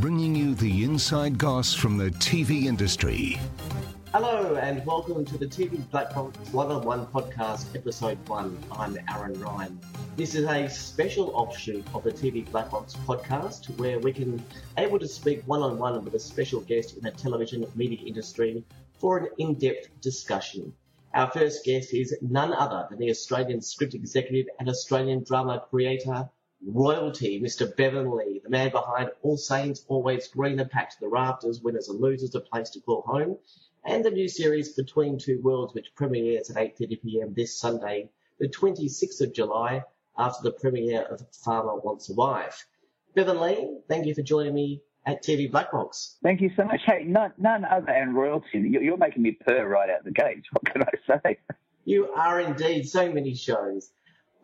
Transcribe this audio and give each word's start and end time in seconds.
bringing 0.00 0.32
you 0.32 0.54
the 0.54 0.84
inside 0.84 1.36
goss 1.36 1.74
from 1.74 1.96
the 1.98 2.10
TV 2.10 2.66
industry. 2.66 3.36
Hello 4.12 4.54
and 4.54 4.86
welcome 4.86 5.24
to 5.24 5.36
the 5.36 5.46
TV 5.46 5.82
on 5.92 6.84
One 6.84 7.06
podcast, 7.06 7.74
episode 7.74 8.16
one. 8.28 8.56
I'm 8.70 8.96
Aaron 9.12 9.40
Ryan. 9.40 9.80
This 10.16 10.36
is 10.36 10.46
a 10.46 10.68
special 10.68 11.30
offshoot 11.34 11.84
of 11.94 12.04
the 12.04 12.12
TV 12.12 12.48
Black 12.52 12.70
Box 12.70 12.94
podcast 13.08 13.76
where 13.80 13.98
we 13.98 14.12
can 14.12 14.40
able 14.76 15.00
to 15.00 15.08
speak 15.08 15.42
one 15.46 15.62
on 15.62 15.78
one 15.78 16.04
with 16.04 16.14
a 16.14 16.20
special 16.20 16.60
guest 16.60 16.96
in 16.96 17.02
the 17.02 17.10
television 17.10 17.66
media 17.74 17.98
industry 18.06 18.62
for 19.00 19.18
an 19.18 19.28
in-depth 19.38 20.00
discussion. 20.00 20.72
Our 21.12 21.28
first 21.32 21.64
guest 21.64 21.92
is 21.92 22.16
none 22.22 22.52
other 22.52 22.86
than 22.88 23.00
the 23.00 23.10
Australian 23.10 23.60
script 23.62 23.94
executive 23.94 24.46
and 24.60 24.68
Australian 24.68 25.24
drama 25.24 25.64
creator, 25.68 26.28
royalty, 26.64 27.40
Mr. 27.40 27.74
Bevan 27.76 28.10
Lee, 28.16 28.40
the 28.42 28.50
man 28.50 28.70
behind 28.70 29.10
All 29.22 29.36
Saints, 29.36 29.84
Always 29.88 30.28
Green, 30.28 30.58
and 30.60 30.70
Packed 30.70 30.94
to 30.94 31.00
the 31.00 31.08
Rafters, 31.08 31.60
Winners 31.60 31.88
and 31.88 32.00
Losers, 32.00 32.34
A 32.34 32.40
Place 32.40 32.70
to 32.70 32.80
Call 32.80 33.02
Home, 33.06 33.38
and 33.84 34.04
the 34.04 34.10
new 34.10 34.28
series 34.28 34.74
Between 34.74 35.18
Two 35.18 35.40
Worlds, 35.42 35.74
which 35.74 35.94
premieres 35.94 36.50
at 36.50 36.56
8.30pm 36.56 37.34
this 37.34 37.56
Sunday, 37.58 38.10
the 38.38 38.48
26th 38.48 39.20
of 39.20 39.32
July, 39.32 39.82
after 40.16 40.42
the 40.42 40.52
premiere 40.52 41.02
of 41.02 41.22
Farmer 41.32 41.76
Wants 41.76 42.10
a 42.10 42.14
Wife. 42.14 42.66
Bevan 43.14 43.40
Lee, 43.40 43.78
thank 43.88 44.06
you 44.06 44.14
for 44.14 44.22
joining 44.22 44.54
me 44.54 44.82
at 45.06 45.22
TV 45.22 45.50
Black 45.50 45.72
Box. 45.72 46.16
Thank 46.22 46.40
you 46.40 46.50
so 46.56 46.64
much. 46.64 46.80
Hey, 46.84 47.04
none, 47.04 47.32
none 47.38 47.64
other 47.64 47.86
than 47.86 48.14
royalty. 48.14 48.46
You- 48.58 48.80
You're 48.80 48.96
making 48.96 49.22
me 49.22 49.32
purr 49.32 49.66
right 49.66 49.88
out 49.88 50.04
the 50.04 50.10
gate. 50.10 50.44
What 50.52 50.64
can 50.66 50.82
I 50.82 51.20
say? 51.24 51.38
You 51.84 52.12
are 52.12 52.40
indeed 52.40 52.86
so 52.88 53.10
many 53.10 53.34
shows. 53.34 53.90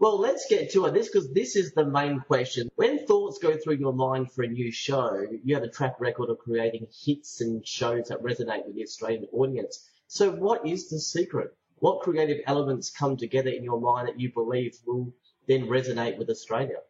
Well, 0.04 0.18
let's 0.18 0.46
get 0.50 0.70
to 0.72 0.84
it. 0.84 0.92
This 0.92 1.08
because 1.08 1.32
this 1.32 1.56
is 1.56 1.72
the 1.72 1.86
main 1.86 2.20
question. 2.20 2.68
When 2.76 3.06
thoughts 3.06 3.38
go 3.38 3.56
through 3.56 3.76
your 3.76 3.94
mind 3.94 4.30
for 4.30 4.42
a 4.42 4.46
new 4.46 4.70
show, 4.70 5.24
you 5.42 5.54
have 5.54 5.64
a 5.64 5.70
track 5.70 5.98
record 5.98 6.28
of 6.28 6.36
creating 6.36 6.88
hits 7.06 7.40
and 7.40 7.66
shows 7.66 8.08
that 8.08 8.22
resonate 8.22 8.66
with 8.66 8.74
the 8.74 8.82
Australian 8.82 9.24
audience. 9.32 9.88
So, 10.06 10.30
what 10.30 10.66
is 10.66 10.90
the 10.90 11.00
secret? 11.00 11.56
What 11.76 12.02
creative 12.02 12.42
elements 12.46 12.90
come 12.90 13.16
together 13.16 13.48
in 13.48 13.64
your 13.64 13.80
mind 13.80 14.08
that 14.08 14.20
you 14.20 14.30
believe 14.30 14.76
will 14.86 15.10
then 15.48 15.68
resonate 15.68 16.18
with 16.18 16.28
Australia? 16.28 16.80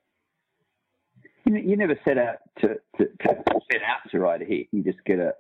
You, 1.47 1.55
you 1.55 1.77
never 1.77 1.97
set 2.05 2.19
out 2.19 2.39
to, 2.63 2.81
to, 2.99 3.05
to 3.05 3.61
set 3.71 3.83
out 3.83 4.11
to 4.11 4.19
write 4.19 4.43
a 4.43 4.45
hit. 4.45 4.67
You 4.73 4.83
just 4.83 5.05
get 5.05 5.21
a. 5.21 5.35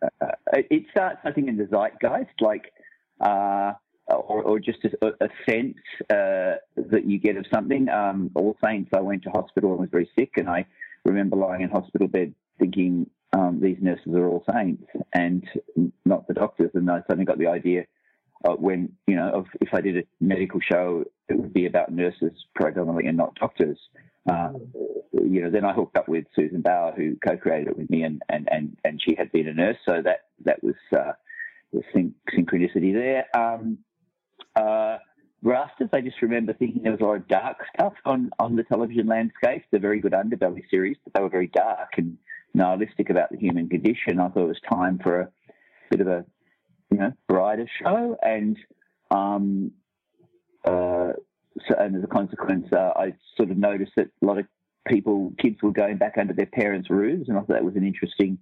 a, 0.00 0.26
a 0.54 0.74
it 0.74 0.84
starts, 0.90 1.18
I 1.24 1.32
think, 1.32 1.48
in 1.48 1.58
the 1.58 1.66
zeitgeist, 1.66 2.40
like, 2.40 2.72
uh, 3.20 3.74
or, 4.14 4.42
or 4.42 4.58
just 4.58 4.78
a, 4.84 5.06
a 5.20 5.28
sense 5.48 5.76
uh, 6.10 6.56
that 6.76 7.04
you 7.06 7.18
get 7.18 7.36
of 7.36 7.46
something. 7.52 7.88
Um, 7.88 8.30
All 8.34 8.56
Saints, 8.64 8.90
I 8.94 9.00
went 9.00 9.22
to 9.24 9.30
hospital 9.30 9.72
and 9.72 9.80
was 9.80 9.90
very 9.90 10.10
sick, 10.18 10.32
and 10.36 10.48
I 10.48 10.66
remember 11.04 11.36
lying 11.36 11.62
in 11.62 11.70
hospital 11.70 12.08
bed 12.08 12.34
thinking, 12.58 13.08
um, 13.32 13.60
these 13.60 13.78
nurses 13.80 14.12
are 14.14 14.26
all 14.26 14.44
saints 14.52 14.84
and 15.12 15.44
not 16.04 16.26
the 16.26 16.34
doctors. 16.34 16.70
And 16.74 16.90
I 16.90 17.00
suddenly 17.06 17.24
got 17.24 17.38
the 17.38 17.46
idea 17.46 17.84
uh, 18.44 18.54
when, 18.54 18.92
you 19.06 19.16
know, 19.16 19.30
of 19.30 19.46
if 19.60 19.68
I 19.72 19.80
did 19.80 19.98
a 19.98 20.02
medical 20.20 20.60
show, 20.60 21.04
it 21.28 21.38
would 21.38 21.52
be 21.52 21.66
about 21.66 21.92
nurses 21.92 22.32
predominantly 22.54 23.06
and 23.06 23.16
not 23.16 23.34
doctors. 23.36 23.78
Uh, 24.28 24.52
you 25.12 25.42
know, 25.42 25.50
then 25.50 25.64
I 25.64 25.72
hooked 25.72 25.96
up 25.96 26.08
with 26.08 26.26
Susan 26.34 26.60
Bower, 26.60 26.92
who 26.92 27.16
co-created 27.26 27.68
it 27.68 27.78
with 27.78 27.88
me, 27.88 28.02
and 28.02 28.20
and 28.28 28.48
and, 28.50 28.76
and 28.84 29.00
she 29.02 29.14
had 29.16 29.32
been 29.32 29.48
a 29.48 29.54
nurse, 29.54 29.78
so 29.86 30.02
that 30.02 30.26
that 30.44 30.62
was 30.62 30.74
uh, 30.94 31.12
the 31.72 31.82
syn- 31.92 32.14
synchronicity 32.36 32.92
there. 32.92 33.24
Um, 33.34 33.78
uh, 34.56 34.98
Rafters, 35.42 35.88
I 35.92 36.02
just 36.02 36.20
remember 36.20 36.52
thinking 36.52 36.82
there 36.82 36.92
was 36.92 37.00
a 37.00 37.04
lot 37.04 37.16
of 37.16 37.28
dark 37.28 37.58
stuff 37.74 37.94
on 38.04 38.30
on 38.38 38.56
the 38.56 38.62
television 38.62 39.06
landscape. 39.06 39.64
The 39.70 39.78
very 39.78 40.00
good 40.00 40.12
Underbelly 40.12 40.62
series, 40.70 40.98
but 41.02 41.14
they 41.14 41.22
were 41.22 41.30
very 41.30 41.46
dark 41.46 41.90
and 41.96 42.18
nihilistic 42.52 43.08
about 43.08 43.30
the 43.30 43.38
human 43.38 43.68
condition. 43.68 44.20
I 44.20 44.28
thought 44.28 44.44
it 44.44 44.48
was 44.48 44.60
time 44.70 44.98
for 44.98 45.20
a 45.20 45.28
bit 45.90 46.00
of 46.02 46.08
a 46.08 46.24
you 46.90 46.98
know 46.98 47.12
brighter 47.26 47.66
show, 47.82 48.18
and 48.22 48.58
um, 49.10 49.72
uh, 50.64 51.12
so, 51.66 51.74
and 51.78 51.96
as 51.96 52.04
a 52.04 52.06
consequence, 52.06 52.66
uh, 52.72 52.92
I 52.96 53.14
sort 53.36 53.50
of 53.50 53.56
noticed 53.56 53.92
that 53.96 54.08
a 54.22 54.26
lot 54.26 54.38
of 54.38 54.46
people, 54.86 55.32
kids, 55.38 55.56
were 55.62 55.72
going 55.72 55.96
back 55.96 56.16
under 56.18 56.34
their 56.34 56.46
parents' 56.46 56.90
roofs, 56.90 57.28
and 57.28 57.36
I 57.36 57.40
thought 57.40 57.54
that 57.54 57.64
was 57.64 57.76
an 57.76 57.86
interesting. 57.86 58.38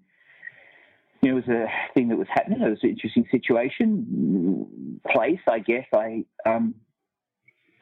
It 1.23 1.33
was 1.33 1.49
a 1.49 1.67
thing 1.95 2.09
that 2.09 2.17
was 2.17 2.29
happening. 2.31 2.61
It 2.63 2.71
was 2.71 2.79
an 2.83 2.91
interesting 2.91 3.27
situation, 3.31 5.01
place. 5.11 5.41
I 5.49 5.59
guess 5.59 5.87
I 5.93 6.25
um, 6.47 6.75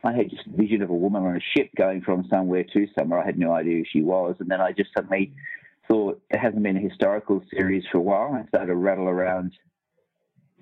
I 0.03 0.13
had 0.13 0.31
just 0.31 0.47
a 0.47 0.57
vision 0.57 0.83
of 0.83 0.91
a 0.91 0.95
woman 0.95 1.23
on 1.23 1.37
a 1.37 1.41
ship 1.57 1.71
going 1.77 2.01
from 2.01 2.27
somewhere 2.31 2.65
to 2.73 2.87
somewhere. 2.99 3.21
I 3.21 3.27
had 3.27 3.39
no 3.39 3.53
idea 3.53 3.79
who 3.79 3.85
she 3.91 4.03
was, 4.03 4.37
and 4.41 4.51
then 4.51 4.61
I 4.61 4.73
just 4.73 4.91
suddenly 4.97 5.35
thought 5.89 6.21
there 6.31 6.41
hasn't 6.41 6.63
been 6.63 6.77
a 6.77 6.81
historical 6.81 7.43
series 7.51 7.85
for 7.91 7.99
a 7.99 8.03
while. 8.03 8.33
I 8.35 8.47
started 8.49 8.69
to 8.69 8.75
rattle 8.75 9.09
around 9.09 9.53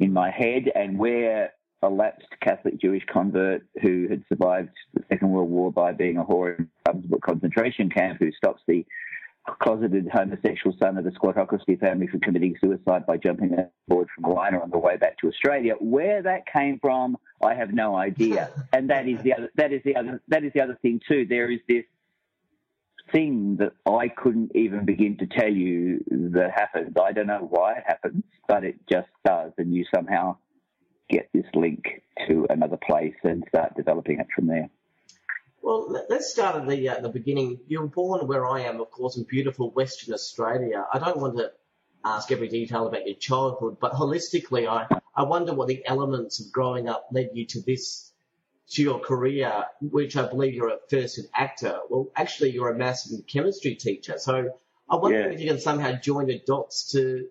in 0.01 0.13
my 0.13 0.31
head, 0.31 0.65
and 0.75 0.99
where 0.99 1.53
a 1.83 1.89
lapsed 1.89 2.29
Catholic 2.41 2.81
Jewish 2.81 3.05
convert 3.13 3.63
who 3.83 4.09
had 4.09 4.25
survived 4.29 4.71
the 4.95 5.05
Second 5.09 5.31
World 5.31 5.51
War 5.51 5.71
by 5.71 5.93
being 5.93 6.17
a 6.17 6.25
whore 6.25 6.59
in 6.59 6.69
Ravensbrück 6.89 7.21
concentration 7.21 7.91
camp, 7.91 8.19
who 8.19 8.33
stops 8.33 8.63
the 8.67 8.85
closeted 9.45 10.09
homosexual 10.13 10.75
son 10.81 10.97
of 10.97 11.05
the 11.05 11.11
squattocracy 11.11 11.79
family 11.79 12.07
for 12.07 12.19
committing 12.19 12.57
suicide 12.61 13.07
by 13.07 13.17
jumping 13.17 13.55
aboard 13.89 14.09
from 14.15 14.25
a 14.25 14.33
liner 14.33 14.63
on 14.63 14.71
the 14.71 14.79
way 14.79 14.97
back 14.97 15.19
to 15.19 15.29
Australia. 15.29 15.75
Where 15.81 16.23
that 16.23 16.47
came 16.51 16.79
from, 16.81 17.17
I 17.43 17.55
have 17.55 17.73
no 17.73 17.97
idea. 17.97 18.51
And 18.73 18.91
that 18.91 19.07
is 19.07 19.23
the 19.23 19.35
other. 19.35 19.51
That 19.57 19.73
is 19.73 19.83
the 19.85 19.97
other. 19.97 20.21
That 20.29 20.43
is 20.45 20.53
the 20.53 20.61
other 20.61 20.79
thing 20.83 21.01
too. 21.07 21.27
There 21.29 21.51
is 21.51 21.61
this 21.69 21.85
thing 23.13 23.57
that 23.59 23.73
I 23.87 24.09
couldn't 24.09 24.53
even 24.57 24.85
begin 24.85 25.17
to 25.19 25.27
tell 25.27 25.53
you 25.53 26.03
that 26.11 26.51
happens. 26.53 26.95
I 27.01 27.13
don't 27.13 27.27
know 27.27 27.47
why 27.49 27.75
it 27.75 27.85
happens, 27.87 28.25
but 28.49 28.65
it 28.65 28.77
just 28.91 29.09
does, 29.25 29.53
and 29.59 29.75
you 29.75 29.85
somehow 29.95 30.37
get 31.09 31.29
this 31.33 31.45
link 31.55 32.03
to 32.27 32.47
another 32.51 32.79
place 32.79 33.15
and 33.23 33.45
start 33.49 33.77
developing 33.77 34.19
it 34.21 34.27
from 34.35 34.47
there. 34.47 34.71
Well, 35.65 35.91
let- 35.91 36.11
let's 36.11 36.31
start 36.31 36.57
at 36.57 36.69
the 36.69 36.89
uh, 36.91 37.01
the 37.01 37.09
beginning. 37.09 37.59
You 37.67 37.81
were 37.81 37.87
born 37.89 38.27
where 38.27 38.47
I 38.47 38.61
am, 38.61 38.83
of 38.83 38.91
course, 38.91 39.17
in 39.17 39.25
beautiful 39.25 39.71
Western 39.71 40.13
Australia. 40.13 40.87
I 40.93 40.99
don't 40.99 41.17
want 41.17 41.39
to 41.39 41.53
ask 42.05 42.31
every 42.31 42.49
detail 42.49 42.87
about 42.87 43.07
your 43.07 43.17
childhood, 43.17 43.79
but 43.81 43.93
holistically, 43.93 44.69
I, 44.69 44.87
I 45.17 45.23
wonder 45.23 45.55
what 45.55 45.69
the 45.69 45.83
elements 45.87 46.39
of 46.45 46.53
growing 46.53 46.87
up 46.87 47.07
led 47.11 47.31
you 47.33 47.47
to 47.47 47.63
this, 47.63 48.13
to 48.73 48.83
your 48.83 48.99
career, 49.01 49.65
which 49.81 50.19
I 50.19 50.29
believe 50.29 50.53
you're 50.53 50.71
at 50.71 50.91
first 50.91 51.17
an 51.17 51.29
actor. 51.35 51.81
Well, 51.89 52.11
actually, 52.15 52.51
you're 52.51 52.69
a 52.69 52.77
maths 52.77 53.11
and 53.11 53.27
chemistry 53.27 53.75
teacher. 53.77 54.19
So 54.19 54.51
I 54.91 54.97
wonder 54.97 55.19
Yeah. 55.19 55.33
if 55.33 55.41
you 55.41 55.49
can 55.49 55.61
somehow 55.61 55.93
join 55.93 56.27
the 56.27 56.41
dots 56.47 56.93
to 56.93 57.27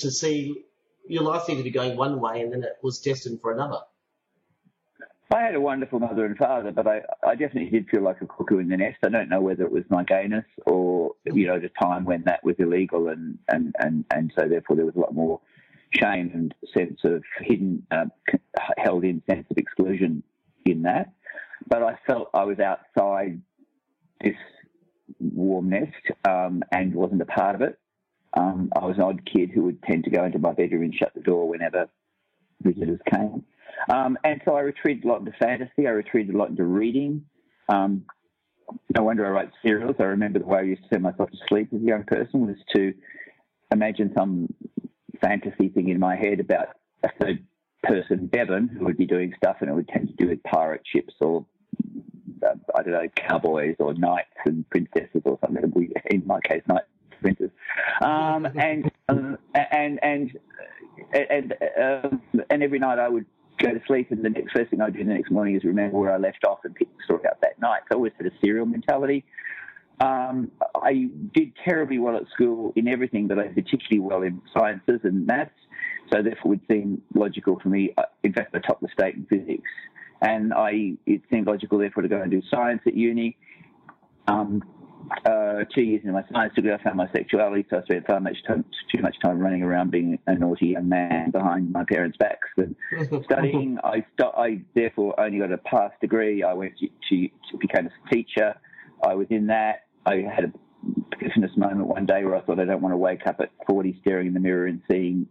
to 0.00 0.10
see 0.10 0.64
your 1.06 1.22
life 1.22 1.44
seemed 1.44 1.58
to 1.58 1.64
be 1.64 1.70
going 1.70 1.96
one 1.96 2.20
way 2.20 2.42
and 2.42 2.52
then 2.52 2.62
it 2.62 2.76
was 2.82 3.00
destined 3.00 3.40
for 3.40 3.52
another. 3.52 3.80
I 5.32 5.42
had 5.42 5.54
a 5.54 5.60
wonderful 5.60 6.00
mother 6.00 6.26
and 6.26 6.36
father, 6.36 6.72
but 6.72 6.88
I, 6.88 7.02
I 7.24 7.36
definitely 7.36 7.70
did 7.70 7.88
feel 7.88 8.02
like 8.02 8.20
a 8.20 8.26
cuckoo 8.26 8.58
in 8.58 8.68
the 8.68 8.76
nest. 8.76 8.98
I 9.04 9.10
don't 9.10 9.28
know 9.28 9.40
whether 9.40 9.62
it 9.64 9.70
was 9.70 9.84
my 9.88 10.02
gayness 10.02 10.44
or, 10.66 11.12
you 11.24 11.46
know, 11.46 11.60
the 11.60 11.70
time 11.80 12.04
when 12.04 12.24
that 12.26 12.42
was 12.42 12.56
illegal 12.58 13.08
and, 13.08 13.38
and, 13.48 13.74
and, 13.78 14.04
and 14.10 14.32
so 14.36 14.48
therefore 14.48 14.74
there 14.74 14.86
was 14.86 14.96
a 14.96 14.98
lot 14.98 15.14
more 15.14 15.40
shame 15.92 16.32
and 16.34 16.54
sense 16.76 17.00
of 17.04 17.22
hidden, 17.40 17.86
c- 18.28 18.38
held 18.76 19.04
in 19.04 19.22
sense 19.30 19.46
of 19.50 19.56
exclusion 19.56 20.24
in 20.66 20.82
that. 20.82 21.12
But 21.68 21.84
I 21.84 21.96
felt 22.08 22.30
I 22.34 22.44
was 22.44 22.58
outside 22.58 23.40
this 24.20 24.36
warm 25.20 25.70
nest 25.70 25.92
um, 26.28 26.64
and 26.72 26.92
wasn't 26.92 27.22
a 27.22 27.26
part 27.26 27.54
of 27.54 27.62
it. 27.62 27.78
Um, 28.36 28.72
I 28.74 28.84
was 28.84 28.96
an 28.96 29.02
odd 29.02 29.24
kid 29.32 29.50
who 29.50 29.62
would 29.62 29.82
tend 29.84 30.04
to 30.04 30.10
go 30.10 30.24
into 30.24 30.40
my 30.40 30.52
bedroom 30.52 30.82
and 30.82 30.94
shut 30.94 31.14
the 31.14 31.20
door 31.20 31.48
whenever 31.48 31.88
visitors 32.62 33.00
came. 33.12 33.44
Um, 33.88 34.18
and 34.24 34.40
so 34.44 34.54
I 34.54 34.60
retreated 34.60 35.04
a 35.04 35.08
lot 35.08 35.20
into 35.20 35.32
fantasy. 35.32 35.86
I 35.86 35.90
retreated 35.90 36.34
a 36.34 36.38
lot 36.38 36.50
into 36.50 36.64
reading. 36.64 37.24
Um, 37.68 38.04
no 38.94 39.02
wonder 39.02 39.26
I 39.26 39.30
write 39.30 39.50
serials. 39.62 39.96
I 39.98 40.04
remember 40.04 40.38
the 40.38 40.46
way 40.46 40.58
I 40.58 40.62
used 40.62 40.82
to 40.82 40.88
send 40.92 41.02
myself 41.02 41.30
to 41.30 41.36
sleep 41.48 41.68
as 41.74 41.80
a 41.80 41.84
young 41.84 42.04
person 42.04 42.46
was 42.46 42.56
to 42.74 42.94
imagine 43.72 44.12
some 44.16 44.52
fantasy 45.20 45.68
thing 45.68 45.88
in 45.88 45.98
my 45.98 46.16
head 46.16 46.40
about 46.40 46.68
a 47.02 47.10
third 47.20 47.44
person, 47.82 48.26
Bevan, 48.26 48.68
who 48.68 48.84
would 48.84 48.96
be 48.96 49.06
doing 49.06 49.32
stuff 49.36 49.56
and 49.60 49.70
it 49.70 49.74
would 49.74 49.88
tend 49.88 50.08
to 50.08 50.14
do 50.14 50.28
with 50.28 50.42
pirate 50.42 50.82
ships 50.84 51.14
or, 51.20 51.46
uh, 52.44 52.54
I 52.74 52.82
don't 52.82 52.92
know, 52.92 53.08
cowboys 53.16 53.76
or 53.78 53.94
knights 53.94 54.28
and 54.44 54.68
princesses 54.70 55.22
or 55.24 55.38
something. 55.40 55.90
In 56.10 56.26
my 56.26 56.40
case, 56.40 56.62
knights 56.68 56.86
and. 57.22 57.50
Um, 58.02 58.46
and, 58.56 58.90
um, 59.08 59.38
and, 59.54 59.98
and, 60.02 60.38
and, 61.12 61.54
um, 61.80 62.22
and 62.48 62.62
every 62.62 62.78
night 62.78 62.98
I 62.98 63.08
would 63.08 63.26
go 63.60 63.72
to 63.72 63.80
sleep, 63.86 64.10
and 64.10 64.24
the 64.24 64.30
next 64.30 64.52
first 64.52 64.70
thing 64.70 64.80
I 64.80 64.90
do 64.90 64.98
the 64.98 65.12
next 65.12 65.30
morning 65.30 65.54
is 65.54 65.64
remember 65.64 65.98
where 65.98 66.12
I 66.12 66.18
left 66.18 66.44
off 66.44 66.60
and 66.64 66.74
pick 66.74 66.88
the 66.96 67.04
story 67.04 67.26
up 67.26 67.40
that 67.42 67.60
night. 67.60 67.82
So 67.88 67.92
I 67.92 67.94
always 67.96 68.12
had 68.16 68.26
a 68.26 68.30
serial 68.42 68.66
mentality. 68.66 69.24
Um, 70.00 70.50
I 70.74 71.08
did 71.34 71.52
terribly 71.62 71.98
well 71.98 72.16
at 72.16 72.22
school 72.32 72.72
in 72.74 72.88
everything, 72.88 73.28
but 73.28 73.38
I 73.38 73.48
did 73.48 73.54
particularly 73.54 74.00
well 74.00 74.22
in 74.22 74.40
sciences 74.56 75.00
and 75.04 75.26
maths. 75.26 75.50
So 76.12 76.22
therefore, 76.22 76.54
it 76.54 76.60
would 76.60 76.60
seem 76.70 77.02
logical 77.14 77.60
for 77.60 77.68
me. 77.68 77.92
Uh, 77.96 78.04
in 78.24 78.32
fact, 78.32 78.54
I 78.54 78.58
topped 78.60 78.82
the 78.82 78.88
state 78.92 79.14
in 79.14 79.26
physics, 79.26 79.68
and 80.22 80.52
I 80.54 80.94
it 81.06 81.22
seemed 81.30 81.46
logical 81.46 81.78
therefore 81.78 82.02
to 82.02 82.08
go 82.08 82.20
and 82.20 82.30
do 82.30 82.42
science 82.50 82.80
at 82.86 82.94
uni. 82.94 83.36
Um, 84.26 84.62
uh, 85.24 85.64
two 85.74 85.82
years 85.82 86.00
into 86.02 86.12
my 86.12 86.24
science 86.32 86.54
degree, 86.54 86.72
I 86.72 86.82
found 86.82 86.96
my 86.96 87.08
sexuality, 87.12 87.66
so 87.70 87.78
I 87.78 87.82
spent 87.82 88.06
far 88.06 88.20
much 88.20 88.36
time, 88.46 88.64
too 88.94 89.02
much 89.02 89.16
time 89.22 89.38
running 89.38 89.62
around 89.62 89.90
being 89.90 90.18
a 90.26 90.34
naughty 90.34 90.68
young 90.68 90.88
man 90.88 91.30
behind 91.30 91.72
my 91.72 91.84
parents' 91.84 92.16
backs. 92.18 92.48
But 92.56 92.68
studying, 93.24 93.78
I, 93.84 94.04
st- 94.18 94.34
I 94.36 94.62
therefore 94.74 95.18
only 95.18 95.38
got 95.38 95.52
a 95.52 95.58
pass 95.58 95.92
degree. 96.00 96.42
I 96.42 96.52
went 96.52 96.74
to, 96.78 96.86
to, 96.86 97.28
to 97.28 97.58
become 97.58 97.86
a 97.86 98.14
teacher. 98.14 98.54
I 99.06 99.14
was 99.14 99.26
in 99.30 99.46
that. 99.48 99.86
I 100.06 100.24
had 100.34 100.44
a 100.44 100.52
epiphany 101.12 101.46
moment 101.56 101.86
one 101.86 102.06
day 102.06 102.24
where 102.24 102.36
I 102.36 102.40
thought 102.40 102.58
I 102.58 102.64
don't 102.64 102.80
want 102.80 102.92
to 102.92 102.96
wake 102.96 103.26
up 103.26 103.40
at 103.40 103.50
40 103.68 103.98
staring 104.00 104.28
in 104.28 104.34
the 104.34 104.40
mirror 104.40 104.66
and 104.66 104.80
seeing 104.90 105.26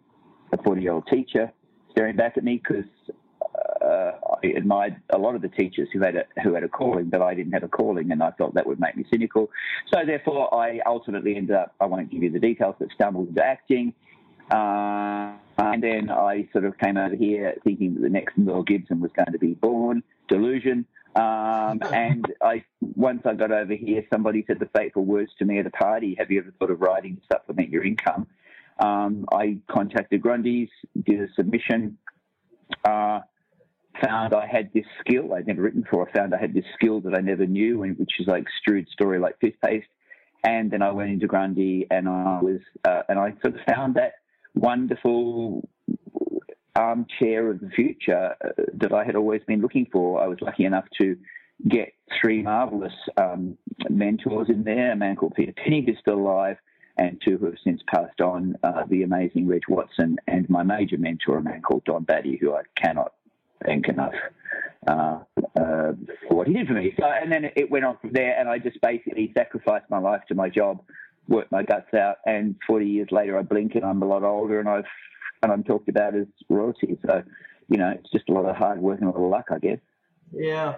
a 0.53 0.61
40 0.61 0.81
year 0.81 0.93
old 0.93 1.07
teacher 1.07 1.51
staring 1.91 2.15
back 2.15 2.37
at 2.37 2.43
me 2.43 2.61
because 2.63 2.85
I 4.43 4.47
admired 4.47 4.97
a 5.11 5.17
lot 5.17 5.35
of 5.35 5.41
the 5.41 5.49
teachers 5.49 5.89
who 5.93 6.01
had 6.01 6.15
a, 6.15 6.25
who 6.43 6.53
had 6.53 6.63
a 6.63 6.69
calling, 6.69 7.09
but 7.09 7.21
I 7.21 7.33
didn't 7.33 7.53
have 7.53 7.63
a 7.63 7.67
calling, 7.67 8.11
and 8.11 8.21
I 8.23 8.31
felt 8.31 8.53
that 8.55 8.65
would 8.65 8.79
make 8.79 8.95
me 8.95 9.05
cynical. 9.09 9.49
So 9.93 10.05
therefore, 10.05 10.53
I 10.53 10.79
ultimately 10.85 11.35
ended 11.35 11.55
up. 11.55 11.75
I 11.79 11.85
won't 11.85 12.11
give 12.11 12.23
you 12.23 12.31
the 12.31 12.39
details, 12.39 12.75
but 12.79 12.89
stumbled 12.93 13.29
into 13.29 13.43
acting. 13.43 13.93
Uh, 14.51 15.33
and 15.59 15.83
then 15.83 16.09
I 16.09 16.47
sort 16.51 16.65
of 16.65 16.77
came 16.77 16.97
over 16.97 17.15
here 17.15 17.55
thinking 17.63 17.95
that 17.95 18.01
the 18.01 18.09
next 18.09 18.37
Mel 18.37 18.63
Gibson 18.63 18.99
was 18.99 19.11
going 19.11 19.31
to 19.31 19.37
be 19.37 19.53
born. 19.53 20.03
Delusion. 20.27 20.85
Um, 21.15 21.81
and 21.93 22.25
I 22.41 22.63
once 22.81 23.21
I 23.25 23.33
got 23.33 23.51
over 23.51 23.73
here, 23.73 24.03
somebody 24.11 24.43
said 24.47 24.59
the 24.59 24.69
fateful 24.77 25.05
words 25.05 25.31
to 25.39 25.45
me 25.45 25.59
at 25.59 25.65
a 25.65 25.71
party. 25.71 26.15
Have 26.17 26.31
you 26.31 26.39
ever 26.39 26.53
thought 26.59 26.71
of 26.71 26.81
writing 26.81 27.17
to 27.17 27.21
supplement 27.31 27.69
your 27.69 27.83
income? 27.83 28.27
Um, 28.79 29.25
I 29.31 29.57
contacted 29.69 30.21
Grundy's, 30.21 30.69
did 31.03 31.21
a 31.21 31.27
submission. 31.33 31.97
Uh, 32.85 33.19
found 34.05 34.33
I 34.33 34.45
had 34.45 34.71
this 34.73 34.85
skill 34.99 35.33
I'd 35.33 35.47
never 35.47 35.61
written 35.61 35.81
before. 35.81 36.07
I 36.07 36.11
found 36.11 36.33
I 36.33 36.39
had 36.39 36.53
this 36.53 36.65
skill 36.75 37.01
that 37.01 37.13
I 37.15 37.21
never 37.21 37.45
knew, 37.45 37.79
which 37.79 38.19
is 38.19 38.27
like 38.27 38.45
strewed 38.59 38.87
story 38.89 39.19
like 39.19 39.39
toothpaste. 39.39 39.87
And 40.43 40.71
then 40.71 40.81
I 40.81 40.91
went 40.91 41.11
into 41.11 41.27
Grundy, 41.27 41.85
and 41.91 42.07
I 42.07 42.39
was, 42.41 42.61
uh, 42.87 43.01
and 43.09 43.19
I 43.19 43.33
sort 43.41 43.55
of 43.55 43.61
found 43.67 43.95
that 43.95 44.13
wonderful 44.55 45.67
armchair 46.75 47.49
of 47.49 47.59
the 47.59 47.69
future 47.69 48.35
uh, 48.43 48.49
that 48.75 48.93
I 48.93 49.03
had 49.03 49.15
always 49.15 49.41
been 49.45 49.61
looking 49.61 49.87
for. 49.91 50.23
I 50.23 50.27
was 50.27 50.37
lucky 50.41 50.63
enough 50.63 50.85
to 51.01 51.17
get 51.67 51.93
three 52.21 52.41
marvelous 52.41 52.93
um, 53.17 53.57
mentors 53.89 54.47
in 54.49 54.63
there. 54.63 54.93
A 54.93 54.95
man 54.95 55.17
called 55.17 55.33
Peter 55.35 55.51
Pinne, 55.51 55.85
who's 55.85 55.97
still 55.99 56.19
alive, 56.19 56.57
and 56.97 57.21
two 57.25 57.37
who 57.37 57.47
have 57.47 57.55
since 57.63 57.81
passed 57.93 58.21
on, 58.21 58.55
uh, 58.63 58.83
the 58.89 59.03
amazing 59.03 59.47
Reg 59.47 59.63
Watson, 59.67 60.17
and 60.27 60.49
my 60.49 60.63
major 60.63 60.97
mentor, 60.97 61.37
a 61.37 61.41
man 61.41 61.61
called 61.61 61.83
Don 61.83 62.05
Battye, 62.05 62.39
who 62.39 62.53
I 62.53 62.61
cannot 62.77 63.13
thank 63.65 63.87
enough 63.87 64.13
uh, 64.87 65.19
uh, 65.59 65.93
for 66.27 66.35
what 66.35 66.47
he 66.47 66.53
did 66.53 66.67
for 66.67 66.73
me. 66.73 66.93
So, 66.99 67.05
and 67.05 67.31
then 67.31 67.51
it 67.55 67.69
went 67.69 67.85
on 67.85 67.97
from 67.99 68.11
there, 68.13 68.39
and 68.39 68.49
I 68.49 68.59
just 68.59 68.79
basically 68.81 69.31
sacrificed 69.35 69.89
my 69.89 69.99
life 69.99 70.21
to 70.29 70.35
my 70.35 70.49
job, 70.49 70.81
worked 71.27 71.51
my 71.51 71.63
guts 71.63 71.93
out, 71.93 72.17
and 72.25 72.55
40 72.67 72.85
years 72.85 73.09
later, 73.11 73.37
I 73.37 73.43
blink 73.43 73.75
and 73.75 73.83
I'm 73.83 74.01
a 74.01 74.07
lot 74.07 74.23
older, 74.23 74.59
and 74.59 74.69
I've 74.69 74.85
and 75.41 75.51
I'm 75.51 75.63
talked 75.63 75.89
about 75.89 76.15
as 76.15 76.27
royalty. 76.49 76.97
So, 77.05 77.23
you 77.69 77.77
know, 77.77 77.89
it's 77.91 78.11
just 78.11 78.29
a 78.29 78.33
lot 78.33 78.45
of 78.45 78.55
hard 78.55 78.79
work 78.81 78.99
and 78.99 79.07
a 79.07 79.11
lot 79.11 79.23
of 79.23 79.29
luck, 79.29 79.45
I 79.51 79.59
guess. 79.59 79.79
Yeah. 80.31 80.75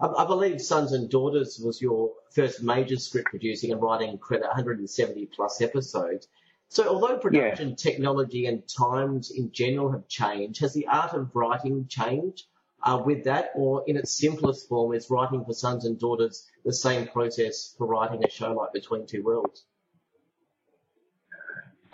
I, 0.00 0.06
I, 0.06 0.26
believe 0.26 0.60
Sons 0.60 0.92
and 0.92 1.10
Daughters 1.10 1.58
was 1.58 1.80
your 1.80 2.12
first 2.30 2.62
major 2.62 2.96
script 2.96 3.28
producing 3.30 3.72
and 3.72 3.82
writing 3.82 4.18
credit 4.18 4.46
170 4.46 5.26
plus 5.34 5.60
episodes. 5.60 6.28
So 6.70 6.86
although 6.86 7.16
production 7.18 7.70
yeah. 7.70 7.74
technology 7.76 8.46
and 8.46 8.62
times 8.68 9.30
in 9.30 9.50
general 9.52 9.90
have 9.92 10.06
changed, 10.06 10.60
has 10.60 10.74
the 10.74 10.86
art 10.86 11.14
of 11.14 11.34
writing 11.34 11.86
changed 11.88 12.44
uh, 12.82 13.00
with 13.04 13.24
that? 13.24 13.50
Or 13.54 13.84
in 13.86 13.96
its 13.96 14.12
simplest 14.12 14.68
form, 14.68 14.94
is 14.94 15.08
writing 15.10 15.44
for 15.44 15.54
Sons 15.54 15.86
and 15.86 15.98
Daughters 15.98 16.46
the 16.64 16.72
same 16.72 17.08
process 17.08 17.74
for 17.78 17.86
writing 17.86 18.22
a 18.22 18.30
show 18.30 18.52
like 18.52 18.72
Between 18.74 19.06
Two 19.06 19.22
Worlds? 19.22 19.64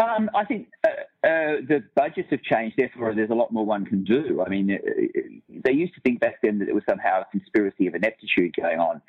Um, 0.01 0.29
I 0.35 0.45
think 0.45 0.69
uh, 0.83 0.89
uh, 1.25 1.61
the 1.69 1.85
budgets 1.95 2.29
have 2.31 2.43
changed, 2.43 2.77
therefore 2.77 3.15
there's 3.15 3.31
a 3.31 3.35
lot 3.35 3.53
more 3.53 3.65
one 3.65 3.87
can 3.87 4.03
do. 4.03 4.43
I 4.45 4.49
mean, 4.49 4.73
uh, 4.73 5.61
they 5.65 5.73
used 5.73 5.95
to 5.95 6.01
think 6.01 6.19
back 6.19 6.43
then 6.43 6.59
that 6.59 6.69
it 6.69 6.75
was 6.75 6.83
somehow 6.89 7.21
a 7.21 7.27
conspiracy 7.31 7.87
of 7.87 7.95
ineptitude 7.95 8.57
going 8.61 8.81
on 8.81 9.01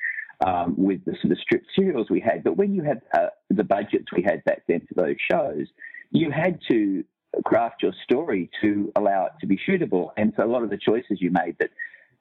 um, 0.44 0.74
with 0.76 1.04
the 1.04 1.16
sort 1.20 1.32
of 1.32 1.38
strip 1.38 1.62
serials 1.74 2.08
we 2.10 2.20
had. 2.20 2.44
But 2.44 2.56
when 2.56 2.74
you 2.74 2.82
had 2.82 3.02
uh, 3.14 3.28
the 3.50 3.64
budgets 3.64 4.06
we 4.14 4.22
had 4.22 4.44
back 4.44 4.62
then 4.68 4.86
for 4.86 4.94
those 5.02 5.16
shows, 5.30 5.66
you 6.10 6.30
had 6.30 6.58
to 6.70 7.04
craft 7.44 7.82
your 7.82 7.92
story 8.04 8.50
to 8.62 8.92
allow 8.96 9.26
it 9.26 9.32
to 9.40 9.46
be 9.46 9.58
shootable. 9.68 10.10
And 10.16 10.32
so 10.36 10.44
a 10.44 10.50
lot 10.50 10.62
of 10.62 10.70
the 10.70 10.78
choices 10.78 11.18
you 11.20 11.30
made 11.30 11.56
that 11.60 11.70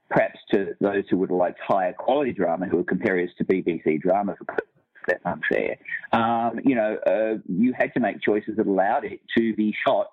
perhaps 0.10 0.40
to 0.52 0.76
those 0.80 1.04
who 1.10 1.18
would 1.18 1.30
have 1.30 1.38
liked 1.38 1.60
higher 1.66 1.94
quality 1.94 2.32
drama, 2.32 2.68
who 2.68 2.78
would 2.78 2.88
compare 2.88 3.20
us 3.20 3.30
to 3.38 3.46
BBC 3.46 4.02
drama 4.02 4.36
for 4.38 4.46
that's 5.08 5.24
unfair. 5.26 5.78
Um, 6.12 6.60
you 6.64 6.76
know, 6.76 6.98
uh, 7.06 7.38
you 7.48 7.74
had 7.78 7.94
to 7.94 8.00
make 8.00 8.22
choices 8.22 8.58
that 8.58 8.66
allowed 8.66 9.06
it 9.06 9.22
to 9.38 9.54
be 9.56 9.74
shot 9.86 10.08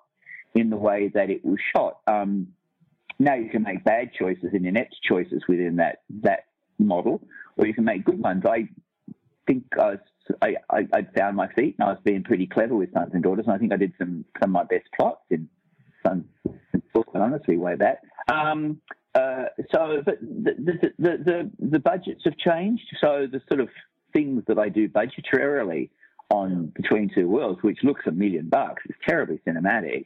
in 0.53 0.69
the 0.69 0.77
way 0.77 1.09
that 1.13 1.29
it 1.29 1.43
was 1.43 1.57
shot. 1.75 1.99
Um, 2.07 2.49
now 3.19 3.35
you 3.35 3.49
can 3.49 3.63
make 3.63 3.83
bad 3.83 4.11
choices 4.13 4.49
and 4.53 4.65
inept 4.65 4.95
choices 5.07 5.43
within 5.47 5.77
that 5.77 6.01
that 6.21 6.45
model, 6.79 7.21
or 7.57 7.65
you 7.67 7.73
can 7.73 7.83
make 7.83 8.05
good 8.05 8.19
ones. 8.19 8.43
I 8.45 8.67
think 9.47 9.63
I, 9.79 9.85
was, 9.85 9.99
I, 10.41 10.55
I, 10.69 10.87
I 10.93 11.07
found 11.17 11.35
my 11.35 11.47
feet 11.53 11.75
and 11.77 11.87
I 11.87 11.91
was 11.91 12.01
being 12.03 12.23
pretty 12.23 12.47
clever 12.47 12.75
with 12.75 12.93
Sons 12.93 13.11
and 13.13 13.23
Daughters, 13.23 13.45
and 13.45 13.55
I 13.55 13.57
think 13.57 13.73
I 13.73 13.77
did 13.77 13.93
some 13.97 14.25
some 14.41 14.49
of 14.49 14.53
my 14.53 14.63
best 14.63 14.87
plots 14.97 15.25
in 15.29 15.49
Sons 16.05 16.25
and 16.45 16.83
Daughters, 16.93 17.13
honestly, 17.15 17.57
way 17.57 17.75
back. 17.75 18.01
Um, 18.31 18.81
uh, 19.15 19.45
so, 19.71 20.01
but 20.03 20.19
the, 20.21 20.53
the, 20.57 20.93
the, 20.97 21.17
the, 21.23 21.51
the 21.59 21.79
budgets 21.79 22.21
have 22.25 22.37
changed. 22.37 22.83
So 22.99 23.27
the 23.31 23.41
sort 23.47 23.59
of 23.59 23.69
things 24.11 24.43
that 24.47 24.57
I 24.57 24.69
do 24.69 24.89
budgetarily 24.89 25.89
on 26.29 26.71
Between 26.75 27.11
Two 27.13 27.27
Worlds, 27.27 27.61
which 27.61 27.79
looks 27.83 28.07
a 28.07 28.11
million 28.11 28.49
bucks, 28.49 28.83
is 28.89 28.95
terribly 29.07 29.39
cinematic. 29.45 30.05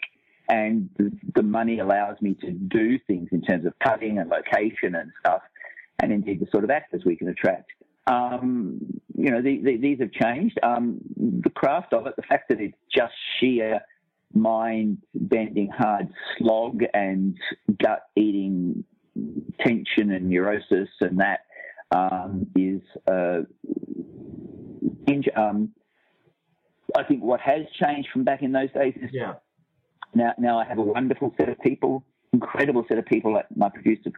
And 0.50 0.90
the, 0.98 1.12
the 1.36 1.44
money 1.44 1.80
allows 1.80 2.22
me 2.22 2.34
to 2.42 2.52
do 2.52 2.98
things 3.06 3.30
in 3.32 3.42
terms 3.42 3.66
of 3.66 3.74
cutting 3.80 4.18
and 4.18 4.30
location 4.30 4.96
and 4.96 5.12
stuff 5.20 5.42
and 6.02 6.12
indeed 6.12 6.40
the 6.40 6.48
sort 6.52 6.64
of 6.64 6.70
actors 6.70 7.04
we 7.06 7.16
can 7.16 7.30
attract. 7.30 7.72
Um, 8.08 8.80
you 9.16 9.32
know, 9.32 9.42
the, 9.42 9.62
the, 9.62 9.78
these 9.78 10.00
have 10.00 10.12
changed. 10.12 10.58
Um, 10.64 11.00
the 11.18 11.50
craft 11.50 11.94
of 11.94 12.08
it, 12.08 12.16
the 12.16 12.22
fact 12.24 12.50
that 12.50 12.62
it's 12.62 12.78
just 12.94 13.14
sheer 13.40 13.82
mind 14.34 15.00
bending 15.14 15.70
hard 15.70 16.08
slog 16.38 16.82
and 16.94 17.38
gut 17.82 18.04
eating 18.16 18.84
tension 19.60 20.12
and 20.12 20.30
neurosis 20.30 20.90
and 21.02 21.20
that 21.20 21.40
um, 21.92 22.46
is 22.56 22.82
uh, 23.10 23.42
um, 25.36 25.72
I 26.96 27.04
think 27.04 27.24
what 27.24 27.40
has 27.42 27.62
changed 27.80 28.10
from 28.12 28.24
back 28.24 28.42
in 28.42 28.52
those 28.52 28.72
days 28.74 28.94
is 29.02 29.10
yeah. 29.14 29.36
now 30.14 30.34
now 30.38 30.60
I 30.60 30.66
have 30.66 30.78
a 30.78 30.84
wonderful 30.84 31.34
set 31.38 31.50
of 31.50 31.60
people, 31.60 32.04
incredible 32.34 32.86
set 32.88 32.98
of 32.98 33.06
people 33.06 33.34
like 33.34 33.46
my 33.56 33.70
producer 33.70 34.12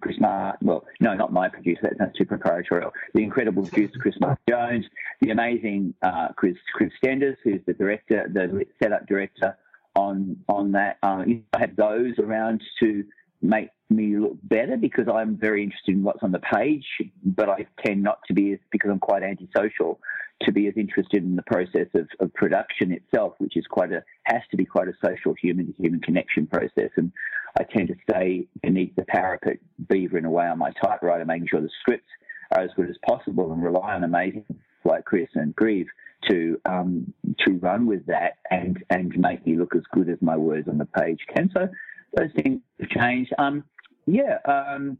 Chris 0.00 0.16
Mark, 0.20 0.58
well, 0.62 0.84
no, 1.00 1.14
not 1.14 1.32
my 1.32 1.48
producer, 1.48 1.94
that's 1.98 2.16
too 2.16 2.24
proprietorial. 2.24 2.92
The 3.14 3.22
incredible 3.22 3.66
producer 3.66 3.98
Chris 4.00 4.14
Mark 4.20 4.38
Jones, 4.48 4.84
the 5.20 5.30
amazing 5.30 5.94
uh, 6.02 6.28
Chris 6.36 6.56
Chris 6.74 6.92
Stenders, 7.02 7.36
who's 7.44 7.60
the 7.66 7.74
director, 7.74 8.28
the 8.32 8.64
setup 8.82 9.06
director 9.06 9.56
on 9.94 10.36
on 10.48 10.72
that. 10.72 10.98
Uh, 11.02 11.24
I 11.52 11.58
have 11.58 11.76
those 11.76 12.18
around 12.18 12.62
to 12.80 13.04
make 13.42 13.70
me 13.90 14.16
look 14.16 14.36
better 14.44 14.76
because 14.76 15.06
I'm 15.12 15.36
very 15.36 15.62
interested 15.62 15.94
in 15.94 16.02
what's 16.02 16.22
on 16.22 16.32
the 16.32 16.40
page, 16.40 16.86
but 17.24 17.48
I 17.48 17.66
tend 17.84 18.02
not 18.02 18.20
to 18.28 18.34
be, 18.34 18.58
because 18.70 18.90
I'm 18.90 19.00
quite 19.00 19.22
antisocial, 19.22 20.00
to 20.42 20.52
be 20.52 20.66
as 20.66 20.74
interested 20.76 21.22
in 21.22 21.36
the 21.36 21.42
process 21.42 21.86
of, 21.94 22.08
of 22.20 22.32
production 22.34 22.92
itself, 22.92 23.34
which 23.38 23.56
is 23.56 23.64
quite 23.68 23.92
a, 23.92 24.02
has 24.24 24.42
to 24.50 24.56
be 24.56 24.64
quite 24.64 24.88
a 24.88 24.92
social 25.04 25.34
human 25.40 25.66
to 25.66 25.72
human 25.74 26.00
connection 26.00 26.46
process. 26.46 26.90
And 26.96 27.12
I 27.58 27.64
tend 27.64 27.88
to 27.88 27.94
stay 28.08 28.46
beneath 28.62 28.94
the 28.96 29.04
parapet, 29.04 29.58
beavering 29.92 30.24
away 30.24 30.46
on 30.46 30.58
my 30.58 30.70
typewriter, 30.82 31.24
making 31.24 31.48
sure 31.48 31.60
the 31.60 31.70
scripts 31.80 32.08
are 32.52 32.62
as 32.62 32.70
good 32.76 32.88
as 32.88 32.96
possible 33.06 33.52
and 33.52 33.62
rely 33.62 33.94
on 33.94 34.04
amazing 34.04 34.44
like 34.84 35.04
Chris 35.04 35.28
and 35.34 35.54
Grieve 35.54 35.86
to 36.28 36.60
um, 36.64 37.12
to 37.40 37.52
run 37.54 37.86
with 37.86 38.06
that 38.06 38.38
and 38.50 38.82
and 38.90 39.16
make 39.16 39.46
me 39.46 39.56
look 39.56 39.74
as 39.74 39.82
good 39.92 40.08
as 40.08 40.18
my 40.20 40.36
words 40.36 40.68
on 40.68 40.78
the 40.78 40.86
page 40.86 41.20
can. 41.34 41.50
So 41.52 41.68
those 42.16 42.30
things 42.36 42.60
have 42.80 42.88
changed. 42.90 43.32
Um, 43.38 43.64
yeah. 44.06 44.38
Um, 44.44 44.98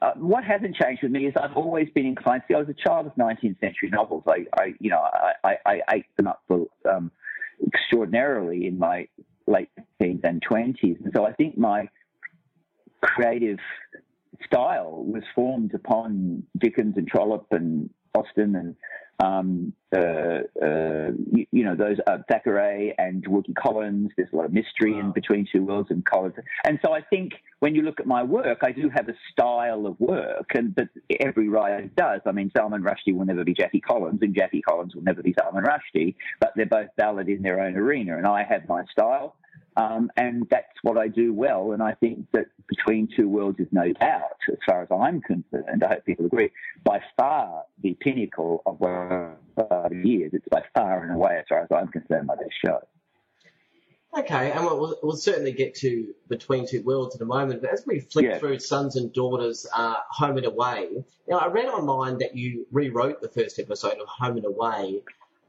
uh, 0.00 0.12
what 0.14 0.44
hasn't 0.44 0.76
changed 0.76 1.02
with 1.02 1.10
me 1.10 1.26
is 1.26 1.34
I've 1.36 1.56
always 1.56 1.88
been 1.94 2.06
inclined. 2.06 2.42
To 2.42 2.46
see, 2.48 2.54
I 2.54 2.58
was 2.58 2.68
a 2.68 2.88
child 2.88 3.06
of 3.06 3.14
19th 3.16 3.58
century 3.58 3.90
novels. 3.90 4.22
I, 4.26 4.46
I 4.56 4.74
you 4.78 4.90
know, 4.90 5.00
I, 5.00 5.32
I, 5.42 5.56
I 5.66 5.80
ate 5.96 6.16
them 6.16 6.28
up 6.28 6.42
for, 6.46 6.66
um, 6.88 7.10
extraordinarily 7.66 8.66
in 8.66 8.78
my 8.78 9.08
late 9.48 9.70
teens 10.00 10.20
and 10.22 10.42
20s, 10.48 11.04
and 11.04 11.12
so 11.14 11.26
I 11.26 11.32
think 11.32 11.58
my 11.58 11.88
creative 13.00 13.58
style 14.44 15.04
was 15.04 15.22
formed 15.34 15.74
upon 15.74 16.42
Dickens 16.58 16.96
and 16.96 17.06
Trollope 17.08 17.48
and 17.50 17.90
Austen 18.14 18.56
and 18.56 18.76
um, 19.22 19.72
uh, 19.94 20.00
uh, 20.60 21.10
you, 21.30 21.46
you, 21.52 21.64
know, 21.64 21.76
those 21.76 21.98
uh, 22.06 22.18
Thackeray 22.28 22.94
and 22.98 23.24
Wilkie 23.26 23.54
Collins. 23.54 24.10
There's 24.16 24.28
a 24.32 24.36
lot 24.36 24.44
of 24.44 24.52
mystery 24.52 24.94
wow. 24.94 25.00
in 25.00 25.12
Between 25.12 25.46
Two 25.50 25.62
Worlds 25.62 25.90
and 25.90 26.04
Collins. 26.04 26.34
And 26.64 26.80
so 26.84 26.92
I 26.92 27.00
think 27.00 27.32
when 27.60 27.74
you 27.74 27.82
look 27.82 28.00
at 28.00 28.06
my 28.06 28.22
work, 28.22 28.58
I 28.62 28.72
do 28.72 28.90
have 28.94 29.08
a 29.08 29.14
style 29.30 29.86
of 29.86 29.98
work, 30.00 30.50
and 30.54 30.74
but 30.74 30.88
every 31.20 31.48
writer 31.48 31.88
does. 31.96 32.20
I 32.26 32.32
mean, 32.32 32.50
Salman 32.56 32.82
Rushdie 32.82 33.14
will 33.14 33.24
never 33.24 33.44
be 33.44 33.54
Jackie 33.54 33.80
Collins, 33.80 34.18
and 34.22 34.34
Jackie 34.34 34.62
Collins 34.62 34.94
will 34.94 35.02
never 35.02 35.22
be 35.22 35.34
Salman 35.38 35.64
Rushdie, 35.64 36.16
but 36.40 36.52
they're 36.56 36.66
both 36.66 36.88
valid 36.98 37.28
in 37.28 37.42
their 37.42 37.60
own 37.60 37.76
arena. 37.76 38.18
And 38.18 38.26
I 38.26 38.42
have 38.42 38.68
my 38.68 38.84
style. 38.90 39.36
Um, 39.76 40.10
and 40.16 40.46
that's 40.50 40.72
what 40.82 40.98
I 40.98 41.08
do 41.08 41.32
well. 41.32 41.72
And 41.72 41.82
I 41.82 41.94
think 41.94 42.26
that 42.32 42.46
Between 42.68 43.08
Two 43.16 43.28
Worlds 43.28 43.58
is 43.58 43.66
no 43.72 43.92
doubt, 43.92 44.38
as 44.48 44.58
far 44.66 44.82
as 44.82 44.88
I'm 44.90 45.20
concerned, 45.20 45.82
I 45.82 45.94
hope 45.94 46.04
people 46.04 46.26
agree, 46.26 46.50
by 46.84 47.00
far 47.16 47.64
the 47.82 47.94
pinnacle 48.00 48.62
of 48.66 48.78
where 48.78 49.36
uh, 49.56 49.88
years. 49.90 50.30
It's 50.32 50.46
by 50.48 50.62
far 50.74 51.02
and 51.02 51.14
away, 51.14 51.38
as 51.40 51.44
far 51.48 51.62
as 51.62 51.68
I'm 51.74 51.88
concerned, 51.88 52.26
my 52.26 52.36
best 52.36 52.54
show. 52.64 52.80
Okay, 54.16 54.52
and 54.52 54.64
we'll, 54.64 54.96
we'll, 55.02 55.16
certainly 55.16 55.50
get 55.50 55.74
to 55.76 56.14
Between 56.28 56.68
Two 56.68 56.82
Worlds 56.82 57.16
in 57.16 57.22
a 57.22 57.24
moment. 57.24 57.62
But 57.62 57.72
as 57.72 57.84
we 57.84 57.98
flick 57.98 58.26
yeah. 58.26 58.38
through 58.38 58.60
Sons 58.60 58.94
and 58.94 59.12
Daughters, 59.12 59.66
uh, 59.74 59.96
Home 60.10 60.36
and 60.36 60.46
Away, 60.46 61.04
now 61.26 61.38
I 61.38 61.48
read 61.48 61.66
online 61.66 62.18
that 62.18 62.36
you 62.36 62.64
rewrote 62.70 63.20
the 63.20 63.28
first 63.28 63.58
episode 63.58 63.98
of 63.98 64.06
Home 64.06 64.36
and 64.36 64.46
Away 64.46 65.02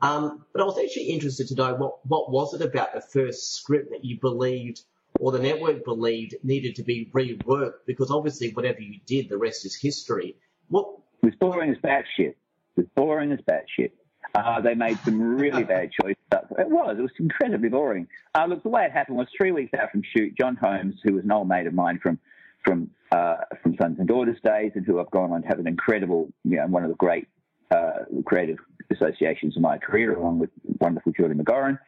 um, 0.05 0.45
but 0.53 0.62
I 0.62 0.65
was 0.65 0.77
actually 0.77 1.05
interested 1.05 1.47
to 1.47 1.55
know 1.55 1.74
what, 1.74 2.05
what 2.05 2.31
was 2.31 2.53
it 2.53 2.62
about 2.62 2.93
the 2.93 3.01
first 3.01 3.55
script 3.55 3.89
that 3.89 4.05
you 4.05 4.19
believed 4.19 4.81
or 5.19 5.31
the 5.31 5.39
network 5.39 5.83
believed 5.83 6.35
needed 6.43 6.75
to 6.75 6.83
be 6.83 7.09
reworked 7.12 7.85
because 7.88 8.12
obviously 8.12 8.51
whatever 8.51 8.81
you 8.81 9.00
did, 9.07 9.29
the 9.29 9.38
rest 9.38 9.65
is 9.65 9.75
history. 9.75 10.35
What 10.69 10.85
it 11.24 11.27
was 11.27 11.35
boring 11.39 11.71
as 11.71 11.77
batshit. 11.77 12.35
It 12.35 12.38
was 12.75 12.85
boring 12.95 13.31
as 13.31 13.39
batshit. 13.50 13.91
Uh, 14.35 14.62
they 14.62 14.75
made 14.75 15.00
some 15.00 15.19
really 15.19 15.63
bad 15.75 15.89
choices. 16.00 16.17
It 16.31 16.69
was. 16.69 16.97
It 17.00 17.01
was 17.01 17.12
incredibly 17.19 17.69
boring. 17.69 18.07
Uh, 18.35 18.45
look, 18.45 18.62
the 18.62 18.69
way 18.69 18.85
it 18.85 18.91
happened 18.91 19.17
was 19.17 19.27
three 19.35 19.51
weeks 19.51 19.74
out 19.74 19.91
from 19.91 20.03
shoot, 20.15 20.38
John 20.38 20.55
Holmes, 20.55 20.95
who 21.03 21.13
was 21.13 21.24
an 21.24 21.31
old 21.31 21.47
mate 21.47 21.65
of 21.65 21.74
mine 21.74 22.00
from 22.03 22.19
from 22.63 22.91
uh, 23.12 23.38
from 23.63 23.75
Sons 23.81 23.97
and 23.97 24.07
Daughters 24.07 24.38
days, 24.43 24.74
and 24.75 24.85
who 24.85 25.00
I've 25.00 25.09
gone 25.09 25.31
on 25.31 25.41
to 25.41 25.47
have 25.47 25.59
an 25.59 25.67
incredible, 25.67 26.31
you 26.43 26.57
know, 26.57 26.67
one 26.67 26.83
of 26.83 26.89
the 26.89 26.95
great 26.95 27.27
uh, 27.71 28.03
creative 28.25 28.57
associations 28.91 29.55
in 29.55 29.61
my 29.61 29.77
career, 29.77 30.15
along 30.15 30.39
with 30.39 30.49
wonderful 30.79 31.11
Julie 31.11 31.35
McGauran. 31.35 31.79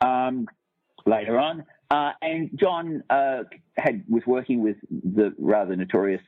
Um, 0.00 0.48
later 1.06 1.38
on, 1.38 1.64
uh, 1.90 2.12
and 2.22 2.50
John 2.58 3.02
uh, 3.10 3.44
had 3.76 4.04
was 4.08 4.22
working 4.26 4.62
with 4.62 4.76
the 4.90 5.34
rather 5.38 5.76
notorious 5.76 6.22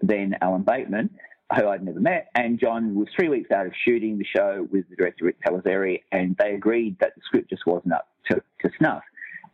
then 0.00 0.34
Alan 0.40 0.62
Bateman, 0.62 1.10
who 1.54 1.68
I'd 1.68 1.84
never 1.84 2.00
met, 2.00 2.28
and 2.34 2.58
John 2.58 2.94
was 2.94 3.08
three 3.14 3.28
weeks 3.28 3.50
out 3.50 3.66
of 3.66 3.72
shooting 3.84 4.18
the 4.18 4.24
show 4.24 4.66
with 4.70 4.88
the 4.88 4.96
director 4.96 5.26
Rick 5.26 5.36
Pellizzeri, 5.46 6.02
and 6.10 6.36
they 6.38 6.54
agreed 6.54 6.96
that 7.00 7.14
the 7.16 7.20
script 7.24 7.50
just 7.50 7.66
wasn't 7.66 7.92
up 7.92 8.08
to, 8.30 8.42
to 8.62 8.70
snuff. 8.78 9.02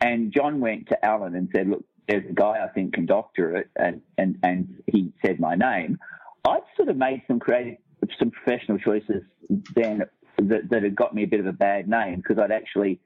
And 0.01 0.33
John 0.33 0.61
went 0.61 0.89
to 0.91 1.05
Alan 1.05 1.35
and 1.35 1.49
said, 1.55 1.69
"Look, 1.69 1.85
there's 2.07 2.29
a 2.29 2.33
guy 2.33 2.65
I 2.65 2.69
think 2.69 2.95
can 2.95 3.07
doctor 3.07 3.57
it," 3.57 3.69
and 3.77 4.03
and 4.19 4.39
and 4.43 4.83
he 4.87 5.13
said 5.25 5.41
my 5.41 5.55
name. 5.55 5.99
I'd 6.47 6.61
sort 6.77 6.89
of 6.89 6.97
made 6.97 7.23
some 7.27 7.41
creative 7.41 7.79
some 8.21 8.31
professional 8.31 8.79
choices 8.79 9.23
then 9.75 10.03
that, 10.39 10.69
that 10.71 10.83
had 10.83 10.95
got 10.95 11.15
me 11.15 11.25
a 11.25 11.27
bit 11.27 11.41
of 11.41 11.47
a 11.47 11.53
bad 11.53 11.89
name 11.89 12.17
because 12.17 12.39
I'd 12.39 12.53
actually 12.53 13.01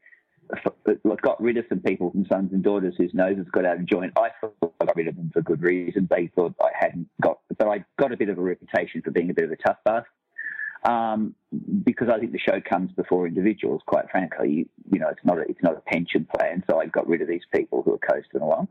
got 1.23 1.41
rid 1.41 1.57
of 1.57 1.65
some 1.69 1.81
people 1.81 2.11
from 2.11 2.27
Sons 2.27 2.53
and 2.53 2.63
Daughters 2.63 2.95
whose 2.97 3.15
noses 3.15 3.47
got 3.53 3.65
out 3.65 3.77
of 3.77 3.87
joint. 3.87 4.13
I 4.17 4.31
thought 4.41 4.75
I 4.81 4.85
got 4.87 4.97
rid 4.97 5.09
of 5.09 5.17
them 5.17 5.31
for 5.33 5.43
good 5.43 5.63
reasons. 5.63 6.09
They 6.09 6.31
thought 6.35 6.55
I 6.61 6.71
hadn't 6.79 7.09
got, 7.23 7.39
but 7.57 7.69
I 7.69 7.85
got 7.99 8.13
a 8.13 8.17
bit 8.17 8.29
of 8.29 8.39
a 8.39 8.43
reputation 8.43 9.03
for 9.03 9.11
being 9.11 9.31
a 9.31 9.35
bit 9.35 9.45
of 9.45 9.53
a 9.53 9.57
tough 9.57 9.79
bust. 9.85 10.07
Um, 10.83 11.35
because 11.85 12.09
I 12.09 12.19
think 12.19 12.33
the 12.33 12.39
show 12.39 12.59
comes 12.59 12.91
before 12.93 13.27
individuals. 13.27 13.83
Quite 13.85 14.11
frankly, 14.11 14.51
you, 14.51 14.69
you, 14.91 14.99
know, 14.99 15.09
it's 15.09 15.21
not 15.25 15.37
a, 15.37 15.43
it's 15.43 15.63
not 15.63 15.77
a 15.77 15.81
pension 15.81 16.27
plan. 16.35 16.65
So 16.71 16.81
I 16.81 16.87
got 16.87 17.07
rid 17.07 17.21
of 17.21 17.29
these 17.29 17.43
people 17.55 17.83
who 17.83 17.93
are 17.93 17.99
coasting 17.99 18.41
along. 18.41 18.69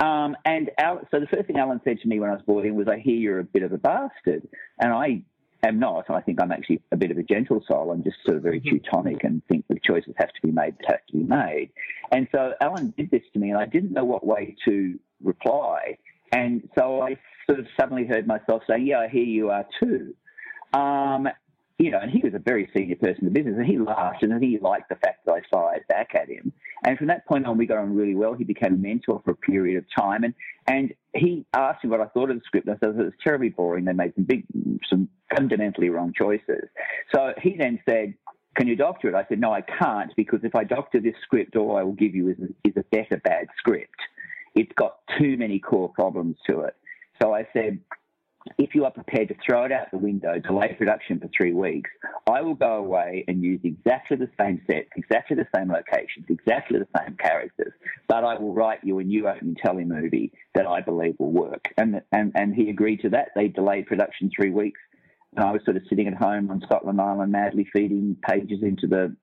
Um, 0.00 0.36
and 0.44 0.70
Al, 0.78 1.06
so 1.12 1.20
the 1.20 1.28
first 1.28 1.46
thing 1.46 1.56
Alan 1.56 1.80
said 1.84 2.00
to 2.00 2.08
me 2.08 2.18
when 2.18 2.30
I 2.30 2.32
was 2.32 2.42
brought 2.42 2.66
in 2.66 2.74
was, 2.74 2.88
"I 2.88 2.98
hear 2.98 3.14
you're 3.14 3.38
a 3.38 3.44
bit 3.44 3.62
of 3.62 3.72
a 3.72 3.78
bastard," 3.78 4.48
and 4.80 4.92
I 4.92 5.22
am 5.62 5.78
not. 5.78 6.08
I 6.10 6.20
think 6.20 6.40
I'm 6.40 6.52
actually 6.52 6.80
a 6.92 6.96
bit 6.96 7.10
of 7.10 7.18
a 7.18 7.22
gentle 7.22 7.62
soul. 7.66 7.90
I'm 7.90 8.02
just 8.02 8.16
sort 8.24 8.36
of 8.36 8.42
very 8.42 8.60
mm-hmm. 8.60 8.76
Teutonic 8.76 9.24
and 9.24 9.42
think 9.48 9.64
the 9.68 9.78
choices 9.82 10.14
have 10.18 10.28
to 10.28 10.42
be 10.42 10.52
made 10.52 10.76
that 10.78 10.90
have 10.90 11.06
to 11.06 11.12
be 11.12 11.24
made. 11.24 11.70
And 12.12 12.28
so 12.32 12.52
Alan 12.60 12.94
did 12.96 13.10
this 13.10 13.22
to 13.32 13.38
me, 13.38 13.50
and 13.50 13.58
I 13.58 13.66
didn't 13.66 13.92
know 13.92 14.04
what 14.04 14.26
way 14.26 14.56
to 14.66 14.98
reply. 15.22 15.98
And 16.32 16.68
so 16.78 17.02
I 17.02 17.16
sort 17.46 17.60
of 17.60 17.66
suddenly 17.78 18.06
heard 18.06 18.26
myself 18.26 18.62
saying, 18.68 18.86
"Yeah, 18.86 19.00
I 19.00 19.08
hear 19.08 19.24
you 19.24 19.50
are 19.50 19.66
too." 19.80 20.14
Um, 20.72 21.28
you 21.78 21.90
know, 21.90 21.98
and 22.00 22.10
he 22.10 22.20
was 22.22 22.32
a 22.34 22.38
very 22.38 22.70
senior 22.74 22.96
person 22.96 23.26
in 23.26 23.32
the 23.32 23.38
business, 23.38 23.56
and 23.58 23.66
he 23.66 23.78
laughed, 23.78 24.22
and 24.22 24.42
he 24.42 24.58
liked 24.58 24.88
the 24.88 24.94
fact 24.96 25.26
that 25.26 25.32
I 25.32 25.40
fired 25.50 25.86
back 25.88 26.14
at 26.14 26.28
him. 26.28 26.52
And 26.84 26.96
from 26.96 27.08
that 27.08 27.26
point 27.26 27.46
on, 27.46 27.58
we 27.58 27.66
got 27.66 27.78
on 27.78 27.94
really 27.94 28.14
well. 28.14 28.32
He 28.32 28.44
became 28.44 28.74
a 28.74 28.78
mentor 28.78 29.20
for 29.24 29.32
a 29.32 29.36
period 29.36 29.76
of 29.76 29.84
time, 29.98 30.24
and 30.24 30.34
and 30.66 30.94
he 31.14 31.44
asked 31.54 31.84
me 31.84 31.90
what 31.90 32.00
I 32.00 32.06
thought 32.06 32.30
of 32.30 32.36
the 32.36 32.42
script. 32.46 32.66
And 32.66 32.76
I 32.76 32.78
said 32.78 32.98
it 32.98 33.04
was 33.04 33.12
terribly 33.22 33.50
boring. 33.50 33.84
They 33.84 33.92
made 33.92 34.14
some 34.14 34.24
big, 34.24 34.44
some 34.88 35.08
fundamentally 35.34 35.90
wrong 35.90 36.14
choices. 36.16 36.64
So 37.14 37.34
he 37.42 37.56
then 37.58 37.78
said, 37.86 38.14
"Can 38.54 38.68
you 38.68 38.76
doctor 38.76 39.08
it?" 39.08 39.14
I 39.14 39.26
said, 39.28 39.38
"No, 39.38 39.52
I 39.52 39.60
can't 39.60 40.12
because 40.16 40.40
if 40.44 40.54
I 40.54 40.64
doctor 40.64 40.98
this 40.98 41.16
script, 41.22 41.56
all 41.56 41.76
I 41.76 41.82
will 41.82 41.92
give 41.92 42.14
you 42.14 42.30
is 42.30 42.38
is 42.64 42.76
a 42.76 42.84
better 42.84 43.20
bad 43.22 43.48
script. 43.58 44.00
It's 44.54 44.72
got 44.76 45.00
too 45.18 45.36
many 45.36 45.58
core 45.58 45.90
problems 45.90 46.36
to 46.48 46.60
it." 46.60 46.74
So 47.20 47.34
I 47.34 47.46
said, 47.52 47.78
if 48.58 48.74
you 48.74 48.84
are 48.84 48.90
prepared 48.90 49.28
to 49.28 49.34
throw 49.46 49.64
it 49.64 49.72
out 49.72 49.90
the 49.90 49.98
window, 49.98 50.38
delay 50.38 50.74
production 50.78 51.20
for 51.20 51.28
three 51.36 51.52
weeks, 51.52 51.90
I 52.30 52.42
will 52.42 52.54
go 52.54 52.76
away 52.76 53.24
and 53.28 53.42
use 53.42 53.60
exactly 53.64 54.16
the 54.16 54.30
same 54.38 54.60
sets, 54.66 54.88
exactly 54.96 55.36
the 55.36 55.46
same 55.54 55.70
locations, 55.70 56.26
exactly 56.28 56.78
the 56.78 56.88
same 56.98 57.16
characters, 57.16 57.72
but 58.08 58.24
I 58.24 58.38
will 58.38 58.54
write 58.54 58.80
you 58.82 58.98
a 58.98 59.04
new 59.04 59.28
opening 59.28 59.56
telly 59.56 59.84
movie 59.84 60.32
that 60.54 60.66
I 60.66 60.80
believe 60.80 61.16
will 61.18 61.32
work. 61.32 61.66
And, 61.76 62.02
and, 62.12 62.32
and 62.34 62.54
he 62.54 62.70
agreed 62.70 63.00
to 63.02 63.10
that. 63.10 63.28
They 63.34 63.48
delayed 63.48 63.86
production 63.86 64.30
three 64.34 64.50
weeks. 64.50 64.80
And 65.36 65.44
I 65.44 65.52
was 65.52 65.60
sort 65.64 65.76
of 65.76 65.82
sitting 65.88 66.06
at 66.06 66.14
home 66.14 66.50
on 66.50 66.62
Scotland 66.62 67.00
Island, 67.00 67.32
madly 67.32 67.66
feeding 67.72 68.16
pages 68.26 68.62
into 68.62 68.86
the 68.86 69.14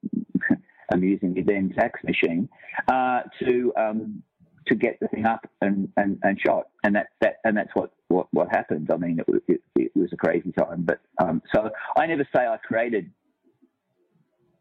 amusingly 0.91 1.41
then 1.41 1.73
fax 1.75 1.99
machine 2.03 2.49
uh, 2.87 3.21
to 3.39 3.73
um, 3.77 4.23
to 4.67 4.75
get 4.75 4.99
the 4.99 5.07
thing 5.07 5.25
up 5.25 5.49
and, 5.61 5.89
and, 5.97 6.19
and 6.23 6.39
shot. 6.39 6.67
And 6.83 6.95
that, 6.95 7.07
that 7.21 7.37
and 7.43 7.57
that's 7.57 7.71
what, 7.73 7.91
what, 8.07 8.27
what 8.31 8.49
happened. 8.49 8.89
I 8.91 8.97
mean, 8.97 9.19
it, 9.27 9.43
it, 9.47 9.61
it 9.75 9.91
was 9.95 10.11
a 10.13 10.17
crazy 10.17 10.51
time. 10.51 10.83
But 10.83 10.99
um, 11.21 11.41
so 11.53 11.69
I 11.95 12.05
never 12.05 12.27
say 12.35 12.45
I 12.45 12.57
created 12.57 13.11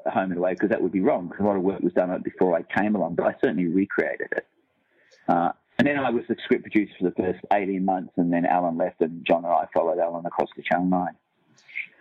Home 0.07 0.31
and 0.31 0.39
Away 0.39 0.53
because 0.53 0.71
that 0.71 0.83
would 0.83 0.93
be 0.93 1.01
wrong 1.01 1.29
because 1.29 1.45
a 1.45 1.47
lot 1.47 1.57
of 1.57 1.63
work 1.63 1.81
was 1.81 1.93
done 1.93 2.11
on 2.11 2.17
it 2.17 2.25
before 2.25 2.57
I 2.57 2.63
came 2.63 2.97
along. 2.97 3.15
But 3.15 3.27
I 3.27 3.35
certainly 3.43 3.67
recreated 3.67 4.29
it. 4.33 4.47
Uh, 5.29 5.53
and 5.79 5.89
then 5.89 5.99
I 5.99 6.11
was 6.11 6.25
the 6.29 6.37
script 6.45 6.63
producer 6.63 6.93
for 7.01 7.11
the 7.11 7.15
first 7.17 7.41
18 7.53 7.85
months, 7.85 8.13
and 8.17 8.33
then 8.33 8.45
Alan 8.47 8.77
left, 8.77 9.01
and 9.01 9.25
John 9.27 9.45
and 9.45 9.53
I 9.53 9.67
followed 9.75 9.99
Alan 9.99 10.25
across 10.27 10.49
to 10.57 10.63
Channel 10.63 10.87
9. 10.87 11.09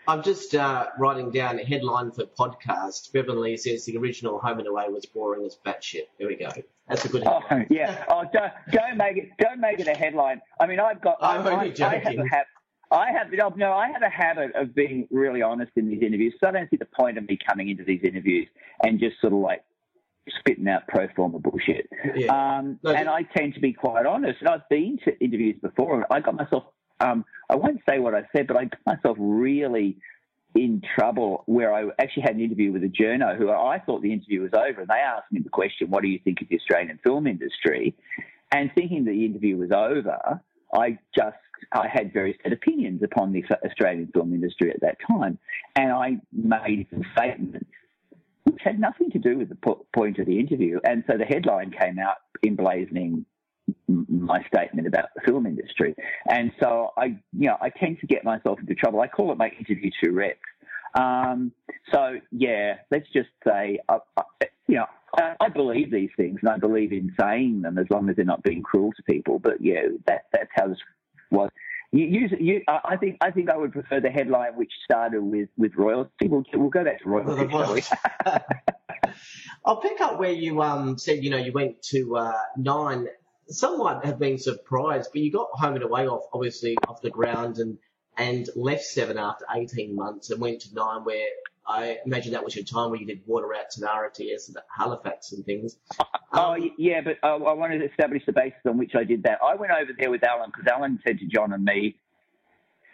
I'm 0.08 0.24
just 0.24 0.56
uh, 0.56 0.88
writing 0.98 1.32
down 1.32 1.60
a 1.60 1.64
headline 1.64 2.12
for 2.12 2.26
podcast. 2.26 3.14
Beverly 3.14 3.56
says 3.58 3.86
the 3.86 3.98
original 3.98 4.40
Home 4.40 4.60
and 4.60 4.68
Away 4.68 4.86
was 4.90 5.06
boring 5.06 5.46
as 5.46 5.58
batshit. 5.66 6.08
There 6.18 6.28
we 6.28 6.36
go. 6.36 6.50
That's 6.92 7.06
a 7.06 7.10
good 7.10 7.24
headline. 7.24 7.68
Oh, 7.70 7.74
yeah. 7.74 8.06
Oh, 8.10 8.24
don't, 8.32 8.52
don't 8.72 8.98
make 8.98 9.18
it. 9.18 9.30
Don't 9.40 9.60
make 9.60 9.80
it 9.80 9.88
a 9.88 9.96
headline. 9.96 10.42
I 10.60 10.68
mean, 10.68 10.80
I've 10.80 11.02
got. 11.02 11.18
I'm 11.22 11.48
I, 11.48 11.52
only 11.52 11.72
joking. 11.72 12.08
I 12.08 12.10
have, 12.10 12.18
have, 12.32 12.46
I 12.92 13.12
have 13.12 13.58
no. 13.58 13.74
I 13.74 13.88
have 13.88 14.02
a 14.02 14.10
habit 14.10 14.56
of 14.56 14.76
being 14.76 15.08
really 15.12 15.42
honest 15.42 15.72
in 15.76 15.90
these 15.90 16.02
interviews. 16.02 16.34
So 16.40 16.48
I 16.48 16.52
don't 16.52 16.70
see 16.70 16.78
the 16.78 16.86
point 16.86 17.18
of 17.18 17.28
me 17.28 17.38
coming 17.48 17.70
into 17.70 17.84
these 17.84 18.02
interviews 18.04 18.48
and 18.84 19.00
just 19.00 19.20
sort 19.22 19.34
of 19.34 19.40
like 19.40 19.64
spitting 20.40 20.68
out 20.68 20.88
pro 20.88 21.08
forma 21.16 21.40
bullshit. 21.40 21.90
Yeah. 22.16 22.58
Um, 22.58 22.80
No, 22.84 22.92
and 22.92 23.10
I 23.10 23.24
tend 23.24 23.56
to 23.56 23.60
be 23.60 23.74
quite 23.74 24.06
honest. 24.06 24.40
And 24.42 24.50
I've 24.50 24.68
been 24.70 25.00
to 25.06 25.18
interviews 25.24 25.58
before, 25.62 25.96
and 25.96 26.06
I 26.12 26.20
got 26.20 26.36
myself. 26.36 26.66
Um, 27.00 27.26
I 27.50 27.56
won't 27.56 27.82
say 27.90 28.00
what 28.00 28.14
I 28.14 28.24
said, 28.36 28.48
but 28.48 28.58
I 28.58 28.66
got 28.66 28.80
myself 28.86 29.18
really 29.20 29.98
in 30.56 30.82
trouble 30.96 31.44
where 31.46 31.74
I 31.74 31.86
actually 32.00 32.24
had 32.24 32.36
an 32.36 32.42
interview 32.42 32.72
with 32.72 32.84
a 32.84 32.88
journo 32.88 33.38
who 33.38 33.50
I 33.50 33.80
thought 33.80 34.02
the 34.02 34.12
interview 34.12 34.42
was 34.42 34.52
over, 34.54 34.82
and 34.82 34.90
they 34.90 34.96
asked 34.96 35.32
me 35.32 35.40
the 35.42 35.50
question, 35.50 35.90
"What 35.90 36.04
do 36.04 36.10
you 36.10 36.20
think 36.20 36.42
of 36.42 36.50
the 36.50 36.58
Australian 36.58 37.00
film 37.04 37.28
industry?" 37.28 37.96
And 38.52 38.72
thinking 38.76 39.06
the 39.06 39.26
interview 39.26 39.58
was 39.58 39.72
over, 39.72 40.42
I 40.74 40.98
just 41.16 41.38
I 41.72 41.88
had 41.88 42.12
very 42.12 42.38
set 42.44 42.52
opinions 42.52 43.04
upon 43.04 43.32
the 43.32 43.46
Australian 43.66 44.08
film 44.08 44.34
industry 44.34 44.72
at 44.72 44.82
that 44.82 44.98
time, 45.08 45.38
and 45.76 45.92
I 45.92 46.18
made 46.34 46.88
some 46.90 47.04
statements 47.16 47.70
which 48.44 48.62
had 48.64 48.80
nothing 48.80 49.12
to 49.12 49.20
do 49.20 49.38
with 49.38 49.50
the 49.50 49.56
po- 49.56 49.86
point 49.94 50.18
of 50.18 50.26
the 50.26 50.40
interview. 50.40 50.80
And 50.84 51.04
so 51.08 51.18
the 51.18 51.26
headline 51.26 51.72
came 51.72 52.00
out 52.00 52.18
emblazoning 52.46 53.26
my 54.10 54.44
statement 54.54 54.88
about 54.88 55.06
the 55.16 55.22
film 55.22 55.46
industry. 55.46 55.96
And 56.30 56.52
so 56.62 56.92
I, 56.98 57.18
you 57.34 57.48
know, 57.48 57.58
I 57.62 57.70
tend 57.70 58.00
to 58.02 58.08
get 58.08 58.24
myself 58.24 58.60
into 58.60 58.76
trouble. 58.76 59.02
I 59.02 59.08
call 59.08 59.32
it 59.32 59.38
my 59.38 59.50
interview 59.50 59.90
to 60.04 60.12
reps. 60.12 60.40
Um, 61.00 61.52
so 61.94 62.16
yeah, 62.32 62.76
let's 62.90 63.08
just 63.14 63.30
say, 63.48 63.80
uh, 63.90 64.00
you 64.68 64.76
know, 64.76 64.86
I, 65.16 65.36
I 65.40 65.50
believe 65.50 65.92
these 65.92 66.10
things 66.18 66.40
and 66.42 66.50
I 66.50 66.58
believe 66.58 66.92
in 66.92 67.14
saying 67.20 67.62
them 67.62 67.78
as 67.78 67.86
long 67.90 68.10
as 68.10 68.16
they're 68.16 68.26
not 68.26 68.44
being 68.44 68.64
cruel 68.64 68.92
to 68.94 69.04
people. 69.04 69.40
But 69.40 69.62
yeah, 69.62 69.82
that 70.08 70.26
that's 70.32 70.50
how 70.54 70.68
this 70.68 70.78
was. 71.30 71.50
You, 71.94 72.06
you, 72.06 72.30
you, 72.40 72.62
I 72.70 72.96
think 72.96 73.18
I 73.20 73.32
think 73.32 73.50
I 73.50 73.58
would 73.58 73.74
prefer 73.74 74.00
the 74.00 74.10
headline 74.10 74.56
which 74.56 74.72
started 74.86 75.22
with 75.22 75.50
with 75.58 75.76
royalty. 75.76 76.28
We'll, 76.28 76.46
we'll 76.54 76.70
go 76.70 76.86
back 76.86 77.02
to 77.04 77.10
royalty, 77.10 77.50
shall 77.52 77.74
we? 77.74 77.84
I'll 79.66 79.82
pick 79.82 80.00
up 80.00 80.18
where 80.18 80.32
you 80.32 80.62
um 80.62 80.98
said 80.98 81.24
you 81.24 81.30
know 81.30 81.38
you 81.38 81.52
went 81.52 81.82
to 81.84 82.16
uh, 82.16 82.38
nine. 82.58 83.08
Some 83.52 83.80
might 83.80 84.06
have 84.06 84.20
been 84.20 84.38
surprised, 84.38 85.12
but 85.14 85.22
you 85.22 85.32
got 85.32 85.50
home 85.54 85.76
and 85.76 85.84
away 85.84 86.08
off 86.08 86.24
obviously 86.34 86.78
off 86.88 87.02
the 87.02 87.10
ground 87.12 87.58
and 87.58 87.78
and 88.18 88.48
left 88.56 88.84
seven 88.84 89.18
after 89.18 89.46
eighteen 89.56 89.96
months 89.96 90.30
and 90.32 90.42
went 90.42 90.62
to 90.62 90.74
nine 90.74 91.04
where 91.04 91.28
I 91.68 91.98
imagine 92.06 92.34
that 92.34 92.44
was 92.44 92.56
your 92.56 92.66
time 92.66 92.90
where 92.92 93.00
you 93.00 93.06
did 93.06 93.22
Water 93.28 93.48
Rats 93.48 93.78
and 93.78 93.88
RTS 93.88 94.48
and 94.50 94.58
Halifax 94.76 95.32
and 95.34 95.46
things. 95.46 95.78
Oh 96.34 96.54
Um, 96.54 96.62
y- 96.62 96.72
yeah, 96.78 97.02
but 97.02 97.18
uh, 97.24 97.36
I 97.44 97.52
wanted 97.52 97.80
to 97.80 97.90
establish 97.90 98.24
the 98.26 98.32
basis 98.32 98.60
on 98.66 98.78
which 98.78 98.94
I 98.96 99.04
did 99.04 99.24
that. 99.24 99.40
I 99.44 99.56
went 99.56 99.74
over 99.74 99.92
there 100.00 100.10
with 100.10 100.24
Alan 100.24 100.50
because 100.50 100.66
Alan 100.66 100.98
said 101.06 101.20
to 101.20 101.26
John 101.26 101.52
and 101.52 101.66
me, 101.66 101.98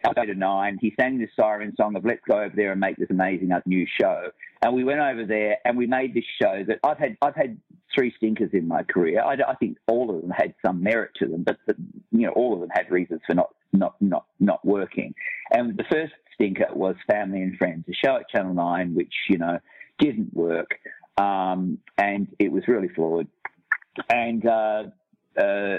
"I'll 0.08 0.14
go 0.14 0.26
to 0.26 0.34
nine. 0.34 0.78
He 0.80 0.94
sang 1.00 1.20
this 1.20 1.30
siren 1.36 1.76
song 1.76 1.96
of 1.96 2.06
"Let's 2.06 2.22
go 2.28 2.40
over 2.40 2.54
there 2.56 2.72
and 2.72 2.80
make 2.80 2.98
this 2.98 3.10
amazing 3.10 3.52
new 3.66 3.86
show." 4.00 4.32
And 4.64 4.74
we 4.74 4.84
went 4.84 5.00
over 5.00 5.26
there 5.26 5.58
and 5.66 5.78
we 5.78 5.86
made 5.86 6.14
this 6.14 6.24
show 6.42 6.64
that 6.68 6.80
I've 6.84 6.98
had. 6.98 7.18
I've 7.22 7.36
had 7.36 7.58
three 7.94 8.14
stinkers 8.18 8.52
in 8.54 8.68
my 8.68 8.84
career. 8.84 9.22
I, 9.22 9.34
I 9.34 9.56
think 9.56 9.78
all 9.88 10.14
of 10.14 10.22
them 10.22 10.30
had 10.30 10.54
some 10.66 10.82
merit 10.82 11.12
to 11.20 11.28
them, 11.28 11.44
but 11.44 11.58
you 12.12 12.26
know, 12.28 12.32
all 12.32 12.54
of 12.54 12.62
them 12.62 12.70
had 12.70 12.90
reasons 12.90 13.22
for 13.28 13.34
not 13.34 13.54
not 13.74 13.96
not 14.02 14.26
not 14.40 14.64
working. 14.66 15.14
And 15.52 15.78
the 15.78 15.84
first 15.92 16.14
stinker 16.34 16.68
was 16.74 16.96
Family 17.10 17.42
and 17.42 17.58
Friends, 17.58 17.86
a 17.90 17.94
show 17.94 18.16
at 18.18 18.30
Channel 18.30 18.54
Nine, 18.54 18.96
which 18.96 19.14
you 19.30 19.38
know 19.38 19.60
didn't 20.00 20.34
work, 20.34 20.80
um, 21.18 21.80
and 21.98 22.28
it 22.40 22.52
was 22.52 22.64
really 22.68 22.90
flawed. 22.90 23.28
And 24.10 24.46
uh, 24.46 24.84
uh, 25.38 25.78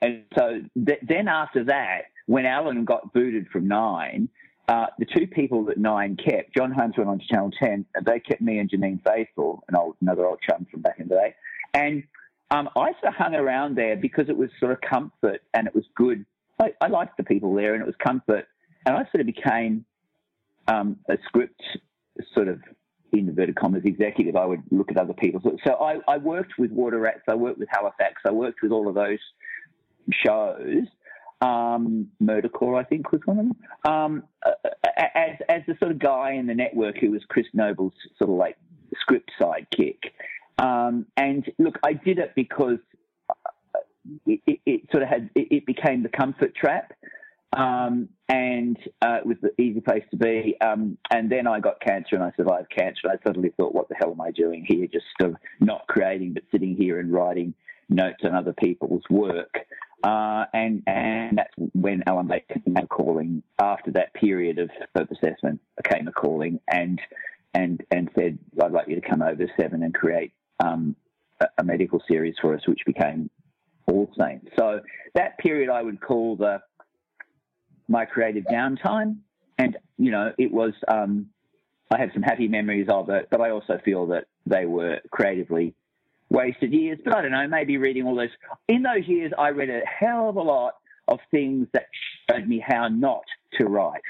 and 0.00 0.24
so 0.36 0.60
th- 0.86 1.00
then 1.06 1.28
after 1.28 1.64
that, 1.64 2.02
when 2.26 2.46
Alan 2.46 2.84
got 2.84 3.12
booted 3.12 3.48
from 3.48 3.68
Nine, 3.68 4.28
uh, 4.68 4.86
the 4.98 5.06
two 5.06 5.26
people 5.26 5.64
that 5.66 5.78
Nine 5.78 6.16
kept, 6.16 6.54
John 6.54 6.70
Holmes 6.70 6.94
went 6.96 7.10
on 7.10 7.18
to 7.18 7.26
Channel 7.26 7.50
Ten. 7.60 7.84
and 7.94 8.06
They 8.06 8.20
kept 8.20 8.40
me 8.40 8.58
and 8.58 8.70
Janine 8.70 9.02
Faithful, 9.04 9.64
an 9.68 9.76
old 9.76 9.96
another 10.00 10.26
old 10.26 10.38
chum 10.48 10.66
from 10.70 10.82
back 10.82 10.98
in 10.98 11.08
the 11.08 11.14
day, 11.14 11.34
and 11.74 12.02
um, 12.50 12.68
I 12.76 12.92
sort 13.00 13.04
of 13.04 13.14
hung 13.14 13.34
around 13.34 13.76
there 13.76 13.96
because 13.96 14.28
it 14.28 14.36
was 14.36 14.50
sort 14.60 14.72
of 14.72 14.80
comfort 14.82 15.40
and 15.54 15.66
it 15.66 15.74
was 15.74 15.84
good. 15.96 16.24
I, 16.60 16.72
I 16.82 16.88
liked 16.88 17.16
the 17.16 17.24
people 17.24 17.54
there 17.54 17.74
and 17.74 17.82
it 17.82 17.86
was 17.86 17.96
comfort, 18.02 18.46
and 18.86 18.94
I 18.94 19.02
sort 19.10 19.20
of 19.20 19.26
became 19.26 19.84
um, 20.68 20.98
a 21.08 21.16
script 21.26 21.60
sort 22.34 22.48
of 22.48 22.60
inverted 23.12 23.56
commas 23.56 23.82
executive. 23.84 24.36
I 24.36 24.46
would 24.46 24.62
look 24.70 24.90
at 24.90 24.96
other 24.96 25.12
people. 25.12 25.40
So, 25.42 25.56
so 25.64 25.74
I, 25.74 25.98
I 26.08 26.18
worked 26.18 26.54
with 26.58 26.70
Water 26.70 26.98
Rats. 26.98 27.22
I 27.28 27.34
worked 27.34 27.58
with 27.58 27.68
Halifax. 27.70 28.22
I 28.26 28.30
worked 28.30 28.62
with 28.62 28.72
all 28.72 28.88
of 28.88 28.94
those 28.94 29.18
shows. 30.10 30.84
Um, 31.42 32.08
Murder 32.20 32.48
Call, 32.48 32.76
I 32.76 32.84
think, 32.84 33.10
was 33.10 33.20
one 33.24 33.38
of 33.38 33.44
them. 33.46 33.92
Um, 33.92 34.22
uh, 34.46 34.68
as 35.14 35.38
as 35.48 35.62
the 35.66 35.76
sort 35.78 35.90
of 35.90 35.98
guy 35.98 36.32
in 36.34 36.46
the 36.46 36.54
network 36.54 36.98
who 36.98 37.10
was 37.10 37.22
Chris 37.28 37.46
Noble's 37.52 37.92
sort 38.16 38.30
of 38.30 38.36
like 38.36 38.56
script 39.00 39.30
sidekick. 39.40 39.98
Um, 40.58 41.06
and 41.16 41.44
look, 41.58 41.78
I 41.82 41.94
did 41.94 42.18
it 42.18 42.32
because 42.36 42.78
it, 44.26 44.40
it, 44.46 44.60
it 44.64 44.80
sort 44.90 45.02
of 45.02 45.08
had 45.08 45.30
it, 45.34 45.48
it 45.50 45.66
became 45.66 46.02
the 46.02 46.08
comfort 46.08 46.54
trap. 46.54 46.92
Um, 47.54 48.08
and 48.28 48.78
uh, 49.02 49.18
it 49.18 49.26
was 49.26 49.36
the 49.42 49.50
easy 49.60 49.80
place 49.80 50.04
to 50.10 50.16
be. 50.16 50.56
Um, 50.62 50.96
and 51.10 51.30
then 51.30 51.46
I 51.46 51.60
got 51.60 51.80
cancer 51.80 52.14
and 52.14 52.24
I 52.24 52.32
survived 52.36 52.70
cancer. 52.70 53.00
And 53.04 53.12
I 53.12 53.22
suddenly 53.26 53.52
thought, 53.56 53.74
what 53.74 53.88
the 53.90 53.94
hell 53.96 54.12
am 54.12 54.20
I 54.22 54.30
doing 54.30 54.64
here? 54.66 54.86
Just 54.86 55.04
sort 55.20 55.32
of 55.32 55.36
not 55.60 55.86
creating, 55.86 56.32
but 56.32 56.44
sitting 56.50 56.74
here 56.74 56.98
and 56.98 57.12
writing 57.12 57.52
notes 57.90 58.20
on 58.24 58.34
other 58.34 58.54
people's 58.54 59.02
work. 59.10 59.66
Uh, 60.02 60.46
and 60.52 60.82
and 60.86 61.38
that's 61.38 61.52
when 61.74 62.02
Alan 62.06 62.26
Baker 62.26 62.60
came 62.64 62.76
a 62.76 62.86
calling. 62.86 63.42
After 63.58 63.90
that 63.92 64.14
period 64.14 64.58
of, 64.58 64.70
of 64.94 65.08
assessment, 65.10 65.60
came 65.84 66.08
a 66.08 66.12
calling 66.12 66.60
and 66.68 67.00
and 67.54 67.82
and 67.90 68.10
said, 68.16 68.38
I'd 68.62 68.72
like 68.72 68.88
you 68.88 69.00
to 69.00 69.08
come 69.08 69.22
over 69.22 69.46
seven 69.58 69.82
and 69.82 69.94
create 69.94 70.32
um, 70.64 70.96
a, 71.40 71.46
a 71.58 71.64
medical 71.64 72.02
series 72.08 72.34
for 72.40 72.54
us, 72.54 72.62
which 72.66 72.80
became 72.86 73.30
All 73.86 74.10
Saints. 74.18 74.48
So 74.58 74.80
that 75.14 75.38
period 75.38 75.70
I 75.70 75.82
would 75.82 76.00
call 76.00 76.36
the 76.36 76.60
my 77.88 78.04
creative 78.04 78.44
downtime. 78.44 79.18
And, 79.58 79.76
you 79.98 80.10
know, 80.10 80.32
it 80.38 80.50
was, 80.50 80.72
um, 80.88 81.26
I 81.90 81.98
have 81.98 82.10
some 82.14 82.22
happy 82.22 82.48
memories 82.48 82.88
of 82.88 83.10
it, 83.10 83.28
but 83.30 83.40
I 83.40 83.50
also 83.50 83.78
feel 83.84 84.06
that 84.06 84.24
they 84.46 84.64
were 84.64 85.00
creatively 85.10 85.74
wasted 86.32 86.72
years. 86.72 86.98
But 87.04 87.14
I 87.14 87.22
don't 87.22 87.32
know, 87.32 87.46
maybe 87.46 87.76
reading 87.76 88.06
all 88.06 88.16
those. 88.16 88.30
In 88.68 88.82
those 88.82 89.06
years, 89.06 89.32
I 89.38 89.48
read 89.48 89.70
a 89.70 89.82
hell 89.86 90.28
of 90.28 90.36
a 90.36 90.42
lot 90.42 90.74
of 91.08 91.18
things 91.30 91.68
that 91.74 91.86
showed 92.30 92.48
me 92.48 92.64
how 92.66 92.88
not 92.88 93.24
to 93.60 93.66
write. 93.66 94.02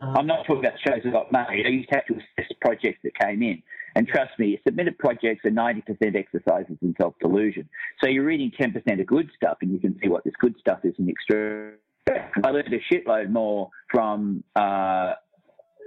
I'm 0.00 0.26
not 0.26 0.44
talking 0.46 0.64
about 0.64 0.78
shows 0.84 1.00
that 1.04 1.12
got 1.12 1.30
made. 1.30 1.64
I 1.64 1.68
used 1.68 1.88
to 1.90 1.96
have 1.96 2.06
to 2.06 2.14
assess 2.14 2.50
projects 2.60 2.98
that 3.04 3.12
came 3.14 3.42
in. 3.42 3.62
And 3.94 4.08
trust 4.08 4.32
me, 4.38 4.58
submitted 4.66 4.98
projects 4.98 5.44
are 5.44 5.50
90% 5.50 6.16
exercises 6.16 6.76
in 6.82 6.94
self 7.00 7.14
delusion. 7.20 7.68
So 8.02 8.10
you're 8.10 8.24
reading 8.24 8.50
10% 8.58 9.00
of 9.00 9.06
good 9.06 9.30
stuff 9.36 9.58
and 9.60 9.70
you 9.70 9.78
can 9.78 9.96
see 10.02 10.08
what 10.08 10.24
this 10.24 10.34
good 10.40 10.56
stuff 10.58 10.80
is 10.82 10.94
in 10.98 11.06
the 11.06 11.12
extra. 11.12 11.72
I 12.42 12.50
learned 12.50 12.74
a 12.74 12.92
shitload 12.92 13.30
more 13.30 13.70
from 13.90 14.42
uh, 14.56 15.12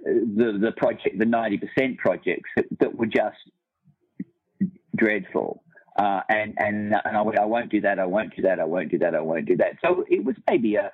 the 0.05 0.59
the 0.61 0.71
project, 0.77 1.19
the 1.19 1.25
90% 1.25 1.97
projects 1.97 2.49
that, 2.55 2.65
that 2.79 2.95
were 2.95 3.07
just 3.07 3.37
dreadful. 4.95 5.61
Uh, 5.97 6.21
and 6.29 6.55
and 6.57 6.93
and 7.05 7.17
I, 7.17 7.21
went, 7.21 7.39
I 7.39 7.45
won't 7.45 7.71
do 7.71 7.81
that. 7.81 7.99
I 7.99 8.05
won't 8.05 8.35
do 8.35 8.41
that. 8.41 8.59
I 8.59 8.65
won't 8.65 8.91
do 8.91 8.97
that. 8.99 9.15
I 9.15 9.21
won't 9.21 9.45
do 9.45 9.55
that. 9.57 9.77
So 9.81 10.03
it 10.09 10.23
was 10.25 10.35
maybe 10.49 10.75
a 10.75 10.91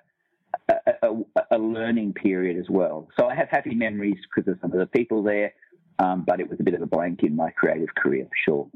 a, 0.69 0.75
a, 1.01 1.17
a 1.51 1.57
learning 1.57 2.13
period 2.13 2.57
as 2.57 2.69
well. 2.69 3.07
So 3.17 3.27
I 3.27 3.35
have 3.35 3.49
happy 3.49 3.73
memories 3.73 4.17
because 4.33 4.51
of 4.51 4.59
some 4.61 4.71
of 4.73 4.79
the 4.79 4.85
people 4.85 5.23
there, 5.23 5.53
um, 5.99 6.23
but 6.27 6.39
it 6.39 6.49
was 6.49 6.59
a 6.59 6.63
bit 6.63 6.73
of 6.73 6.81
a 6.81 6.85
blank 6.85 7.23
in 7.23 7.35
my 7.35 7.49
creative 7.51 7.93
career 7.95 8.25
for 8.25 8.35
sure. 8.45 8.69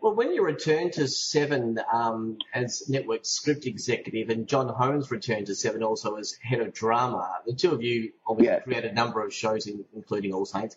Well, 0.00 0.14
when 0.14 0.32
you 0.32 0.44
returned 0.44 0.94
to 0.94 1.08
Seven 1.08 1.78
um, 1.90 2.36
as 2.52 2.88
network 2.90 3.24
script 3.24 3.66
executive, 3.66 4.28
and 4.28 4.46
John 4.46 4.68
Holmes 4.68 5.10
returned 5.10 5.46
to 5.46 5.54
Seven 5.54 5.82
also 5.82 6.16
as 6.16 6.36
head 6.42 6.60
of 6.60 6.74
drama, 6.74 7.38
the 7.46 7.54
two 7.54 7.72
of 7.72 7.82
you 7.82 8.12
obviously 8.26 8.52
Yeah. 8.54 8.60
created 8.60 8.90
a 8.90 8.94
number 8.94 9.24
of 9.24 9.32
shows, 9.32 9.66
in, 9.66 9.84
including 9.94 10.34
All 10.34 10.44
Saints. 10.44 10.76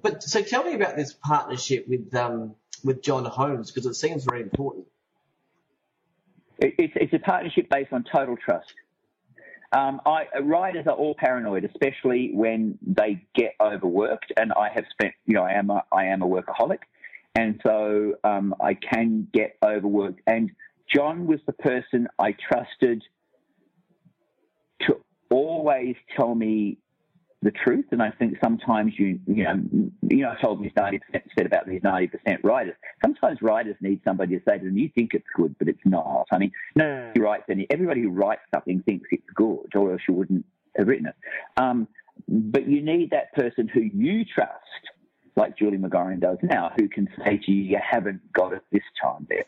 But 0.00 0.22
so, 0.22 0.42
tell 0.42 0.62
me 0.62 0.74
about 0.74 0.94
this 0.96 1.12
partnership 1.12 1.88
with 1.88 2.14
um, 2.14 2.54
with 2.84 3.02
John 3.02 3.24
Holmes 3.24 3.70
because 3.70 3.86
it 3.86 3.94
seems 3.94 4.24
very 4.24 4.42
important. 4.42 4.86
It's, 6.58 6.92
it's 6.96 7.12
a 7.12 7.18
partnership 7.18 7.68
based 7.70 7.92
on 7.92 8.04
total 8.10 8.36
trust. 8.36 8.72
Um, 9.70 10.00
I, 10.06 10.26
writers 10.40 10.86
are 10.86 10.94
all 10.94 11.14
paranoid, 11.14 11.64
especially 11.64 12.30
when 12.32 12.78
they 12.82 13.24
get 13.34 13.54
overworked. 13.60 14.32
And 14.36 14.52
I 14.52 14.70
have 14.74 14.84
spent, 14.90 15.14
you 15.26 15.34
know, 15.34 15.42
I 15.42 15.52
am 15.52 15.70
a, 15.70 15.84
I 15.92 16.06
am 16.06 16.22
a 16.22 16.26
workaholic, 16.26 16.80
and 17.34 17.60
so 17.64 18.14
um, 18.24 18.54
I 18.60 18.74
can 18.74 19.28
get 19.32 19.56
overworked. 19.62 20.20
And 20.26 20.50
John 20.92 21.26
was 21.26 21.40
the 21.46 21.52
person 21.52 22.08
I 22.18 22.32
trusted 22.32 23.04
to 24.86 24.96
always 25.30 25.96
tell 26.16 26.34
me 26.34 26.78
the 27.42 27.50
truth. 27.50 27.86
And 27.92 28.02
I 28.02 28.10
think 28.10 28.36
sometimes 28.42 28.92
you, 28.98 29.20
you 29.26 29.44
know, 29.44 29.62
you 30.02 30.22
know, 30.22 30.34
I 30.36 30.40
told 30.40 30.62
these 30.62 30.72
ninety 30.76 30.98
percent 30.98 31.24
said 31.36 31.46
about 31.46 31.66
these 31.66 31.82
ninety 31.82 32.08
percent 32.08 32.40
writers. 32.42 32.74
Sometimes 33.04 33.38
writers 33.42 33.76
need 33.80 34.00
somebody 34.04 34.36
to 34.36 34.42
say 34.48 34.58
to 34.58 34.64
them, 34.64 34.76
"You 34.76 34.90
think 34.94 35.14
it's 35.14 35.26
good, 35.34 35.54
but 35.58 35.68
it's 35.68 35.84
not." 35.84 36.26
I 36.32 36.38
mean, 36.38 36.52
no, 36.74 37.10
he 37.14 37.20
writes, 37.20 37.44
and 37.48 37.64
everybody 37.70 38.02
who 38.02 38.10
writes 38.10 38.42
something 38.54 38.82
thinks 38.82 39.08
it's 39.10 39.30
good, 39.34 39.74
or 39.74 39.92
else 39.92 40.02
you 40.08 40.14
wouldn't 40.14 40.44
have 40.76 40.88
written 40.88 41.06
it. 41.06 41.14
Um, 41.56 41.88
but 42.26 42.68
you 42.68 42.82
need 42.82 43.10
that 43.10 43.32
person 43.34 43.68
who 43.68 43.80
you 43.80 44.24
trust 44.24 44.64
like 45.36 45.56
Julie 45.56 45.78
McGauran 45.78 46.20
does 46.20 46.38
now, 46.42 46.72
who 46.76 46.88
can 46.88 47.08
say 47.24 47.38
to 47.38 47.52
you, 47.52 47.62
you 47.62 47.78
haven't 47.80 48.20
got 48.32 48.52
it 48.52 48.62
this 48.72 48.82
time, 49.00 49.24
Bev. 49.28 49.44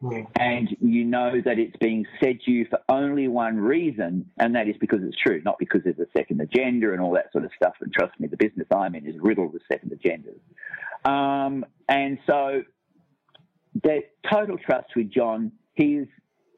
Hmm. 0.00 0.20
And 0.38 0.76
you 0.80 1.04
know 1.04 1.40
that 1.44 1.58
it's 1.58 1.76
being 1.80 2.06
said 2.22 2.40
to 2.44 2.50
you 2.50 2.66
for 2.70 2.78
only 2.88 3.26
one 3.26 3.56
reason, 3.56 4.30
and 4.38 4.54
that 4.54 4.68
is 4.68 4.76
because 4.80 5.00
it's 5.02 5.16
true, 5.16 5.42
not 5.44 5.58
because 5.58 5.80
there's 5.84 5.98
a 5.98 6.06
second 6.16 6.40
agenda 6.40 6.92
and 6.92 7.00
all 7.00 7.12
that 7.14 7.32
sort 7.32 7.44
of 7.44 7.50
stuff. 7.56 7.74
And 7.80 7.92
trust 7.92 8.18
me, 8.20 8.28
the 8.28 8.36
business 8.36 8.68
I'm 8.74 8.94
in 8.94 9.06
is 9.06 9.16
riddled 9.18 9.52
with 9.52 9.62
second 9.70 9.90
agendas. 9.90 10.38
Um, 11.08 11.64
and 11.88 12.18
so, 12.26 12.62
the 13.82 14.00
total 14.30 14.56
trust 14.58 14.88
with 14.94 15.10
John. 15.10 15.52
He's 15.74 16.06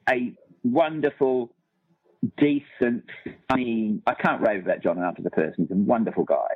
a 0.08 0.34
wonderful, 0.64 1.54
decent, 2.38 3.04
funny. 3.50 4.00
I 4.06 4.14
can't 4.14 4.40
rave 4.46 4.64
about 4.64 4.82
John 4.82 4.98
enough 4.98 5.16
as 5.18 5.26
a 5.26 5.30
person. 5.30 5.66
He's 5.66 5.70
a 5.70 5.80
wonderful 5.80 6.24
guy, 6.24 6.48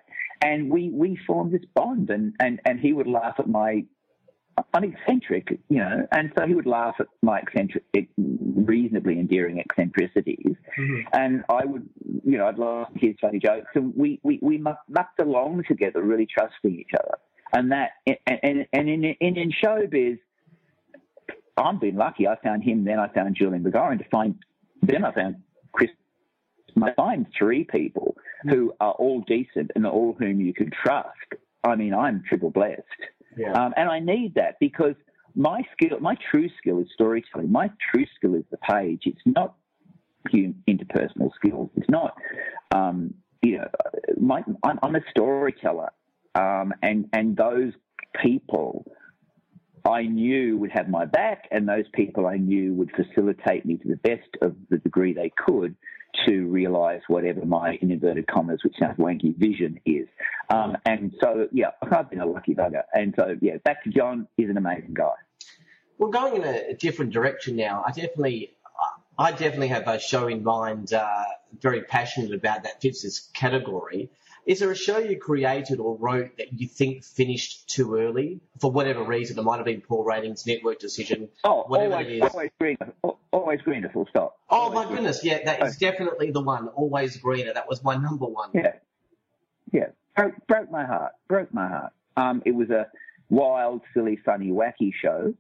and 0.43 0.71
we 0.71 0.91
we 0.91 1.19
formed 1.27 1.53
this 1.53 1.65
bond. 1.75 2.11
And 2.11 2.35
and 2.41 2.61
and 2.67 2.79
he 2.79 2.93
would 2.93 3.07
laugh 3.07 3.37
at 3.39 3.49
my 3.49 3.85
I'm 4.73 4.85
eccentric, 4.85 5.59
you 5.69 5.79
know, 5.79 6.07
and 6.13 6.33
so 6.37 6.47
he 6.47 6.55
would 6.55 6.67
laugh 6.67 6.97
at 7.01 7.07
my 7.23 7.41
eccentric, 7.41 7.85
reasonably 8.17 9.19
endearing 9.19 9.59
eccentricities, 9.59 10.57
mm-hmm. 10.79 11.01
and 11.13 11.45
I 11.49 11.65
would, 11.65 11.89
you 12.25 12.39
know, 12.39 12.47
I'd 12.47 12.59
laugh 12.59 12.89
at 12.95 13.03
his 13.03 13.15
funny 13.21 13.39
jokes, 13.39 13.69
and 13.75 13.93
we 13.97 14.21
we 14.23 14.39
we 14.43 14.59
mu- 14.59 14.73
mucked 14.89 15.21
along 15.21 15.65
together, 15.67 16.03
really 16.03 16.27
trusting 16.27 16.79
each 16.79 16.91
other, 16.99 17.19
and 17.53 17.73
that, 17.73 17.91
and 18.07 18.19
and, 18.27 18.67
and 18.73 18.89
in, 18.89 19.05
in 19.05 19.37
in 19.37 19.53
showbiz, 19.53 20.19
I've 21.57 21.81
been 21.81 21.97
lucky. 21.97 22.27
I 22.29 22.37
found 22.43 22.63
him, 22.63 22.85
then 22.85 22.99
I 22.99 23.09
found 23.09 23.37
Julian 23.37 23.65
McGauran. 23.65 23.99
To 23.99 24.09
find, 24.11 24.37
then 24.83 25.05
I 25.05 25.13
found 25.13 25.37
Chris. 25.73 25.91
I 26.83 26.93
find 26.95 27.27
three 27.39 27.65
people 27.65 28.17
who 28.49 28.73
are 28.81 28.93
all 28.93 29.21
decent 29.21 29.71
and 29.75 29.87
all 29.87 30.17
whom 30.19 30.41
you 30.41 30.53
can 30.53 30.71
trust. 30.71 31.09
I 31.63 31.77
mean, 31.77 31.95
I'm 31.95 32.23
triple 32.29 32.51
blessed. 32.51 32.83
Um, 33.55 33.75
and 33.77 33.89
I 33.89 33.99
need 33.99 34.35
that 34.35 34.57
because 34.61 34.95
my 35.35 35.63
skill, 35.73 35.99
my 36.01 36.17
true 36.31 36.49
skill 36.59 36.81
is 36.81 36.89
storytelling. 36.95 37.51
My 37.51 37.71
true 37.91 38.07
skill 38.17 38.35
is 38.35 38.45
the 38.51 38.59
page. 38.59 39.03
It's 39.05 39.21
not 39.27 39.55
interpersonal 40.33 41.31
skills. 41.35 41.71
It's 41.77 41.89
not, 41.91 42.17
um, 42.75 43.15
you 43.43 43.59
know, 43.59 43.69
my, 44.19 44.43
I'm, 44.63 44.79
I'm 44.83 44.97
a 44.97 45.03
storyteller. 45.11 45.91
Um, 46.35 46.73
and, 46.83 47.09
and 47.13 47.37
those 47.37 47.73
people 48.23 48.87
I 49.85 50.03
knew 50.03 50.57
would 50.59 50.71
have 50.73 50.89
my 50.89 51.05
back, 51.05 51.47
and 51.51 51.69
those 51.69 51.85
people 51.93 52.27
I 52.27 52.37
knew 52.37 52.73
would 52.75 52.91
facilitate 52.93 53.67
me 53.67 53.77
to 53.77 53.89
the 53.89 53.97
best 53.97 54.29
of 54.41 54.57
the 54.71 54.79
degree 54.79 55.13
they 55.13 55.31
could 55.37 55.77
to 56.27 56.47
realise 56.47 57.03
whatever 57.09 57.45
my 57.45 57.79
in 57.81 57.91
inverted 57.91 58.27
commas, 58.27 58.61
which 58.65 58.75
sounds 58.79 58.99
wanky, 58.99 59.37
vision 59.37 59.81
is. 59.85 60.07
Um, 60.51 60.77
and 60.87 61.15
so, 61.21 61.49
yeah, 61.53 61.71
I've 61.83 62.11
been 62.11 62.21
a 62.21 62.27
lucky 62.27 62.55
bugger. 62.55 62.83
And 62.93 63.15
so, 63.17 63.37
yeah, 63.41 63.57
back 63.65 63.85
to 63.85 63.91
John. 63.91 64.29
He's 64.37 64.51
an 64.51 64.57
amazing 64.57 64.95
guy. 64.95 65.15
Well, 65.99 66.11
going 66.11 66.37
in 66.37 66.45
a 66.45 66.75
different 66.75 67.13
direction 67.13 67.57
now, 67.57 67.85
I 67.87 67.91
definitely, 67.91 68.53
I 69.17 69.31
definitely 69.31 69.69
have 69.69 69.87
a 69.87 70.01
show 70.01 70.27
in 70.27 70.43
mind. 70.43 70.93
Uh, 70.93 71.25
very 71.61 71.83
passionate 71.83 72.35
about 72.35 72.65
that 72.65 72.81
fits 72.81 73.31
category. 73.33 74.11
Is 74.47 74.61
there 74.61 74.71
a 74.71 74.77
show 74.77 74.99
you 74.99 75.19
created 75.19 75.81
or 75.81 75.97
wrote 75.97 76.37
that 76.39 76.53
you 76.53 76.69
think 76.69 77.03
finished 77.03 77.69
too 77.69 77.97
early 77.97 78.41
for 78.61 78.71
whatever 78.71 79.03
reason? 79.03 79.39
It 79.39 79.43
might 79.43 79.57
have 79.57 79.65
been 79.65 79.81
poor 79.81 80.05
ratings, 80.05 80.47
network 80.47 80.79
decision, 80.79 81.31
Oh, 81.45 81.65
whatever 81.67 81.95
always, 81.95 82.07
it 82.09 82.13
is. 82.17 82.23
always 82.23 82.51
greener. 82.61 82.93
Always 83.33 83.61
greener. 83.63 83.89
Full 83.91 84.07
stop. 84.11 84.37
Oh 84.51 84.71
my 84.71 84.87
goodness, 84.87 85.25
yeah, 85.25 85.45
that 85.45 85.63
is 85.67 85.77
definitely 85.79 86.31
the 86.31 86.43
one. 86.43 86.69
Always 86.69 87.17
greener. 87.17 87.55
That 87.55 87.69
was 87.69 87.83
my 87.83 87.97
number 87.97 88.27
one. 88.27 88.51
Yeah, 88.53 88.73
yeah. 89.73 89.87
Broke, 90.17 90.35
broke 90.47 90.71
my 90.71 90.85
heart. 90.85 91.13
Broke 91.29 91.53
my 91.53 91.67
heart. 91.69 91.93
Um, 92.17 92.43
it 92.45 92.53
was 92.55 92.71
a 92.71 92.87
wild, 93.31 93.81
silly, 93.95 94.17
funny, 94.25 94.51
wacky 94.51 94.93
show. 94.95 95.35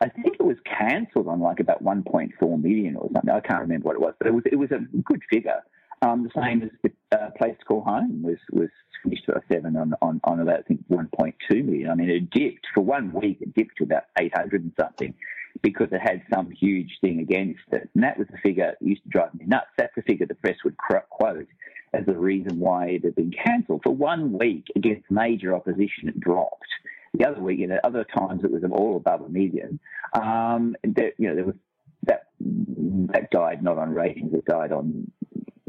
I 0.00 0.08
think 0.08 0.36
it 0.40 0.42
was 0.44 0.56
cancelled 0.64 1.28
on 1.28 1.40
like 1.40 1.60
about 1.60 1.82
1.4 1.84 2.62
million 2.62 2.96
or 2.96 3.08
something. 3.12 3.30
I 3.30 3.40
can't 3.40 3.60
remember 3.60 3.86
what 3.88 3.96
it 3.96 4.00
was, 4.00 4.14
but 4.18 4.26
it 4.26 4.32
was 4.34 4.44
it 4.50 4.56
was 4.56 4.70
a 4.70 4.78
good 5.02 5.22
figure. 5.30 5.62
Um, 6.04 6.24
the 6.24 6.42
same 6.42 6.62
as 6.62 6.70
the 6.82 6.92
uh, 7.16 7.30
place 7.38 7.56
to 7.58 7.64
call 7.64 7.82
home 7.82 8.22
was 8.22 8.36
was 8.52 8.68
finished 9.02 9.28
at 9.28 9.42
seven 9.50 9.76
on 9.76 9.94
on 10.02 10.20
on 10.24 10.40
about 10.40 10.60
I 10.60 10.62
think 10.62 10.84
1.2 10.90 11.64
million. 11.64 11.90
I 11.90 11.94
mean, 11.94 12.10
it 12.10 12.30
dipped 12.30 12.66
for 12.74 12.82
one 12.82 13.12
week. 13.12 13.38
It 13.40 13.54
dipped 13.54 13.78
to 13.78 13.84
about 13.84 14.04
800 14.18 14.62
and 14.62 14.72
something 14.78 15.14
because 15.62 15.88
it 15.92 16.00
had 16.00 16.22
some 16.32 16.50
huge 16.50 16.98
thing 17.00 17.20
against 17.20 17.60
it, 17.72 17.88
and 17.94 18.02
that 18.02 18.18
was 18.18 18.26
the 18.30 18.38
figure 18.38 18.66
that 18.78 18.86
used 18.86 19.02
to 19.04 19.08
drive 19.08 19.34
me 19.34 19.46
nuts. 19.46 19.68
That's 19.78 19.94
the 19.94 20.02
figure 20.02 20.26
the 20.26 20.34
press 20.34 20.56
would 20.64 20.76
quote 20.76 21.46
as 21.94 22.04
the 22.06 22.18
reason 22.18 22.58
why 22.58 22.86
it 22.86 23.04
had 23.04 23.14
been 23.14 23.32
cancelled 23.32 23.82
for 23.84 23.94
one 23.94 24.36
week 24.36 24.66
against 24.76 25.10
major 25.10 25.54
opposition. 25.54 26.08
It 26.08 26.20
dropped. 26.20 26.66
The 27.14 27.26
other 27.26 27.40
week, 27.40 27.60
you 27.60 27.68
know, 27.68 27.78
other 27.84 28.04
times 28.04 28.42
it 28.42 28.50
was 28.50 28.64
all 28.70 28.96
above 28.96 29.22
a 29.22 29.28
million. 29.28 29.78
Um, 30.12 30.76
there, 30.82 31.12
you 31.16 31.28
know, 31.28 31.34
there 31.36 31.44
was 31.44 31.54
that 32.02 32.26
that 32.40 33.30
died 33.30 33.62
not 33.62 33.78
on 33.78 33.94
ratings. 33.94 34.34
It 34.34 34.44
died 34.44 34.72
on 34.72 35.10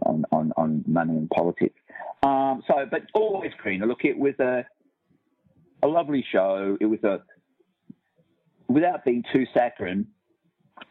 on 0.06 0.26
on, 0.32 0.52
on 0.58 0.84
money 0.88 1.14
and 1.14 1.30
politics. 1.30 1.80
Um, 2.24 2.64
so, 2.68 2.86
but 2.90 3.04
always 3.14 3.52
greener. 3.62 3.86
Look, 3.86 4.06
it 4.06 4.18
was 4.18 4.34
a 4.40 4.66
a 5.84 5.88
lovely 5.88 6.26
show. 6.32 6.78
It 6.80 6.86
was 6.86 7.04
a 7.04 7.22
without 8.68 9.06
being 9.06 9.24
too 9.32 9.46
saccharine. 9.54 10.08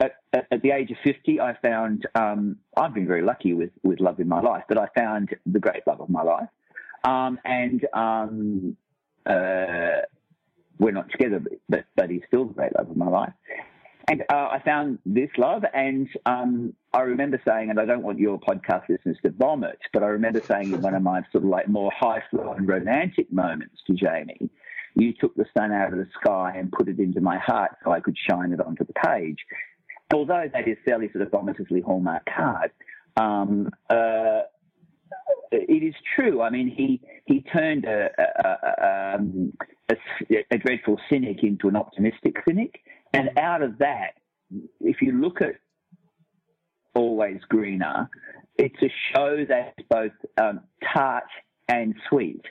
At, 0.01 0.13
at, 0.33 0.47
at 0.51 0.63
the 0.63 0.71
age 0.71 0.91
of 0.91 0.97
50, 1.05 1.41
I 1.41 1.57
found 1.61 2.07
um, 2.15 2.57
I've 2.77 2.95
been 2.95 3.07
very 3.07 3.23
lucky 3.23 3.53
with, 3.53 3.71
with 3.83 4.01
love 4.01 4.19
in 4.19 4.29
my 4.29 4.41
life, 4.41 4.65
but 4.67 4.79
I 4.79 4.87
found 4.97 5.29
the 5.45 5.59
great 5.59 5.87
love 5.87 6.01
of 6.01 6.09
my 6.09 6.23
life. 6.23 6.49
Um, 7.05 7.39
and 7.45 7.87
um, 7.93 8.77
uh, 9.27 10.01
we're 10.79 10.93
not 10.93 11.11
together, 11.11 11.43
but, 11.69 11.85
but 11.97 12.11
he's 12.11 12.23
still 12.27 12.47
the 12.47 12.55
great 12.55 12.75
love 12.77 12.91
of 12.91 12.97
my 12.97 13.09
life. 13.09 13.33
And 14.09 14.23
uh, 14.29 14.49
I 14.53 14.61
found 14.65 14.99
this 15.07 15.31
love, 15.39 15.65
and 15.73 16.09
um, 16.27 16.75
I 16.93 17.01
remember 17.01 17.41
saying, 17.47 17.71
and 17.71 17.81
I 17.81 17.87
don't 17.87 18.03
want 18.03 18.19
your 18.19 18.39
podcast 18.39 18.89
listeners 18.89 19.17
to 19.23 19.31
vomit, 19.31 19.79
but 19.95 20.03
I 20.03 20.09
remember 20.09 20.43
saying 20.43 20.75
in 20.75 20.83
one 20.83 20.95
of 20.95 21.03
my 21.03 21.23
sort 21.33 21.45
of 21.45 21.51
like 21.51 21.69
more 21.69 21.91
high 21.99 22.23
flow 22.31 22.53
and 22.53 22.69
romantic 22.69 23.33
moments 23.33 23.81
to 23.87 23.95
Jamie, 23.95 24.51
you 24.95 25.15
took 25.19 25.35
the 25.37 25.47
sun 25.57 25.73
out 25.73 25.93
of 25.93 25.99
the 25.99 26.09
sky 26.21 26.53
and 26.55 26.71
put 26.71 26.89
it 26.89 26.99
into 26.99 27.21
my 27.23 27.39
heart 27.39 27.73
so 27.83 27.93
I 27.93 28.01
could 28.01 28.17
shine 28.29 28.53
it 28.53 28.61
onto 28.61 28.85
the 28.85 28.93
page. 28.93 29.39
Although 30.13 30.51
that 30.53 30.69
is 30.69 30.77
fairly 30.85 31.11
sort 31.11 31.23
of 31.23 31.31
vomitously 31.31 31.83
hallmark 31.83 32.25
card, 32.27 32.73
um, 33.17 33.71
uh, 33.89 34.43
it 35.51 35.83
is 35.83 35.95
true. 36.15 36.43
I 36.43 36.51
mean, 36.51 36.69
he 36.69 37.01
he 37.25 37.41
turned 37.41 37.87
a 37.87 38.11
a, 38.19 38.49
a, 38.49 39.15
um, 39.17 39.53
a, 39.91 39.97
a 40.51 40.59
dreadful 40.59 41.01
cynic 41.11 41.43
into 41.43 41.69
an 41.69 41.77
optimistic 41.77 42.37
cynic, 42.47 42.81
and 43.15 43.39
out 43.39 43.63
of 43.63 43.79
that, 43.79 44.15
if 44.81 45.01
you 45.01 45.13
look 45.13 45.41
at 45.41 45.55
Always 46.95 47.41
Greener, 47.49 48.09
it's 48.59 48.81
a 48.83 48.93
show 49.13 49.45
that's 49.49 49.79
both 49.89 50.13
um, 50.41 50.61
tart 50.93 51.25
and 51.69 51.95
sweet, 52.09 52.43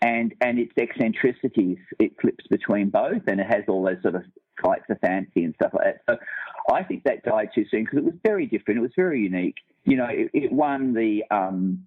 and 0.00 0.34
and 0.40 0.58
its 0.58 0.72
eccentricities 0.76 1.78
it 1.98 2.12
flips 2.20 2.46
between 2.48 2.90
both, 2.90 3.22
and 3.26 3.40
it 3.40 3.46
has 3.46 3.64
all 3.68 3.84
those 3.84 4.02
sort 4.02 4.16
of 4.16 4.22
flights 4.60 4.84
of 4.90 4.98
fancy 5.00 5.44
and 5.44 5.54
stuff 5.54 5.72
like 5.74 5.84
that. 5.84 6.00
So 6.08 6.74
I 6.74 6.82
think 6.82 7.04
that 7.04 7.24
died 7.24 7.50
too 7.54 7.64
soon 7.70 7.84
because 7.84 7.98
it 7.98 8.04
was 8.04 8.14
very 8.24 8.46
different. 8.46 8.78
It 8.78 8.82
was 8.82 8.92
very 8.96 9.20
unique. 9.20 9.56
You 9.84 9.96
know, 9.96 10.08
it, 10.08 10.30
it 10.32 10.52
won 10.52 10.94
the. 10.94 11.24
Um, 11.30 11.86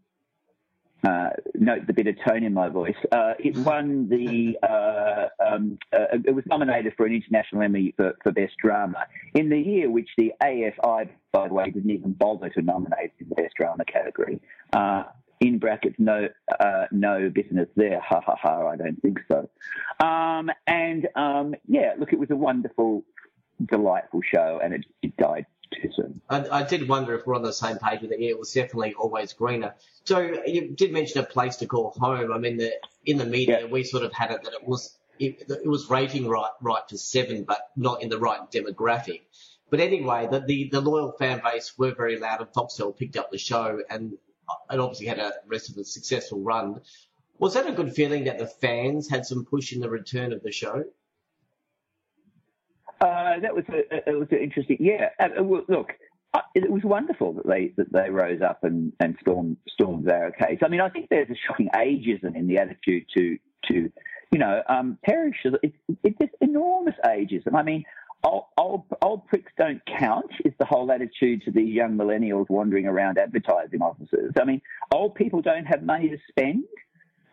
uh, 1.04 1.30
note 1.54 1.86
the 1.88 1.94
bit 1.94 2.08
of 2.08 2.16
tone 2.28 2.44
in 2.44 2.54
my 2.54 2.70
voice. 2.70 2.96
Uh, 3.12 3.34
it 3.40 3.56
won 3.58 4.10
the. 4.10 4.58
Uh, 4.68 5.28
um, 5.46 5.78
uh, 5.94 6.18
it 6.26 6.34
was 6.34 6.46
nominated 6.48 6.94
for 6.98 7.06
an 7.06 7.14
international 7.14 7.62
Emmy 7.62 7.94
for, 7.96 8.14
for 8.24 8.32
best 8.32 8.54
drama 8.58 9.06
in 9.34 9.50
the 9.50 9.60
year 9.60 9.90
which 9.90 10.10
the 10.18 10.32
AFI, 10.42 11.10
by 11.32 11.48
the 11.48 11.54
way, 11.54 11.70
didn't 11.70 11.92
even 11.92 12.14
bother 12.14 12.50
to 12.50 12.62
nominate 12.62 13.12
in 13.20 13.30
the 13.30 13.36
best 13.36 13.56
drama 13.56 13.86
category. 13.86 14.40
Uh, 14.74 15.04
in 15.42 15.60
brackets, 15.60 15.96
no, 16.00 16.30
uh, 16.60 16.86
no 16.92 17.30
business 17.30 17.68
there. 17.76 18.00
Ha 18.00 18.22
ha 18.26 18.36
ha! 18.42 18.68
I 18.68 18.76
don't 18.78 19.02
think 19.02 19.20
so. 19.28 19.50
Um, 20.04 20.50
and 20.66 21.08
um, 21.16 21.56
yeah, 21.68 21.94
look, 22.00 22.14
it 22.14 22.20
was 22.20 22.32
a 22.32 22.36
wonderful, 22.36 23.04
delightful 23.64 24.22
show, 24.34 24.60
and 24.64 24.74
it, 24.74 24.86
it 25.02 25.16
died 25.18 25.46
I, 26.30 26.60
I 26.60 26.64
did 26.64 26.88
wonder 26.88 27.16
if 27.16 27.26
we're 27.26 27.36
on 27.36 27.44
the 27.44 27.54
same 27.54 27.78
page 27.78 28.02
with 28.02 28.12
it. 28.12 28.20
Yeah, 28.20 28.30
it 28.30 28.40
was 28.40 28.52
definitely 28.54 28.94
always 28.94 29.34
greener. 29.34 29.76
So 30.04 30.20
you 30.46 30.70
did 30.76 30.92
mention 30.92 31.20
a 31.22 31.24
place 31.24 31.58
to 31.58 31.66
call 31.68 31.92
home. 31.92 32.32
I 32.32 32.38
mean, 32.38 32.58
the, 32.58 32.72
in 33.06 33.18
the 33.18 33.26
media, 33.26 33.62
Yeah. 33.62 33.68
we 33.68 33.84
sort 33.84 34.04
of 34.04 34.14
had 34.14 34.32
it 34.32 34.44
that 34.44 34.54
it 34.54 34.68
was 34.68 34.98
it, 35.20 35.46
it 35.50 35.68
was 35.68 35.90
rating 35.90 36.28
right 36.28 36.52
right 36.62 36.88
to 36.90 36.98
seven, 36.98 37.44
but 37.44 37.60
not 37.76 38.04
in 38.04 38.10
the 38.10 38.18
right 38.20 38.40
demographic. 38.52 39.22
But 39.70 39.80
anyway, 39.80 40.28
the, 40.30 40.42
the, 40.42 40.70
the 40.72 40.82
loyal 40.82 41.14
fan 41.14 41.42
base 41.44 41.78
were 41.78 41.94
very 41.96 42.20
loud, 42.20 42.40
and 42.42 42.50
Foxtel 42.50 42.96
picked 42.98 43.18
up 43.18 43.32
the 43.32 43.38
show, 43.38 43.80
and 43.90 44.14
uh, 44.48 44.74
it 44.74 44.80
obviously 44.80 45.08
had 45.08 45.20
a 45.20 45.34
rest 45.48 45.72
of 45.72 45.78
a 45.78 45.84
successful 45.84 46.40
run. 46.42 46.82
Was 47.40 47.56
that 47.56 47.68
a 47.68 47.72
good 47.72 47.94
feeling 47.94 48.26
that 48.26 48.38
the 48.38 48.48
fans 48.48 49.10
had 49.10 49.26
some 49.26 49.44
push 49.46 49.74
in 49.74 49.80
the 49.80 49.90
return 49.90 50.34
of 50.34 50.44
the 50.44 50.52
show? 50.52 50.84
Uh, 53.02 53.40
that 53.42 53.54
was 53.54 53.66
a, 53.70 54.10
it 54.10 54.18
was 54.18 54.28
interesting. 54.32 54.78
Yeah, 54.80 55.10
look, 55.68 55.94
it 56.54 56.72
was 56.72 56.84
wonderful 56.84 57.34
that 57.34 57.48
they 57.48 57.74
that 57.78 57.92
they 57.92 58.10
rose 58.10 58.42
up 58.42 58.64
and 58.64 58.94
and 59.00 59.16
stormed 59.22 59.58
stormed 59.70 60.06
their 60.06 60.32
case. 60.32 60.60
I 60.64 60.70
mean, 60.70 60.82
I 60.82 60.90
think 60.90 61.10
there's 61.10 61.30
a 61.30 61.36
shocking 61.48 61.70
ageism 61.76 62.36
in 62.36 62.48
the 62.48 62.58
attitude 62.58 63.06
to 63.16 63.38
to 63.68 63.92
you 64.36 64.40
know, 64.40 64.62
um, 64.68 64.98
perishes. 65.02 65.54
It's, 65.64 65.78
it's 66.04 66.18
just 66.20 66.34
enormous 66.42 66.96
ageism. 67.06 67.54
I 67.54 67.64
mean, 67.64 67.86
old, 68.24 68.46
old, 68.58 68.84
old 69.02 69.28
pricks 69.28 69.52
don't 69.58 69.82
count 69.98 70.30
is 70.44 70.52
the 70.60 70.66
whole 70.66 70.92
attitude 70.92 71.44
to 71.44 71.52
these 71.52 71.74
young 71.74 71.98
millennials 71.98 72.50
wandering 72.50 72.86
around 72.86 73.18
advertising 73.18 73.82
offices. 73.82 74.34
I 74.40 74.44
mean, 74.44 74.62
old 74.92 75.16
people 75.16 75.42
don't 75.42 75.64
have 75.66 75.84
money 75.84 76.10
to 76.10 76.18
spend. 76.30 76.66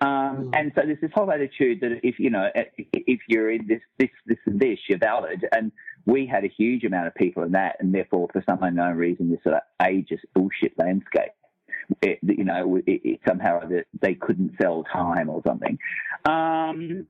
Um, 0.02 0.32
Mm. 0.32 0.50
and 0.58 0.72
so 0.74 0.82
there's 0.84 1.00
this 1.00 1.12
whole 1.14 1.30
attitude 1.30 1.80
that 1.80 1.92
if 2.02 2.18
you 2.18 2.30
know 2.30 2.50
if 2.92 3.20
you're 3.28 3.50
in 3.50 3.66
this 3.66 3.82
this 3.98 4.10
this 4.26 4.38
and 4.46 4.58
this 4.58 4.78
you're 4.88 4.98
valid. 4.98 5.46
And 5.52 5.70
we 6.06 6.26
had 6.26 6.44
a 6.44 6.48
huge 6.48 6.82
amount 6.84 7.06
of 7.06 7.14
people 7.14 7.42
in 7.44 7.52
that. 7.52 7.76
And 7.80 7.94
therefore 7.94 8.28
for 8.32 8.42
some 8.48 8.62
unknown 8.62 8.96
reason 8.96 9.30
this 9.30 9.42
sort 9.44 9.56
of 9.56 9.62
ageist 9.80 10.24
bullshit 10.34 10.76
landscape 10.78 11.32
it, 12.00 12.18
you 12.22 12.44
know 12.44 12.76
it, 12.76 13.00
it, 13.04 13.20
somehow 13.26 13.60
that 13.68 13.86
they 14.00 14.14
couldn't 14.14 14.54
sell 14.60 14.84
time 14.84 15.28
or 15.28 15.42
something. 15.46 15.78
Um, 16.24 17.06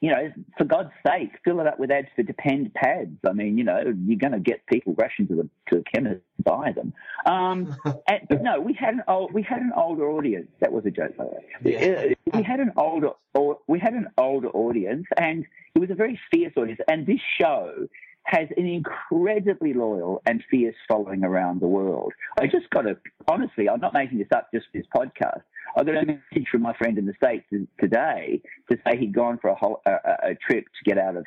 you 0.00 0.10
know, 0.10 0.30
for 0.58 0.64
God's 0.64 0.90
sake, 1.06 1.30
fill 1.44 1.60
it 1.60 1.66
up 1.66 1.78
with 1.78 1.90
ads 1.90 2.08
for 2.14 2.22
Depend 2.22 2.74
pads. 2.74 3.16
I 3.26 3.32
mean, 3.32 3.56
you 3.56 3.64
know, 3.64 3.80
you're 4.04 4.18
going 4.18 4.32
to 4.32 4.40
get 4.40 4.66
people 4.66 4.94
rushing 4.98 5.26
to 5.28 5.34
the 5.36 5.48
to 5.68 5.78
the 5.78 5.84
chemist 5.92 6.20
to 6.36 6.42
buy 6.42 6.72
them. 6.72 6.92
Um, 7.24 7.74
and, 8.08 8.20
but 8.28 8.42
no, 8.42 8.60
we 8.60 8.74
had 8.74 8.94
an 8.94 9.02
old 9.08 9.32
we 9.32 9.42
had 9.42 9.60
an 9.60 9.72
older 9.74 10.08
audience. 10.10 10.48
That 10.60 10.72
was 10.72 10.84
a 10.84 10.90
joke, 10.90 11.16
by 11.16 11.24
the 11.24 11.30
way. 11.30 11.44
Yeah. 11.62 12.12
Uh, 12.12 12.38
We 12.38 12.42
had 12.42 12.60
an 12.60 12.72
older 12.76 13.10
or 13.34 13.58
we 13.66 13.78
had 13.78 13.94
an 13.94 14.08
older 14.18 14.48
audience, 14.48 15.06
and 15.16 15.46
it 15.74 15.78
was 15.78 15.90
a 15.90 15.94
very 15.94 16.20
fierce 16.30 16.52
audience. 16.56 16.80
And 16.88 17.06
this 17.06 17.20
show 17.40 17.88
has 18.26 18.48
an 18.56 18.66
incredibly 18.66 19.72
loyal 19.72 20.20
and 20.26 20.42
fierce 20.50 20.74
following 20.88 21.24
around 21.24 21.60
the 21.60 21.66
world. 21.68 22.12
I 22.38 22.46
just 22.46 22.68
got 22.70 22.82
to 22.82 22.96
honestly, 23.28 23.68
I'm 23.68 23.80
not 23.80 23.94
making 23.94 24.18
this 24.18 24.28
up 24.34 24.48
just 24.52 24.66
for 24.72 24.78
this 24.78 24.86
podcast. 24.94 25.42
I 25.76 25.84
got 25.84 25.96
a 25.96 26.06
message 26.06 26.48
from 26.50 26.62
my 26.62 26.74
friend 26.76 26.98
in 26.98 27.06
the 27.06 27.14
States 27.14 27.44
today 27.80 28.40
to 28.70 28.78
say 28.84 28.98
he'd 28.98 29.14
gone 29.14 29.38
for 29.40 29.48
a, 29.48 29.54
whole, 29.54 29.80
a, 29.86 29.90
a 30.30 30.34
trip 30.48 30.64
to 30.64 30.90
get 30.90 30.98
out 30.98 31.16
of 31.16 31.26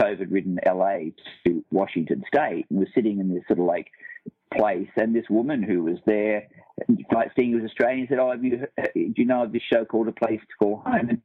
COVID 0.00 0.30
ridden 0.30 0.58
LA 0.66 1.10
to 1.46 1.64
Washington 1.70 2.24
State 2.26 2.66
and 2.70 2.78
was 2.78 2.88
sitting 2.94 3.20
in 3.20 3.32
this 3.32 3.44
sort 3.46 3.58
of 3.58 3.66
like 3.66 3.88
place. 4.56 4.88
And 4.96 5.14
this 5.14 5.28
woman 5.28 5.62
who 5.62 5.84
was 5.84 5.98
there, 6.06 6.48
like 7.12 7.32
seeing 7.36 7.50
he 7.50 7.54
was 7.54 7.64
Australian, 7.64 8.06
said, 8.08 8.18
Oh, 8.18 8.32
you, 8.32 8.66
uh, 8.78 8.84
do 8.94 9.12
you 9.16 9.26
know 9.26 9.44
of 9.44 9.52
this 9.52 9.62
show 9.72 9.84
called 9.84 10.08
A 10.08 10.12
Place 10.12 10.40
to 10.40 10.56
Call 10.58 10.82
Home? 10.86 11.08
And, 11.10 11.22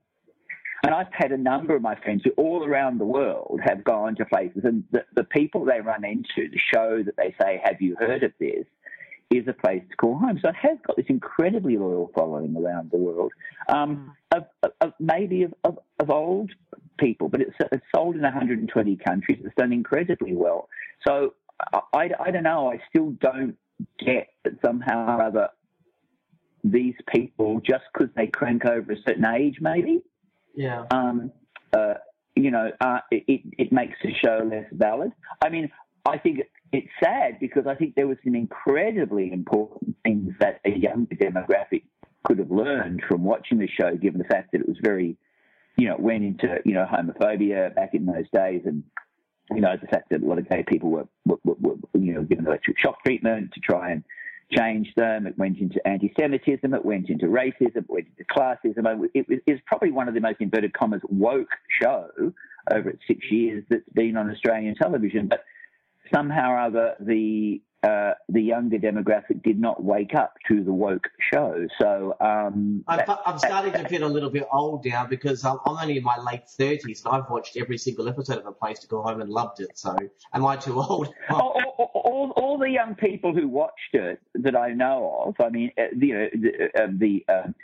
and 0.84 0.94
I've 0.94 1.12
had 1.12 1.32
a 1.32 1.38
number 1.38 1.76
of 1.76 1.82
my 1.82 1.96
friends 1.96 2.22
who 2.24 2.32
all 2.32 2.64
around 2.64 3.00
the 3.00 3.06
world 3.06 3.60
have 3.64 3.84
gone 3.84 4.16
to 4.16 4.26
places, 4.26 4.62
and 4.64 4.84
the, 4.92 5.04
the 5.16 5.24
people 5.24 5.66
they 5.66 5.82
run 5.82 6.06
into, 6.06 6.50
the 6.50 6.60
show 6.74 7.04
that 7.04 7.16
they 7.18 7.36
say, 7.42 7.62
Have 7.64 7.82
you 7.82 7.96
heard 8.00 8.24
of 8.24 8.32
this? 8.40 8.66
is 9.30 9.48
a 9.48 9.54
place 9.54 9.82
to 9.90 9.96
call 9.98 10.18
home. 10.18 10.40
So 10.42 10.50
it 10.50 10.56
has 10.56 10.78
got 10.86 10.96
this 10.96 11.06
incredibly 11.10 11.78
loyal 11.78 12.12
following 12.16 12.56
around 12.56 12.92
the 12.92 12.98
world, 12.98 13.34
um, 13.68 14.16
of, 14.32 14.46
of, 14.80 14.94
maybe 15.00 15.44
of, 15.44 15.54
of, 15.66 15.80
of, 16.00 16.10
old 16.10 16.52
people, 16.98 17.28
but 17.28 17.42
it's, 17.42 17.54
it's 17.74 17.84
sold 17.94 18.16
in 18.16 18.22
120 18.22 18.96
countries. 18.98 19.40
It's 19.44 19.56
done 19.56 19.74
incredibly 19.74 20.34
well. 20.34 20.70
So 21.06 21.34
I, 21.94 22.10
I 22.20 22.32
don't 22.32 22.44
know. 22.44 22.72
I 22.72 22.80
still 22.90 23.12
don't 23.20 23.58
get 24.00 24.30
that 24.44 24.54
somehow 24.64 25.18
or 25.18 25.24
other 25.24 25.50
these 26.64 26.96
people, 27.14 27.62
just 27.62 27.84
because 27.94 28.10
they 28.16 28.28
crank 28.28 28.66
over 28.66 28.92
a 28.92 29.02
certain 29.08 29.26
age, 29.26 29.58
maybe, 29.62 30.02
Yeah. 30.58 30.86
um, 30.90 31.32
uh, 31.72 31.94
you 32.36 32.50
know, 32.50 32.72
uh, 32.82 33.00
it, 33.12 33.42
it 33.58 33.72
makes 33.72 33.94
the 34.04 34.12
show 34.14 34.44
less 34.44 34.66
valid. 34.72 35.12
I 35.42 35.50
mean, 35.50 35.70
I 36.06 36.18
think 36.18 36.40
it's 36.74 36.88
sad 37.02 37.40
because 37.40 37.68
I 37.68 37.76
think 37.76 37.94
there 37.96 38.08
was 38.08 38.18
some 38.24 38.36
incredibly 38.36 39.32
important 39.32 39.96
things 40.04 40.34
that 40.40 40.60
a 40.66 40.72
younger 40.72 41.16
demographic 41.16 41.84
could 42.24 42.40
have 42.40 42.50
learned 42.50 43.04
from 43.08 43.24
watching 43.24 43.60
the 43.60 43.68
show, 43.68 43.96
given 43.96 44.18
the 44.18 44.28
fact 44.28 44.52
that 44.52 44.62
it 44.62 44.68
was 44.68 44.78
very, 44.82 45.16
you 45.78 45.88
know, 45.88 45.96
went 46.00 46.24
into, 46.24 46.58
you 46.66 46.74
know, 46.74 46.86
homophobia 46.92 47.74
back 47.76 47.94
in 47.94 48.08
those 48.08 48.26
days 48.34 48.64
and, 48.66 48.84
you 49.52 49.62
know, 49.62 49.76
the 49.80 49.88
fact 49.88 50.10
that 50.10 50.24
a 50.24 50.26
lot 50.26 50.40
of 50.40 50.50
gay 50.50 50.64
people 50.68 50.90
were, 50.90 51.08
were, 51.26 51.38
were, 51.44 51.56
were 51.60 51.76
you 51.94 52.14
know, 52.14 52.24
given 52.24 52.48
electric 52.48 52.80
shock 52.80 52.98
treatment 53.06 53.52
to 53.54 53.60
try 53.60 53.92
and 53.92 54.04
change 54.52 54.94
them. 54.96 55.28
It 55.28 55.38
went 55.38 55.60
into 55.60 55.86
anti-Semitism. 55.88 56.74
It 56.74 56.86
went 56.86 57.10
into 57.10 57.26
racism. 57.26 57.78
It 57.78 57.90
went 57.90 58.08
into 58.18 58.24
classism. 58.26 59.10
It 59.14 59.28
was, 59.28 59.40
it 59.46 59.52
was 59.52 59.60
probably 59.66 59.92
one 59.92 60.08
of 60.08 60.14
the 60.14 60.22
most 60.22 60.40
inverted 60.40 60.74
commas 60.74 61.02
woke 61.10 61.50
show 61.82 62.10
over 62.72 62.90
its 62.90 63.02
six 63.08 63.20
years 63.30 63.64
that's 63.70 63.90
been 63.94 64.18
on 64.18 64.30
Australian 64.30 64.76
television. 64.76 65.28
But 65.28 65.44
somehow 66.14 66.52
or 66.52 66.60
other 66.60 66.96
the 67.00 67.62
uh, 67.88 68.14
the 68.30 68.42
younger 68.42 68.78
demographic 68.78 69.42
did 69.44 69.60
not 69.60 69.84
wake 69.84 70.14
up 70.14 70.34
to 70.48 70.64
the 70.64 70.74
woke 70.74 71.08
show. 71.32 71.68
So 71.80 72.16
um, 72.20 72.84
I'm, 72.88 72.98
that- 72.98 73.22
I'm 73.26 73.38
starting 73.40 73.74
to 73.74 73.88
feel 73.88 74.04
a 74.04 74.12
little 74.16 74.30
bit 74.30 74.46
old 74.52 74.86
now 74.86 75.06
because 75.06 75.46
I'm, 75.46 75.58
I'm 75.66 75.78
only 75.78 75.98
in 75.98 76.04
my 76.04 76.18
late 76.18 76.46
30s 76.48 77.06
and 77.06 77.14
I've 77.16 77.30
watched 77.30 77.56
every 77.58 77.78
single 77.78 78.10
episode 78.10 78.40
of 78.40 78.46
A 78.48 78.52
Place 78.52 78.80
to 78.80 78.88
Go 78.88 79.02
Home 79.02 79.22
and 79.22 79.30
loved 79.30 79.60
it. 79.62 79.78
So 79.78 79.96
am 80.34 80.46
I 80.46 80.58
too 80.58 80.82
old? 80.82 81.14
all, 81.30 81.62
all, 81.78 82.34
all, 82.36 82.58
the 82.58 82.70
young 82.70 82.96
people 82.96 83.34
who 83.34 83.48
watched 83.48 83.94
it 83.94 84.20
that 84.34 84.56
I 84.56 84.74
know 84.74 85.24
of, 85.28 85.36
I 85.46 85.50
mean, 85.50 85.72
uh, 85.78 85.84
you 85.98 86.14
know, 86.14 86.28
the, 86.34 86.82
uh, 86.84 86.88
the 86.92 87.26
um, 87.30 87.56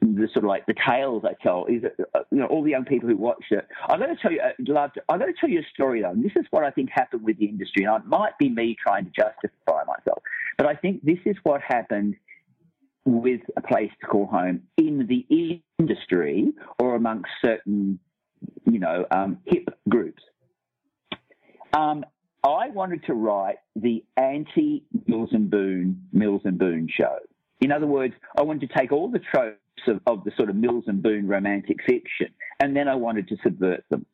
the 0.00 0.28
sort 0.32 0.44
of 0.44 0.48
like 0.48 0.66
the 0.66 0.74
tales 0.86 1.24
I 1.24 1.34
tell 1.42 1.66
is 1.66 1.82
that, 1.82 1.94
uh, 2.14 2.20
you 2.30 2.38
know 2.38 2.46
all 2.46 2.62
the 2.62 2.70
young 2.70 2.84
people 2.84 3.08
who 3.08 3.16
watch 3.16 3.44
it. 3.50 3.66
I'm 3.88 3.98
going 3.98 4.14
to 4.14 4.20
tell 4.20 4.32
you, 4.32 4.40
uh. 4.40 4.88
I'm 5.08 5.18
going 5.18 5.32
to 5.32 5.40
tell 5.40 5.50
you 5.50 5.60
a 5.60 5.68
story 5.72 6.02
though. 6.02 6.10
And 6.10 6.24
this 6.24 6.32
is 6.36 6.44
what 6.50 6.64
I 6.64 6.70
think 6.70 6.90
happened 6.92 7.22
with 7.22 7.38
the 7.38 7.46
industry, 7.46 7.84
and 7.84 8.02
it 8.02 8.08
might 8.08 8.36
be 8.38 8.48
me 8.48 8.76
trying 8.80 9.04
to 9.04 9.10
justify 9.10 9.84
myself, 9.86 10.22
but 10.58 10.66
I 10.66 10.74
think 10.74 11.04
this 11.04 11.18
is 11.24 11.36
what 11.42 11.60
happened 11.60 12.16
with 13.04 13.40
a 13.56 13.60
place 13.60 13.90
to 14.00 14.06
call 14.06 14.26
home 14.26 14.62
in 14.78 15.06
the 15.06 15.60
industry 15.78 16.52
or 16.78 16.94
amongst 16.94 17.30
certain, 17.44 17.98
you 18.64 18.78
know, 18.78 19.04
um, 19.10 19.38
hip 19.44 19.68
groups. 19.88 20.22
Um, 21.76 22.04
I 22.42 22.68
wanted 22.68 23.04
to 23.06 23.14
write 23.14 23.56
the 23.74 24.04
anti 24.16 24.84
Mills 25.06 25.30
and 25.32 25.50
Boon 25.50 26.02
Mills 26.12 26.42
and 26.44 26.58
Boon 26.58 26.88
show. 26.90 27.18
In 27.64 27.72
other 27.72 27.86
words, 27.86 28.12
I 28.36 28.42
wanted 28.42 28.68
to 28.68 28.78
take 28.78 28.92
all 28.92 29.10
the 29.10 29.20
tropes 29.20 29.56
of, 29.86 29.98
of 30.06 30.22
the 30.24 30.32
sort 30.36 30.50
of 30.50 30.56
Mills 30.56 30.84
and 30.86 31.02
Boon 31.02 31.26
romantic 31.26 31.78
fiction, 31.86 32.28
and 32.60 32.76
then 32.76 32.88
I 32.88 32.94
wanted 32.94 33.26
to 33.28 33.38
subvert 33.42 33.84
them. 33.88 34.04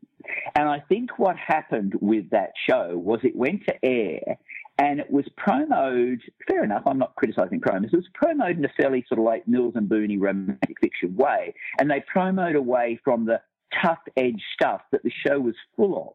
And 0.55 0.69
I 0.69 0.79
think 0.89 1.19
what 1.19 1.35
happened 1.37 1.95
with 2.01 2.31
that 2.31 2.53
show 2.69 2.97
was 2.97 3.19
it 3.25 3.35
went 3.35 3.67
to 3.67 3.75
air 3.85 4.39
and 4.79 5.01
it 5.01 5.11
was 5.11 5.25
promoted, 5.37 6.23
fair 6.47 6.63
enough, 6.63 6.83
I'm 6.87 6.99
not 6.99 7.17
criticising 7.17 7.61
promos, 7.61 7.87
it 7.87 7.97
was 7.97 8.07
promoted 8.15 8.59
in 8.59 8.65
a 8.65 8.73
fairly 8.81 9.05
sort 9.09 9.19
of 9.19 9.25
like 9.25 9.49
Mills 9.49 9.73
and 9.75 9.89
Booney 9.89 10.21
romantic 10.21 10.77
fiction 10.81 11.17
way. 11.17 11.53
And 11.81 11.91
they 11.91 12.05
promoted 12.07 12.55
away 12.55 13.01
from 13.03 13.27
the 13.27 13.41
tough 13.83 13.99
edge 14.17 14.41
stuff 14.55 14.83
that 14.93 15.03
the 15.03 15.11
show 15.27 15.41
was 15.41 15.57
full 15.77 16.15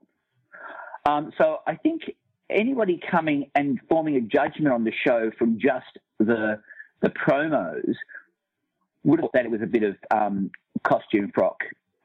of. 1.06 1.12
Um, 1.12 1.34
so 1.38 1.58
I 1.68 1.76
think 1.76 2.04
anybody 2.50 3.02
coming 3.12 3.52
and 3.56 3.82
forming 3.90 4.16
a 4.16 4.22
judgment 4.22 4.74
on 4.74 4.86
the 4.86 4.94
show 5.06 5.32
from 5.38 5.60
just 5.60 6.00
the 6.20 6.62
the 7.02 7.10
promos 7.10 7.96
would 9.04 9.20
have 9.20 9.26
thought 9.26 9.34
that 9.34 9.46
it 9.46 9.52
was 9.52 9.62
a 9.62 9.68
bit 9.68 9.84
of 9.84 9.96
um, 10.12 10.52
costume 10.84 11.32
frock 11.34 11.64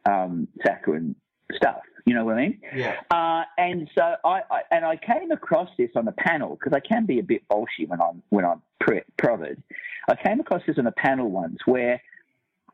um, 0.08 0.48
saccharine 0.64 1.14
stuff. 1.54 1.80
You 2.06 2.14
know 2.14 2.24
what 2.24 2.36
I 2.36 2.40
mean? 2.40 2.60
Yeah. 2.74 2.96
Uh, 3.10 3.44
and 3.58 3.88
so 3.96 4.16
I, 4.24 4.40
I 4.50 4.60
and 4.70 4.84
I 4.84 4.96
came 4.96 5.30
across 5.30 5.68
this 5.78 5.90
on 5.96 6.08
a 6.08 6.12
panel 6.12 6.56
because 6.56 6.72
I 6.72 6.80
can 6.80 7.06
be 7.06 7.18
a 7.18 7.22
bit 7.22 7.42
bolshy 7.48 7.86
when 7.86 8.00
I'm 8.00 8.22
when 8.30 8.44
I'm 8.44 8.62
pre- 8.80 9.02
prodded. 9.16 9.62
I 10.08 10.16
came 10.16 10.40
across 10.40 10.62
this 10.66 10.78
on 10.78 10.86
a 10.86 10.92
panel 10.92 11.30
once 11.30 11.58
where 11.66 12.00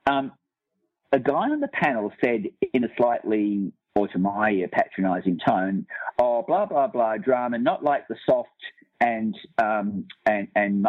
um, 0.07 0.33
a 1.13 1.19
guy 1.19 1.51
on 1.51 1.61
the 1.61 1.69
panel 1.69 2.13
said 2.25 2.45
in 2.73 2.85
a 2.85 2.89
slightly 2.97 3.73
or 3.95 4.09
to 4.09 4.19
my 4.19 4.63
uh, 4.65 4.69
patronising 4.73 5.41
tone, 5.47 5.87
"Oh, 6.19 6.43
blah 6.47 6.67
blah 6.67 6.87
blah, 6.87 7.17
drama, 7.17 7.59
not 7.59 7.83
like 7.83 8.09
the 8.09 8.17
soft 8.29 8.51
and 9.01 9.37
um, 9.59 10.07
and 10.25 10.49
and 10.55 10.87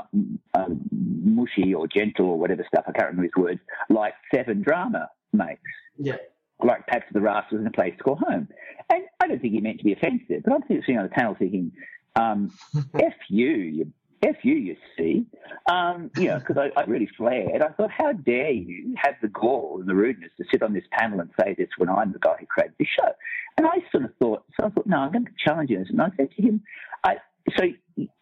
um, 0.53 0.81
mushy 0.91 1.73
or 1.73 1.87
gentle 1.87 2.27
or 2.27 2.39
whatever 2.39 2.65
stuff 2.67 2.85
I 2.87 2.91
can't 2.91 3.07
remember 3.09 3.23
his 3.23 3.43
words, 3.43 3.59
like 3.89 4.13
Seven 4.33 4.61
drama 4.61 5.09
makes." 5.33 5.61
Yeah. 5.97 6.17
like 6.63 6.85
Pat 6.87 7.07
to 7.07 7.13
the 7.13 7.21
Rafters 7.21 7.59
in 7.59 7.67
a 7.67 7.71
place 7.71 7.93
to 7.97 8.03
call 8.03 8.15
home. 8.15 8.47
And 8.89 9.03
I 9.19 9.27
don't 9.27 9.41
think 9.41 9.53
he 9.53 9.61
meant 9.61 9.79
to 9.79 9.83
be 9.83 9.93
offensive, 9.93 10.43
but 10.43 10.53
I'm 10.53 10.63
sitting 10.67 10.97
on 10.97 11.03
the 11.03 11.09
panel 11.09 11.35
thinking, 11.37 11.71
um, 12.15 12.51
F 12.95 13.13
you, 13.29 13.49
you, 13.49 13.93
F 14.23 14.37
you, 14.43 14.55
you 14.55 14.75
see. 14.97 15.25
Um, 15.69 16.09
you 16.17 16.25
know, 16.25 16.39
because 16.39 16.57
I, 16.57 16.79
I 16.79 16.83
really 16.85 17.09
flared. 17.17 17.61
I 17.61 17.69
thought, 17.69 17.91
how 17.91 18.13
dare 18.13 18.51
you 18.51 18.95
have 18.97 19.15
the 19.21 19.27
gall 19.27 19.77
and 19.79 19.89
the 19.89 19.95
rudeness 19.95 20.31
to 20.37 20.45
sit 20.51 20.63
on 20.63 20.73
this 20.73 20.85
panel 20.91 21.19
and 21.19 21.29
say 21.39 21.53
this 21.57 21.69
when 21.77 21.89
I'm 21.89 22.13
the 22.13 22.19
guy 22.19 22.35
who 22.39 22.45
created 22.45 22.75
this 22.79 22.87
show? 22.87 23.11
And 23.57 23.67
I 23.67 23.77
sort 23.91 24.05
of 24.05 24.11
thought, 24.19 24.43
so 24.59 24.67
I 24.67 24.69
thought, 24.69 24.87
no, 24.87 24.97
I'm 24.97 25.11
going 25.11 25.25
to 25.25 25.31
challenge 25.43 25.69
you. 25.69 25.83
And 25.87 26.01
I 26.01 26.09
said 26.15 26.29
to 26.35 26.41
him, 26.41 26.63
I, 27.03 27.17
so 27.55 27.63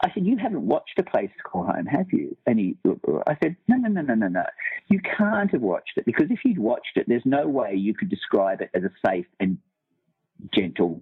I 0.02 0.12
said, 0.14 0.26
you 0.26 0.38
haven't 0.38 0.66
watched 0.66 0.98
A 1.00 1.04
Place 1.04 1.30
to 1.38 1.44
Call 1.44 1.66
Home, 1.66 1.86
have 1.86 2.12
you? 2.12 2.38
And 2.46 2.60
he, 2.60 2.78
I 3.28 3.36
said, 3.42 3.56
no, 3.68 3.78
no, 3.78 3.90
no, 3.90 4.02
no, 4.02 4.14
no, 4.14 4.28
no. 4.28 4.44
You 4.90 5.00
can't 5.18 5.52
have 5.52 5.62
watched 5.62 5.98
it 5.98 6.06
because 6.06 6.28
if 6.30 6.40
you'd 6.46 6.60
watched 6.60 6.96
it, 6.96 7.06
there's 7.08 7.26
no 7.26 7.48
way 7.48 7.74
you 7.76 7.94
could 7.94 8.10
describe 8.10 8.62
it 8.62 8.70
as 8.74 8.84
a 8.84 8.92
safe 9.06 9.26
and 9.40 9.58
gentle 10.54 11.02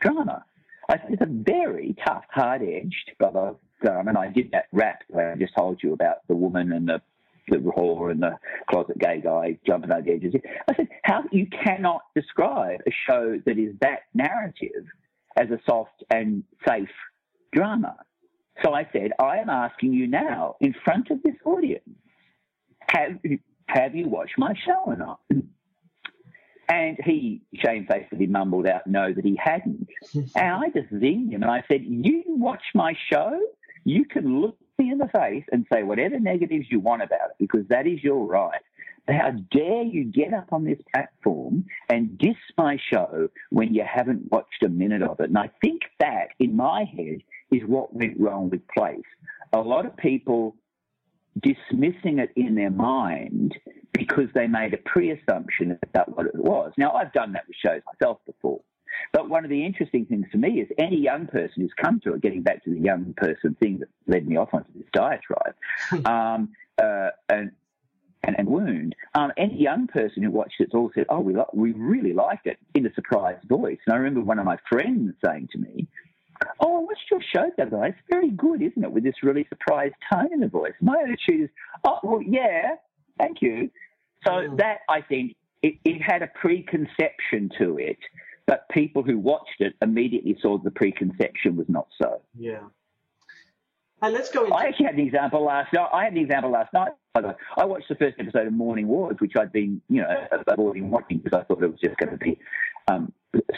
drama. 0.00 0.44
I 0.88 0.98
said, 0.98 1.06
it's 1.10 1.22
a 1.22 1.26
very 1.28 1.96
tough, 2.06 2.24
hard-edged 2.30 3.12
drama. 3.18 3.56
And 3.82 4.16
I 4.16 4.28
did 4.28 4.50
that 4.52 4.66
rap 4.72 5.02
that 5.10 5.32
I 5.32 5.38
just 5.38 5.54
told 5.56 5.82
you 5.82 5.92
about 5.92 6.26
the 6.28 6.34
woman 6.34 6.72
and 6.72 6.88
the 6.88 7.02
the 7.48 7.58
whore 7.58 8.10
and 8.10 8.22
the 8.22 8.38
closet 8.70 8.98
gay 8.98 9.20
guy 9.22 9.58
jumping 9.66 9.92
over 9.92 10.00
the 10.00 10.12
edges. 10.12 10.34
I 10.66 10.74
said, 10.76 10.88
how 11.02 11.24
you 11.30 11.46
cannot 11.46 12.00
describe 12.14 12.80
a 12.86 12.90
show 13.06 13.38
that 13.44 13.58
is 13.58 13.74
that 13.82 14.04
narrative 14.14 14.86
as 15.36 15.50
a 15.50 15.58
soft 15.68 16.02
and 16.10 16.42
safe 16.66 16.88
drama. 17.54 17.96
So 18.62 18.72
I 18.72 18.88
said, 18.92 19.12
I 19.18 19.38
am 19.38 19.48
asking 19.48 19.92
you 19.92 20.06
now, 20.06 20.56
in 20.60 20.74
front 20.84 21.10
of 21.10 21.22
this 21.22 21.34
audience, 21.44 21.88
have 22.88 23.18
have 23.66 23.94
you 23.94 24.08
watched 24.08 24.38
my 24.38 24.54
show 24.66 24.82
or 24.86 24.96
not? 24.96 25.20
And 26.68 26.96
he 27.04 27.42
shamefacedly 27.54 28.26
mumbled 28.26 28.66
out, 28.66 28.86
no, 28.86 29.12
that 29.12 29.24
he 29.24 29.38
hadn't. 29.42 29.88
and 30.14 30.28
I 30.36 30.68
just 30.74 30.92
zinged 30.92 31.32
him 31.32 31.42
and 31.42 31.50
I 31.50 31.62
said, 31.68 31.82
You 31.84 32.22
watch 32.26 32.62
my 32.74 32.94
show? 33.12 33.38
You 33.84 34.04
can 34.04 34.40
look 34.40 34.56
me 34.78 34.90
in 34.90 34.98
the 34.98 35.08
face 35.08 35.44
and 35.52 35.66
say 35.72 35.82
whatever 35.82 36.18
negatives 36.18 36.66
you 36.70 36.80
want 36.80 37.02
about 37.02 37.30
it 37.30 37.36
because 37.38 37.66
that 37.68 37.86
is 37.86 38.02
your 38.02 38.24
right. 38.24 38.60
But 39.06 39.16
how 39.16 39.32
dare 39.50 39.82
you 39.82 40.04
get 40.04 40.32
up 40.32 40.52
on 40.52 40.64
this 40.64 40.78
platform 40.92 41.66
and 41.90 42.16
diss 42.16 42.36
my 42.56 42.78
show 42.90 43.28
when 43.50 43.74
you 43.74 43.84
haven't 43.86 44.32
watched 44.32 44.62
a 44.64 44.68
minute 44.68 45.02
of 45.02 45.20
it? 45.20 45.28
And 45.28 45.36
I 45.36 45.50
think 45.62 45.82
that, 46.00 46.28
in 46.38 46.56
my 46.56 46.84
head, 46.84 47.18
is 47.50 47.62
what 47.66 47.94
went 47.94 48.18
wrong 48.18 48.50
with 48.50 48.62
Place. 48.68 49.02
A 49.52 49.60
lot 49.60 49.86
of 49.86 49.96
people 49.96 50.56
dismissing 51.40 52.18
it 52.18 52.30
in 52.36 52.54
their 52.54 52.70
mind 52.70 53.56
because 53.92 54.28
they 54.34 54.46
made 54.46 54.74
a 54.74 54.78
pre-assumption 54.78 55.78
about 55.82 56.16
what 56.16 56.26
it 56.26 56.34
was. 56.34 56.72
Now, 56.76 56.92
I've 56.92 57.12
done 57.12 57.32
that 57.32 57.44
with 57.46 57.56
shows 57.56 57.80
myself 57.86 58.18
before. 58.26 58.60
But 59.12 59.28
one 59.28 59.44
of 59.44 59.50
the 59.50 59.64
interesting 59.64 60.06
things 60.06 60.26
to 60.32 60.38
me 60.38 60.60
is 60.60 60.68
any 60.78 60.96
young 60.96 61.26
person 61.26 61.54
who's 61.62 61.72
come 61.80 62.00
to 62.04 62.14
it, 62.14 62.20
getting 62.20 62.42
back 62.42 62.62
to 62.64 62.70
the 62.70 62.78
young 62.78 63.14
person 63.16 63.56
thing 63.60 63.80
that 63.80 63.88
led 64.06 64.26
me 64.26 64.36
off 64.36 64.50
onto 64.52 64.72
this 64.72 64.86
diatribe, 64.92 65.54
um, 66.06 66.50
uh, 66.80 67.10
and, 67.28 67.50
and, 68.22 68.38
and 68.38 68.48
wound, 68.48 68.94
um, 69.14 69.32
any 69.36 69.60
young 69.60 69.88
person 69.88 70.22
who 70.22 70.30
watched 70.30 70.60
it 70.60 70.70
all 70.74 70.90
said, 70.94 71.06
oh, 71.08 71.20
we, 71.20 71.34
lo- 71.34 71.50
we 71.52 71.72
really 71.72 72.12
liked 72.12 72.46
it 72.46 72.58
in 72.74 72.86
a 72.86 72.94
surprised 72.94 73.46
voice. 73.48 73.78
And 73.86 73.94
I 73.94 73.98
remember 73.98 74.20
one 74.20 74.38
of 74.38 74.44
my 74.44 74.58
friends 74.68 75.14
saying 75.24 75.48
to 75.52 75.58
me, 75.58 75.88
Oh, 76.60 76.78
I 76.78 76.80
watched 76.80 77.10
your 77.10 77.20
show 77.34 77.50
the 77.56 77.64
other 77.64 77.76
day. 77.76 77.88
It's 77.88 77.98
very 78.10 78.30
good, 78.30 78.62
isn't 78.62 78.82
it? 78.82 78.90
With 78.90 79.04
this 79.04 79.22
really 79.22 79.46
surprised 79.48 79.94
tone 80.12 80.32
in 80.32 80.40
the 80.40 80.48
voice. 80.48 80.72
My 80.80 80.96
attitude 81.02 81.44
is, 81.44 81.50
oh, 81.84 81.98
well, 82.02 82.22
yeah, 82.22 82.76
thank 83.18 83.42
you. 83.42 83.70
So 84.24 84.32
mm. 84.32 84.56
that, 84.58 84.78
I 84.88 85.00
think, 85.00 85.36
it, 85.62 85.76
it 85.84 86.02
had 86.02 86.22
a 86.22 86.26
preconception 86.26 87.50
to 87.58 87.78
it, 87.78 87.98
but 88.46 88.68
people 88.68 89.02
who 89.02 89.18
watched 89.18 89.60
it 89.60 89.74
immediately 89.80 90.36
saw 90.40 90.58
the 90.58 90.70
preconception 90.70 91.56
was 91.56 91.66
not 91.68 91.88
so. 92.00 92.20
Yeah. 92.38 92.60
And 94.02 94.12
let's 94.12 94.30
go 94.30 94.44
into. 94.44 94.54
I 94.54 94.64
actually 94.64 94.86
had 94.86 94.94
an 94.96 95.00
example 95.00 95.44
last 95.44 95.72
night. 95.72 95.88
I 95.92 96.04
had 96.04 96.12
an 96.12 96.18
example 96.18 96.50
last 96.50 96.72
night. 96.74 96.92
I 97.56 97.64
watched 97.64 97.88
the 97.88 97.94
first 97.94 98.16
episode 98.18 98.46
of 98.46 98.52
Morning 98.52 98.88
Wars, 98.88 99.16
which 99.20 99.32
I'd 99.38 99.52
been, 99.52 99.80
you 99.88 100.02
know, 100.02 100.26
avoiding 100.48 100.90
watching 100.90 101.18
because 101.18 101.38
I 101.38 101.44
thought 101.44 101.62
it 101.62 101.70
was 101.70 101.80
just 101.80 101.96
going 101.96 102.10
to 102.10 102.18
be 102.18 102.38
um, 102.88 103.12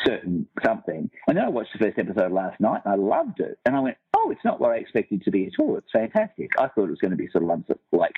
certain 0.05 0.47
something. 0.65 1.11
And 1.27 1.37
then 1.37 1.45
I 1.45 1.49
watched 1.49 1.71
the 1.73 1.85
first 1.85 1.99
episode 1.99 2.33
last 2.33 2.61
night 2.61 2.83
and 2.85 2.95
I 2.95 2.97
loved 2.97 3.41
it. 3.41 3.59
And 3.65 3.77
I 3.77 3.81
went, 3.81 3.97
oh, 4.17 4.31
it's 4.31 4.45
not 4.45 4.61
what 4.61 4.73
I 4.73 4.77
expected 4.77 5.23
to 5.25 5.31
be 5.31 5.47
at 5.47 5.53
all. 5.59 5.77
It's 5.77 5.91
fantastic. 5.93 6.51
I 6.59 6.69
thought 6.69 6.85
it 6.85 6.91
was 6.91 6.99
going 7.01 7.11
to 7.11 7.17
be 7.17 7.29
sort 7.31 7.45
of 7.45 7.77
like 7.93 8.15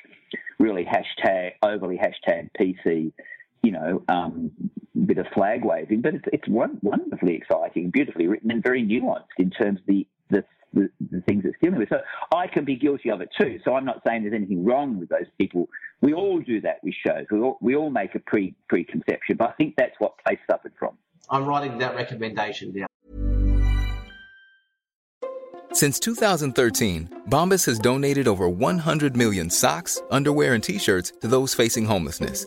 really 0.59 0.85
hashtag, 0.85 1.53
overly 1.63 1.99
hashtag 1.99 2.51
PC, 2.59 3.13
you 3.63 3.73
know, 3.73 4.03
um, 4.09 4.51
bit 5.07 5.19
of 5.19 5.27
flag 5.35 5.65
waving. 5.65 6.03
But 6.03 6.15
it's, 6.15 6.25
it's 6.33 6.49
wonderfully 6.49 7.35
exciting, 7.35 7.91
beautifully 7.91 8.27
written, 8.27 8.51
and 8.51 8.63
very 8.63 8.83
nuanced 8.83 9.25
in 9.39 9.51
terms 9.51 9.81
of 9.81 9.87
the, 9.87 10.07
the 10.31 10.45
the, 10.73 10.91
the, 11.11 11.21
things 11.23 11.45
it's 11.45 11.57
dealing 11.63 11.79
with. 11.79 11.89
So 11.89 12.01
I 12.35 12.47
can 12.47 12.65
be 12.65 12.77
guilty 12.77 13.11
of 13.11 13.21
it 13.21 13.31
too. 13.39 13.59
So 13.65 13.75
I'm 13.75 13.85
not 13.85 14.03
saying 14.07 14.23
there's 14.23 14.35
anything 14.35 14.65
wrong 14.65 14.99
with 14.99 15.09
those 15.09 15.27
people. 15.39 15.69
We 16.01 16.13
all 16.15 16.41
do 16.41 16.61
that 16.63 16.81
with 16.83 16.95
shows. 17.07 17.27
We 17.31 17.41
all, 17.41 17.59
we 17.61 17.77
all 17.77 17.91
make 17.91 18.15
a 18.15 18.21
pre 18.21 18.55
preconception, 18.69 19.37
but 19.37 19.51
I 19.51 19.53
think 19.53 19.75
that's 19.77 19.95
what 19.99 20.19
Place 20.25 20.39
suffered 20.51 20.73
from. 20.79 20.97
I'm 21.31 21.47
writing 21.47 21.79
that 21.79 21.95
recommendation 21.95 22.73
down. 22.73 22.87
Since 25.73 26.01
2013, 26.01 27.23
Bombas 27.29 27.67
has 27.67 27.79
donated 27.79 28.27
over 28.27 28.49
100 28.49 29.17
million 29.17 29.51
socks, 29.51 30.01
underwear, 30.11 30.55
and 30.55 30.65
t-shirts 30.65 31.13
to 31.21 31.29
those 31.29 31.55
facing 31.55 31.85
homelessness. 31.85 32.47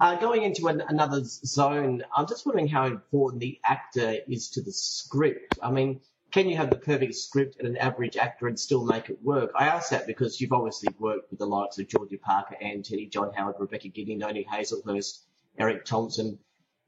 Uh, 0.00 0.16
going 0.16 0.42
into 0.42 0.68
an, 0.68 0.82
another 0.88 1.22
zone, 1.24 2.04
I'm 2.14 2.26
just 2.26 2.46
wondering 2.46 2.68
how 2.68 2.86
important 2.86 3.40
the 3.40 3.58
actor 3.64 4.16
is 4.28 4.50
to 4.50 4.62
the 4.62 4.72
script. 4.72 5.58
I 5.62 5.70
mean, 5.70 6.00
can 6.30 6.48
you 6.48 6.56
have 6.56 6.70
the 6.70 6.76
perfect 6.76 7.14
script 7.14 7.56
and 7.58 7.66
an 7.66 7.76
average 7.76 8.16
actor 8.16 8.46
and 8.46 8.58
still 8.58 8.84
make 8.84 9.08
it 9.08 9.22
work? 9.22 9.50
I 9.56 9.66
ask 9.66 9.90
that 9.90 10.06
because 10.06 10.40
you've 10.40 10.52
obviously 10.52 10.94
worked 10.98 11.30
with 11.30 11.38
the 11.38 11.46
likes 11.46 11.78
of 11.78 11.88
Georgie 11.88 12.18
Parker, 12.18 12.56
Anne 12.60 12.82
Tenney, 12.82 13.06
John 13.06 13.32
Howard, 13.34 13.56
Rebecca 13.58 13.88
Gibney, 13.88 14.16
Noni 14.16 14.46
Hazlehurst, 14.50 15.20
Erik 15.58 15.84
Thomson 15.84 16.38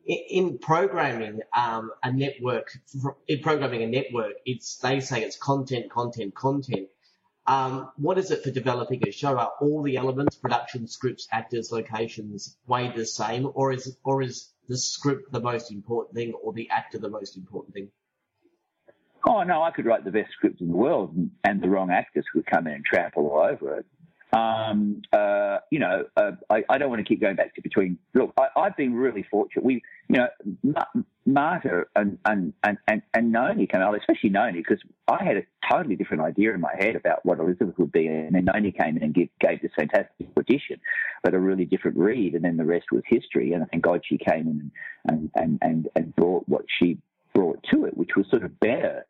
in 0.06 0.58
programming 0.58 1.40
um, 1.56 1.90
a 2.02 2.12
network, 2.12 2.76
in 3.28 3.40
programming 3.40 3.82
a 3.82 3.86
network, 3.86 4.34
it's 4.44 4.76
they 4.76 5.00
say 5.00 5.22
it's 5.22 5.36
content, 5.36 5.90
content, 5.90 6.34
content. 6.34 6.88
Um, 7.50 7.90
what 7.96 8.16
is 8.16 8.30
it 8.30 8.44
for 8.44 8.52
developing 8.52 9.02
a 9.08 9.10
show? 9.10 9.36
Are 9.36 9.50
all 9.60 9.82
the 9.82 9.96
elements, 9.96 10.36
production, 10.36 10.86
scripts, 10.86 11.26
actors, 11.32 11.72
locations, 11.72 12.56
weighed 12.68 12.94
the 12.94 13.04
same, 13.04 13.50
or 13.54 13.72
is 13.72 13.96
or 14.04 14.22
is 14.22 14.52
the 14.68 14.78
script 14.78 15.32
the 15.32 15.40
most 15.40 15.72
important 15.72 16.14
thing, 16.14 16.32
or 16.44 16.52
the 16.52 16.70
actor 16.70 16.98
the 16.98 17.10
most 17.10 17.36
important 17.36 17.74
thing? 17.74 17.88
Oh 19.26 19.42
no, 19.42 19.64
I 19.64 19.72
could 19.72 19.84
write 19.84 20.04
the 20.04 20.12
best 20.12 20.30
script 20.30 20.60
in 20.60 20.68
the 20.68 20.76
world, 20.76 21.12
and 21.42 21.60
the 21.60 21.68
wrong 21.68 21.90
actors 21.90 22.24
could 22.32 22.46
come 22.46 22.68
in 22.68 22.74
and 22.74 22.84
trample 22.84 23.26
all 23.26 23.40
over 23.40 23.78
it. 23.78 23.86
Um, 24.32 25.02
uh, 25.12 25.58
you 25.70 25.80
know, 25.80 26.04
uh, 26.16 26.32
I, 26.48 26.62
I, 26.68 26.78
don't 26.78 26.88
want 26.88 27.00
to 27.00 27.04
keep 27.04 27.20
going 27.20 27.34
back 27.34 27.54
to 27.56 27.62
between. 27.62 27.98
Look, 28.14 28.32
I, 28.38 28.48
have 28.62 28.76
been 28.76 28.94
really 28.94 29.24
fortunate. 29.28 29.64
We, 29.64 29.82
you 30.08 30.18
know, 30.18 30.84
Marta 31.26 31.86
and 31.96 32.18
and 32.24 32.52
and 32.62 32.78
and, 32.86 33.02
and 33.12 33.32
Noni 33.32 33.66
came 33.66 33.80
out, 33.80 33.98
especially 33.98 34.30
Noni, 34.30 34.58
because 34.58 34.80
I 35.08 35.24
had 35.24 35.36
a 35.36 35.42
totally 35.68 35.96
different 35.96 36.22
idea 36.22 36.54
in 36.54 36.60
my 36.60 36.74
head 36.78 36.94
about 36.94 37.26
what 37.26 37.40
Elizabeth 37.40 37.76
would 37.78 37.90
be, 37.90 38.06
and 38.06 38.34
then 38.34 38.44
Noni 38.44 38.70
came 38.70 38.96
in 38.96 39.02
and 39.02 39.14
give, 39.14 39.28
gave 39.40 39.62
this 39.62 39.72
fantastic 39.76 40.28
audition, 40.38 40.80
but 41.24 41.34
a 41.34 41.38
really 41.38 41.64
different 41.64 41.96
read, 41.96 42.34
and 42.34 42.44
then 42.44 42.56
the 42.56 42.64
rest 42.64 42.86
was 42.92 43.02
history. 43.06 43.52
And 43.52 43.66
thank 43.70 43.82
God 43.82 44.02
she 44.04 44.16
came 44.16 44.46
in 44.46 44.70
and 45.08 45.30
and 45.34 45.58
and, 45.60 45.88
and 45.96 46.14
brought 46.14 46.48
what 46.48 46.66
she 46.78 46.98
brought 47.34 47.64
to 47.72 47.84
it, 47.84 47.96
which 47.96 48.10
was 48.16 48.26
sort 48.30 48.44
of 48.44 48.60
better 48.60 49.06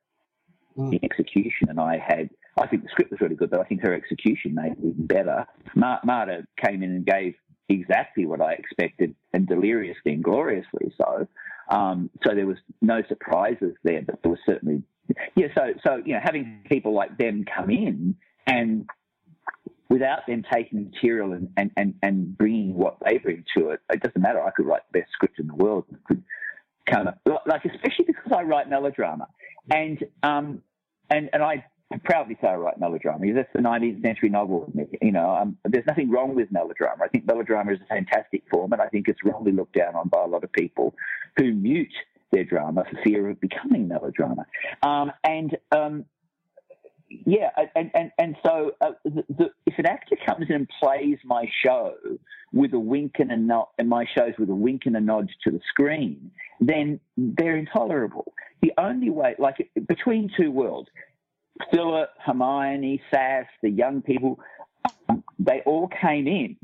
mm. 0.78 0.92
in 0.92 1.04
execution. 1.04 1.68
And 1.68 1.78
I 1.78 1.98
had 1.98 2.30
I 2.60 2.66
think 2.66 2.82
the 2.82 2.88
script 2.90 3.10
was 3.10 3.20
really 3.20 3.36
good, 3.36 3.50
but 3.50 3.60
I 3.60 3.64
think 3.64 3.80
her 3.82 3.94
execution 3.94 4.54
made 4.54 4.72
it 4.72 4.78
even 4.78 5.06
better. 5.06 5.46
Mar- 5.74 6.00
Marta 6.04 6.46
came 6.64 6.82
in 6.82 6.90
and 6.90 7.06
gave 7.06 7.34
exactly 7.68 8.26
what 8.26 8.40
I 8.40 8.52
expected, 8.52 9.14
and 9.32 9.46
deliriously 9.46 10.12
and 10.12 10.22
gloriously 10.22 10.92
so. 10.96 11.26
Um, 11.70 12.10
so 12.26 12.34
there 12.34 12.46
was 12.46 12.58
no 12.82 13.02
surprises 13.08 13.74
there, 13.84 14.02
but 14.02 14.22
there 14.22 14.30
was 14.30 14.40
certainly, 14.44 14.82
yeah. 15.36 15.46
So, 15.56 15.72
so 15.86 16.02
you 16.04 16.14
know, 16.14 16.20
having 16.22 16.64
people 16.68 16.94
like 16.94 17.16
them 17.16 17.44
come 17.44 17.70
in 17.70 18.16
and 18.46 18.88
without 19.88 20.26
them 20.26 20.44
taking 20.52 20.84
material 20.84 21.32
and, 21.32 21.48
and, 21.56 21.70
and, 21.76 21.94
and 22.02 22.36
bringing 22.36 22.74
what 22.74 22.96
they 23.04 23.18
bring 23.18 23.44
to 23.56 23.70
it, 23.70 23.80
it 23.92 24.02
doesn't 24.02 24.20
matter. 24.20 24.42
I 24.42 24.50
could 24.50 24.66
write 24.66 24.82
the 24.92 25.00
best 25.00 25.12
script 25.12 25.38
in 25.38 25.46
the 25.46 25.54
world. 25.54 25.84
Could 26.06 26.22
kind 26.86 27.08
of 27.08 27.14
like, 27.46 27.64
especially 27.64 28.06
because 28.06 28.32
I 28.34 28.42
write 28.42 28.68
melodrama, 28.68 29.28
and 29.70 30.02
um, 30.22 30.62
and 31.08 31.30
and 31.32 31.42
I 31.42 31.64
proudly 31.98 32.36
say 32.40 32.48
I 32.48 32.54
write 32.54 32.78
melodrama. 32.78 33.32
That's 33.34 33.52
the 33.52 33.60
19th 33.60 34.02
century 34.02 34.28
novel. 34.28 34.70
You 35.02 35.12
know, 35.12 35.30
um, 35.30 35.56
there's 35.64 35.86
nothing 35.86 36.10
wrong 36.10 36.34
with 36.34 36.52
melodrama. 36.52 37.04
I 37.04 37.08
think 37.08 37.26
melodrama 37.26 37.72
is 37.72 37.80
a 37.80 37.86
fantastic 37.86 38.44
form, 38.50 38.72
and 38.72 38.80
I 38.80 38.86
think 38.86 39.08
it's 39.08 39.24
wrongly 39.24 39.52
looked 39.52 39.74
down 39.74 39.96
on 39.96 40.08
by 40.08 40.22
a 40.22 40.26
lot 40.26 40.44
of 40.44 40.52
people 40.52 40.94
who 41.36 41.52
mute 41.52 41.92
their 42.30 42.44
drama 42.44 42.84
for 42.88 43.00
fear 43.02 43.28
of 43.28 43.40
becoming 43.40 43.88
melodrama. 43.88 44.46
Um, 44.82 45.12
and 45.24 45.56
um, 45.72 46.04
yeah, 47.08 47.50
and 47.74 47.90
and 47.94 48.12
and 48.18 48.36
so 48.44 48.72
uh, 48.80 48.92
the, 49.04 49.24
the, 49.28 49.50
if 49.66 49.78
an 49.78 49.86
actor 49.86 50.16
comes 50.24 50.46
in 50.48 50.54
and 50.54 50.70
plays 50.80 51.18
my 51.24 51.50
show 51.64 51.94
with 52.52 52.72
a 52.72 52.78
wink 52.78 53.16
and 53.18 53.32
a 53.32 53.36
nod, 53.36 53.66
and 53.78 53.88
my 53.88 54.06
shows 54.14 54.34
with 54.38 54.48
a 54.48 54.54
wink 54.54 54.82
and 54.86 54.96
a 54.96 55.00
nod 55.00 55.28
to 55.42 55.50
the 55.50 55.60
screen, 55.68 56.30
then 56.60 57.00
they're 57.16 57.56
intolerable. 57.56 58.32
The 58.62 58.72
only 58.78 59.10
way, 59.10 59.34
like 59.38 59.70
between 59.88 60.30
two 60.36 60.52
worlds, 60.52 60.88
Philip, 61.70 62.10
Hermione, 62.24 63.02
Sass, 63.12 63.46
the 63.62 63.70
young 63.70 64.02
people, 64.02 64.40
um, 65.08 65.24
they 65.38 65.62
all 65.66 65.88
came 65.88 66.26
in. 66.26 66.56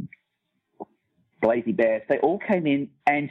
Blazey 1.43 1.77
Best, 1.77 2.05
they 2.09 2.19
all 2.19 2.39
came 2.39 2.67
in 2.67 2.89
and 3.07 3.31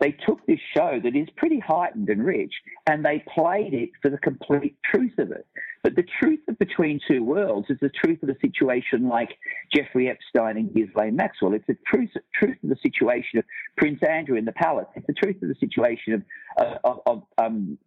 they 0.00 0.12
took 0.26 0.44
this 0.46 0.60
show 0.76 1.00
that 1.02 1.16
is 1.16 1.28
pretty 1.36 1.58
heightened 1.58 2.08
and 2.08 2.24
rich 2.24 2.52
and 2.86 3.04
they 3.04 3.24
played 3.34 3.74
it 3.74 3.90
for 4.02 4.10
the 4.10 4.18
complete 4.18 4.76
truth 4.84 5.18
of 5.18 5.30
it. 5.30 5.46
But 5.82 5.94
the 5.94 6.04
truth 6.20 6.40
of 6.48 6.58
Between 6.58 7.00
Two 7.06 7.22
Worlds 7.22 7.68
is 7.70 7.78
the 7.80 7.90
truth 7.90 8.22
of 8.22 8.28
a 8.28 8.38
situation 8.40 9.08
like 9.08 9.30
Jeffrey 9.72 10.10
Epstein 10.10 10.56
and 10.56 10.74
Ghislaine 10.74 11.14
Maxwell. 11.14 11.54
It's 11.54 11.66
the 11.68 11.76
truth, 11.86 12.10
truth 12.34 12.56
of 12.62 12.70
the 12.70 12.76
situation 12.82 13.38
of 13.38 13.44
Prince 13.76 14.00
Andrew 14.02 14.36
in 14.36 14.44
the 14.44 14.52
palace. 14.52 14.88
It's 14.96 15.06
the 15.06 15.12
truth 15.12 15.36
of 15.42 15.48
the 15.48 15.54
situation 15.60 16.24
of, 16.58 16.78
of, 16.82 17.00
of 17.06 17.22
um, 17.38 17.78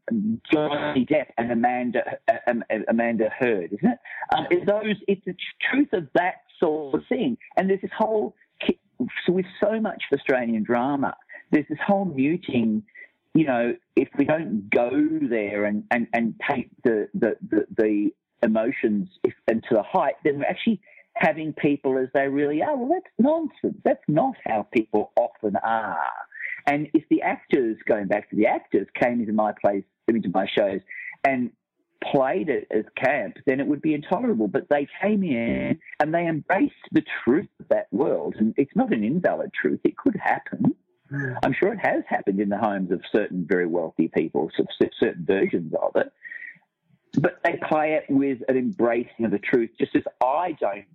Johnny 0.51 1.05
Depp 1.05 1.27
and 1.37 1.51
Amanda 1.51 2.19
um, 2.47 2.63
Amanda 2.87 3.29
Heard, 3.37 3.73
isn't 3.73 3.91
it? 3.91 3.99
Um, 4.33 4.47
it's 4.49 4.65
those. 4.65 4.95
It's 5.07 5.25
the 5.25 5.35
truth 5.69 5.89
of 5.91 6.07
that 6.15 6.35
sort 6.59 6.95
of 6.95 7.01
thing. 7.09 7.37
And 7.57 7.69
there's 7.69 7.81
this 7.81 7.91
whole 7.97 8.33
with 9.27 9.45
so 9.63 9.79
much 9.79 10.03
Australian 10.13 10.63
drama 10.63 11.15
there's 11.51 11.67
this 11.69 11.79
whole 11.85 12.05
muting. 12.05 12.83
You 13.33 13.45
know, 13.45 13.75
if 13.95 14.09
we 14.17 14.25
don't 14.25 14.69
go 14.69 14.89
there 15.21 15.65
and, 15.65 15.83
and, 15.91 16.07
and 16.13 16.33
take 16.49 16.69
the, 16.83 17.07
the, 17.13 17.37
the, 17.49 17.65
the 17.77 18.09
emotions 18.41 19.09
if, 19.23 19.33
and 19.47 19.63
to 19.69 19.75
the 19.75 19.83
height, 19.83 20.15
then 20.23 20.39
we're 20.39 20.45
actually 20.45 20.81
having 21.15 21.53
people 21.53 21.97
as 21.97 22.07
they 22.13 22.27
really 22.27 22.61
are. 22.63 22.75
Well, 22.75 22.89
that's 22.89 23.13
nonsense. 23.19 23.81
That's 23.83 24.03
not 24.07 24.35
how 24.45 24.67
people 24.73 25.11
often 25.15 25.55
are. 25.57 25.99
And 26.65 26.87
if 26.93 27.03
the 27.09 27.21
actors, 27.21 27.77
going 27.87 28.07
back 28.07 28.29
to 28.29 28.35
the 28.35 28.47
actors, 28.47 28.87
came 29.01 29.19
into 29.19 29.33
my 29.33 29.53
place, 29.61 29.83
into 30.07 30.29
my 30.33 30.47
shows, 30.57 30.79
and 31.23 31.51
played 32.03 32.49
it 32.49 32.67
as 32.71 32.85
camp, 32.95 33.37
then 33.45 33.59
it 33.59 33.67
would 33.67 33.81
be 33.81 33.93
intolerable. 33.93 34.47
But 34.47 34.69
they 34.69 34.87
came 35.01 35.23
in 35.23 35.79
and 35.99 36.13
they 36.13 36.25
embraced 36.25 36.73
the 36.91 37.03
truth 37.23 37.49
of 37.59 37.67
that 37.69 37.87
world. 37.91 38.35
And 38.37 38.53
it's 38.57 38.75
not 38.75 38.93
an 38.93 39.03
invalid 39.03 39.51
truth, 39.53 39.81
it 39.83 39.97
could 39.97 40.15
happen. 40.15 40.75
Mm. 41.11 41.37
I'm 41.43 41.53
sure 41.53 41.73
it 41.73 41.79
has 41.81 42.03
happened 42.07 42.39
in 42.39 42.49
the 42.49 42.57
homes 42.57 42.91
of 42.91 43.01
certain 43.11 43.45
very 43.47 43.65
wealthy 43.65 44.09
people, 44.15 44.49
certain 44.99 45.25
versions 45.25 45.73
of 45.81 45.95
it. 45.95 46.11
But 47.19 47.39
they 47.43 47.59
play 47.67 47.93
it 47.93 48.05
with 48.09 48.39
an 48.47 48.57
embracing 48.57 49.25
of 49.25 49.31
the 49.31 49.39
truth, 49.39 49.71
just 49.79 49.95
as 49.95 50.03
I 50.23 50.55
don't 50.59 50.85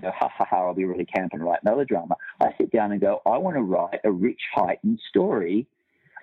go, 0.00 0.10
ha 0.10 0.28
ha 0.28 0.44
ha, 0.48 0.56
I'll 0.56 0.74
be 0.74 0.84
really 0.84 1.04
camp 1.04 1.32
and 1.32 1.44
write 1.44 1.64
melodrama. 1.64 2.16
I 2.40 2.48
sit 2.58 2.72
down 2.72 2.92
and 2.92 3.00
go, 3.00 3.20
I 3.26 3.38
want 3.38 3.56
to 3.56 3.62
write 3.62 4.00
a 4.04 4.10
rich, 4.10 4.40
heightened 4.54 5.00
story. 5.08 5.66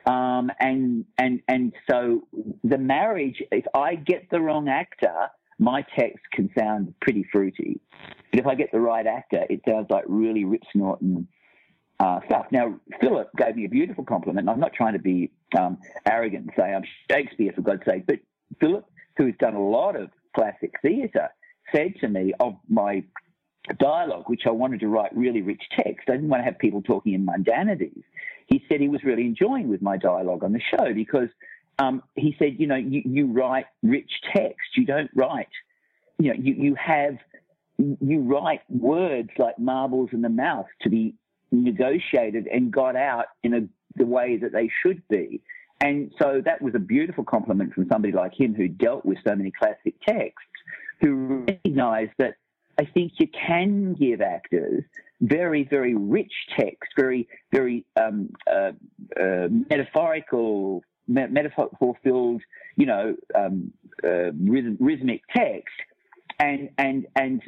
Um, 0.06 0.52
and, 0.60 1.06
and, 1.18 1.42
and 1.48 1.74
so 1.90 2.28
the 2.64 2.78
marriage, 2.78 3.42
if 3.52 3.66
I 3.74 3.96
get 3.96 4.30
the 4.32 4.42
wrong 4.42 4.68
actor, 4.68 5.30
my 5.60 5.86
text 5.98 6.24
can 6.34 6.50
sound 6.58 6.94
pretty 7.02 7.26
fruity. 7.32 7.80
But 8.32 8.40
if 8.40 8.48
I 8.48 8.56
get 8.56 8.72
the 8.72 8.80
right 8.80 9.06
actor, 9.06 9.46
it 9.50 9.62
sounds 9.68 9.88
like 9.90 10.06
really 10.08 10.44
Rip 10.44 10.64
Snorton 10.76 11.28
uh, 12.02 12.20
stuff. 12.26 12.48
Now, 12.52 12.80
Philip 13.00 13.30
gave 13.38 13.56
me 13.56 13.66
a 13.66 13.70
beautiful 13.70 14.04
compliment. 14.04 14.50
I'm 14.50 14.60
not 14.60 14.74
trying 14.74 14.94
to 14.94 15.00
be 15.00 15.32
um, 15.58 15.78
arrogant 16.06 16.46
and 16.46 16.52
say 16.58 16.74
I'm 16.74 16.84
Shakespeare, 17.10 17.52
for 17.54 17.62
God's 17.62 17.84
sake, 17.88 18.08
but 18.08 18.20
Philip, 18.60 18.86
who's 19.18 19.36
done 19.40 19.54
a 19.54 19.64
lot 19.64 19.96
of 19.96 20.10
classic 20.36 20.74
theatre, 20.82 21.30
said 21.74 21.94
to 22.02 22.08
me 22.08 22.34
of 22.40 22.56
my 22.68 23.04
dialogue, 23.80 24.24
which 24.28 24.42
I 24.48 24.52
wanted 24.52 24.80
to 24.80 24.88
write 24.88 25.16
really 25.16 25.44
rich 25.44 25.62
text. 25.76 26.10
I 26.10 26.14
didn't 26.14 26.30
want 26.30 26.42
to 26.42 26.46
have 26.46 26.58
people 26.58 26.82
talking 26.82 27.14
in 27.14 27.24
mundanities. 27.24 28.04
He 28.48 28.64
said 28.68 28.82
he 28.82 28.90
was 28.90 29.04
really 29.04 29.26
enjoying 29.26 29.70
with 29.70 29.84
my 29.84 29.98
dialogue 29.98 30.44
on 30.44 30.54
the 30.54 30.62
show 30.76 30.94
because 30.96 31.30
um, 31.78 32.02
he 32.16 32.36
said, 32.40 32.56
you 32.58 32.66
know, 32.66 32.76
you, 32.76 33.04
you 33.06 33.32
write 33.32 33.66
rich 33.84 34.12
text. 34.36 34.76
You 34.76 34.86
don't 34.86 35.12
write, 35.14 35.48
you 36.18 36.34
know, 36.34 36.40
you, 36.40 36.54
you 36.56 36.76
have, 36.76 37.18
you 37.78 38.22
write 38.22 38.62
words 38.70 39.30
like 39.38 39.60
marbles 39.60 40.10
in 40.14 40.24
the 40.24 40.30
mouth 40.30 40.68
to 40.82 40.90
be 40.90 41.16
negotiated 41.52 42.48
and 42.48 42.72
got 42.72 42.96
out 42.96 43.26
in 43.44 43.54
a, 43.54 43.62
the 43.96 44.06
way 44.06 44.38
that 44.38 44.52
they 44.52 44.70
should 44.82 45.02
be. 45.10 45.42
And 45.82 46.12
so 46.22 46.42
that 46.46 46.62
was 46.62 46.76
a 46.76 46.80
beautiful 46.80 47.24
compliment 47.24 47.74
from 47.74 47.88
somebody 47.92 48.14
like 48.14 48.40
him 48.40 48.54
who 48.54 48.68
dealt 48.68 49.04
with 49.04 49.18
so 49.28 49.36
many 49.36 49.52
classic 49.52 49.96
texts, 50.08 50.48
who 51.02 51.44
recognized 51.48 52.12
that 52.20 52.36
I 52.80 52.86
think 52.86 53.14
you 53.18 53.28
can 53.28 53.94
give 53.94 54.22
actors 54.22 54.84
very, 55.22 55.64
very 55.64 55.96
rich 55.96 56.32
text, 56.58 56.92
very, 56.96 57.28
very 57.52 57.86
um, 58.00 58.30
uh, 58.52 58.72
uh, 59.20 59.48
metaphorical, 59.70 60.84
me- 61.08 61.28
metaphor 61.28 61.70
filled, 62.04 62.42
you 62.76 62.86
know, 62.86 63.16
um, 63.36 63.72
uh, 64.04 64.32
rhythm, 64.34 64.78
rhythmic 64.80 65.22
text, 65.36 65.76
and 66.40 66.70
and 66.78 67.06
and 67.16 67.42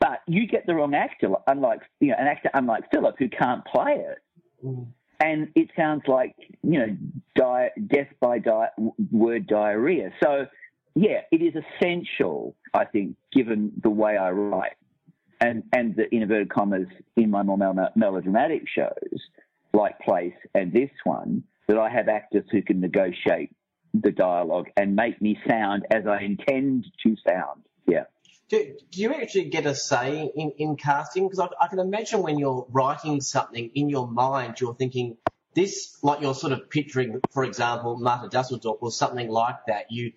but 0.00 0.20
you 0.26 0.46
get 0.46 0.66
the 0.66 0.74
wrong 0.74 0.94
actor, 0.94 1.30
unlike 1.46 1.80
you 2.00 2.08
know 2.08 2.16
an 2.18 2.26
actor 2.26 2.50
unlike 2.54 2.90
Philip 2.90 3.16
who 3.18 3.28
can't 3.28 3.64
play 3.64 4.04
it, 4.08 4.18
mm. 4.64 4.86
and 5.20 5.48
it 5.54 5.70
sounds 5.76 6.02
like 6.06 6.34
you 6.62 6.78
know 6.78 6.96
di- 7.34 7.70
death 7.86 8.08
by 8.20 8.38
di- 8.38 8.70
word 9.10 9.46
diarrhea. 9.46 10.12
So 10.22 10.46
yeah, 10.94 11.20
it 11.30 11.42
is 11.42 11.54
essential, 11.54 12.56
I 12.74 12.84
think, 12.84 13.16
given 13.32 13.72
the 13.82 13.90
way 13.90 14.16
I 14.16 14.30
write 14.30 14.72
and 15.40 15.62
and 15.72 15.94
the 15.96 16.12
inverted 16.14 16.50
commas 16.50 16.88
in 17.16 17.30
my 17.30 17.42
more 17.42 17.58
mel- 17.58 17.92
melodramatic 17.94 18.64
shows 18.68 19.20
like 19.72 19.98
Place 20.00 20.34
and 20.54 20.72
this 20.72 20.90
one 21.04 21.44
that 21.68 21.78
I 21.78 21.90
have 21.90 22.08
actors 22.08 22.44
who 22.50 22.62
can 22.62 22.80
negotiate 22.80 23.54
the 23.94 24.10
dialogue 24.10 24.68
and 24.76 24.96
make 24.96 25.20
me 25.20 25.38
sound 25.48 25.86
as 25.90 26.06
I 26.06 26.20
intend 26.20 26.86
to 27.02 27.16
sound. 27.28 27.62
Yeah. 27.86 28.04
Do, 28.48 28.74
do 28.90 29.00
you 29.02 29.12
actually 29.12 29.50
get 29.50 29.66
a 29.66 29.74
say 29.74 30.30
in, 30.34 30.52
in 30.58 30.76
casting? 30.76 31.24
Because 31.28 31.40
I, 31.40 31.48
I 31.64 31.68
can 31.68 31.78
imagine 31.78 32.22
when 32.22 32.38
you're 32.38 32.66
writing 32.70 33.20
something 33.20 33.70
in 33.74 33.90
your 33.90 34.08
mind, 34.08 34.60
you're 34.60 34.74
thinking 34.74 35.18
this, 35.54 35.98
like 36.02 36.20
you're 36.20 36.34
sort 36.34 36.52
of 36.52 36.70
picturing, 36.70 37.20
for 37.32 37.44
example, 37.44 37.96
Marta 37.98 38.28
Dusseldorp 38.28 38.78
or 38.80 38.90
something 38.90 39.28
like 39.28 39.66
that. 39.66 39.86
You 39.90 40.12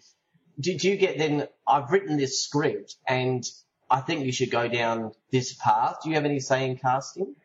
did 0.59 0.83
you 0.83 0.95
get 0.95 1.17
then? 1.17 1.47
I've 1.67 1.91
written 1.91 2.17
this 2.17 2.43
script, 2.43 2.95
and 3.07 3.43
I 3.89 4.01
think 4.01 4.25
you 4.25 4.31
should 4.31 4.51
go 4.51 4.67
down 4.67 5.11
this 5.31 5.53
path. 5.53 5.97
Do 6.03 6.09
you 6.09 6.15
have 6.15 6.25
any 6.25 6.39
say 6.39 6.69
in 6.69 6.77
casting? 6.77 7.35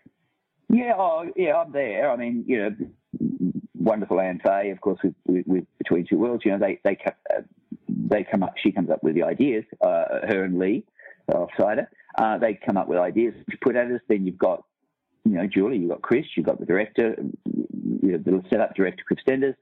Yeah, 0.69 0.95
oh, 0.99 1.25
yeah, 1.37 1.57
I'm 1.57 1.73
there. 1.73 2.11
I 2.11 2.17
mean, 2.17 2.45
you 2.47 2.59
know, 2.59 2.77
wonderful 3.75 4.21
Anne 4.21 4.41
Fay, 4.45 4.71
of 4.71 4.81
course, 4.81 4.99
with, 5.03 5.15
with, 5.27 5.47
with 5.47 5.65
Between 5.79 6.07
Two 6.07 6.19
Worlds. 6.19 6.45
You 6.45 6.53
know, 6.53 6.59
they 6.59 6.81
they 6.85 6.99
uh, 7.31 7.43
they 7.89 8.25
come 8.25 8.43
up, 8.43 8.55
she 8.57 8.73
comes 8.73 8.91
up 8.91 9.03
with 9.03 9.15
the 9.15 9.23
ideas, 9.23 9.65
uh, 9.81 10.27
her 10.27 10.45
and 10.45 10.59
Lee, 10.59 10.85
Offsider, 11.31 11.87
uh, 12.17 12.39
they 12.39 12.55
come 12.55 12.77
up 12.77 12.89
with 12.89 12.99
ideas 12.99 13.35
to 13.51 13.57
put 13.59 13.77
at 13.77 13.91
us. 13.91 14.01
Then 14.09 14.27
you've 14.27 14.39
got, 14.39 14.65
you 15.25 15.33
know, 15.33 15.47
Julie, 15.47 15.79
you've 15.79 15.91
got 15.91 16.03
Chris, 16.03 16.27
you've 16.37 16.47
got 16.47 16.59
the 16.59 16.67
director, 16.67 17.17
you 17.45 18.13
know, 18.13 18.19
the 18.19 18.43
setup 18.49 18.75
director, 18.75 19.03
Chris 19.07 19.21
Stenders. 19.21 19.57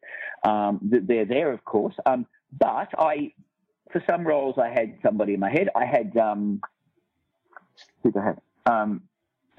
Um, 0.45 0.79
they're 0.83 1.25
there, 1.25 1.53
of 1.53 1.65
course. 1.65 1.95
Um, 2.07 2.27
but 2.59 2.89
I, 2.99 3.33
for 3.91 4.03
some 4.09 4.27
roles, 4.27 4.57
I 4.59 4.69
had 4.69 4.99
somebody 5.03 5.35
in 5.35 5.41
my 5.41 5.51
head. 5.51 5.69
I 5.75 5.87
had, 5.87 6.17
um, 6.17 6.61
who 8.03 8.13
I 8.17 8.25
have? 8.25 8.39
Um, 8.67 9.03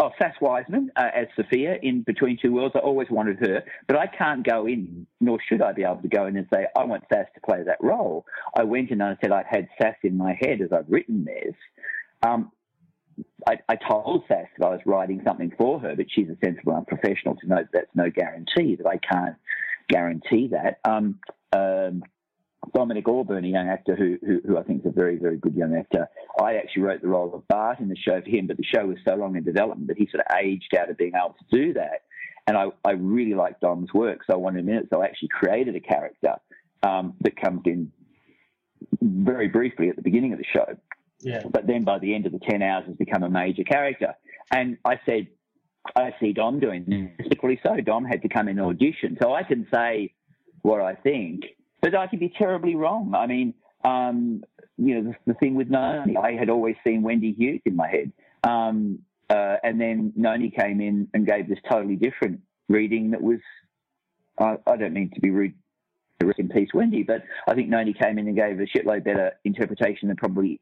Oh, 0.05 0.11
Sass 0.21 0.35
Wiseman 0.39 0.91
uh, 0.97 1.07
as 1.15 1.25
Sophia 1.35 1.77
in 1.81 2.03
Between 2.03 2.37
Two 2.39 2.53
Worlds. 2.53 2.75
I 2.75 2.79
always 2.79 3.09
wanted 3.09 3.39
her, 3.39 3.63
but 3.87 3.97
I 3.97 4.05
can't 4.05 4.45
go 4.45 4.67
in, 4.67 5.07
nor 5.19 5.39
should 5.49 5.63
I 5.63 5.71
be 5.71 5.83
able 5.83 6.03
to 6.03 6.07
go 6.07 6.27
in 6.27 6.37
and 6.37 6.45
say, 6.53 6.67
I 6.77 6.83
want 6.83 7.05
Sass 7.11 7.25
to 7.33 7.41
play 7.41 7.63
that 7.63 7.79
role. 7.81 8.23
I 8.55 8.65
went 8.65 8.91
in 8.91 9.01
and 9.01 9.17
I 9.17 9.17
said, 9.19 9.31
I've 9.31 9.47
had 9.47 9.67
Sass 9.81 9.95
in 10.03 10.15
my 10.15 10.37
head 10.39 10.61
as 10.61 10.71
I've 10.71 10.85
written 10.87 11.25
this. 11.25 11.55
Um, 12.21 12.51
I, 13.49 13.57
I, 13.67 13.77
told 13.77 14.25
Sass 14.27 14.45
that 14.59 14.65
I 14.67 14.69
was 14.69 14.81
writing 14.85 15.23
something 15.25 15.51
for 15.57 15.79
her, 15.79 15.95
but 15.95 16.05
she's 16.11 16.29
a 16.29 16.37
sensible 16.45 16.73
enough 16.73 16.85
professional 16.85 17.35
to 17.37 17.47
know 17.47 17.55
that 17.55 17.69
that's 17.73 17.95
no 17.95 18.11
guarantee, 18.11 18.75
that 18.75 18.85
I 18.85 18.97
can't 18.97 19.37
guarantee 19.89 20.49
that. 20.49 20.81
Um, 20.87 21.17
um, 21.51 22.03
Dominic 22.73 23.07
Auburn, 23.07 23.45
a 23.45 23.47
young 23.47 23.67
actor 23.67 23.95
who, 23.95 24.17
who, 24.25 24.41
who 24.45 24.57
I 24.57 24.63
think 24.63 24.81
is 24.81 24.91
a 24.91 24.93
very, 24.93 25.17
very 25.17 25.37
good 25.37 25.55
young 25.55 25.75
actor. 25.75 26.07
I 26.41 26.55
actually 26.55 26.83
wrote 26.83 27.01
the 27.01 27.07
role 27.07 27.33
of 27.33 27.47
Bart 27.47 27.79
in 27.79 27.89
the 27.89 27.95
show 27.95 28.21
for 28.21 28.29
him, 28.29 28.47
but 28.47 28.57
the 28.57 28.63
show 28.63 28.85
was 28.85 28.97
so 29.07 29.15
long 29.15 29.35
in 29.35 29.43
development 29.43 29.87
that 29.87 29.97
he 29.97 30.07
sort 30.11 30.25
of 30.27 30.35
aged 30.37 30.75
out 30.77 30.89
of 30.89 30.97
being 30.97 31.13
able 31.15 31.35
to 31.39 31.57
do 31.57 31.73
that. 31.73 32.03
And 32.47 32.57
I, 32.57 32.67
I 32.83 32.91
really 32.91 33.33
liked 33.33 33.61
Dom's 33.61 33.93
work, 33.93 34.19
so 34.27 34.33
I 34.33 34.37
wanted 34.37 34.59
him 34.59 34.69
in 34.69 34.75
it. 34.75 34.87
So 34.93 35.01
I 35.01 35.05
actually 35.05 35.29
created 35.29 35.75
a 35.75 35.79
character 35.79 36.35
um, 36.83 37.13
that 37.21 37.35
comes 37.35 37.61
in 37.65 37.91
very 39.01 39.47
briefly 39.47 39.89
at 39.89 39.95
the 39.95 40.01
beginning 40.01 40.33
of 40.33 40.39
the 40.39 40.45
show. 40.45 40.77
Yeah. 41.21 41.41
But 41.49 41.65
then 41.65 41.83
by 41.83 41.99
the 41.99 42.13
end 42.13 42.25
of 42.25 42.31
the 42.31 42.39
10 42.39 42.61
hours 42.61 42.85
has 42.87 42.95
become 42.95 43.23
a 43.23 43.29
major 43.29 43.63
character. 43.63 44.13
And 44.51 44.77
I 44.85 44.99
said, 45.05 45.27
I 45.95 46.13
see 46.19 46.33
Dom 46.33 46.59
doing 46.59 46.85
this. 47.17 47.27
Equally 47.31 47.59
so, 47.63 47.75
Dom 47.77 48.05
had 48.05 48.21
to 48.23 48.29
come 48.29 48.47
in 48.47 48.59
and 48.59 48.67
audition. 48.67 49.17
So 49.21 49.33
I 49.33 49.43
can 49.43 49.67
say 49.73 50.13
what 50.61 50.81
I 50.81 50.95
think 50.95 51.43
but 51.85 51.93
I 51.93 52.07
could 52.07 52.19
be 52.19 52.33
terribly 52.35 52.75
wrong. 52.75 53.13
I 53.13 53.27
mean, 53.27 53.53
um, 53.83 54.43
you 54.75 54.95
know, 54.95 55.11
the, 55.11 55.33
the, 55.33 55.33
thing 55.35 55.53
with 55.53 55.69
Noni, 55.69 56.17
I 56.17 56.31
had 56.31 56.49
always 56.49 56.75
seen 56.83 57.03
Wendy 57.03 57.31
Hughes 57.33 57.61
in 57.63 57.75
my 57.75 57.87
head. 57.87 58.11
Um, 58.43 58.99
uh, 59.29 59.57
and 59.63 59.79
then 59.79 60.11
Noni 60.15 60.49
came 60.49 60.81
in 60.81 61.07
and 61.13 61.27
gave 61.27 61.47
this 61.47 61.59
totally 61.69 61.95
different 61.95 62.41
reading 62.69 63.11
that 63.11 63.21
was, 63.21 63.37
uh, 64.39 64.55
I 64.65 64.77
don't 64.77 64.93
mean 64.93 65.11
to 65.13 65.21
be 65.21 65.29
rude, 65.29 65.53
rest 66.23 66.39
in 66.39 66.49
peace, 66.49 66.69
Wendy, 66.73 67.03
but 67.03 67.21
I 67.47 67.53
think 67.53 67.69
Noni 67.69 67.93
came 67.93 68.17
in 68.17 68.27
and 68.27 68.35
gave 68.35 68.59
a 68.59 68.63
shitload 68.63 69.03
better 69.03 69.33
interpretation 69.43 70.07
than 70.07 70.17
probably 70.17 70.59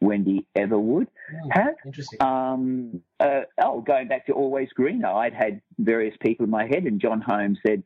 Wendy 0.00 0.46
ever 0.56 0.78
would 0.78 1.08
hmm, 1.30 1.50
have. 1.50 1.74
Interesting. 1.84 2.22
Um, 2.22 3.02
uh, 3.20 3.40
oh, 3.62 3.82
going 3.82 4.08
back 4.08 4.24
to 4.26 4.32
Always 4.32 4.70
Greener, 4.70 5.08
I'd 5.08 5.34
had 5.34 5.60
various 5.78 6.16
people 6.22 6.44
in 6.44 6.50
my 6.50 6.64
head, 6.64 6.84
and 6.84 6.98
John 6.98 7.20
Holmes 7.20 7.58
said, 7.66 7.82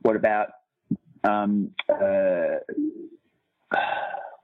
What 0.00 0.16
about 0.16 0.48
um, 1.24 1.70
uh, 1.88 2.58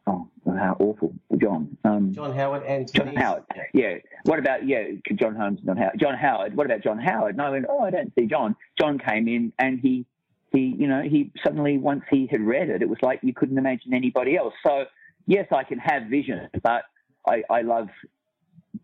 oh, 0.07 0.29
how 0.47 0.77
awful, 0.79 1.15
John. 1.39 1.77
Um, 1.85 2.13
John 2.15 2.35
Howard 2.35 2.65
and 2.65 2.93
John 2.93 3.15
Howard. 3.17 3.45
Yeah. 3.73 3.97
What 4.25 4.39
about 4.39 4.67
yeah? 4.67 4.85
John 5.15 5.35
Holmes, 5.35 5.61
John 5.65 5.77
Howard. 5.77 5.99
John 5.99 6.15
Howard. 6.15 6.57
What 6.57 6.67
about 6.67 6.83
John 6.83 6.99
Howard? 6.99 7.35
And 7.35 7.43
I 7.43 7.51
went, 7.51 7.67
oh, 7.69 7.81
I 7.81 7.91
don't 7.91 8.13
see 8.15 8.27
John. 8.27 8.57
John 8.79 8.99
came 8.99 9.29
in 9.29 9.53
and 9.59 9.81
he 9.81 10.07
he 10.53 10.75
you 10.79 10.87
know 10.87 11.03
he 11.03 11.33
suddenly 11.45 11.79
once 11.79 12.03
he 12.11 12.29
had 12.31 12.41
read 12.41 12.69
it, 12.71 12.83
it 12.83 12.89
was 12.89 12.99
like 13.03 13.21
you 13.23 13.35
couldn't 13.35 13.59
imagine 13.59 13.95
anybody 13.95 14.37
else. 14.37 14.55
So 14.67 14.85
yes, 15.27 15.47
I 15.51 15.65
can 15.65 15.79
have 15.79 16.05
vision, 16.05 16.49
but 16.63 16.85
I, 17.27 17.43
I 17.51 17.63
love 17.63 17.89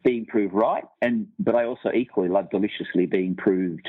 being 0.03 0.27
proved 0.27 0.55
right, 0.55 0.85
and 1.01 1.29
but 1.39 1.55
I 1.55 1.65
also 1.65 1.91
equally 1.93 2.29
love 2.29 2.51
deliciously 2.51 3.07
being 3.07 3.37
proved 3.37 3.87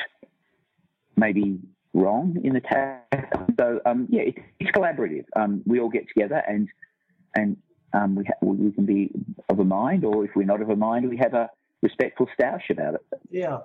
maybe 1.15 1.59
wrong 1.93 2.37
in 2.43 2.53
the 2.53 2.61
task. 2.61 3.33
So 3.59 3.79
um, 3.85 4.07
yeah, 4.09 4.23
it, 4.23 4.35
it's 4.59 4.71
collaborative. 4.71 5.25
Um, 5.35 5.61
we 5.65 5.79
all 5.79 5.89
get 5.89 6.07
together 6.07 6.41
and 6.47 6.69
and 7.35 7.57
um, 7.93 8.15
we 8.15 8.25
ha- 8.25 8.33
we 8.41 8.71
can 8.71 8.85
be 8.85 9.11
of 9.49 9.59
a 9.59 9.63
mind, 9.63 10.03
or 10.03 10.25
if 10.25 10.31
we're 10.35 10.45
not 10.45 10.61
of 10.61 10.69
a 10.69 10.75
mind, 10.75 11.09
we 11.09 11.17
have 11.17 11.33
a 11.33 11.49
respectful 11.81 12.27
stoush 12.37 12.69
about 12.69 12.95
it. 12.95 13.01
Yeah. 13.29 13.59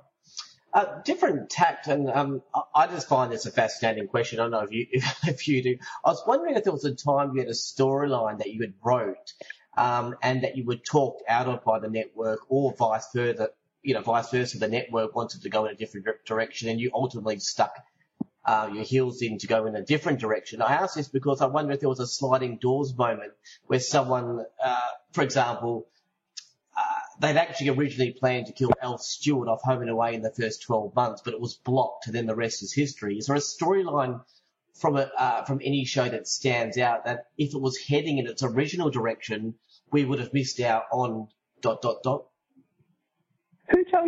Uh, 0.74 1.00
different 1.02 1.48
tact, 1.48 1.86
and 1.88 2.10
um, 2.10 2.42
I- 2.54 2.82
I 2.82 2.86
just 2.88 3.08
find 3.08 3.32
this 3.32 3.46
a 3.46 3.50
fascinating 3.50 4.06
question. 4.06 4.38
I 4.38 4.42
don't 4.42 4.50
know 4.50 4.60
if 4.60 4.70
you 4.70 4.86
if, 4.90 5.18
if 5.28 5.48
you 5.48 5.62
do. 5.62 5.76
I 6.04 6.10
was 6.10 6.22
wondering 6.26 6.56
if 6.56 6.64
there 6.64 6.72
was 6.72 6.84
a 6.84 6.94
time 6.94 7.32
you 7.34 7.40
had 7.40 7.48
a 7.48 7.52
storyline 7.52 8.38
that 8.38 8.50
you 8.50 8.60
had 8.60 8.74
wrote, 8.84 9.32
um, 9.78 10.16
and 10.22 10.44
that 10.44 10.56
you 10.56 10.66
were 10.66 10.76
talked 10.76 11.22
out 11.28 11.46
of 11.46 11.64
by 11.64 11.78
the 11.78 11.88
network, 11.88 12.40
or 12.48 12.74
vice 12.74 13.08
versa. 13.14 13.50
You 13.82 13.94
know, 13.94 14.02
vice 14.02 14.28
versa. 14.28 14.58
The 14.58 14.68
network 14.68 15.14
wanted 15.16 15.42
to 15.42 15.48
go 15.48 15.64
in 15.64 15.72
a 15.72 15.76
different 15.76 16.06
direction, 16.26 16.68
and 16.68 16.78
you 16.78 16.90
ultimately 16.92 17.38
stuck 17.38 17.72
uh, 18.44 18.70
your 18.72 18.84
heels 18.84 19.20
in 19.22 19.38
to 19.38 19.46
go 19.46 19.66
in 19.66 19.74
a 19.74 19.82
different 19.82 20.20
direction. 20.20 20.62
I 20.62 20.74
ask 20.74 20.94
this 20.94 21.08
because 21.08 21.40
I 21.40 21.46
wonder 21.46 21.72
if 21.72 21.80
there 21.80 21.88
was 21.88 22.00
a 22.00 22.06
sliding 22.06 22.58
doors 22.58 22.96
moment 22.96 23.32
where 23.66 23.80
someone, 23.80 24.44
uh, 24.62 24.88
for 25.12 25.22
example, 25.22 25.88
uh, 26.76 26.82
they'd 27.20 27.36
actually 27.36 27.70
originally 27.70 28.12
planned 28.12 28.46
to 28.46 28.52
kill 28.52 28.70
Alf 28.80 29.02
Stewart 29.02 29.48
off 29.48 29.62
Home 29.62 29.82
and 29.82 29.90
Away 29.90 30.14
in 30.14 30.22
the 30.22 30.30
first 30.30 30.62
12 30.62 30.94
months, 30.94 31.22
but 31.24 31.34
it 31.34 31.40
was 31.40 31.54
blocked, 31.54 32.06
and 32.06 32.14
then 32.14 32.26
the 32.26 32.36
rest 32.36 32.62
is 32.62 32.72
history. 32.72 33.18
Is 33.18 33.26
there 33.26 33.36
a 33.36 33.40
storyline 33.40 34.22
from 34.74 34.96
a, 34.96 35.10
uh, 35.18 35.44
from 35.44 35.60
any 35.62 35.84
show 35.84 36.08
that 36.08 36.28
stands 36.28 36.78
out 36.78 37.04
that 37.04 37.26
if 37.36 37.54
it 37.54 37.60
was 37.60 37.76
heading 37.76 38.18
in 38.18 38.26
its 38.26 38.42
original 38.42 38.90
direction, 38.90 39.54
we 39.90 40.04
would 40.04 40.20
have 40.20 40.32
missed 40.32 40.60
out 40.60 40.84
on 40.92 41.28
dot 41.60 41.82
dot 41.82 42.02
dot? 42.04 42.27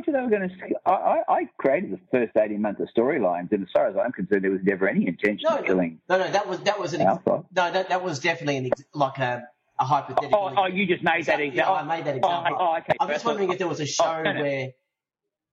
Who 0.06 0.12
told 0.12 0.22
you 0.22 0.30
they 0.30 0.36
were 0.36 0.48
going 0.48 0.48
to? 0.48 0.76
I, 0.86 0.92
I, 0.92 1.34
I 1.40 1.44
created 1.58 1.92
the 1.92 1.98
first 2.10 2.36
eighteen 2.36 2.62
months 2.62 2.80
of 2.80 2.88
storylines, 2.96 3.52
and 3.52 3.62
as 3.62 3.68
far 3.72 3.88
as 3.88 3.96
I'm 3.96 4.12
concerned, 4.12 4.44
there 4.44 4.50
was 4.50 4.60
never 4.62 4.88
any 4.88 5.06
intention 5.06 5.46
No, 5.48 5.56
of 5.58 5.64
killing. 5.66 6.00
no, 6.08 6.18
no, 6.18 6.30
that 6.30 6.48
was 6.48 6.60
that 6.60 6.78
was 6.78 6.94
an 6.94 7.02
ex- 7.02 7.18
no, 7.26 7.42
that 7.52 7.88
that 7.88 8.02
was 8.02 8.20
definitely 8.20 8.56
an 8.58 8.66
ex- 8.66 8.82
like 8.94 9.18
a, 9.18 9.44
a 9.78 9.84
hypothetical. 9.84 10.52
Oh, 10.56 10.62
oh, 10.62 10.66
you 10.66 10.86
just 10.86 11.02
made 11.02 11.26
that 11.26 11.38
Yeah, 11.38 11.44
example. 11.46 11.74
I 11.74 11.82
made 11.84 12.04
that 12.06 12.14
Oh, 12.22 12.38
example. 12.38 12.56
oh, 12.60 12.76
okay. 12.78 12.96
I'm 13.00 13.08
just 13.08 13.24
wondering 13.24 13.50
if 13.50 13.58
there 13.58 13.68
was 13.68 13.80
a 13.80 13.86
show 13.86 14.04
Oh, 14.04 14.22
no, 14.22 14.32
no. 14.32 14.40
where 14.42 14.68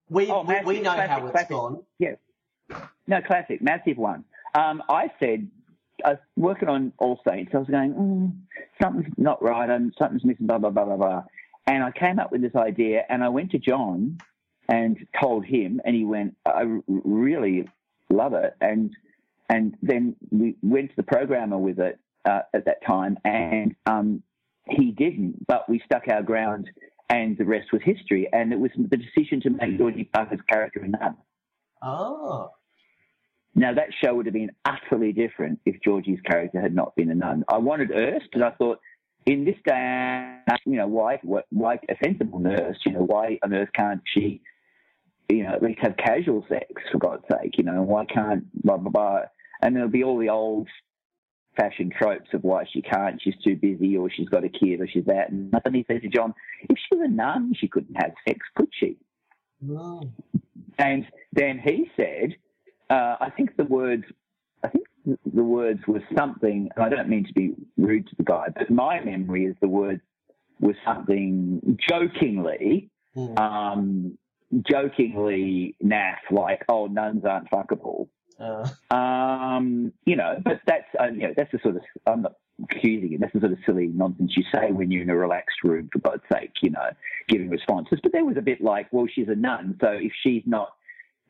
we, 0.09 0.31
Oh, 0.31 0.43
we, 0.43 0.59
we 0.65 0.81
know 0.81 0.93
classic, 0.93 1.09
how 1.11 1.23
it's 1.23 1.31
classic. 1.31 1.49
gone. 1.49 1.83
Yeah. 1.99 2.15
No, 3.07 3.21
classic, 3.21 3.61
massive 3.61 3.97
one. 3.97 4.23
Um, 4.55 4.81
I 4.89 5.11
said, 5.19 5.49
I 6.05 6.09
was 6.11 6.19
working 6.35 6.69
on 6.69 6.93
All 6.99 7.19
Saints. 7.27 7.51
I 7.53 7.57
was 7.57 7.67
going, 7.67 7.93
mm, 7.93 8.31
something's 8.81 9.13
not 9.17 9.41
right, 9.43 9.69
and 9.69 9.93
something's 9.97 10.23
missing, 10.25 10.45
blah, 10.47 10.57
blah, 10.57 10.69
blah, 10.69 10.85
blah, 10.85 10.97
blah. 10.97 11.23
And 11.65 11.83
I 11.83 11.91
came 11.91 12.19
up 12.19 12.31
with 12.31 12.41
this 12.41 12.55
idea, 12.55 13.03
and 13.09 13.23
I 13.23 13.29
went 13.29 13.51
to 13.51 13.57
John 13.59 14.17
and 14.67 14.97
told 15.21 15.45
him, 15.45 15.81
and 15.85 15.95
he 15.95 16.03
went, 16.03 16.35
I 16.45 16.63
really 16.87 17.67
love 18.09 18.33
it. 18.33 18.55
And 18.61 18.91
and 19.49 19.75
then 19.81 20.15
we 20.29 20.55
went 20.61 20.89
to 20.89 20.95
the 20.97 21.03
programmer 21.03 21.57
with 21.57 21.79
it 21.79 21.99
uh, 22.25 22.41
at 22.53 22.65
that 22.65 22.85
time, 22.85 23.17
and 23.23 23.75
um, 23.85 24.21
he 24.69 24.91
didn't, 24.91 25.47
but 25.47 25.69
we 25.69 25.81
stuck 25.85 26.03
our 26.11 26.21
ground, 26.21 26.69
and 27.09 27.37
the 27.37 27.45
rest 27.45 27.71
was 27.71 27.81
history. 27.83 28.27
And 28.33 28.51
it 28.51 28.59
was 28.59 28.71
the 28.77 28.97
decision 28.97 29.39
to 29.41 29.49
make 29.51 29.77
Georgie 29.77 30.09
Parker's 30.13 30.41
character 30.49 30.81
a 30.81 30.87
nun. 30.89 31.15
Oh, 31.81 32.51
Now 33.55 33.73
that 33.73 33.87
show 34.03 34.13
would 34.15 34.25
have 34.25 34.33
been 34.33 34.51
utterly 34.65 35.13
different 35.13 35.59
if 35.65 35.81
Georgie's 35.81 36.19
character 36.21 36.59
had 36.59 36.75
not 36.75 36.95
been 36.95 37.09
a 37.09 37.15
nun. 37.15 37.45
I 37.47 37.57
wanted 37.57 37.91
Erst, 37.91 38.27
and 38.33 38.43
I 38.43 38.51
thought, 38.51 38.79
in 39.25 39.45
this 39.45 39.55
day, 39.65 40.39
you 40.65 40.75
know, 40.77 40.87
why, 40.87 41.19
why 41.49 41.79
a 41.89 41.95
sensible 42.03 42.39
nurse? 42.39 42.77
You 42.85 42.93
know, 42.93 43.03
why 43.03 43.39
on 43.43 43.53
earth 43.53 43.69
can't 43.73 44.01
she, 44.13 44.41
you 45.29 45.43
know, 45.43 45.53
at 45.53 45.61
least 45.61 45.79
have 45.81 45.97
casual 45.97 46.45
sex 46.47 46.67
for 46.91 46.97
God's 46.99 47.23
sake? 47.31 47.57
You 47.57 47.63
know, 47.63 47.81
why 47.81 48.05
can't 48.05 48.45
blah 48.63 48.77
blah 48.77 48.91
blah? 48.91 49.21
And 49.61 49.75
there'll 49.75 49.89
be 49.89 50.03
all 50.03 50.17
the 50.17 50.29
old 50.29 50.67
fashioned 51.55 51.93
tropes 51.97 52.29
of 52.33 52.43
why 52.43 52.65
she 52.71 52.81
can't. 52.81 53.21
She's 53.21 53.37
too 53.43 53.55
busy, 53.55 53.97
or 53.97 54.09
she's 54.09 54.29
got 54.29 54.43
a 54.43 54.49
kid, 54.49 54.79
or 54.79 54.87
she's 54.87 55.05
that. 55.05 55.31
And 55.31 55.51
he 55.75 55.83
said 55.87 56.01
to 56.03 56.07
John, 56.07 56.33
if 56.69 56.77
she 56.77 56.95
was 56.95 57.07
a 57.09 57.11
nun, 57.11 57.53
she 57.59 57.67
couldn't 57.67 57.95
have 57.95 58.11
sex, 58.27 58.39
could 58.55 58.69
she? 58.79 58.97
Mm. 59.65 60.11
And 60.77 61.05
then 61.33 61.59
he 61.59 61.89
said, 61.97 62.35
uh, 62.89 63.15
I 63.19 63.31
think 63.35 63.57
the 63.57 63.63
words, 63.63 64.03
I 64.63 64.67
think 64.67 64.85
the 65.33 65.43
words 65.43 65.79
were 65.87 66.03
something, 66.15 66.69
and 66.75 66.85
I 66.85 66.89
don't 66.89 67.09
mean 67.09 67.25
to 67.25 67.33
be 67.33 67.55
rude 67.75 68.07
to 68.09 68.15
the 68.17 68.23
guy, 68.23 68.47
but 68.55 68.69
my 68.69 69.03
memory 69.03 69.45
is 69.45 69.55
the 69.59 69.67
words 69.67 70.01
was 70.59 70.75
something 70.85 71.77
jokingly, 71.89 72.89
Mm. 73.15 73.39
um, 73.39 74.17
jokingly 74.69 75.75
naff, 75.83 76.17
like, 76.31 76.63
oh, 76.69 76.87
nuns 76.87 77.25
aren't 77.25 77.49
fuckable. 77.49 78.07
Uh, 78.39 78.67
Um, 78.95 79.93
you 80.05 80.15
know, 80.15 80.37
but 80.43 80.61
that's, 80.65 80.85
uh, 80.99 81.07
you 81.07 81.27
know, 81.27 81.33
that's 81.35 81.51
the 81.51 81.59
sort 81.63 81.75
of, 81.75 81.81
I'm 82.05 82.21
not 82.21 82.35
accusing 82.71 83.11
you, 83.11 83.17
that's 83.17 83.33
the 83.33 83.39
sort 83.39 83.51
of 83.51 83.59
silly 83.65 83.87
nonsense 83.87 84.33
you 84.35 84.43
say 84.53 84.71
when 84.71 84.89
you're 84.91 85.03
in 85.03 85.09
a 85.09 85.15
relaxed 85.15 85.63
room, 85.63 85.89
for 85.91 85.99
God's 85.99 86.23
sake, 86.31 86.51
you 86.61 86.69
know, 86.69 86.89
giving 87.27 87.49
responses. 87.49 87.99
But 88.01 88.13
there 88.13 88.25
was 88.25 88.37
a 88.37 88.41
bit 88.41 88.61
like, 88.61 88.87
well, 88.91 89.07
she's 89.13 89.27
a 89.27 89.35
nun, 89.35 89.77
so 89.81 89.89
if 89.91 90.11
she's 90.23 90.43
not, 90.45 90.69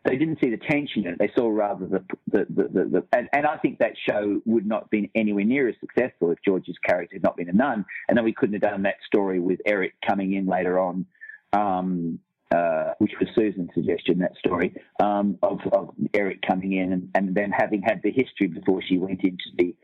they 0.05 0.15
didn't 0.15 0.39
see 0.41 0.49
the 0.49 0.57
tension 0.57 1.05
in 1.05 1.13
it. 1.13 1.20
They 1.20 1.32
saw 1.36 1.49
rather 1.49 1.86
the, 1.86 2.03
the, 2.32 2.45
the, 2.49 2.63
the, 2.63 2.86
the 2.86 3.03
and, 3.11 3.28
and 3.34 3.45
I 3.45 3.57
think 3.57 3.80
that 3.80 3.93
show 4.09 4.41
would 4.45 4.65
not 4.65 4.84
have 4.84 4.89
been 4.89 5.09
anywhere 5.15 5.43
near 5.43 5.68
as 5.68 5.76
successful 5.82 6.32
if 6.32 6.38
George's 6.45 6.78
character 6.88 7.15
had 7.15 7.24
not 7.24 7.36
been 7.36 7.49
a 7.49 7.53
nun. 7.53 7.86
And 8.07 8.18
then 8.18 8.24
we 8.24 8.32
couldn't 8.32 8.53
have 8.53 8.72
done 8.72 8.84
that 8.84 8.95
story 9.05 9.39
with 9.39 9.59
Eric 9.65 9.95
coming 10.07 10.34
in 10.34 10.45
later 10.45 10.80
on, 10.80 11.05
um, 11.51 12.20
uh, 12.51 12.93
which 12.99 13.13
was 13.19 13.29
Susan's 13.35 13.69
suggestion, 13.73 14.19
that 14.19 14.35
story, 14.37 14.75
um, 15.01 15.37
of, 15.43 15.59
of 15.71 15.89
Eric 16.13 16.41
coming 16.41 16.73
in 16.73 16.93
and, 16.93 17.09
and 17.15 17.35
then 17.35 17.51
having 17.51 17.81
had 17.81 18.01
the 18.03 18.11
history 18.11 18.47
before 18.47 18.81
she 18.81 18.97
went 18.97 19.23
in 19.23 19.31
to 19.31 19.55
be, 19.55 19.75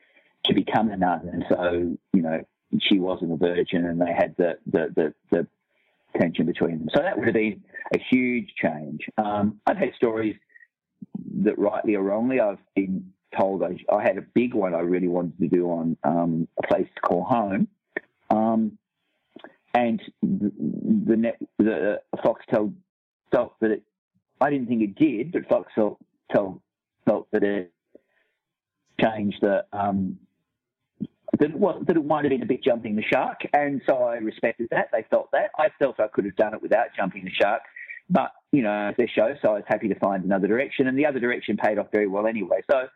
to 0.45 0.53
become 0.53 0.89
a 0.89 0.97
nun. 0.97 1.29
And 1.31 1.45
so, 1.49 1.97
you 2.13 2.21
know, 2.21 2.43
she 2.79 2.99
wasn't 2.99 3.33
a 3.33 3.37
virgin 3.37 3.85
and 3.85 4.01
they 4.01 4.13
had 4.13 4.35
the, 4.37 4.57
the, 4.65 4.93
the, 4.95 5.13
the 5.31 5.47
tension 6.17 6.45
between 6.45 6.79
them. 6.79 6.89
So 6.93 7.01
that 7.01 7.17
would 7.17 7.25
have 7.25 7.33
been 7.33 7.63
a 7.93 7.99
huge 8.09 8.53
change. 8.55 9.01
Um, 9.17 9.59
I've 9.65 9.77
had 9.77 9.93
stories 9.95 10.35
that 11.43 11.57
rightly 11.57 11.95
or 11.95 12.03
wrongly 12.03 12.39
I've 12.39 12.59
been 12.75 13.11
told 13.37 13.63
I, 13.63 13.77
I 13.93 14.03
had 14.03 14.17
a 14.17 14.21
big 14.21 14.53
one 14.53 14.73
I 14.73 14.79
really 14.79 15.07
wanted 15.07 15.37
to 15.39 15.47
do 15.47 15.65
on 15.67 15.97
um, 16.03 16.47
a 16.63 16.67
place 16.67 16.87
to 16.95 17.01
call 17.01 17.23
home. 17.23 17.67
Um, 18.29 18.77
and 19.73 20.01
the, 20.21 21.15
net, 21.15 21.39
the 21.57 22.01
Foxtel 22.17 22.73
felt 23.31 23.59
that 23.59 23.71
it, 23.71 23.83
I 24.39 24.49
didn't 24.49 24.67
think 24.67 24.83
it 24.83 24.95
did, 24.95 25.31
but 25.31 25.47
Foxtel 25.49 25.97
felt, 26.31 26.61
felt 27.05 27.27
that 27.31 27.43
it 27.43 27.71
changed 29.01 29.37
the, 29.41 29.65
um, 29.73 30.19
that 31.39 31.49
it, 31.49 31.57
was, 31.57 31.83
that 31.87 31.97
it 31.97 32.05
might 32.05 32.23
have 32.23 32.29
been 32.29 32.43
a 32.43 32.47
bit 32.47 32.63
jumping 32.63 32.95
the 32.95 33.03
shark, 33.03 33.39
and 33.53 33.81
so 33.87 34.03
I 34.03 34.15
respected 34.17 34.67
that. 34.71 34.89
They 34.91 35.05
felt 35.09 35.31
that. 35.31 35.49
I 35.57 35.69
felt 35.79 35.99
I 35.99 36.07
could 36.07 36.25
have 36.25 36.35
done 36.35 36.53
it 36.53 36.61
without 36.61 36.87
jumping 36.95 37.25
the 37.25 37.31
shark, 37.31 37.61
but 38.09 38.31
you 38.51 38.61
know, 38.61 38.89
it's 38.89 38.97
their 38.97 39.07
show, 39.07 39.33
so 39.41 39.49
I 39.49 39.53
was 39.55 39.63
happy 39.67 39.87
to 39.87 39.95
find 39.95 40.23
another 40.23 40.47
direction, 40.47 40.87
and 40.87 40.97
the 40.97 41.07
other 41.07 41.19
direction 41.19 41.57
paid 41.57 41.79
off 41.79 41.87
very 41.91 42.07
well 42.07 42.27
anyway. 42.27 42.61
So, 42.69 42.87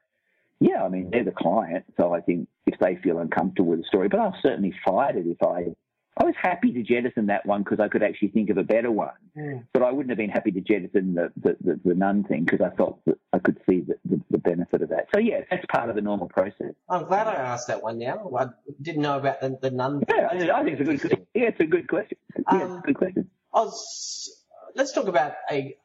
yeah, 0.59 0.83
I 0.83 0.89
mean, 0.89 1.09
they're 1.11 1.23
the 1.23 1.31
client, 1.31 1.85
so 1.99 2.13
I 2.13 2.21
think 2.21 2.47
if 2.67 2.77
they 2.79 2.97
feel 2.97 3.17
uncomfortable 3.17 3.71
with 3.71 3.79
the 3.79 3.87
story, 3.87 4.07
but 4.07 4.19
I'll 4.19 4.37
certainly 4.43 4.73
fight 4.85 5.15
it 5.15 5.25
if 5.25 5.41
I. 5.41 5.73
I 6.19 6.23
was 6.23 6.35
happy 6.41 6.71
to 6.73 6.81
jettison 6.83 7.27
that 7.27 7.45
one 7.45 7.63
because 7.63 7.79
I 7.79 7.87
could 7.87 8.01
actually 8.03 8.29
think 8.29 8.49
of 8.49 8.57
a 8.57 8.63
better 8.63 8.91
one, 8.91 9.11
Mm. 9.37 9.65
but 9.73 9.83
I 9.83 9.91
wouldn't 9.91 10.09
have 10.09 10.17
been 10.17 10.29
happy 10.31 10.51
to 10.51 10.61
jettison 10.61 11.13
the 11.13 11.31
the, 11.37 11.57
the, 11.61 11.79
the 11.85 11.95
nun 11.95 12.23
thing 12.23 12.43
because 12.45 12.61
I 12.61 12.75
felt 12.75 12.99
that 13.05 13.17
I 13.33 13.39
could 13.39 13.59
see 13.69 13.81
the, 13.81 13.95
the, 14.05 14.19
the 14.31 14.37
benefit 14.39 14.81
of 14.81 14.89
that. 14.89 15.07
So 15.13 15.19
yeah, 15.19 15.41
that's 15.51 15.65
part 15.67 15.89
of 15.89 15.95
the 15.95 16.01
normal 16.01 16.27
process. 16.27 16.73
I'm 16.89 17.05
glad 17.05 17.27
I 17.27 17.35
asked 17.35 17.67
that 17.67 17.83
one 17.83 17.99
now. 17.99 18.31
I 18.37 18.47
didn't 18.81 19.01
know 19.03 19.17
about 19.17 19.41
the, 19.41 19.57
the 19.61 19.69
nun. 19.71 20.01
Yeah, 20.09 20.29
I 20.55 20.63
think 20.63 20.79
it's 20.79 21.03
a 21.03 21.07
good. 21.07 21.27
Yeah, 21.35 21.43
it's 21.49 21.59
a 21.59 21.65
good 21.65 21.87
question. 21.87 22.17
Yeah, 22.51 22.65
it's 22.75 22.85
good 22.85 22.97
question. 22.97 23.29
I 23.53 23.61
was, 23.61 24.43
let's 24.75 24.91
talk 24.93 25.07
about 25.07 25.33
a 25.51 25.77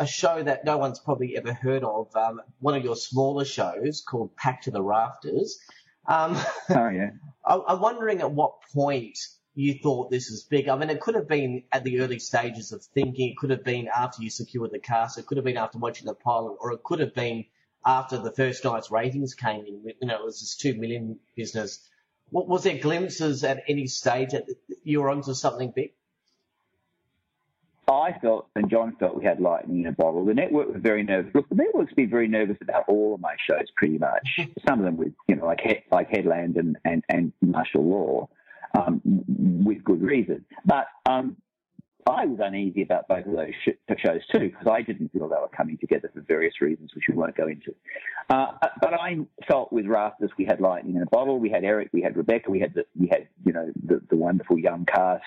a 0.00 0.06
show 0.06 0.42
that 0.42 0.64
no 0.64 0.78
one's 0.78 0.98
probably 0.98 1.36
ever 1.36 1.52
heard 1.52 1.84
of. 1.84 2.14
Um, 2.16 2.40
one 2.58 2.74
of 2.74 2.82
your 2.84 2.96
smaller 2.96 3.44
shows 3.44 4.02
called 4.06 4.34
Packed 4.36 4.64
to 4.64 4.70
the 4.72 4.82
Rafters. 4.82 5.60
Um, 6.06 6.36
Oh 6.70 6.88
yeah. 6.88 7.10
I, 7.46 7.60
I'm 7.68 7.80
wondering 7.80 8.20
at 8.20 8.30
what 8.30 8.54
point 8.74 9.18
you 9.54 9.78
thought 9.82 10.10
this 10.10 10.30
was 10.30 10.42
big. 10.42 10.68
I 10.68 10.76
mean, 10.76 10.90
it 10.90 11.00
could 11.00 11.14
have 11.14 11.28
been 11.28 11.62
at 11.72 11.84
the 11.84 12.00
early 12.00 12.18
stages 12.18 12.72
of 12.72 12.82
thinking. 12.82 13.30
It 13.30 13.36
could 13.36 13.50
have 13.50 13.64
been 13.64 13.88
after 13.88 14.22
you 14.22 14.30
secured 14.30 14.72
the 14.72 14.80
cast. 14.80 15.18
It 15.18 15.26
could 15.26 15.36
have 15.36 15.44
been 15.44 15.56
after 15.56 15.78
watching 15.78 16.06
the 16.06 16.14
pilot, 16.14 16.56
or 16.60 16.72
it 16.72 16.82
could 16.82 17.00
have 17.00 17.14
been 17.14 17.44
after 17.86 18.18
the 18.18 18.32
first 18.32 18.64
night's 18.64 18.90
ratings 18.90 19.34
came 19.34 19.64
in, 19.66 19.82
you 19.84 20.08
know, 20.08 20.16
it 20.16 20.24
was 20.24 20.40
this 20.40 20.56
two 20.56 20.74
million 20.74 21.18
business. 21.36 21.86
What, 22.30 22.48
was 22.48 22.64
there 22.64 22.78
glimpses 22.78 23.44
at 23.44 23.62
any 23.68 23.86
stage 23.86 24.30
that 24.30 24.46
you 24.82 25.02
were 25.02 25.10
onto 25.10 25.34
something 25.34 25.72
big? 25.74 25.92
I 27.86 28.16
felt, 28.22 28.48
and 28.56 28.70
John 28.70 28.96
felt, 28.98 29.14
we 29.18 29.26
had 29.26 29.40
lightning 29.40 29.80
in 29.80 29.86
a 29.86 29.92
bottle. 29.92 30.24
The 30.24 30.32
network 30.32 30.72
was 30.72 30.80
very 30.80 31.02
nervous. 31.02 31.34
Look, 31.34 31.48
the 31.50 31.56
network's 31.56 31.92
been 31.92 32.08
very 32.08 32.28
nervous 32.28 32.56
about 32.62 32.84
all 32.88 33.14
of 33.14 33.20
my 33.20 33.36
shows, 33.46 33.66
pretty 33.76 33.98
much. 33.98 34.26
Some 34.66 34.78
of 34.78 34.86
them 34.86 34.96
with, 34.96 35.12
you 35.28 35.36
know, 35.36 35.44
like 35.44 35.84
like 35.92 36.08
Headland 36.08 36.56
and 36.56 36.78
and, 36.86 37.04
and 37.10 37.32
Martial 37.42 37.84
Law, 37.84 38.30
um, 38.74 39.00
with 39.04 39.82
good 39.84 40.02
reason. 40.02 40.44
But 40.64 40.86
um, 41.06 41.36
I 42.06 42.26
was 42.26 42.38
uneasy 42.42 42.82
about 42.82 43.08
both 43.08 43.26
of 43.26 43.32
those 43.32 43.52
shows 43.98 44.20
too 44.30 44.50
because 44.50 44.66
I 44.70 44.82
didn't 44.82 45.10
feel 45.12 45.28
they 45.28 45.36
were 45.36 45.48
coming 45.56 45.78
together 45.78 46.10
for 46.12 46.20
various 46.20 46.60
reasons, 46.60 46.90
which 46.94 47.04
we 47.08 47.14
won't 47.14 47.36
go 47.36 47.48
into. 47.48 47.74
Uh, 48.28 48.52
but 48.80 48.94
I 48.94 49.18
felt 49.48 49.72
with 49.72 49.86
Rafters 49.86 50.30
we 50.36 50.44
had 50.44 50.60
lightning 50.60 50.96
in 50.96 51.02
a 51.02 51.06
bottle. 51.06 51.38
We 51.38 51.50
had 51.50 51.64
Eric, 51.64 51.90
we 51.92 52.02
had 52.02 52.16
Rebecca, 52.16 52.50
we 52.50 52.60
had 52.60 52.74
the, 52.74 52.84
we 52.98 53.08
had 53.08 53.28
you 53.44 53.52
know 53.52 53.70
the, 53.86 54.00
the 54.10 54.16
wonderful 54.16 54.58
young 54.58 54.84
cast. 54.84 55.24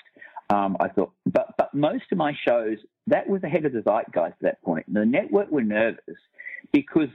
Um, 0.50 0.76
I 0.80 0.88
thought, 0.88 1.12
but 1.26 1.54
but 1.58 1.74
most 1.74 2.04
of 2.12 2.18
my 2.18 2.32
shows 2.46 2.78
that 3.08 3.28
was 3.28 3.42
ahead 3.42 3.64
of 3.64 3.72
the 3.72 3.82
zeitgeist 3.82 4.34
at 4.34 4.42
that 4.42 4.62
point. 4.62 4.92
The 4.92 5.04
network 5.04 5.50
were 5.50 5.62
nervous 5.62 6.16
because 6.72 7.08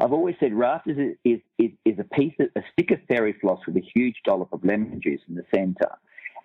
I've 0.00 0.12
always 0.12 0.34
said 0.40 0.52
Rafters 0.52 0.98
is 0.98 1.16
is, 1.24 1.40
is, 1.58 1.70
is 1.84 1.98
a 1.98 2.14
piece 2.14 2.34
of 2.40 2.48
a 2.56 2.62
stick 2.72 2.90
of 2.90 2.98
fairy 3.08 3.34
floss 3.40 3.60
with 3.66 3.76
a 3.76 3.84
huge 3.94 4.16
dollop 4.24 4.52
of 4.52 4.64
lemon 4.64 5.00
juice 5.02 5.20
in 5.28 5.34
the 5.34 5.44
centre 5.54 5.90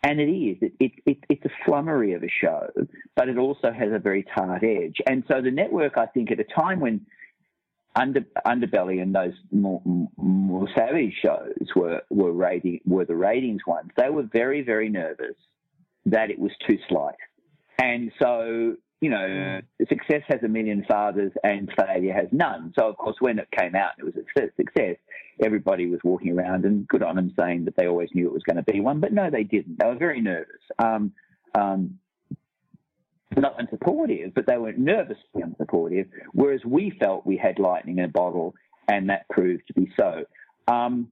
and 0.04 0.20
it 0.20 0.30
is. 0.30 0.58
It, 0.62 0.74
it, 0.80 0.92
it, 1.06 1.18
it's 1.30 1.46
a 1.46 1.50
flummery 1.66 2.14
of 2.14 2.24
a 2.24 2.30
show, 2.30 2.68
but 3.16 3.30
it 3.30 3.38
also 3.38 3.72
has 3.72 3.90
a 3.92 4.00
very 4.00 4.26
tart 4.36 4.64
edge. 4.64 4.98
And 5.06 5.24
so 5.28 5.42
the 5.42 5.52
network, 5.52 5.98
I 5.98 6.06
think, 6.06 6.32
at 6.32 6.40
a 6.40 6.44
time 6.44 6.80
when 6.80 7.06
under, 7.96 8.22
Underbelly 8.46 9.02
and 9.02 9.14
those 9.14 9.34
more, 9.52 9.82
more 10.18 10.68
savage 10.78 11.14
shows 11.22 11.68
were 11.76 12.02
were 12.10 12.32
rating 12.32 12.82
were 12.86 13.06
the 13.06 13.16
ratings 13.16 13.62
ones. 13.66 13.90
They 13.98 14.10
were 14.10 14.24
very 14.32 14.62
very 14.62 14.90
nervous 14.90 15.36
that 16.06 16.30
it 16.30 16.38
was 16.38 16.52
too 16.68 16.78
slight, 16.88 17.16
and 17.82 18.12
so 18.22 18.76
you 19.02 19.10
know 19.10 19.62
success 19.88 20.24
has 20.28 20.42
a 20.44 20.48
million 20.48 20.84
fathers 20.88 21.32
and 21.44 21.72
failure 21.78 22.14
has 22.14 22.28
none. 22.32 22.74
So 22.78 22.88
of 22.88 22.98
course 22.98 23.18
when 23.20 23.40
it 23.40 23.48
came 23.52 23.76
out, 23.76 23.92
it 24.00 24.04
was 24.04 24.16
a 24.16 24.52
success 24.58 24.98
everybody 25.44 25.88
was 25.88 26.00
walking 26.04 26.38
around 26.38 26.66
and 26.66 26.88
good 26.88 27.04
on 27.04 27.16
them 27.16 27.34
saying 27.40 27.66
that 27.66 27.76
they 27.78 27.88
always 27.88 28.10
knew 28.14 28.28
it 28.28 28.34
was 28.34 28.44
going 28.44 28.58
to 28.58 28.72
be 28.72 28.80
one, 28.80 29.00
but 29.00 29.14
no, 29.14 29.30
they 29.30 29.44
didn't. 29.44 29.78
They 29.80 29.86
were 29.86 29.96
very 29.96 30.22
nervous. 30.22 30.62
Um, 30.80 31.14
um, 31.56 32.00
not 33.36 33.58
unsupportive, 33.60 34.34
but 34.34 34.48
they 34.48 34.58
were 34.58 34.74
nervous 34.74 35.18
nervously 35.34 35.66
unsupportive, 35.66 36.08
whereas 36.34 36.62
we 36.66 36.92
felt 37.00 37.26
we 37.26 37.38
had 37.38 37.60
lightning 37.60 38.00
in 38.00 38.06
a 38.06 38.10
bottle, 38.10 38.56
and 38.88 39.10
that 39.10 39.28
proved 39.30 39.68
to 39.68 39.74
be 39.74 39.92
so. 40.00 40.24
Um, 40.68 41.12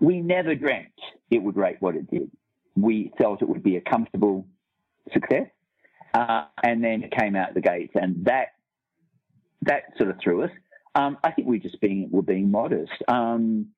we 0.00 0.20
never 0.20 0.54
dreamt 0.54 0.88
it 1.30 1.42
would 1.42 1.56
rate 1.56 1.76
what 1.80 1.94
it 1.94 2.10
did. 2.10 2.30
We 2.76 3.12
felt 3.18 3.42
it 3.42 3.48
would 3.48 3.62
be 3.62 3.76
a 3.76 3.80
comfortable 3.80 4.46
success, 5.12 5.48
uh, 6.14 6.44
and 6.62 6.82
then 6.82 7.02
it 7.02 7.12
came 7.12 7.36
out 7.36 7.54
the 7.54 7.60
gates, 7.60 7.92
and 7.94 8.24
that 8.24 8.48
that 9.62 9.82
sort 9.96 10.10
of 10.10 10.16
threw 10.22 10.44
us. 10.44 10.50
Um, 10.94 11.18
I 11.22 11.30
think 11.30 11.46
we're 11.46 11.60
just 11.60 11.80
being 11.80 12.08
were 12.10 12.22
being 12.22 12.50
modest. 12.50 12.92
Um, 13.08 13.68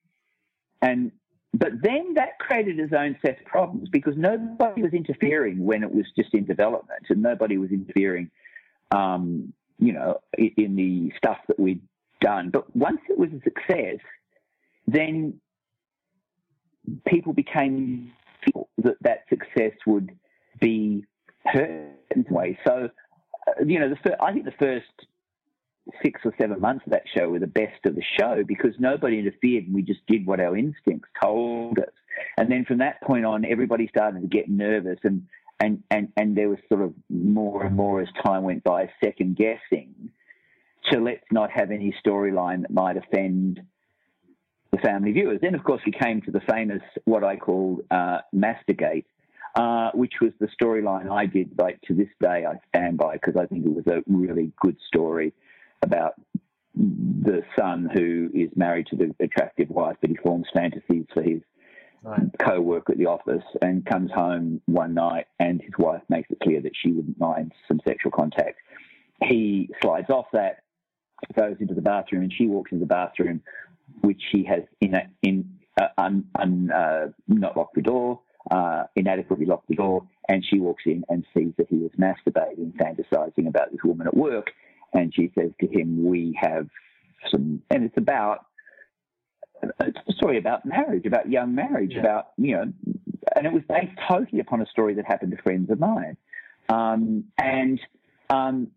and 0.81 1.13
but 1.55 1.71
then 1.83 2.15
that 2.15 2.39
created 2.39 2.79
its 2.79 2.93
own 2.93 3.17
set 3.25 3.41
of 3.41 3.45
problems 3.45 3.89
because 3.91 4.15
nobody 4.17 4.83
was 4.83 4.93
interfering 4.95 5.65
when 5.65 5.83
it 5.83 5.95
was 5.95 6.07
just 6.17 6.33
in 6.35 6.45
development, 6.45 7.05
and 7.11 7.21
nobody 7.21 7.59
was 7.59 7.71
interfering, 7.71 8.31
um, 8.91 9.53
you 9.79 9.93
know, 9.93 10.21
in, 10.39 10.53
in 10.57 10.77
the 10.77 11.13
stuff 11.17 11.39
that 11.49 11.59
we'd 11.59 11.83
done. 12.21 12.51
But 12.51 12.75
once 12.75 13.01
it 13.11 13.19
was 13.19 13.29
a 13.33 13.43
success, 13.43 14.01
then 14.87 15.35
people 17.07 17.33
became 17.33 18.13
that 18.79 18.97
that 19.03 19.25
success 19.29 19.73
would 19.87 20.11
be 20.61 21.05
hurt 21.45 21.71
in 22.15 22.25
some 22.25 22.35
way. 22.35 22.59
So, 22.67 22.89
uh, 23.47 23.65
you 23.65 23.79
know, 23.79 23.89
the, 23.89 24.23
I 24.23 24.33
think 24.33 24.45
the 24.45 24.53
first 24.53 24.87
six 26.03 26.21
or 26.25 26.33
seven 26.41 26.61
months 26.61 26.85
of 26.87 26.93
that 26.93 27.03
show 27.17 27.29
were 27.29 27.39
the 27.39 27.47
best 27.47 27.85
of 27.85 27.95
the 27.95 28.05
show 28.19 28.45
because 28.47 28.75
nobody 28.79 29.19
interfered 29.19 29.65
and 29.65 29.75
we 29.75 29.83
just 29.83 30.01
did 30.07 30.27
what 30.27 30.41
our 30.41 30.57
instincts 30.57 31.09
told 31.23 31.79
us. 31.79 31.93
And 32.39 32.51
then 32.51 32.65
from 32.65 32.79
that 32.79 33.03
point 33.03 33.25
on, 33.25 33.45
everybody 33.45 33.89
started 33.89 34.21
to 34.21 34.29
get 34.29 34.49
nervous 34.49 34.99
and, 35.03 35.27
and, 35.61 35.83
and, 35.91 36.13
and 36.17 36.37
there 36.37 36.49
was 36.49 36.59
sort 36.69 36.83
of 36.83 36.93
more 37.09 37.65
and 37.65 37.77
more 37.77 38.01
as 38.01 38.09
time 38.25 38.43
went 38.43 38.63
by, 38.63 38.91
second 39.03 39.37
guessing 39.37 40.11
to 40.91 41.01
let's 41.01 41.25
not 41.31 41.51
have 41.51 41.71
any 41.71 41.95
storyline 42.05 42.63
that 42.63 42.71
might 42.71 42.97
offend 42.97 43.61
the 44.73 44.79
family 44.79 45.13
viewers. 45.13 45.39
Then, 45.41 45.55
of 45.55 45.63
course, 45.65 45.83
we 45.85 45.93
came 45.93 46.23
to 46.23 46.31
the 46.31 46.41
famous, 46.49 46.83
what 47.05 47.25
I 47.25 47.37
call 47.37 47.81
uh, 47.91 48.19
Mastigate, 48.33 49.07
uh, 49.55 49.91
which 49.93 50.15
was 50.21 50.33
the 50.41 50.49
storyline 50.61 51.11
I 51.11 51.27
did, 51.27 51.59
like 51.59 51.81
to 51.83 51.95
this 51.95 52.09
day, 52.21 52.47
I 52.47 52.55
stand 52.69 52.97
by 52.97 53.15
because 53.15 53.37
I 53.37 53.47
think 53.47 53.67
it 53.67 53.75
was 53.75 53.87
a 53.87 54.03
really 54.07 54.53
good 54.61 54.77
story 54.87 55.33
about 55.83 56.15
the 56.75 57.43
son 57.59 57.91
who 57.93 58.31
is 58.33 58.49
married 58.57 58.87
to 58.89 58.97
the 58.97 59.15
attractive 59.21 59.69
wife, 59.69 59.97
but 60.01 60.11
he 60.11 60.17
forms 60.17 60.47
fantasies 60.55 61.05
for 61.13 61.23
his 61.23 61.43
right. 62.03 62.21
co-worker 62.41 62.93
at 62.93 62.99
the 62.99 63.07
office 63.07 63.45
and 63.61 63.85
comes 63.85 64.11
home 64.11 64.61
one 64.67 64.95
night 64.95 65.27
and 65.39 65.61
his 65.61 65.73
wife 65.79 66.03
makes 66.09 66.31
it 66.31 66.39
clear 66.43 66.61
that 66.63 66.73
she 66.75 66.93
wouldn't 66.93 67.19
mind 67.19 67.53
some 67.69 67.81
sexual 67.87 68.11
contact. 68.11 68.59
He 69.23 69.69
slides 69.83 70.09
off 70.09 70.27
that, 70.33 70.63
goes 71.37 71.57
into 71.61 71.75
the 71.75 71.83
bathroom, 71.83 72.23
and 72.23 72.33
she 72.33 72.47
walks 72.47 72.73
into 72.73 72.85
the 72.85 72.89
bathroom, 72.89 73.43
which 74.01 74.23
he 74.33 74.45
has 74.45 74.63
in, 74.81 74.95
a, 74.95 75.03
in 75.23 75.59
uh, 75.81 75.89
un, 75.99 76.25
un, 76.39 76.71
uh, 76.71 77.09
not 77.29 77.57
locked 77.57 77.75
the 77.75 77.83
door, 77.83 78.21
uh, 78.51 78.85
inadequately 78.97 79.47
locked 79.47 79.69
the 79.69 79.75
door, 79.75 80.05
and 80.29 80.45
she 80.45 80.59
walks 80.59 80.83
in 80.87 81.05
and 81.09 81.25
sees 81.35 81.53
that 81.59 81.69
he 81.69 81.77
was 81.77 81.91
masturbating, 81.99 82.73
fantasizing 82.75 83.47
about 83.47 83.71
this 83.71 83.81
woman 83.85 84.07
at 84.07 84.17
work, 84.17 84.51
and 84.93 85.15
she 85.15 85.31
says 85.39 85.51
to 85.61 85.67
him, 85.67 86.05
"We 86.05 86.39
have 86.41 86.69
some," 87.31 87.63
and 87.71 87.85
it's 87.85 87.97
about 87.97 88.47
it's 89.81 89.99
a 90.09 90.13
story 90.13 90.39
about 90.39 90.67
marriage, 90.67 91.07
about 91.07 91.31
young 91.31 91.55
marriage, 91.55 91.93
yeah. 91.95 92.01
about 92.01 92.29
you 92.37 92.57
know, 92.57 92.73
and 93.37 93.47
it 93.47 93.53
was 93.53 93.63
based 93.69 93.99
totally 94.11 94.41
upon 94.41 94.61
a 94.61 94.67
story 94.67 94.95
that 94.95 95.07
happened 95.07 95.33
to 95.37 95.43
friends 95.43 95.71
of 95.71 95.79
mine, 95.79 96.17
um, 96.69 97.25
and 97.39 97.81
um, 98.31 98.69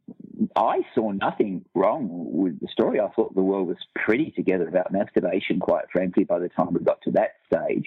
I 0.55 0.82
saw 0.93 1.11
nothing 1.11 1.66
wrong 1.74 2.09
with 2.09 2.59
the 2.59 2.68
story. 2.68 2.99
I 2.99 3.07
thought 3.09 3.34
the 3.36 3.41
world 3.41 3.68
was 3.68 3.78
pretty 3.95 4.32
together 4.32 4.68
about 4.68 4.91
masturbation, 4.91 5.59
quite 5.59 5.86
frankly, 5.91 6.24
by 6.24 6.39
the 6.39 6.49
time 6.49 6.74
we 6.74 6.82
got 6.82 7.01
to 7.03 7.11
that 7.11 7.36
stage. 7.47 7.86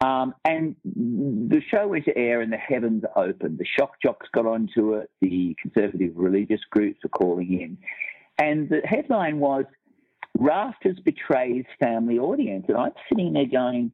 Um, 0.00 0.34
and 0.44 0.76
the 0.84 1.60
show 1.70 1.88
went 1.88 2.06
to 2.06 2.16
air 2.16 2.40
and 2.40 2.52
the 2.52 2.56
heavens 2.56 3.04
opened. 3.16 3.58
The 3.58 3.66
shock 3.78 4.00
jocks 4.02 4.26
got 4.32 4.46
onto 4.46 4.94
it. 4.94 5.10
The 5.20 5.54
conservative 5.60 6.12
religious 6.14 6.60
groups 6.70 7.00
were 7.02 7.10
calling 7.10 7.52
in. 7.52 7.78
And 8.38 8.68
the 8.70 8.80
headline 8.84 9.40
was 9.40 9.66
Rafters 10.38 10.98
betrays 11.04 11.66
family 11.78 12.18
audience. 12.18 12.64
And 12.68 12.78
I'm 12.78 12.92
sitting 13.10 13.34
there 13.34 13.44
going, 13.44 13.92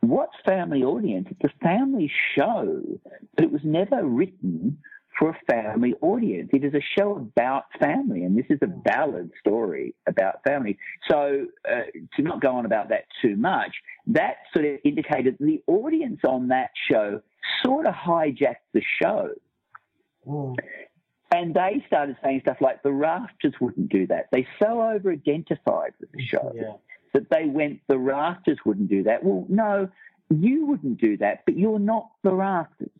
what 0.00 0.30
family 0.44 0.82
audience? 0.82 1.28
It's 1.30 1.52
a 1.54 1.64
family 1.64 2.10
show, 2.34 2.82
but 3.34 3.44
it 3.44 3.52
was 3.52 3.62
never 3.64 4.04
written 4.04 4.78
for 5.18 5.30
a 5.30 5.38
family 5.50 5.94
audience. 6.02 6.50
It 6.52 6.64
is 6.64 6.74
a 6.74 6.82
show 6.98 7.16
about 7.16 7.64
family, 7.80 8.22
and 8.24 8.36
this 8.36 8.46
is 8.50 8.58
a 8.62 8.66
ballad 8.66 9.30
story 9.40 9.94
about 10.06 10.42
family. 10.46 10.78
So, 11.10 11.46
uh, 11.68 11.82
to 12.16 12.22
not 12.22 12.40
go 12.40 12.56
on 12.56 12.66
about 12.66 12.90
that 12.90 13.04
too 13.22 13.36
much, 13.36 13.74
that 14.08 14.36
sort 14.52 14.66
of 14.66 14.78
indicated 14.84 15.36
the 15.40 15.62
audience 15.66 16.20
on 16.26 16.48
that 16.48 16.70
show 16.90 17.20
sort 17.64 17.86
of 17.86 17.94
hijacked 17.94 18.66
the 18.72 18.82
show. 19.02 19.30
Mm. 20.26 20.56
And 21.34 21.54
they 21.54 21.82
started 21.86 22.16
saying 22.22 22.40
stuff 22.42 22.58
like 22.60 22.82
the 22.82 22.92
rafters 22.92 23.54
wouldn't 23.60 23.88
do 23.88 24.06
that. 24.08 24.26
They 24.32 24.46
so 24.62 24.82
over 24.82 25.10
identified 25.10 25.92
with 26.00 26.12
the 26.12 26.24
show 26.24 26.52
yeah. 26.54 26.74
that 27.14 27.28
they 27.30 27.46
went, 27.46 27.80
the 27.88 27.98
rafters 27.98 28.58
wouldn't 28.64 28.88
do 28.88 29.02
that. 29.04 29.24
Well, 29.24 29.44
no, 29.48 29.88
you 30.30 30.66
wouldn't 30.66 31.00
do 31.00 31.16
that, 31.18 31.42
but 31.44 31.58
you're 31.58 31.80
not 31.80 32.10
the 32.22 32.32
rafters 32.32 32.90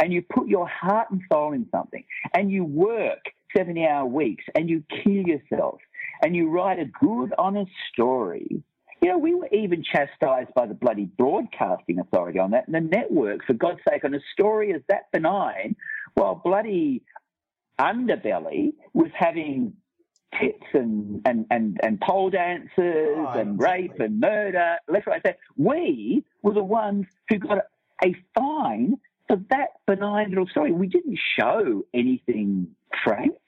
and 0.00 0.12
you 0.12 0.22
put 0.22 0.48
your 0.48 0.68
heart 0.68 1.10
and 1.10 1.20
soul 1.30 1.52
in 1.52 1.66
something 1.70 2.04
and 2.34 2.50
you 2.50 2.64
work 2.64 3.20
70 3.56 3.86
hour 3.86 4.06
weeks 4.06 4.44
and 4.54 4.68
you 4.68 4.82
kill 5.02 5.26
yourself 5.26 5.80
and 6.22 6.36
you 6.36 6.48
write 6.48 6.78
a 6.78 6.86
good, 6.86 7.32
honest 7.38 7.72
story. 7.92 8.62
You 9.00 9.08
know, 9.08 9.18
we 9.18 9.34
were 9.34 9.48
even 9.48 9.82
chastised 9.82 10.54
by 10.54 10.66
the 10.66 10.74
bloody 10.74 11.06
broadcasting 11.06 11.98
authority 11.98 12.38
on 12.38 12.52
that 12.52 12.68
and 12.68 12.74
the 12.74 12.80
network, 12.80 13.44
for 13.44 13.54
God's 13.54 13.80
sake, 13.88 14.04
on 14.04 14.14
a 14.14 14.20
story 14.32 14.72
as 14.72 14.80
that 14.88 15.10
benign, 15.10 15.74
while 16.14 16.36
bloody 16.36 17.02
underbelly 17.80 18.74
was 18.92 19.10
having 19.12 19.72
tits 20.40 20.64
and, 20.72 21.20
and, 21.26 21.46
and, 21.50 21.80
and 21.82 22.00
pole 22.00 22.30
dancers 22.30 22.68
oh, 23.18 23.32
and 23.34 23.60
rape 23.60 23.98
and 23.98 24.20
murder, 24.20 24.76
left, 24.88 25.08
right, 25.08 25.20
center. 25.24 25.38
We 25.56 26.24
were 26.42 26.54
the 26.54 26.62
ones 26.62 27.06
who 27.28 27.38
got 27.38 27.58
a 28.04 28.14
fine 28.34 28.98
for 29.32 29.40
that 29.48 29.68
benign 29.86 30.28
little 30.28 30.46
story. 30.46 30.72
We 30.72 30.88
didn't 30.88 31.18
show 31.38 31.86
anything 31.94 32.74
frank. 33.02 33.38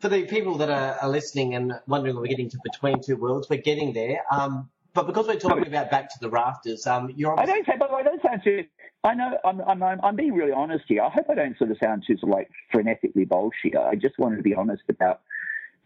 for 0.00 0.08
the 0.08 0.24
people 0.24 0.56
that 0.58 0.70
are, 0.70 0.98
are 1.02 1.08
listening 1.08 1.54
and 1.54 1.74
wondering 1.86 2.16
we're 2.16 2.26
getting 2.26 2.50
to 2.50 2.58
between 2.64 3.00
two 3.00 3.16
worlds, 3.16 3.48
we're 3.48 3.60
getting 3.60 3.92
there. 3.92 4.22
Um, 4.28 4.70
but 4.92 5.06
because 5.06 5.28
we're 5.28 5.38
talking 5.38 5.68
about 5.68 5.88
back 5.88 6.08
to 6.10 6.18
the 6.20 6.28
rafters, 6.28 6.84
um, 6.88 7.12
you're 7.14 7.38
I 7.38 7.46
don't 7.46 7.64
say, 7.64 7.76
by 7.78 7.86
the 7.86 7.94
way, 7.94 8.00
I 8.00 8.02
don't 8.02 8.20
sound 8.20 8.40
too. 8.42 8.64
I 9.04 9.14
know 9.14 9.38
I'm, 9.44 9.60
I'm, 9.60 9.82
I'm, 9.84 10.00
I'm 10.02 10.16
being 10.16 10.32
really 10.32 10.50
honest 10.50 10.86
here. 10.88 11.02
I 11.02 11.10
hope 11.10 11.26
I 11.30 11.36
don't 11.36 11.56
sort 11.58 11.70
of 11.70 11.76
sound 11.80 12.02
too 12.06 12.16
sort 12.16 12.32
of 12.32 12.36
like 12.36 12.50
frenetically 12.74 13.28
bullshit. 13.28 13.76
I 13.76 13.94
just 13.94 14.18
wanted 14.18 14.38
to 14.38 14.42
be 14.42 14.54
honest 14.54 14.82
about 14.88 15.20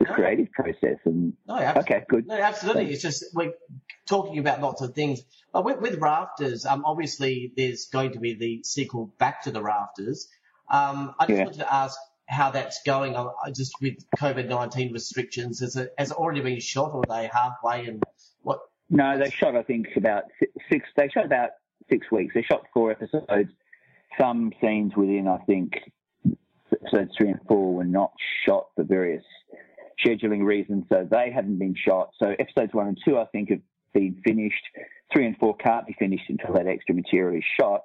the 0.01 0.07
No. 0.07 0.15
creative 0.15 0.51
process 0.53 0.99
and 1.05 1.35
no, 1.47 1.57
absolutely. 1.57 1.95
okay, 1.97 2.05
good. 2.09 2.27
No, 2.27 2.35
absolutely. 2.37 2.91
It's 2.93 3.03
just 3.03 3.25
we're 3.35 3.53
talking 4.07 4.39
about 4.39 4.61
lots 4.61 4.83
of 4.83 4.95
things. 4.95 5.23
But 5.53 5.65
with, 5.65 5.81
with 5.81 5.99
Rafters, 6.01 6.67
um, 6.67 6.85
obviously 6.85 7.53
there's 7.57 7.87
going 7.87 8.13
to 8.13 8.19
be 8.19 8.35
the 8.35 8.63
sequel 8.65 9.15
Back 9.19 9.43
to 9.45 9.51
the 9.51 9.63
Rafters. 9.63 10.29
Um, 10.71 11.15
I 11.19 11.27
just 11.27 11.39
Yeah. 11.39 11.45
wanted 11.45 11.59
to 11.61 11.73
ask 11.75 11.97
how 12.27 12.51
that's 12.51 12.83
going. 12.85 13.15
uh, 13.15 13.29
Just 13.55 13.75
with 13.81 13.95
COVID 14.19 14.49
nineteen 14.49 14.93
restrictions, 14.93 15.61
has 15.61 15.77
it 15.77 15.93
has 15.99 16.11
it 16.11 16.17
already 16.17 16.41
been 16.41 16.59
shot, 16.61 16.93
or 16.93 17.03
are 17.09 17.23
they 17.23 17.29
halfway? 17.33 17.87
And 17.87 18.03
what? 18.43 18.61
No, 18.91 19.19
they 19.19 19.31
shot 19.31 19.55
I 19.57 19.63
think 19.63 19.89
about 19.97 20.25
six. 20.71 20.87
They 20.97 21.09
shot 21.09 21.27
about 21.27 21.51
six 21.91 22.11
weeks. 22.11 22.35
They 22.35 22.43
shot 22.43 22.63
four 22.75 22.91
episodes. 22.91 23.51
Some 24.19 24.53
scenes 24.61 24.97
within 24.97 25.29
I 25.29 25.39
think 25.45 25.75
episodes 26.73 27.13
three 27.17 27.29
and 27.31 27.41
four 27.47 27.75
were 27.75 27.85
not 27.85 28.13
shot 28.47 28.67
for 28.75 28.85
various 28.85 29.25
scheduling 30.05 30.45
reasons, 30.45 30.85
so 30.89 31.07
they 31.11 31.31
haven't 31.35 31.59
been 31.59 31.75
shot. 31.77 32.11
So 32.23 32.35
episodes 32.39 32.73
one 32.73 32.89
and 32.89 32.99
two 33.05 33.19
I 33.19 33.27
think 33.27 33.51
have 33.51 33.61
been 33.93 34.21
finished. 34.25 34.65
Three 35.13 35.27
and 35.27 35.37
four 35.37 35.57
can't 35.57 35.87
be 35.87 35.95
finished 35.99 36.25
until 36.29 36.55
that 36.55 36.67
extra 36.67 36.95
material 36.95 37.37
is 37.37 37.45
shot. 37.61 37.85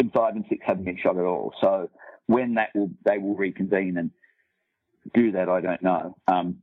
And 0.00 0.12
five 0.12 0.36
and 0.36 0.44
six 0.48 0.64
haven't 0.64 0.84
been 0.84 0.98
shot 0.98 1.16
at 1.16 1.24
all. 1.24 1.52
So 1.60 1.90
when 2.26 2.54
that 2.54 2.70
will 2.74 2.90
they 3.04 3.18
will 3.18 3.34
reconvene 3.34 3.96
and 3.96 4.10
do 5.14 5.32
that, 5.32 5.48
I 5.48 5.60
don't 5.60 5.82
know. 5.82 6.16
Um, 6.26 6.58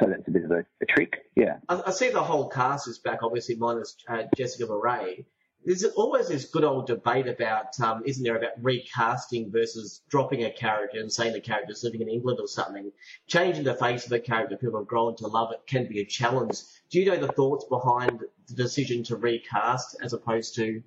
so 0.00 0.08
that's 0.08 0.26
a 0.26 0.30
bit 0.30 0.44
of 0.44 0.50
a, 0.50 0.64
a 0.82 0.86
trick. 0.88 1.30
Yeah. 1.36 1.58
I, 1.68 1.82
I 1.86 1.90
see 1.90 2.10
the 2.10 2.22
whole 2.22 2.48
cast 2.48 2.88
is 2.88 2.98
back, 2.98 3.22
obviously 3.22 3.56
minus 3.56 3.96
uh, 4.08 4.22
Jessica 4.36 4.66
Marais. 4.66 5.26
There's 5.64 5.84
always 5.84 6.28
this 6.28 6.44
good 6.44 6.64
old 6.64 6.86
debate 6.86 7.26
about, 7.26 7.78
um, 7.80 8.02
isn't 8.04 8.22
there, 8.22 8.36
about 8.36 8.62
recasting 8.62 9.50
versus 9.50 10.02
dropping 10.08 10.44
a 10.44 10.50
character 10.50 11.00
and 11.00 11.10
saying 11.10 11.32
the 11.32 11.40
character's 11.40 11.82
living 11.82 12.02
in 12.02 12.08
England 12.08 12.38
or 12.40 12.46
something. 12.46 12.92
Changing 13.26 13.64
the 13.64 13.74
face 13.74 14.04
of 14.04 14.12
a 14.12 14.18
character, 14.18 14.56
people 14.56 14.78
have 14.78 14.86
grown 14.86 15.16
to 15.16 15.26
love 15.26 15.52
it, 15.52 15.60
can 15.66 15.86
be 15.86 16.00
a 16.00 16.04
challenge. 16.04 16.60
Do 16.90 17.00
you 17.00 17.06
know 17.06 17.16
the 17.16 17.32
thoughts 17.32 17.64
behind 17.64 18.20
the 18.46 18.54
decision 18.54 19.02
to 19.04 19.16
recast 19.16 19.96
as 20.02 20.12
opposed 20.12 20.54
to, 20.56 20.82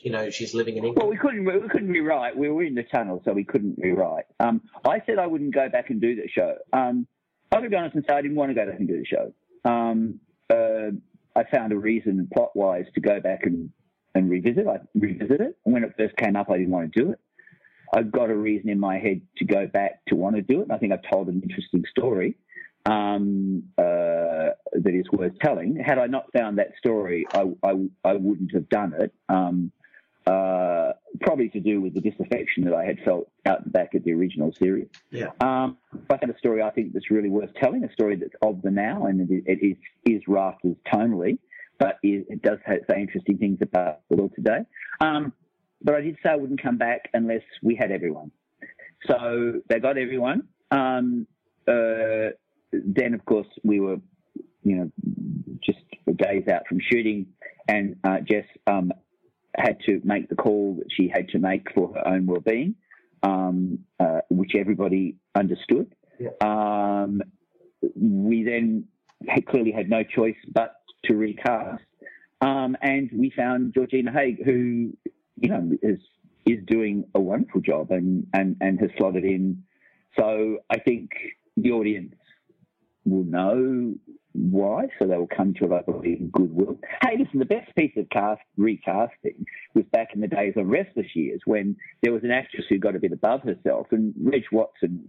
you 0.00 0.10
know, 0.10 0.30
she's 0.30 0.54
living 0.54 0.76
in 0.78 0.84
England? 0.84 0.98
Well, 1.02 1.10
we 1.10 1.18
couldn't 1.18 1.44
we 1.44 1.68
couldn't 1.68 1.90
rewrite. 1.90 2.36
We 2.36 2.48
were 2.48 2.62
in 2.62 2.74
the 2.74 2.84
tunnel, 2.84 3.20
so 3.24 3.32
we 3.32 3.44
couldn't 3.44 3.78
rewrite. 3.78 4.24
Um, 4.40 4.62
I 4.84 5.02
said 5.04 5.18
I 5.18 5.26
wouldn't 5.26 5.54
go 5.54 5.68
back 5.68 5.90
and 5.90 6.00
do 6.00 6.16
the 6.16 6.28
show. 6.28 6.56
Um, 6.72 7.06
I'll 7.50 7.68
be 7.68 7.76
honest 7.76 7.94
and 7.94 8.04
say 8.08 8.14
I 8.14 8.22
didn't 8.22 8.36
want 8.36 8.50
to 8.50 8.54
go 8.54 8.64
back 8.64 8.78
and 8.78 8.88
do 8.88 8.98
the 8.98 9.04
show. 9.04 9.32
Um, 9.70 10.20
uh, 10.48 10.92
I 11.34 11.44
found 11.44 11.72
a 11.72 11.78
reason 11.78 12.28
plot 12.32 12.54
wise 12.54 12.86
to 12.94 13.00
go 13.00 13.20
back 13.20 13.44
and, 13.44 13.70
and 14.14 14.30
revisit. 14.30 14.66
I 14.66 14.78
revisited 14.94 15.40
it. 15.40 15.56
And 15.64 15.74
when 15.74 15.84
it 15.84 15.94
first 15.96 16.16
came 16.16 16.36
up, 16.36 16.50
I 16.50 16.58
didn't 16.58 16.72
want 16.72 16.92
to 16.92 17.02
do 17.02 17.10
it. 17.12 17.20
I've 17.94 18.10
got 18.10 18.30
a 18.30 18.34
reason 18.34 18.70
in 18.70 18.80
my 18.80 18.98
head 18.98 19.20
to 19.36 19.44
go 19.44 19.66
back 19.66 20.00
to 20.08 20.16
want 20.16 20.36
to 20.36 20.42
do 20.42 20.60
it. 20.60 20.64
And 20.64 20.72
I 20.72 20.78
think 20.78 20.92
I've 20.92 21.10
told 21.10 21.28
an 21.28 21.42
interesting 21.42 21.84
story 21.90 22.36
um, 22.86 23.64
uh, 23.76 24.52
that 24.72 24.94
is 24.94 25.04
worth 25.12 25.38
telling. 25.40 25.76
Had 25.76 25.98
I 25.98 26.06
not 26.06 26.32
found 26.32 26.58
that 26.58 26.72
story, 26.78 27.26
I, 27.32 27.44
I, 27.62 27.74
I 28.04 28.14
wouldn't 28.14 28.52
have 28.54 28.68
done 28.68 28.94
it. 28.98 29.12
Um, 29.28 29.72
uh, 30.26 30.92
probably 31.20 31.48
to 31.48 31.60
do 31.60 31.80
with 31.80 31.94
the 31.94 32.00
disaffection 32.00 32.64
that 32.64 32.74
I 32.74 32.84
had 32.84 32.98
felt 33.04 33.28
out 33.44 33.70
back 33.72 33.94
at 33.94 34.04
the 34.04 34.12
original 34.12 34.52
series. 34.52 34.86
Yeah. 35.10 35.30
Um, 35.40 35.76
I 36.08 36.16
had 36.20 36.30
a 36.30 36.38
story 36.38 36.62
I 36.62 36.70
think 36.70 36.92
that's 36.92 37.10
really 37.10 37.28
worth 37.28 37.52
telling, 37.54 37.82
a 37.82 37.92
story 37.92 38.16
that's 38.16 38.34
of 38.40 38.62
the 38.62 38.70
now, 38.70 39.06
and 39.06 39.28
it, 39.28 39.42
it 39.46 39.58
is, 39.66 39.76
is 40.04 40.22
Rafters 40.28 40.76
tonally, 40.86 41.38
but 41.82 41.98
it, 42.04 42.26
it 42.28 42.42
does 42.42 42.58
have, 42.64 42.78
say 42.88 43.00
interesting 43.00 43.38
things 43.38 43.58
about 43.60 44.02
the 44.08 44.14
world 44.16 44.32
today. 44.36 44.60
Um, 45.00 45.32
but 45.82 45.96
I 45.96 46.00
did 46.00 46.16
say 46.22 46.30
I 46.30 46.36
wouldn't 46.36 46.62
come 46.62 46.78
back 46.78 47.10
unless 47.12 47.42
we 47.60 47.74
had 47.74 47.90
everyone. 47.90 48.30
So 49.08 49.54
they 49.68 49.80
got 49.80 49.98
everyone. 49.98 50.44
Um, 50.70 51.26
uh, 51.66 52.30
then, 52.72 53.14
of 53.14 53.24
course, 53.24 53.48
we 53.64 53.80
were, 53.80 53.96
you 54.62 54.76
know, 54.76 54.92
just 55.60 55.80
days 56.16 56.44
out 56.48 56.62
from 56.68 56.78
shooting, 56.88 57.26
and 57.66 57.96
uh, 58.04 58.18
Jess 58.20 58.44
um, 58.68 58.92
had 59.56 59.78
to 59.86 60.00
make 60.04 60.28
the 60.28 60.36
call 60.36 60.76
that 60.78 60.86
she 60.96 61.10
had 61.12 61.30
to 61.30 61.40
make 61.40 61.66
for 61.74 61.92
her 61.94 62.06
own 62.06 62.26
well-being, 62.26 62.76
um, 63.24 63.80
uh, 63.98 64.20
which 64.30 64.52
everybody 64.56 65.16
understood. 65.34 65.92
Yeah. 66.20 66.30
Um, 66.40 67.22
we 67.96 68.44
then 68.44 68.84
had, 69.26 69.46
clearly 69.46 69.72
had 69.72 69.90
no 69.90 70.04
choice 70.04 70.36
but 70.54 70.76
to 71.04 71.14
recast, 71.14 71.82
um, 72.40 72.76
and 72.82 73.10
we 73.12 73.30
found 73.30 73.74
Georgina 73.74 74.12
Haig, 74.12 74.44
who 74.44 74.92
you 75.36 75.48
know 75.48 75.70
is 75.82 75.98
is 76.46 76.58
doing 76.66 77.04
a 77.14 77.20
wonderful 77.20 77.60
job 77.60 77.90
and 77.90 78.26
and 78.34 78.56
and 78.60 78.80
has 78.80 78.90
slotted 78.98 79.24
in. 79.24 79.62
So 80.18 80.58
I 80.70 80.78
think 80.78 81.10
the 81.56 81.72
audience 81.72 82.14
will 83.04 83.24
know 83.24 83.94
why, 84.34 84.86
so 84.98 85.06
they 85.06 85.16
will 85.16 85.28
come 85.28 85.52
to 85.54 85.66
it, 85.66 85.72
I 85.72 85.82
believe, 85.82 86.20
in 86.20 86.30
goodwill. 86.30 86.78
Hey, 87.02 87.18
listen, 87.18 87.38
the 87.38 87.44
best 87.44 87.74
piece 87.76 87.92
of 87.96 88.08
cast 88.08 88.40
recasting 88.56 89.44
was 89.74 89.84
back 89.92 90.08
in 90.14 90.20
the 90.20 90.26
days 90.26 90.54
of 90.56 90.66
Restless 90.66 91.06
Years 91.14 91.40
when 91.44 91.76
there 92.02 92.12
was 92.12 92.24
an 92.24 92.30
actress 92.30 92.64
who 92.68 92.78
got 92.78 92.96
a 92.96 92.98
bit 92.98 93.12
above 93.12 93.42
herself, 93.42 93.88
and 93.90 94.14
Reg 94.18 94.44
Watson, 94.50 95.06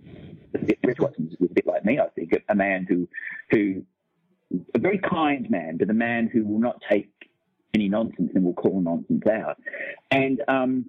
Reg 0.53 0.99
Watson 0.99 1.35
was 1.39 1.49
a 1.49 1.53
bit 1.53 1.65
like 1.65 1.85
me, 1.85 1.99
I 1.99 2.09
think, 2.09 2.33
a 2.49 2.55
man 2.55 2.85
who, 2.87 3.07
who, 3.49 3.83
a 4.73 4.79
very 4.79 4.99
kind 4.99 5.49
man, 5.49 5.77
but 5.77 5.89
a 5.89 5.93
man 5.93 6.29
who 6.31 6.45
will 6.45 6.59
not 6.59 6.81
take 6.89 7.09
any 7.73 7.89
nonsense 7.89 8.31
and 8.35 8.43
will 8.43 8.53
call 8.53 8.81
nonsense 8.81 9.23
out. 9.27 9.57
And 10.11 10.41
um, 10.47 10.85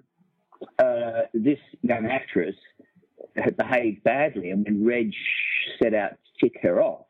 uh, 0.79 1.23
this 1.33 1.59
young 1.81 2.05
actress 2.05 2.55
had 3.35 3.57
behaved 3.57 4.03
badly, 4.03 4.51
and 4.51 4.63
when 4.63 4.85
Reg 4.85 5.11
set 5.81 5.93
out 5.93 6.11
to 6.11 6.49
kick 6.49 6.61
her 6.61 6.81
off, 6.81 7.05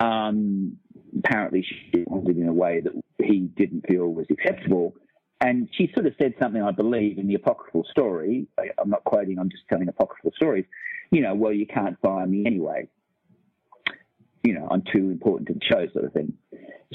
um, 0.00 0.76
apparently 1.18 1.62
she 1.62 2.04
wanted 2.06 2.36
in 2.36 2.48
a 2.48 2.52
way 2.52 2.80
that 2.80 2.92
he 3.24 3.40
didn't 3.56 3.86
feel 3.88 4.08
was 4.08 4.26
acceptable. 4.30 4.94
And 5.40 5.68
she 5.72 5.90
sort 5.94 6.06
of 6.06 6.14
said 6.18 6.34
something, 6.40 6.62
I 6.62 6.72
believe, 6.72 7.18
in 7.18 7.28
the 7.28 7.34
apocryphal 7.34 7.84
story. 7.90 8.46
I- 8.58 8.70
I'm 8.78 8.90
not 8.90 9.04
quoting, 9.04 9.38
I'm 9.38 9.48
just 9.48 9.62
telling 9.68 9.88
apocryphal 9.88 10.32
stories. 10.34 10.64
You 11.10 11.22
know, 11.22 11.34
well, 11.34 11.52
you 11.52 11.66
can't 11.66 11.98
fire 12.00 12.26
me 12.26 12.44
anyway. 12.44 12.88
You 14.48 14.54
know, 14.54 14.68
I'm 14.70 14.84
too 14.94 15.10
important 15.10 15.48
to 15.48 15.54
the 15.54 15.60
show, 15.70 15.86
sort 15.92 16.06
of 16.06 16.12
thing. 16.14 16.32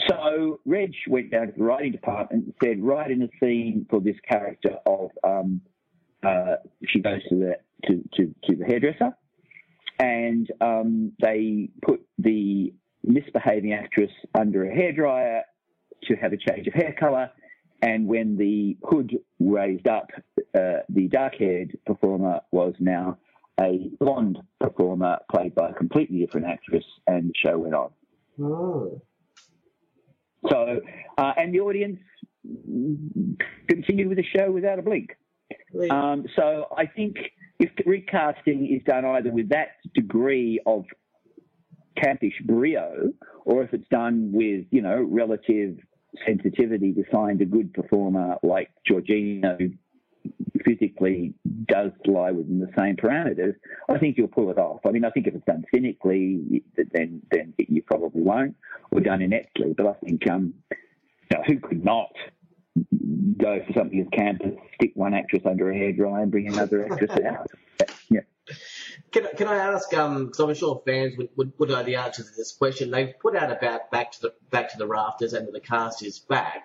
So 0.09 0.59
Reg 0.65 0.91
went 1.07 1.29
down 1.29 1.45
to 1.47 1.53
the 1.55 1.63
writing 1.63 1.91
department 1.91 2.45
and 2.45 2.53
said, 2.63 2.83
write 2.83 3.11
in 3.11 3.21
a 3.21 3.29
scene 3.39 3.85
for 3.91 3.99
this 3.99 4.15
character 4.27 4.73
of 4.87 5.11
um, 5.23 5.61
uh, 6.23 6.55
she 6.89 6.99
goes 6.99 7.21
to 7.29 7.35
the 7.35 7.53
to, 7.85 7.93
to, 8.15 8.33
to 8.45 8.55
the 8.55 8.65
hairdresser, 8.65 9.11
and 9.99 10.45
um, 10.61 11.11
they 11.21 11.69
put 11.87 11.99
the 12.17 12.73
misbehaving 13.03 13.73
actress 13.73 14.13
under 14.33 14.63
a 14.63 14.75
hairdryer 14.75 15.41
to 16.05 16.15
have 16.15 16.33
a 16.33 16.37
change 16.37 16.65
of 16.65 16.73
hair 16.73 16.95
color. 16.99 17.29
And 17.83 18.07
when 18.07 18.35
the 18.35 18.77
hood 18.89 19.11
raised 19.39 19.87
up, 19.87 20.07
uh, 20.55 20.79
the 20.89 21.07
dark-haired 21.19 21.77
performer 21.85 22.39
was 22.51 22.73
now 22.79 23.19
a 23.59 23.89
blonde 23.99 24.39
performer 24.59 25.19
played 25.31 25.55
by 25.55 25.69
a 25.69 25.73
completely 25.73 26.19
different 26.19 26.47
actress, 26.47 26.85
and 27.07 27.29
the 27.29 27.33
show 27.35 27.57
went 27.59 27.75
on. 27.75 27.91
Oh. 28.41 29.01
So, 30.49 30.81
uh, 31.17 31.33
and 31.37 31.53
the 31.53 31.61
audience 31.61 31.99
continued 33.67 34.09
with 34.09 34.17
the 34.17 34.23
show 34.23 34.51
without 34.51 34.79
a 34.79 34.81
blink. 34.81 35.11
Um, 35.89 36.25
so 36.35 36.67
I 36.75 36.85
think 36.85 37.15
if 37.59 37.71
recasting 37.85 38.67
is 38.67 38.83
done 38.85 39.05
either 39.05 39.31
with 39.31 39.49
that 39.49 39.77
degree 39.93 40.59
of 40.65 40.85
campish 41.97 42.33
brio, 42.45 43.13
or 43.45 43.63
if 43.63 43.73
it's 43.73 43.87
done 43.89 44.31
with 44.33 44.65
you 44.71 44.81
know 44.81 45.07
relative 45.09 45.77
sensitivity 46.25 46.93
to 46.93 47.03
find 47.11 47.41
a 47.41 47.45
good 47.45 47.73
performer 47.73 48.35
like 48.43 48.69
Georgina, 48.85 49.55
who 49.59 49.69
physically 50.65 51.33
does 51.65 51.91
lie 52.05 52.31
within 52.31 52.59
the 52.59 52.71
same 52.77 52.95
parameters, 52.95 53.55
I 53.89 53.97
think 53.97 54.17
you'll 54.17 54.27
pull 54.27 54.49
it 54.51 54.57
off. 54.57 54.81
I 54.85 54.91
mean, 54.91 55.05
I 55.05 55.09
think 55.09 55.27
if 55.27 55.35
it's 55.35 55.45
done 55.45 55.65
cynically, 55.73 56.63
then 56.93 57.21
then 57.31 57.53
you 57.57 57.81
probably 57.83 58.21
won't, 58.21 58.55
or 58.91 58.99
done 58.99 59.21
ineptly. 59.21 59.73
But 59.75 59.87
I 59.87 59.93
think 60.05 60.29
um, 60.29 60.53
you 60.69 60.77
know, 61.37 61.43
who 61.45 61.59
could 61.59 61.83
not 61.83 62.11
go 63.37 63.59
for 63.67 63.73
something 63.73 63.99
as 63.99 64.07
camp 64.17 64.41
as 64.45 64.53
stick 64.75 64.91
one 64.95 65.13
actress 65.13 65.43
under 65.45 65.71
a 65.71 65.75
hairdryer 65.75 66.23
and 66.23 66.31
bring 66.31 66.47
another 66.47 66.85
actress 66.91 67.11
out? 67.25 67.47
Yeah. 68.09 68.21
Can, 69.11 69.27
can 69.37 69.47
I 69.47 69.55
ask? 69.55 69.93
Um, 69.93 70.25
Because 70.25 70.39
I'm 70.39 70.53
sure 70.53 70.81
fans 70.85 71.17
would, 71.17 71.29
would, 71.37 71.53
would 71.57 71.69
know 71.69 71.83
the 71.83 71.95
answer 71.95 72.23
to 72.23 72.29
this 72.35 72.51
question. 72.51 72.91
They've 72.91 73.13
put 73.19 73.35
out 73.35 73.51
about 73.51 73.91
back 73.91 74.11
to 74.13 74.21
the 74.21 74.33
back 74.49 74.71
to 74.71 74.77
the 74.77 74.87
rafters 74.87 75.33
and 75.33 75.47
the 75.53 75.59
cast 75.59 76.03
is 76.03 76.19
back. 76.19 76.63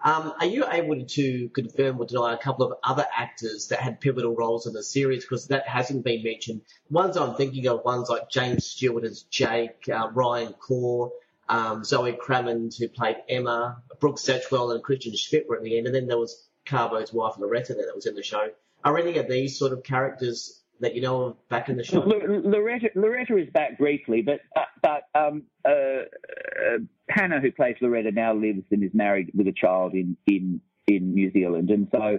Um, 0.00 0.32
are 0.38 0.46
you 0.46 0.64
able 0.70 1.04
to 1.04 1.48
confirm 1.48 2.00
or 2.00 2.06
deny 2.06 2.34
a 2.34 2.38
couple 2.38 2.64
of 2.66 2.78
other 2.84 3.04
actors 3.16 3.68
that 3.68 3.80
had 3.80 4.00
pivotal 4.00 4.34
roles 4.34 4.66
in 4.66 4.72
the 4.72 4.82
series? 4.82 5.24
Because 5.24 5.48
that 5.48 5.66
hasn't 5.66 6.04
been 6.04 6.22
mentioned. 6.22 6.62
Ones 6.88 7.16
I'm 7.16 7.34
thinking 7.34 7.66
of, 7.66 7.84
ones 7.84 8.08
like 8.08 8.30
James 8.30 8.64
Stewart 8.66 9.04
as 9.04 9.22
Jake, 9.22 9.88
uh, 9.88 10.10
Ryan 10.12 10.54
Corr, 10.54 11.10
um, 11.48 11.82
Zoe 11.82 12.12
Cramond 12.12 12.76
who 12.78 12.88
played 12.88 13.16
Emma, 13.28 13.82
Brooke 14.00 14.18
Satchwell 14.18 14.72
and 14.72 14.82
Christian 14.82 15.16
Schmidt 15.16 15.48
were 15.48 15.56
at 15.56 15.62
the 15.62 15.76
end, 15.76 15.86
and 15.86 15.94
then 15.94 16.06
there 16.06 16.18
was 16.18 16.46
Carbo's 16.64 17.12
wife 17.12 17.34
Loretta 17.38 17.74
that 17.74 17.94
was 17.94 18.06
in 18.06 18.14
the 18.14 18.22
show. 18.22 18.50
Are 18.84 18.98
any 18.98 19.18
of 19.18 19.28
these 19.28 19.58
sort 19.58 19.72
of 19.72 19.82
characters 19.82 20.57
that 20.80 20.94
you 20.94 21.02
know 21.02 21.22
of 21.22 21.48
back 21.48 21.68
in 21.68 21.76
the 21.76 21.84
show? 21.84 22.00
Loretta, 22.00 22.90
Loretta 22.94 23.36
is 23.36 23.48
back 23.50 23.78
briefly, 23.78 24.22
but 24.22 24.40
uh, 24.56 24.64
but 24.82 25.18
um, 25.18 25.42
uh, 25.64 25.70
uh, 25.70 26.78
Hannah, 27.08 27.40
who 27.40 27.52
plays 27.52 27.76
Loretta, 27.80 28.10
now 28.12 28.34
lives 28.34 28.62
and 28.70 28.82
is 28.82 28.90
married 28.94 29.30
with 29.34 29.48
a 29.48 29.52
child 29.52 29.94
in 29.94 30.16
in 30.26 30.60
in 30.86 31.14
New 31.14 31.30
Zealand, 31.32 31.70
and 31.70 31.88
so 31.92 32.18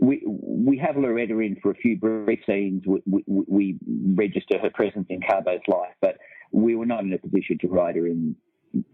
we 0.00 0.22
we 0.26 0.78
have 0.78 0.96
Loretta 0.96 1.38
in 1.38 1.56
for 1.62 1.70
a 1.70 1.74
few 1.74 1.96
brief 1.96 2.40
scenes. 2.46 2.82
We, 2.86 3.02
we, 3.06 3.24
we 3.26 3.78
register 4.14 4.58
her 4.58 4.70
presence 4.70 5.06
in 5.10 5.20
Carbo's 5.20 5.60
life, 5.68 5.94
but 6.00 6.16
we 6.52 6.74
were 6.74 6.86
not 6.86 7.04
in 7.04 7.12
a 7.12 7.18
position 7.18 7.58
to 7.60 7.68
write 7.68 7.96
her 7.96 8.06
in 8.06 8.34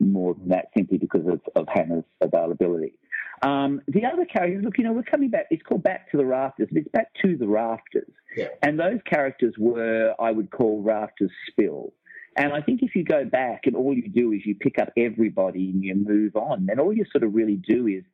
more 0.00 0.34
than 0.34 0.48
that 0.48 0.66
simply 0.76 0.98
because 0.98 1.26
of, 1.26 1.40
of 1.54 1.66
Hannah's 1.72 2.04
availability. 2.20 2.94
Um, 3.42 3.82
the 3.88 4.04
other 4.04 4.24
characters, 4.24 4.64
look, 4.64 4.78
you 4.78 4.84
know, 4.84 4.92
we're 4.92 5.02
coming 5.02 5.30
back. 5.30 5.46
It's 5.50 5.62
called 5.62 5.82
Back 5.82 6.10
to 6.10 6.16
the 6.16 6.24
Rafters. 6.24 6.68
It's 6.72 6.88
back 6.88 7.12
to 7.22 7.36
the 7.36 7.46
Rafters, 7.46 8.10
Yeah. 8.36 8.48
and 8.62 8.78
those 8.78 9.00
characters 9.04 9.54
were, 9.58 10.14
I 10.18 10.30
would 10.32 10.50
call, 10.50 10.82
Rafters 10.82 11.30
Spill. 11.50 11.92
And 12.38 12.52
I 12.52 12.60
think 12.60 12.82
if 12.82 12.94
you 12.94 13.02
go 13.04 13.24
back 13.24 13.62
and 13.64 13.74
all 13.74 13.94
you 13.94 14.08
do 14.08 14.32
is 14.32 14.44
you 14.44 14.54
pick 14.54 14.78
up 14.78 14.90
everybody 14.96 15.70
and 15.70 15.82
you 15.82 15.94
move 15.94 16.36
on, 16.36 16.66
then 16.66 16.78
all 16.78 16.92
you 16.92 17.04
sort 17.10 17.24
of 17.24 17.34
really 17.34 17.56
do 17.56 17.86
is, 17.86 18.04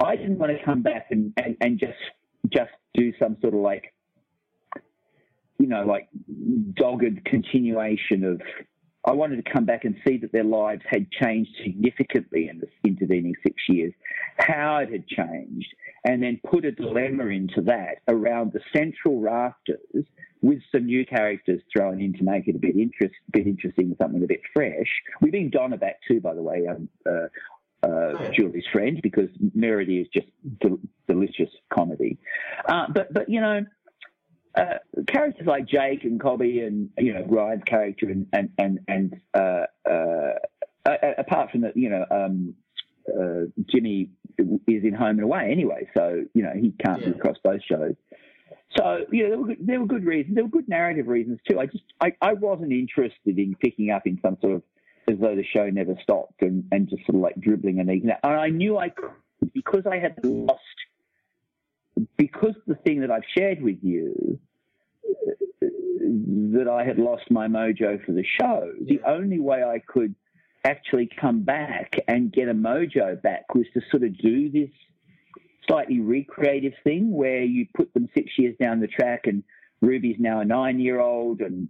I 0.00 0.14
didn't 0.14 0.38
want 0.38 0.56
to 0.56 0.64
come 0.64 0.82
back 0.82 1.08
and, 1.10 1.32
and, 1.36 1.56
and 1.60 1.78
just 1.78 1.98
just 2.48 2.70
do 2.94 3.12
some 3.18 3.36
sort 3.40 3.54
of 3.54 3.60
like, 3.60 3.92
you 5.58 5.66
know, 5.66 5.82
like 5.84 6.08
dogged 6.74 7.24
continuation 7.24 8.22
of 8.24 8.40
I 9.04 9.12
wanted 9.12 9.44
to 9.44 9.52
come 9.52 9.64
back 9.64 9.84
and 9.84 9.96
see 10.06 10.18
that 10.18 10.32
their 10.32 10.44
lives 10.44 10.82
had 10.86 11.10
changed 11.10 11.50
significantly 11.62 12.48
in 12.48 12.60
the 12.60 12.68
intervening 12.86 13.34
six 13.42 13.56
years, 13.68 13.92
how 14.38 14.78
it 14.78 14.90
had 14.90 15.06
changed, 15.06 15.68
and 16.04 16.22
then 16.22 16.40
put 16.48 16.64
a 16.64 16.72
dilemma 16.72 17.26
into 17.26 17.62
that 17.62 17.98
around 18.08 18.52
the 18.52 18.60
central 18.76 19.20
rafters 19.20 20.04
with 20.42 20.60
some 20.72 20.86
new 20.86 21.04
characters 21.04 21.60
thrown 21.74 22.00
in 22.00 22.12
to 22.14 22.22
make 22.22 22.46
it 22.48 22.56
a 22.56 22.58
bit, 22.58 22.76
interest, 22.76 23.14
bit 23.32 23.46
interesting, 23.46 23.94
something 24.00 24.22
a 24.22 24.26
bit 24.26 24.40
fresh. 24.54 24.86
We've 25.20 25.32
bring 25.32 25.50
Donna 25.50 25.76
back 25.76 26.00
too, 26.06 26.20
by 26.20 26.34
the 26.34 26.42
way, 26.42 26.66
um, 26.66 26.88
uh, 27.08 27.28
uh, 27.86 28.30
Julie's 28.32 28.66
friend, 28.72 29.00
because 29.02 29.28
Meredith 29.54 30.06
is 30.06 30.08
just 30.12 30.26
del- 30.60 30.80
delicious 31.06 31.50
comedy. 31.72 32.18
Uh, 32.68 32.86
but, 32.92 33.12
but, 33.12 33.28
you 33.28 33.40
know, 33.40 33.64
uh, 34.54 34.78
characters 35.06 35.46
like 35.46 35.66
Jake 35.66 36.04
and 36.04 36.20
Cobby 36.20 36.60
and 36.60 36.90
you 36.98 37.12
know 37.14 37.24
Ryan's 37.28 37.64
character 37.64 38.06
and 38.06 38.26
and 38.32 38.50
and, 38.58 38.80
and 38.88 39.20
uh, 39.34 39.64
uh, 39.88 40.34
apart 41.18 41.50
from 41.50 41.62
that, 41.62 41.76
you 41.76 41.90
know 41.90 42.04
um, 42.10 42.54
uh, 43.08 43.46
Jimmy 43.70 44.10
is 44.38 44.84
in 44.84 44.94
Home 44.94 45.10
and 45.18 45.22
Away 45.22 45.48
anyway, 45.50 45.88
so 45.96 46.24
you 46.34 46.42
know 46.42 46.52
he 46.54 46.72
can't 46.84 47.00
Yeah. 47.02 47.10
be 47.10 47.18
across 47.18 47.36
both 47.42 47.62
shows. 47.64 47.94
So 48.76 49.06
you 49.10 49.24
know 49.24 49.28
there 49.30 49.38
were 49.38 49.46
good, 49.46 49.66
there 49.66 49.80
were 49.80 49.86
good 49.86 50.04
reasons. 50.04 50.34
There 50.34 50.44
were 50.44 50.50
good 50.50 50.68
narrative 50.68 51.08
reasons 51.08 51.40
too. 51.48 51.58
I 51.58 51.66
just 51.66 51.84
I, 52.00 52.12
I 52.20 52.34
wasn't 52.34 52.72
interested 52.72 53.38
in 53.38 53.54
picking 53.60 53.90
up 53.90 54.06
in 54.06 54.18
some 54.22 54.36
sort 54.40 54.54
of 54.54 54.62
as 55.08 55.18
though 55.18 55.34
the 55.34 55.44
show 55.44 55.70
never 55.70 55.94
stopped 56.02 56.42
and, 56.42 56.64
and 56.70 56.88
just 56.88 57.02
sort 57.06 57.14
of 57.16 57.22
like 57.22 57.40
dribbling 57.40 57.80
and 57.80 57.90
eating. 57.90 58.10
And 58.22 58.32
I 58.34 58.48
knew 58.48 58.76
I 58.76 58.90
could 58.90 59.10
because 59.54 59.86
I 59.90 59.98
had 59.98 60.18
lost 60.22 60.60
because 62.16 62.54
the 62.66 62.74
thing 62.74 63.00
that 63.00 63.10
I've 63.10 63.22
shared 63.36 63.62
with 63.62 63.78
you 63.82 64.38
that 66.52 66.68
I 66.68 66.84
had 66.84 66.98
lost 66.98 67.30
my 67.30 67.46
mojo 67.48 68.04
for 68.04 68.12
the 68.12 68.24
show. 68.40 68.72
The 68.80 69.00
only 69.06 69.40
way 69.40 69.62
I 69.62 69.80
could 69.86 70.14
actually 70.64 71.08
come 71.20 71.42
back 71.42 71.96
and 72.08 72.32
get 72.32 72.48
a 72.48 72.54
mojo 72.54 73.20
back 73.20 73.54
was 73.54 73.66
to 73.74 73.80
sort 73.90 74.02
of 74.02 74.16
do 74.18 74.50
this 74.50 74.70
slightly 75.66 76.00
recreative 76.00 76.72
thing 76.82 77.12
where 77.12 77.42
you 77.42 77.66
put 77.74 77.92
them 77.94 78.08
six 78.14 78.32
years 78.38 78.56
down 78.60 78.80
the 78.80 78.86
track 78.86 79.26
and 79.26 79.44
Ruby's 79.80 80.16
now 80.18 80.40
a 80.40 80.44
nine 80.44 80.80
year 80.80 81.00
old 81.00 81.40
and 81.40 81.68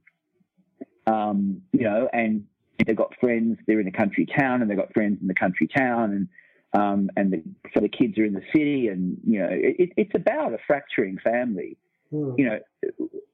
um, 1.07 1.63
you 1.73 1.85
know, 1.85 2.09
and 2.13 2.45
they've 2.85 2.97
got 2.97 3.15
friends, 3.19 3.59
they're 3.67 3.81
in 3.81 3.89
a 3.89 3.93
country 3.93 4.27
town 4.27 4.61
and 4.61 4.71
they've 4.71 4.79
got 4.79 4.93
friends 4.93 5.19
in 5.21 5.27
the 5.27 5.35
country 5.35 5.67
town 5.67 6.13
and 6.13 6.29
um, 6.73 7.11
and 7.17 7.33
the, 7.33 7.43
so 7.75 7.81
the 7.81 7.89
kids 7.89 8.19
are 8.19 8.25
in 8.25 8.35
the 8.35 8.43
city 8.55 8.89
and 8.89 9.19
you 9.27 9.41
know, 9.41 9.49
it, 9.51 9.91
it's 9.97 10.15
about 10.15 10.53
a 10.53 10.59
fracturing 10.67 11.19
family 11.23 11.77
Hmm. 12.11 12.33
you 12.39 12.47
know, 12.47 12.59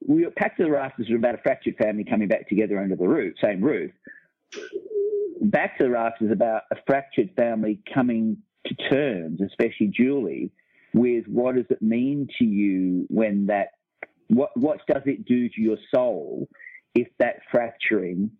we 0.05 0.27
Packed 0.37 0.57
to 0.57 0.63
the 0.63 0.71
Rafters 0.71 1.09
are 1.09 1.15
about 1.15 1.35
a 1.35 1.41
fractured 1.41 1.77
family 1.77 2.03
coming 2.03 2.27
back 2.27 2.49
together 2.49 2.79
under 2.79 2.95
the 2.95 3.07
roof, 3.07 3.35
same 3.41 3.61
roof. 3.61 3.91
Back 5.41 5.77
to 5.77 5.85
the 5.85 5.89
Rafters 5.91 6.27
is 6.27 6.31
about 6.31 6.63
a 6.71 6.75
fractured 6.85 7.31
family 7.37 7.79
coming 7.93 8.37
to 8.67 8.75
terms, 8.89 9.39
especially 9.41 9.87
Julie, 9.87 10.51
with 10.93 11.25
what 11.27 11.55
does 11.55 11.65
it 11.69 11.81
mean 11.81 12.27
to 12.39 12.45
you 12.45 13.05
when 13.09 13.47
that, 13.47 13.69
what, 14.27 14.55
what 14.57 14.79
does 14.87 15.03
it 15.05 15.25
do 15.25 15.47
to 15.49 15.61
your 15.61 15.77
soul 15.93 16.49
if 16.93 17.07
that 17.19 17.41
fracturing 17.51 18.31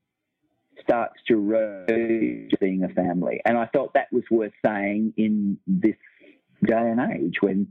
starts 0.82 1.15
to 1.28 1.38
road 1.38 2.51
being 2.59 2.84
a 2.84 2.89
family? 2.89 3.41
And 3.45 3.57
I 3.57 3.67
felt 3.67 3.93
that 3.93 4.11
was 4.11 4.23
worth 4.30 4.53
saying 4.65 5.13
in 5.17 5.57
this 5.67 5.95
day 6.65 6.73
and 6.73 6.99
age 6.99 7.36
when 7.41 7.67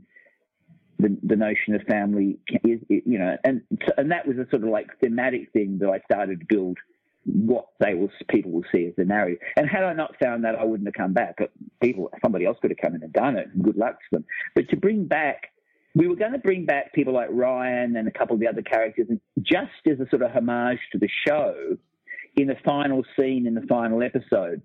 the, 0.99 1.17
the 1.23 1.35
notion 1.35 1.75
of 1.75 1.81
family 1.83 2.39
is, 2.63 2.79
you 2.89 3.19
know, 3.19 3.35
and 3.43 3.61
and 3.97 4.11
that 4.11 4.27
was 4.27 4.37
a 4.37 4.47
sort 4.49 4.63
of 4.63 4.69
like 4.69 4.87
thematic 5.01 5.51
thing 5.51 5.79
that 5.79 5.89
I 5.89 5.99
started 5.99 6.39
to 6.39 6.45
build 6.47 6.77
what 7.25 7.65
they 7.79 7.95
will 7.95 8.09
people 8.29 8.51
will 8.51 8.63
see 8.71 8.85
as 8.85 8.93
the 8.97 9.03
narrative. 9.03 9.39
And 9.57 9.67
had 9.67 9.83
I 9.83 9.93
not 9.93 10.15
found 10.21 10.43
that, 10.43 10.55
I 10.55 10.63
wouldn't 10.63 10.87
have 10.87 10.93
come 10.93 11.13
back. 11.13 11.35
But 11.37 11.51
people, 11.81 12.11
somebody 12.23 12.45
else 12.45 12.57
could 12.61 12.71
have 12.71 12.77
come 12.77 12.95
in 12.95 13.03
and 13.03 13.11
done 13.11 13.35
it. 13.37 13.47
Good 13.61 13.77
luck 13.77 13.93
to 13.93 14.05
them. 14.11 14.25
But 14.53 14.69
to 14.69 14.75
bring 14.75 15.05
back, 15.05 15.51
we 15.95 16.07
were 16.07 16.15
going 16.15 16.33
to 16.33 16.37
bring 16.37 16.65
back 16.65 16.93
people 16.93 17.13
like 17.13 17.29
Ryan 17.31 17.95
and 17.95 18.07
a 18.07 18.11
couple 18.11 18.35
of 18.35 18.39
the 18.39 18.47
other 18.47 18.61
characters, 18.61 19.07
and 19.09 19.19
just 19.41 19.71
as 19.89 19.99
a 19.99 20.09
sort 20.09 20.21
of 20.21 20.31
homage 20.31 20.79
to 20.91 20.99
the 20.99 21.09
show, 21.27 21.77
in 22.35 22.47
the 22.47 22.57
final 22.63 23.03
scene 23.17 23.47
in 23.47 23.55
the 23.55 23.65
final 23.67 24.03
episode, 24.03 24.61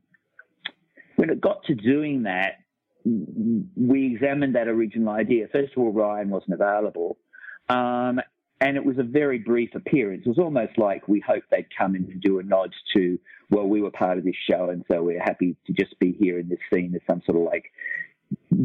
when 1.16 1.30
it 1.30 1.40
got 1.40 1.64
to 1.64 1.74
doing 1.74 2.24
that, 2.24 2.56
we 3.04 4.14
examined 4.14 4.54
that 4.54 4.68
original 4.68 5.10
idea. 5.10 5.48
First 5.52 5.72
of 5.76 5.82
all, 5.82 5.92
Ryan 5.92 6.30
wasn't 6.30 6.54
available. 6.54 7.18
Um, 7.68 8.20
and 8.60 8.76
it 8.76 8.84
was 8.84 8.98
a 8.98 9.02
very 9.02 9.38
brief 9.38 9.74
appearance. 9.74 10.22
It 10.26 10.28
was 10.28 10.38
almost 10.38 10.76
like 10.76 11.08
we 11.08 11.20
hoped 11.20 11.50
they'd 11.50 11.66
come 11.76 11.96
in 11.96 12.04
and 12.04 12.20
do 12.20 12.40
a 12.40 12.42
nod 12.42 12.74
to, 12.94 13.18
well, 13.48 13.66
we 13.66 13.80
were 13.80 13.90
part 13.90 14.18
of 14.18 14.24
this 14.24 14.34
show, 14.50 14.68
and 14.68 14.84
so 14.90 15.02
we're 15.02 15.22
happy 15.22 15.56
to 15.66 15.72
just 15.72 15.98
be 15.98 16.12
here 16.12 16.38
in 16.38 16.48
this 16.48 16.58
scene 16.72 16.94
as 16.94 17.00
some 17.08 17.22
sort 17.24 17.38
of 17.38 17.44
like 17.44 17.72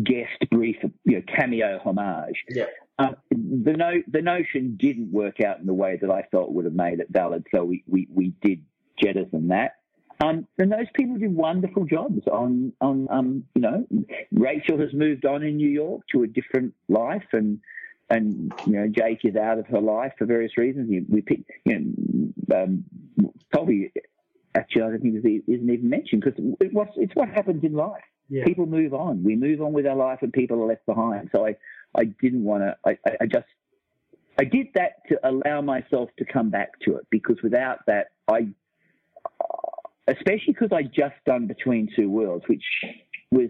guest 0.04 0.50
brief, 0.52 0.76
you 1.06 1.18
know, 1.18 1.22
cameo 1.34 1.80
homage. 1.80 2.44
Yeah. 2.50 2.66
Um, 3.00 3.16
the 3.32 3.74
no, 3.74 4.02
the 4.08 4.22
notion 4.22 4.78
didn't 4.78 5.12
work 5.12 5.40
out 5.42 5.60
in 5.60 5.66
the 5.66 5.74
way 5.74 5.98
that 6.02 6.10
I 6.10 6.24
felt 6.32 6.52
would 6.52 6.66
have 6.66 6.74
made 6.74 7.00
it 7.00 7.08
valid, 7.10 7.46
so 7.54 7.64
we, 7.64 7.84
we, 7.88 8.08
we 8.14 8.34
did 8.42 8.64
jettison 9.02 9.50
that. 9.50 9.78
Um, 10.24 10.48
and 10.58 10.72
those 10.72 10.88
people 10.94 11.18
do 11.18 11.30
wonderful 11.30 11.84
jobs 11.86 12.22
on, 12.32 12.72
on, 12.80 13.08
um, 13.10 13.44
you 13.54 13.62
know, 13.62 13.86
Rachel 14.32 14.80
has 14.80 14.94
moved 14.94 15.26
on 15.26 15.44
in 15.44 15.58
New 15.58 15.70
York 15.70 16.04
to 16.14 16.24
a 16.24 16.28
different 16.28 16.74
life 16.88 17.26
and, 17.34 17.60
and, 18.10 18.54
you 18.66 18.74
know, 18.74 18.88
Jake 18.88 19.26
is 19.26 19.36
out 19.36 19.60
of 19.60 19.68
her 19.68 19.82
life 19.82 20.14
for 20.18 20.26
various 20.26 20.58
reasons. 20.58 20.90
You- 20.90 21.06
We 21.10 21.22
pick, 21.22 21.42
you 21.66 21.80
know, 22.48 22.56
um, 22.56 22.86
probably, 23.52 23.92
actually, 24.54 24.84
I 24.84 24.90
don't 24.92 25.02
think 25.02 25.16
isn't 25.18 25.70
even 25.70 25.90
mentioned 25.90 26.24
because 26.24 26.40
it 26.62 26.72
was, 26.74 26.88
it's 26.96 27.16
what 27.16 27.28
happens 27.28 27.64
in 27.66 27.74
life. 27.74 28.04
Yeah. 28.30 28.46
People 28.46 28.68
move 28.68 28.94
on. 28.94 29.22
We 29.24 29.36
move 29.36 29.62
on 29.62 29.74
with 29.74 29.86
our 29.86 29.98
life 29.98 30.20
and 30.22 30.32
people 30.32 30.64
are 30.64 30.68
left 30.68 30.86
behind. 30.86 31.30
So 31.36 31.46
I, 31.46 31.58
I 31.94 32.06
didn't 32.06 32.44
want 32.44 32.64
to, 32.64 32.78
I, 32.86 32.98
I, 33.06 33.18
I 33.22 33.26
just, 33.26 33.48
I 34.40 34.46
did 34.46 34.68
that 34.76 35.06
to 35.10 35.20
allow 35.28 35.62
myself 35.62 36.10
to 36.20 36.26
come 36.26 36.50
back 36.50 36.80
to 36.86 36.96
it 36.96 37.06
because 37.10 37.38
without 37.44 37.80
that, 37.88 38.08
I, 38.30 38.48
especially 40.08 40.54
because 40.54 40.70
I'd 40.72 40.94
just 40.94 41.16
done 41.26 41.48
Between 41.48 41.90
Two 41.96 42.10
Worlds, 42.10 42.46
which 42.48 42.64
was 43.32 43.50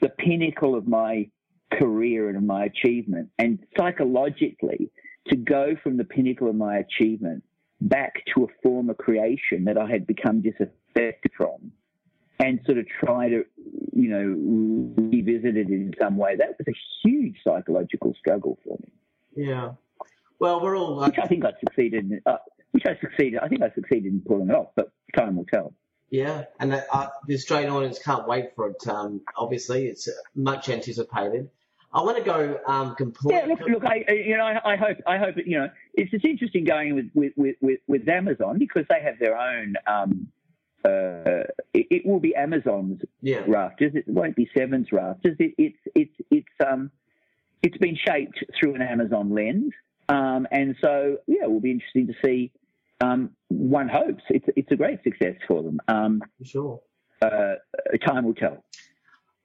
the 0.00 0.08
pinnacle 0.08 0.74
of 0.74 0.86
my 0.86 1.28
career 1.72 2.28
and 2.28 2.36
of 2.36 2.42
my 2.42 2.64
achievement. 2.64 3.30
And 3.38 3.58
psychologically, 3.76 4.90
to 5.28 5.36
go 5.36 5.76
from 5.82 5.96
the 5.96 6.04
pinnacle 6.04 6.48
of 6.48 6.56
my 6.56 6.78
achievement 6.78 7.42
back 7.80 8.22
to 8.34 8.44
a 8.44 8.46
former 8.62 8.94
creation 8.94 9.64
that 9.64 9.76
I 9.76 9.88
had 9.88 10.06
become 10.06 10.40
disaffected 10.40 11.32
from 11.36 11.72
and 12.38 12.60
sort 12.66 12.78
of 12.78 12.86
try 12.88 13.28
to, 13.28 13.44
you 13.92 14.08
know, 14.08 15.02
revisit 15.10 15.56
it 15.56 15.68
in 15.68 15.92
some 16.00 16.16
way, 16.16 16.36
that 16.36 16.56
was 16.58 16.66
a 16.68 17.08
huge 17.08 17.36
psychological 17.44 18.14
struggle 18.18 18.58
for 18.64 18.76
me, 18.82 19.44
Yeah. 19.46 19.72
Well, 20.38 20.60
we're 20.60 20.76
all. 20.76 21.00
Which 21.00 21.18
I 21.22 21.26
think 21.28 21.44
I 21.44 21.52
succeeded 21.60 22.10
in. 22.10 22.20
Uh, 22.26 22.38
which 22.72 22.84
I 22.86 22.98
succeeded. 23.00 23.40
I 23.40 23.48
think 23.48 23.62
I 23.62 23.70
succeeded 23.74 24.12
in 24.12 24.20
pulling 24.20 24.48
it 24.48 24.54
off, 24.54 24.68
but 24.74 24.92
time 25.16 25.36
will 25.36 25.46
tell. 25.46 25.74
Yeah, 26.10 26.44
and 26.60 26.74
uh, 26.74 26.82
uh, 26.92 27.08
the 27.26 27.34
Australian 27.34 27.70
audience 27.70 27.98
can't 27.98 28.28
wait 28.28 28.54
for 28.54 28.68
it. 28.68 28.86
Um, 28.86 29.22
obviously, 29.36 29.86
it's 29.86 30.10
much 30.34 30.68
anticipated. 30.68 31.48
I 31.94 32.02
want 32.02 32.16
to 32.18 32.22
go 32.22 32.58
um, 32.66 32.94
completely. 32.94 33.38
Yeah, 33.38 33.46
look, 33.46 33.60
look, 33.68 33.84
I, 33.84 34.04
you 34.12 34.36
know, 34.36 34.44
I, 34.44 34.72
I 34.72 34.76
hope, 34.76 34.98
I 35.06 35.18
hope, 35.18 35.36
you 35.44 35.58
know, 35.58 35.68
it's 35.94 36.10
just 36.10 36.24
interesting 36.24 36.64
going 36.64 36.94
with 36.94 37.06
with, 37.14 37.32
with, 37.36 37.56
with, 37.60 37.80
with 37.86 38.08
Amazon 38.08 38.58
because 38.58 38.84
they 38.88 39.00
have 39.02 39.18
their 39.18 39.38
own. 39.38 39.74
Um, 39.86 40.28
uh, 40.84 41.44
it, 41.72 41.86
it, 41.90 42.06
will 42.06 42.18
be 42.18 42.34
Amazon's 42.34 43.00
yeah. 43.20 43.42
rafters. 43.46 43.92
It 43.94 44.08
won't 44.08 44.34
be 44.34 44.50
Seven's 44.56 44.90
rafters. 44.90 45.36
It, 45.38 45.54
it's 45.56 45.78
it's 45.94 46.14
it's 46.30 46.66
um 46.66 46.90
it's 47.62 47.76
been 47.78 47.96
shaped 47.96 48.44
through 48.58 48.74
an 48.74 48.82
Amazon 48.82 49.32
lens, 49.32 49.72
um, 50.08 50.48
and 50.50 50.74
so 50.80 51.18
yeah, 51.28 51.44
it 51.44 51.50
will 51.50 51.60
be 51.60 51.70
interesting 51.70 52.08
to 52.08 52.14
see. 52.24 52.52
Um, 53.02 53.30
one 53.48 53.88
hopes 53.88 54.22
it's 54.28 54.46
it's 54.56 54.70
a 54.70 54.76
great 54.76 55.02
success 55.02 55.34
for 55.48 55.62
them. 55.62 55.80
Um, 55.88 56.22
sure. 56.44 56.80
Uh, 57.20 57.54
time 58.06 58.24
will 58.24 58.34
tell. 58.34 58.64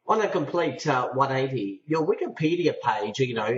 On 0.08 0.22
a 0.22 0.30
complete 0.30 0.88
uh, 0.88 1.10
180, 1.10 1.82
your 1.86 2.08
Wikipedia 2.08 2.74
page, 2.82 3.20
you 3.20 3.34
know, 3.34 3.54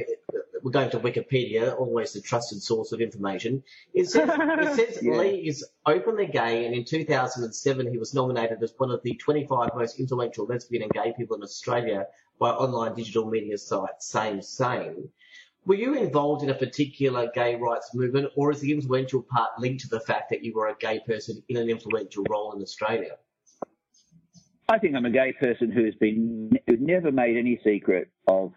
we're 0.63 0.71
going 0.71 0.89
to 0.89 0.99
Wikipedia, 0.99 1.77
always 1.77 2.13
the 2.13 2.21
trusted 2.21 2.61
source 2.61 2.91
of 2.91 3.01
information. 3.01 3.63
It 3.93 4.09
says, 4.09 4.29
it 4.33 4.75
says 4.75 5.03
yeah. 5.03 5.17
Lee 5.17 5.47
is 5.47 5.63
openly 5.85 6.25
gay, 6.25 6.65
and 6.65 6.73
in 6.73 6.85
2007 6.85 7.91
he 7.91 7.97
was 7.97 8.13
nominated 8.13 8.63
as 8.63 8.73
one 8.77 8.89
of 8.91 9.03
the 9.03 9.13
25 9.13 9.69
most 9.75 9.99
influential 9.99 10.45
lesbian 10.45 10.83
and 10.83 10.91
gay 10.91 11.13
people 11.15 11.35
in 11.37 11.43
Australia 11.43 12.07
by 12.39 12.49
online 12.49 12.95
digital 12.95 13.29
media 13.29 13.57
site 13.57 14.01
Same 14.01 14.41
Same. 14.41 15.09
Were 15.65 15.75
you 15.75 15.93
involved 15.95 16.43
in 16.43 16.49
a 16.49 16.55
particular 16.55 17.29
gay 17.33 17.55
rights 17.55 17.93
movement, 17.93 18.31
or 18.35 18.51
is 18.51 18.59
the 18.59 18.71
influential 18.71 19.21
part 19.21 19.51
linked 19.59 19.81
to 19.81 19.89
the 19.89 19.99
fact 19.99 20.29
that 20.29 20.43
you 20.43 20.53
were 20.53 20.67
a 20.67 20.75
gay 20.79 20.99
person 21.05 21.43
in 21.49 21.57
an 21.57 21.69
influential 21.69 22.23
role 22.29 22.53
in 22.53 22.61
Australia? 22.61 23.17
I 24.67 24.77
think 24.77 24.95
I'm 24.95 25.05
a 25.05 25.11
gay 25.11 25.33
person 25.33 25.71
who 25.71 25.85
has 25.85 25.95
been 25.95 26.51
who 26.67 26.77
never 26.77 27.11
made 27.11 27.37
any 27.37 27.59
secret 27.63 28.09
of. 28.27 28.53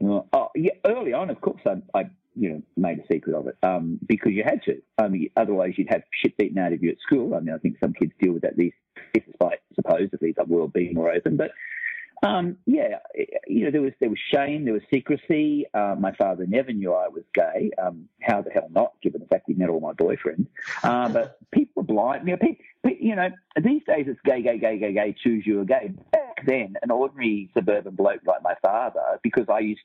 Oh, 0.00 0.48
yeah, 0.54 0.72
early 0.86 1.12
on, 1.12 1.28
of 1.28 1.40
course, 1.40 1.60
I, 1.66 1.98
I 1.98 2.04
you 2.34 2.50
know 2.50 2.62
made 2.76 2.98
a 2.98 3.06
secret 3.12 3.34
of 3.34 3.46
it 3.48 3.56
um, 3.62 3.98
because 4.06 4.32
you 4.32 4.42
had 4.44 4.62
to. 4.64 4.80
I 4.96 5.08
mean, 5.08 5.28
otherwise 5.36 5.74
you'd 5.76 5.90
have 5.90 6.02
shit 6.22 6.36
beaten 6.36 6.58
out 6.58 6.72
of 6.72 6.82
you 6.82 6.90
at 6.90 6.98
school. 7.00 7.34
I 7.34 7.40
mean, 7.40 7.54
I 7.54 7.58
think 7.58 7.76
some 7.80 7.92
kids 7.92 8.12
deal 8.20 8.32
with 8.32 8.42
that 8.42 8.56
these 8.56 8.72
despite 9.14 9.58
supposedly 9.74 10.34
the 10.36 10.44
world 10.44 10.72
being 10.72 10.94
more 10.94 11.12
open, 11.12 11.36
but 11.36 11.50
um, 12.22 12.56
yeah, 12.66 12.98
you 13.46 13.64
know, 13.64 13.70
there 13.70 13.82
was 13.82 13.92
there 14.00 14.10
was 14.10 14.18
shame, 14.32 14.64
there 14.64 14.74
was 14.74 14.82
secrecy. 14.92 15.66
Uh, 15.72 15.94
my 15.98 16.12
father 16.16 16.46
never 16.46 16.72
knew 16.72 16.92
I 16.92 17.08
was 17.08 17.22
gay. 17.34 17.70
Um, 17.80 18.08
how 18.20 18.42
the 18.42 18.50
hell 18.50 18.68
not, 18.70 18.92
given 19.02 19.20
the 19.20 19.26
fact 19.26 19.44
he 19.46 19.54
met 19.54 19.68
all 19.68 19.80
my 19.80 19.92
boyfriends. 19.92 20.46
Uh, 20.82 21.08
but 21.08 21.38
people 21.52 21.82
are 21.82 21.86
blind. 21.86 22.26
You 22.26 22.36
know, 22.36 22.92
you 23.00 23.14
know, 23.14 23.28
these 23.62 23.82
days 23.86 24.06
it's 24.08 24.20
gay, 24.24 24.42
gay, 24.42 24.58
gay, 24.58 24.78
gay, 24.78 24.92
gay. 24.92 25.14
Choose 25.22 25.46
you 25.46 25.60
a 25.60 25.64
gay. 25.64 25.92
Back 26.12 26.44
then, 26.44 26.74
an 26.82 26.90
ordinary 26.90 27.50
suburban 27.54 27.94
bloke 27.94 28.22
like 28.26 28.42
my 28.42 28.54
father, 28.62 29.20
because 29.22 29.46
I 29.48 29.60
used 29.60 29.80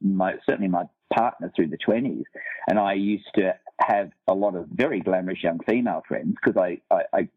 my 0.00 0.34
certainly 0.46 0.68
my 0.68 0.84
partner 1.14 1.50
through 1.56 1.68
the 1.68 1.78
twenties, 1.78 2.24
and 2.68 2.78
I 2.78 2.94
used 2.94 3.28
to 3.36 3.54
have 3.80 4.10
a 4.28 4.34
lot 4.34 4.54
of 4.54 4.66
very 4.68 5.00
glamorous 5.00 5.42
young 5.42 5.58
female 5.66 6.02
friends 6.06 6.36
because 6.42 6.56
I, 6.60 6.80
I, 6.94 7.02
I 7.12 7.28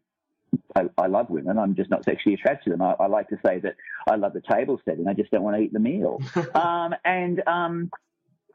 I, 0.74 0.84
I, 0.98 1.06
love 1.06 1.30
women. 1.30 1.58
I'm 1.58 1.74
just 1.74 1.90
not 1.90 2.04
sexually 2.04 2.34
attracted 2.34 2.70
to 2.70 2.70
them. 2.70 2.82
I, 2.82 2.94
I, 3.00 3.06
like 3.06 3.28
to 3.28 3.38
say 3.44 3.58
that 3.60 3.76
I 4.08 4.16
love 4.16 4.32
the 4.32 4.42
table 4.42 4.80
setting. 4.84 5.08
I 5.08 5.14
just 5.14 5.30
don't 5.30 5.42
want 5.42 5.56
to 5.56 5.62
eat 5.62 5.72
the 5.72 5.78
meal. 5.78 6.20
um, 6.54 6.94
and 7.04 7.42
um, 7.46 7.90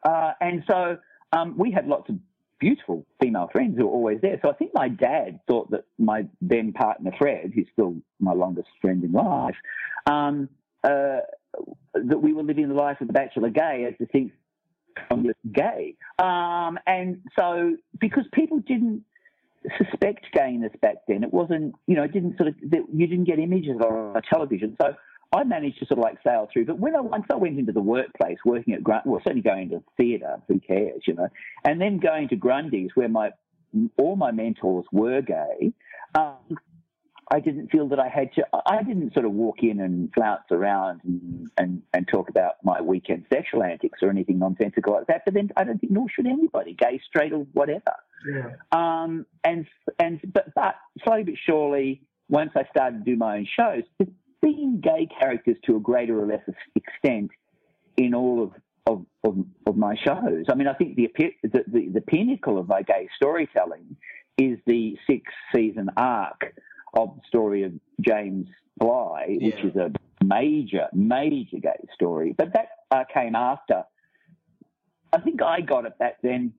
uh, 0.03 0.33
and 0.39 0.63
so 0.69 0.97
um, 1.33 1.57
we 1.57 1.71
had 1.71 1.87
lots 1.87 2.09
of 2.09 2.17
beautiful 2.59 3.05
female 3.19 3.49
friends 3.51 3.77
who 3.77 3.85
were 3.85 3.91
always 3.91 4.21
there. 4.21 4.39
So 4.41 4.49
I 4.49 4.53
think 4.53 4.71
my 4.73 4.87
dad 4.87 5.39
thought 5.47 5.71
that 5.71 5.85
my 5.97 6.27
then 6.41 6.73
partner 6.73 7.11
Fred, 7.17 7.51
who's 7.53 7.67
still 7.73 7.95
my 8.19 8.33
longest 8.33 8.69
friend 8.81 9.03
in 9.03 9.11
life, 9.11 9.55
um, 10.05 10.47
uh, 10.83 11.19
that 11.93 12.21
we 12.21 12.33
were 12.33 12.43
living 12.43 12.69
the 12.69 12.75
life 12.75 13.01
of 13.01 13.07
the 13.07 13.13
bachelor 13.13 13.49
gay 13.49 13.85
as 13.87 13.95
distinct 13.99 14.35
from 15.07 15.23
just 15.23 15.39
gay. 15.51 15.95
Um, 16.19 16.77
and 16.85 17.21
so 17.37 17.77
because 17.99 18.25
people 18.33 18.59
didn't 18.59 19.03
suspect 19.77 20.25
gayness 20.33 20.71
back 20.81 20.95
then. 21.07 21.23
It 21.23 21.33
wasn't, 21.33 21.75
you 21.87 21.95
know, 21.95 22.03
it 22.03 22.13
didn't 22.13 22.37
sort 22.37 22.49
of, 22.49 22.55
you 22.61 23.07
didn't 23.07 23.25
get 23.25 23.39
images 23.39 23.77
on 23.79 24.21
television. 24.31 24.75
So 24.81 24.95
I 25.33 25.43
managed 25.43 25.79
to 25.79 25.85
sort 25.85 25.99
of 25.99 26.03
like 26.03 26.17
sail 26.25 26.49
through. 26.51 26.65
But 26.65 26.79
when 26.79 26.95
I, 26.95 27.01
once 27.01 27.25
I 27.31 27.35
went 27.35 27.57
into 27.57 27.71
the 27.71 27.81
workplace, 27.81 28.37
working 28.45 28.73
at 28.73 28.83
Grund, 28.83 29.03
well, 29.05 29.21
certainly 29.23 29.41
going 29.41 29.69
to 29.69 29.83
theatre, 29.97 30.41
who 30.47 30.59
cares, 30.59 31.01
you 31.07 31.13
know, 31.13 31.29
and 31.63 31.79
then 31.79 31.99
going 31.99 32.29
to 32.29 32.35
Grundy's 32.35 32.91
where 32.95 33.09
my, 33.09 33.31
all 33.97 34.15
my 34.15 34.31
mentors 34.31 34.85
were 34.91 35.21
gay, 35.21 35.73
um, 36.15 36.57
I 37.33 37.39
didn't 37.39 37.71
feel 37.71 37.87
that 37.89 37.99
I 37.99 38.09
had 38.09 38.33
to. 38.33 38.45
I 38.65 38.83
didn't 38.83 39.13
sort 39.13 39.25
of 39.25 39.31
walk 39.31 39.63
in 39.63 39.79
and 39.79 40.13
flounce 40.13 40.43
around 40.51 40.99
and, 41.05 41.49
and, 41.57 41.81
and 41.93 42.05
talk 42.07 42.29
about 42.29 42.55
my 42.61 42.81
weekend 42.81 43.25
sexual 43.31 43.63
antics 43.63 43.99
or 44.01 44.09
anything 44.09 44.37
nonsensical 44.37 44.93
like 44.93 45.07
that. 45.07 45.21
But 45.23 45.33
then 45.33 45.49
I 45.55 45.63
don't 45.63 45.79
think 45.79 45.93
nor 45.93 46.07
should 46.09 46.27
anybody, 46.27 46.75
gay, 46.77 46.99
straight, 47.07 47.31
or 47.31 47.47
whatever. 47.53 47.95
Yeah. 48.29 48.51
Um, 48.73 49.25
and 49.45 49.65
and 49.97 50.19
but 50.33 50.53
but 50.53 50.75
slowly 51.05 51.23
but 51.23 51.35
surely, 51.45 52.01
once 52.27 52.51
I 52.55 52.63
started 52.69 53.05
to 53.05 53.11
do 53.11 53.15
my 53.15 53.37
own 53.37 53.47
shows, 53.57 53.83
being 54.41 54.81
gay 54.83 55.07
characters 55.17 55.55
to 55.67 55.77
a 55.77 55.79
greater 55.79 56.19
or 56.21 56.25
lesser 56.25 56.53
extent 56.75 57.31
in 57.95 58.13
all 58.13 58.43
of 58.43 58.51
of, 58.87 59.05
of, 59.23 59.37
of 59.67 59.77
my 59.77 59.95
shows. 59.95 60.45
I 60.49 60.55
mean, 60.55 60.67
I 60.67 60.73
think 60.73 60.95
the, 60.95 61.07
the, 61.43 61.63
the, 61.67 61.89
the 61.93 62.01
pinnacle 62.01 62.57
of 62.57 62.67
my 62.67 62.81
gay 62.81 63.07
storytelling 63.15 63.95
is 64.39 64.57
the 64.65 64.97
six 65.07 65.31
season 65.55 65.89
arc 65.95 66.53
of 66.93 67.15
the 67.15 67.21
story 67.27 67.63
of 67.63 67.73
James 67.99 68.47
yeah. 69.27 69.47
which 69.47 69.63
is 69.63 69.75
a 69.75 69.91
major, 70.23 70.87
major 70.93 71.57
gay 71.61 71.87
story. 71.93 72.33
But 72.37 72.53
that 72.53 72.69
uh, 72.89 73.03
came 73.13 73.35
after. 73.35 73.83
I 75.13 75.19
think 75.19 75.41
I 75.41 75.61
got 75.61 75.85
it 75.85 75.97
back 75.97 76.17
then. 76.21 76.53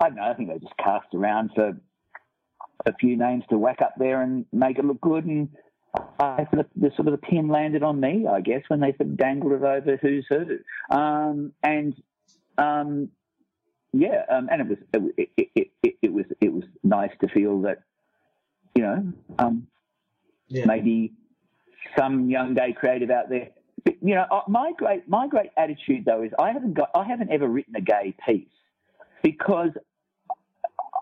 I 0.00 0.08
don't 0.08 0.16
know. 0.16 0.22
I 0.22 0.34
think 0.34 0.48
they 0.48 0.58
just 0.58 0.76
cast 0.76 1.14
around 1.14 1.50
for 1.54 1.76
a 2.86 2.94
few 2.94 3.16
names 3.16 3.44
to 3.50 3.58
whack 3.58 3.80
up 3.82 3.94
there 3.98 4.22
and 4.22 4.44
make 4.52 4.78
it 4.78 4.84
look 4.84 5.00
good. 5.00 5.24
And 5.24 5.48
I 6.20 6.46
sort 6.50 6.60
of, 6.60 6.66
the 6.76 6.90
sort 6.94 7.08
of 7.08 7.12
the 7.12 7.26
pin 7.26 7.48
landed 7.48 7.82
on 7.82 8.00
me, 8.00 8.26
I 8.30 8.40
guess, 8.40 8.62
when 8.68 8.80
they 8.80 8.92
sort 8.92 9.10
of 9.10 9.16
dangled 9.16 9.52
it 9.52 9.62
over 9.62 9.96
who's 10.00 10.26
who. 10.28 10.58
Um, 10.94 11.52
and 11.62 11.94
um, 12.58 13.08
yeah, 13.92 14.22
um, 14.30 14.48
and 14.50 14.60
it 14.60 14.68
was 14.68 14.78
it, 15.16 15.30
it, 15.36 15.68
it, 15.82 15.94
it, 16.02 16.12
was 16.12 16.26
it 16.40 16.52
was 16.52 16.64
nice 16.84 17.10
to 17.20 17.28
feel 17.28 17.62
that 17.62 17.82
you 18.78 18.84
know, 18.84 19.12
um, 19.40 19.66
yeah. 20.46 20.64
maybe 20.66 21.12
some 21.98 22.30
young 22.30 22.54
gay 22.54 22.72
creative 22.72 23.10
out 23.10 23.28
there. 23.28 23.48
But, 23.84 23.96
you 24.00 24.14
know, 24.14 24.42
my 24.46 24.70
great 24.78 25.08
my 25.08 25.26
great 25.26 25.50
attitude 25.56 26.04
though 26.04 26.22
is 26.22 26.30
I 26.38 26.52
haven't 26.52 26.74
got 26.74 26.90
I 26.94 27.02
haven't 27.02 27.32
ever 27.32 27.48
written 27.48 27.74
a 27.74 27.80
gay 27.80 28.14
piece 28.24 28.46
because 29.20 29.70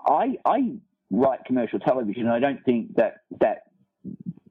I 0.06 0.38
I 0.46 0.76
write 1.10 1.44
commercial 1.44 1.78
television. 1.78 2.22
and 2.22 2.32
I 2.32 2.38
don't 2.38 2.64
think 2.64 2.96
that 2.96 3.18
that 3.40 3.64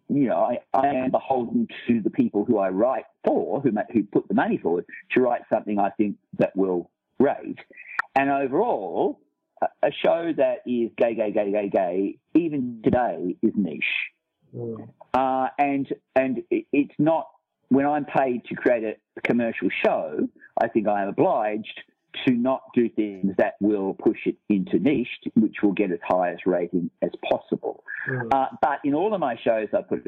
you 0.07 0.27
know 0.27 0.37
I, 0.37 0.59
I 0.77 0.87
am 0.89 1.09
beholden 1.09 1.67
to 1.87 2.01
the 2.01 2.11
people 2.11 2.45
who 2.45 2.59
I 2.59 2.69
write 2.69 3.05
for, 3.25 3.59
who 3.61 3.71
who 3.91 4.03
put 4.03 4.27
the 4.27 4.35
money 4.35 4.59
forward 4.59 4.85
to 5.13 5.21
write 5.21 5.41
something 5.51 5.79
I 5.79 5.89
think 5.89 6.17
that 6.37 6.55
will 6.55 6.91
rate. 7.19 7.57
And 8.15 8.29
overall, 8.29 9.19
a 9.83 9.91
show 9.91 10.31
that 10.37 10.57
is 10.65 10.91
gay, 10.97 11.15
gay, 11.15 11.31
gay, 11.31 11.51
gay, 11.51 11.69
gay, 11.69 12.17
even 12.33 12.81
today 12.83 13.35
is 13.41 13.53
niche. 13.55 13.83
Mm. 14.55 14.89
Uh, 15.13 15.47
and 15.57 15.87
and 16.15 16.43
it's 16.49 16.95
not 16.97 17.27
when 17.69 17.85
I'm 17.85 18.05
paid 18.05 18.45
to 18.45 18.55
create 18.55 18.83
a 18.83 19.21
commercial 19.21 19.69
show. 19.85 20.27
I 20.61 20.67
think 20.67 20.87
I 20.87 21.03
am 21.03 21.09
obliged 21.09 21.81
to 22.25 22.33
not 22.33 22.61
do 22.73 22.89
things 22.89 23.33
that 23.37 23.55
will 23.59 23.93
push 23.93 24.19
it 24.25 24.37
into 24.49 24.79
niche, 24.79 25.07
which 25.35 25.55
will 25.61 25.73
get 25.73 25.91
as 25.91 25.99
high 26.07 26.31
as 26.31 26.37
rating 26.45 26.89
as 27.01 27.11
possible. 27.29 27.83
Mm. 28.09 28.33
Uh, 28.33 28.47
but 28.61 28.79
in 28.83 28.93
all 28.93 29.13
of 29.13 29.19
my 29.19 29.35
shows, 29.43 29.67
I 29.73 29.81
put 29.81 30.03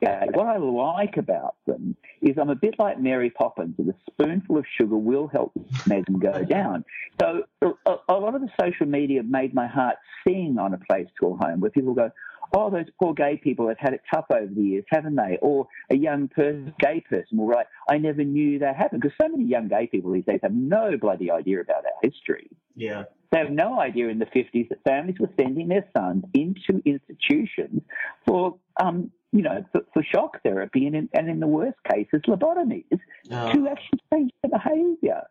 what 0.00 0.46
I 0.46 0.56
like 0.58 1.16
about 1.16 1.56
them 1.66 1.96
is 2.22 2.36
I'm 2.40 2.50
a 2.50 2.54
bit 2.54 2.74
like 2.78 3.00
Mary 3.00 3.30
Poppins, 3.30 3.74
and 3.78 3.90
a 3.90 3.94
spoonful 4.10 4.58
of 4.58 4.64
sugar 4.78 4.96
will 4.96 5.28
help 5.28 5.52
them 5.86 6.04
go 6.18 6.44
down. 6.48 6.84
So 7.20 7.44
a, 7.62 7.96
a 8.08 8.14
lot 8.14 8.34
of 8.34 8.40
the 8.40 8.50
social 8.60 8.86
media 8.86 9.22
made 9.22 9.54
my 9.54 9.66
heart 9.66 9.96
sing 10.26 10.56
on 10.58 10.74
a 10.74 10.78
place 10.78 11.06
called 11.20 11.40
home, 11.40 11.60
where 11.60 11.70
people 11.70 11.94
go, 11.94 12.10
oh, 12.54 12.70
those 12.70 12.86
poor 13.00 13.14
gay 13.14 13.40
people 13.42 13.68
have 13.68 13.78
had 13.78 13.94
it 13.94 14.02
tough 14.12 14.26
over 14.30 14.46
the 14.46 14.62
years, 14.62 14.84
haven't 14.88 15.16
they? 15.16 15.38
Or 15.42 15.66
a 15.90 15.96
young 15.96 16.28
person, 16.28 16.72
gay 16.78 17.02
person 17.08 17.38
will 17.38 17.46
write, 17.46 17.66
I 17.88 17.98
never 17.98 18.24
knew 18.24 18.58
that 18.60 18.76
happened. 18.76 19.02
Because 19.02 19.16
so 19.20 19.28
many 19.28 19.44
young 19.44 19.68
gay 19.68 19.86
people 19.86 20.12
these 20.12 20.24
days 20.24 20.40
have 20.42 20.54
no 20.54 20.96
bloody 20.96 21.30
idea 21.30 21.60
about 21.60 21.84
our 21.84 21.92
history. 22.02 22.48
Yeah. 22.76 23.04
They 23.32 23.38
have 23.38 23.50
no 23.50 23.80
idea 23.80 24.08
in 24.08 24.18
the 24.18 24.26
50s 24.26 24.68
that 24.68 24.84
families 24.84 25.16
were 25.18 25.30
sending 25.36 25.68
their 25.68 25.88
sons 25.96 26.24
into 26.34 26.80
institutions 26.84 27.82
for, 28.26 28.56
um, 28.80 29.10
you 29.34 29.42
know, 29.42 29.64
for, 29.72 29.80
for 29.92 30.02
shock 30.04 30.40
therapy 30.44 30.86
and 30.86 30.94
in, 30.94 31.08
and 31.12 31.28
in 31.28 31.40
the 31.40 31.46
worst 31.46 31.76
cases, 31.90 32.22
lobotomies 32.28 32.84
oh. 33.32 33.52
to 33.52 33.66
actually 33.68 34.00
change 34.12 34.30
the 34.44 34.48
behaviour. 34.48 35.22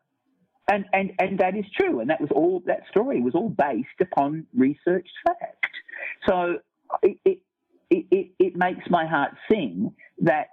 And, 0.69 0.83
and, 0.91 1.13
and 1.19 1.39
that 1.39 1.55
is 1.55 1.63
true. 1.73 2.01
And 2.01 2.09
that 2.09 2.19
was 2.19 2.29
all, 2.35 2.61
that 2.65 2.81
story 2.91 3.21
was 3.21 3.33
all 3.33 3.47
based 3.47 4.01
upon 4.01 4.45
research 4.53 5.07
fact. 5.25 5.67
So 6.27 6.57
it, 7.01 7.39
it, 7.89 8.31
it, 8.37 8.55
makes 8.57 8.89
my 8.89 9.05
heart 9.05 9.35
sing 9.49 9.93
that 10.19 10.47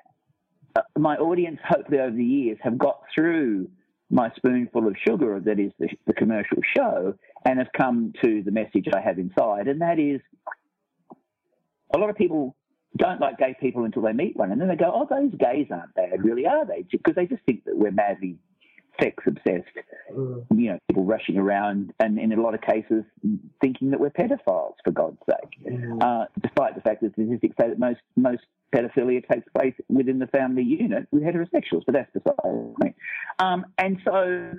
uh, 0.77 0.83
my 0.97 1.17
audience, 1.17 1.59
hopefully 1.69 1.99
over 1.99 2.17
the 2.17 2.25
years, 2.25 2.59
have 2.63 2.79
got 2.79 3.01
through 3.13 3.69
my 4.11 4.31
spoonful 4.37 4.87
of 4.87 4.95
sugar 5.05 5.41
that 5.41 5.59
is 5.59 5.73
the, 5.81 5.89
the 6.07 6.13
commercial 6.13 6.59
show 6.77 7.15
and 7.45 7.59
have 7.59 7.71
come 7.77 8.13
to 8.23 8.43
the 8.45 8.53
message 8.53 8.87
I 8.95 9.01
have 9.01 9.19
inside, 9.19 9.67
and 9.67 9.81
that 9.81 9.99
is 9.99 10.21
a 11.95 11.99
lot 11.99 12.11
of 12.11 12.17
people 12.17 12.57
don't 12.97 13.21
like 13.21 13.39
gay 13.39 13.57
people 13.61 13.85
until 13.85 14.03
they 14.03 14.13
meet 14.13 14.37
one, 14.37 14.51
and 14.51 14.61
then 14.61 14.69
they 14.69 14.77
go, 14.77 14.91
"Oh, 14.93 15.07
those 15.09 15.33
gays 15.35 15.69
aren't 15.71 15.95
bad, 15.95 16.25
really, 16.25 16.47
are 16.47 16.65
they?" 16.65 16.85
Because 16.91 17.15
they 17.15 17.27
just 17.27 17.43
think 17.45 17.65
that 17.65 17.77
we're 17.77 17.93
madly 17.93 18.37
sex 19.01 19.23
obsessed. 19.27 19.69
Mm. 20.13 20.45
You 20.51 20.73
know, 20.73 20.79
people 20.89 21.05
rushing 21.05 21.39
around, 21.39 21.93
and 22.01 22.19
in 22.19 22.33
a 22.33 22.41
lot 22.41 22.55
of 22.55 22.61
cases, 22.61 23.05
thinking 23.61 23.91
that 23.91 24.01
we're 24.01 24.11
pedophiles, 24.11 24.75
for 24.85 24.91
God's 24.93 25.19
sake. 25.29 25.73
Mm. 25.73 26.03
Uh, 26.03 26.27
despite 26.43 26.75
the 26.75 26.81
fact 26.81 27.03
that 27.03 27.13
statistics 27.13 27.57
say 27.61 27.69
that 27.69 27.79
most 27.79 28.01
most 28.17 28.43
pedophilia 28.75 29.27
takes 29.29 29.49
place 29.57 29.75
within 29.89 30.19
the 30.19 30.27
family 30.29 30.63
unit 30.63 31.07
with 31.11 31.23
heterosexuals, 31.23 31.83
but 31.87 31.95
that's 31.95 32.11
beside 32.13 32.37
the 32.37 32.75
point. 32.81 32.97
Um, 33.39 33.67
and 33.79 33.99
so, 34.05 34.53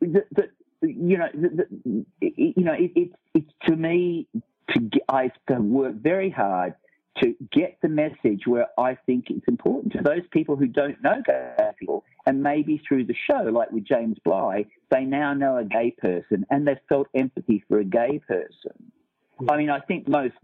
the, 0.00 0.24
the, 0.32 0.48
you 0.82 1.18
know, 1.18 1.28
the, 1.34 2.04
you 2.20 2.64
know, 2.64 2.74
it, 2.74 2.92
it, 2.94 3.10
it's 3.34 3.50
to 3.66 3.76
me 3.76 4.26
to 4.70 4.90
I 5.08 5.24
have 5.24 5.56
to 5.56 5.62
work 5.62 5.94
very 5.94 6.30
hard 6.30 6.74
to 7.22 7.34
get 7.52 7.78
the 7.82 7.88
message 7.88 8.42
where 8.46 8.66
I 8.78 8.96
think 9.06 9.26
it's 9.28 9.46
important 9.46 9.92
to 9.92 10.02
those 10.02 10.26
people 10.32 10.56
who 10.56 10.66
don't 10.66 11.00
know 11.02 11.22
gay 11.24 11.70
people. 11.78 12.04
And 12.26 12.42
maybe 12.42 12.82
through 12.88 13.04
the 13.04 13.14
show, 13.30 13.42
like 13.42 13.70
with 13.70 13.84
James 13.84 14.16
Bligh, 14.24 14.66
they 14.90 15.04
now 15.04 15.34
know 15.34 15.56
a 15.58 15.64
gay 15.64 15.94
person 15.96 16.46
and 16.50 16.66
they've 16.66 16.76
felt 16.88 17.08
empathy 17.14 17.62
for 17.68 17.78
a 17.78 17.84
gay 17.84 18.20
person. 18.26 18.92
Hmm. 19.38 19.50
I 19.50 19.56
mean, 19.56 19.70
I 19.70 19.80
think 19.80 20.08
most 20.08 20.34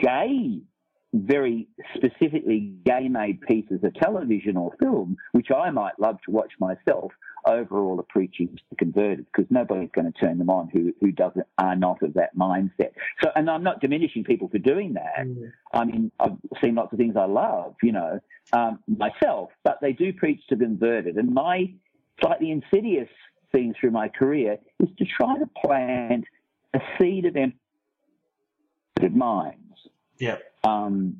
gay 0.00 0.60
very 1.14 1.68
specifically 1.94 2.74
gay 2.84 3.08
made 3.08 3.40
pieces 3.40 3.82
of 3.82 3.94
television 3.94 4.56
or 4.56 4.74
film, 4.78 5.16
which 5.32 5.50
I 5.50 5.70
might 5.70 5.98
love 5.98 6.18
to 6.26 6.30
watch 6.30 6.52
myself, 6.60 7.12
over 7.46 7.78
all 7.78 7.96
the 7.96 8.02
preaching 8.02 8.48
to 8.48 8.62
the 8.70 8.76
converted, 8.76 9.26
because 9.26 9.50
nobody's 9.50 9.90
going 9.94 10.12
to 10.12 10.18
turn 10.18 10.38
them 10.38 10.50
on 10.50 10.68
who, 10.68 10.92
who 11.00 11.10
doesn't 11.12 11.46
are 11.56 11.76
not 11.76 12.02
of 12.02 12.14
that 12.14 12.36
mindset. 12.36 12.90
So, 13.22 13.30
and 13.34 13.48
I'm 13.48 13.62
not 13.62 13.80
diminishing 13.80 14.24
people 14.24 14.48
for 14.48 14.58
doing 14.58 14.94
that. 14.94 15.20
Mm. 15.20 15.52
I 15.72 15.84
mean, 15.84 16.12
I've 16.20 16.36
seen 16.62 16.74
lots 16.74 16.92
of 16.92 16.98
things 16.98 17.16
I 17.16 17.24
love, 17.24 17.74
you 17.82 17.92
know, 17.92 18.20
um, 18.52 18.80
myself, 18.86 19.50
but 19.64 19.78
they 19.80 19.92
do 19.92 20.12
preach 20.12 20.40
to 20.48 20.56
the 20.56 20.64
converted. 20.64 21.16
And 21.16 21.32
my 21.32 21.72
slightly 22.20 22.50
insidious 22.50 23.08
thing 23.52 23.74
through 23.80 23.92
my 23.92 24.08
career 24.08 24.58
is 24.80 24.88
to 24.98 25.04
try 25.04 25.38
to 25.38 25.48
plant 25.64 26.24
a 26.74 26.80
seed 26.98 27.24
of 27.24 27.36
empty 27.36 27.56
minds. 29.14 29.56
Yeah 30.18 30.38
um, 30.64 31.18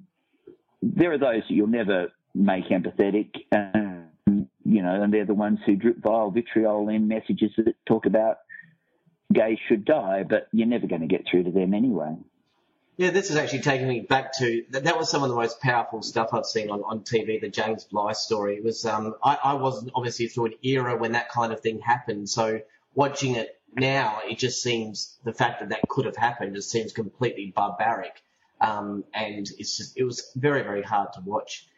there 0.83 1.13
are 1.13 1.19
those 1.19 1.43
that 1.49 1.55
you'll 1.55 1.67
never 1.67 2.13
make 2.35 2.69
empathetic, 2.69 3.31
um, 3.53 4.09
you 4.65 4.83
know, 4.83 5.03
and 5.03 5.13
they're 5.13 5.27
the 5.27 5.35
ones 5.35 5.59
who 5.67 5.77
drip 5.77 5.99
vile 5.99 6.31
vitriol 6.31 6.89
in 6.89 7.09
messages 7.09 7.51
that 7.57 7.75
talk 7.87 8.07
about 8.07 8.39
gays 9.33 9.59
should 9.69 9.85
die, 9.85 10.25
but 10.29 10.49
you're 10.53 10.67
never 10.67 10.87
going 10.87 11.01
to 11.01 11.07
get 11.07 11.25
through 11.31 11.45
to 11.45 11.51
them 11.51 11.75
anyway. 11.75 12.17
Yeah, 12.97 13.11
this 13.11 13.31
is 13.31 13.37
actually 13.37 13.61
taking 13.61 13.87
me 13.87 14.01
back 14.01 14.37
to 14.39 14.65
that. 14.71 14.85
that 14.85 14.99
was 14.99 15.09
some 15.09 15.23
of 15.23 15.29
the 15.29 15.37
most 15.37 15.61
powerful 15.61 16.03
stuff 16.03 16.31
I've 16.33 16.47
seen 16.47 16.69
on, 16.69 16.83
on 16.83 17.01
TV. 17.01 17.41
The 17.41 17.49
James 17.49 17.85
Bligh 17.85 18.13
story 18.13 18.57
it 18.57 18.65
was. 18.65 18.85
Um, 18.85 19.15
I, 19.23 19.39
I 19.43 19.55
wasn't 19.55 19.93
obviously 19.95 20.27
through 20.27 20.47
an 20.47 20.55
era 20.63 20.97
when 20.97 21.13
that 21.13 21.29
kind 21.29 21.53
of 21.53 21.61
thing 21.61 21.81
happened, 21.81 22.29
so 22.29 22.61
watching 22.95 23.37
it 23.37 23.61
now, 23.73 24.21
it 24.29 24.39
just 24.39 24.63
seems 24.63 25.17
the 25.23 25.33
fact 25.33 25.61
that 25.61 25.69
that 25.69 25.89
could 25.89 26.07
have 26.07 26.17
happened 26.17 26.57
just 26.57 26.71
seems 26.71 26.93
completely 26.93 27.53
barbaric. 27.55 28.21
Um, 28.61 29.05
and 29.15 29.49
it's 29.59 29.77
just, 29.77 29.97
it 29.97 30.05
was 30.05 30.33
very, 30.37 30.63
very 30.63 30.83
hard 30.83 31.13
to 31.15 31.21
watch. 31.25 31.69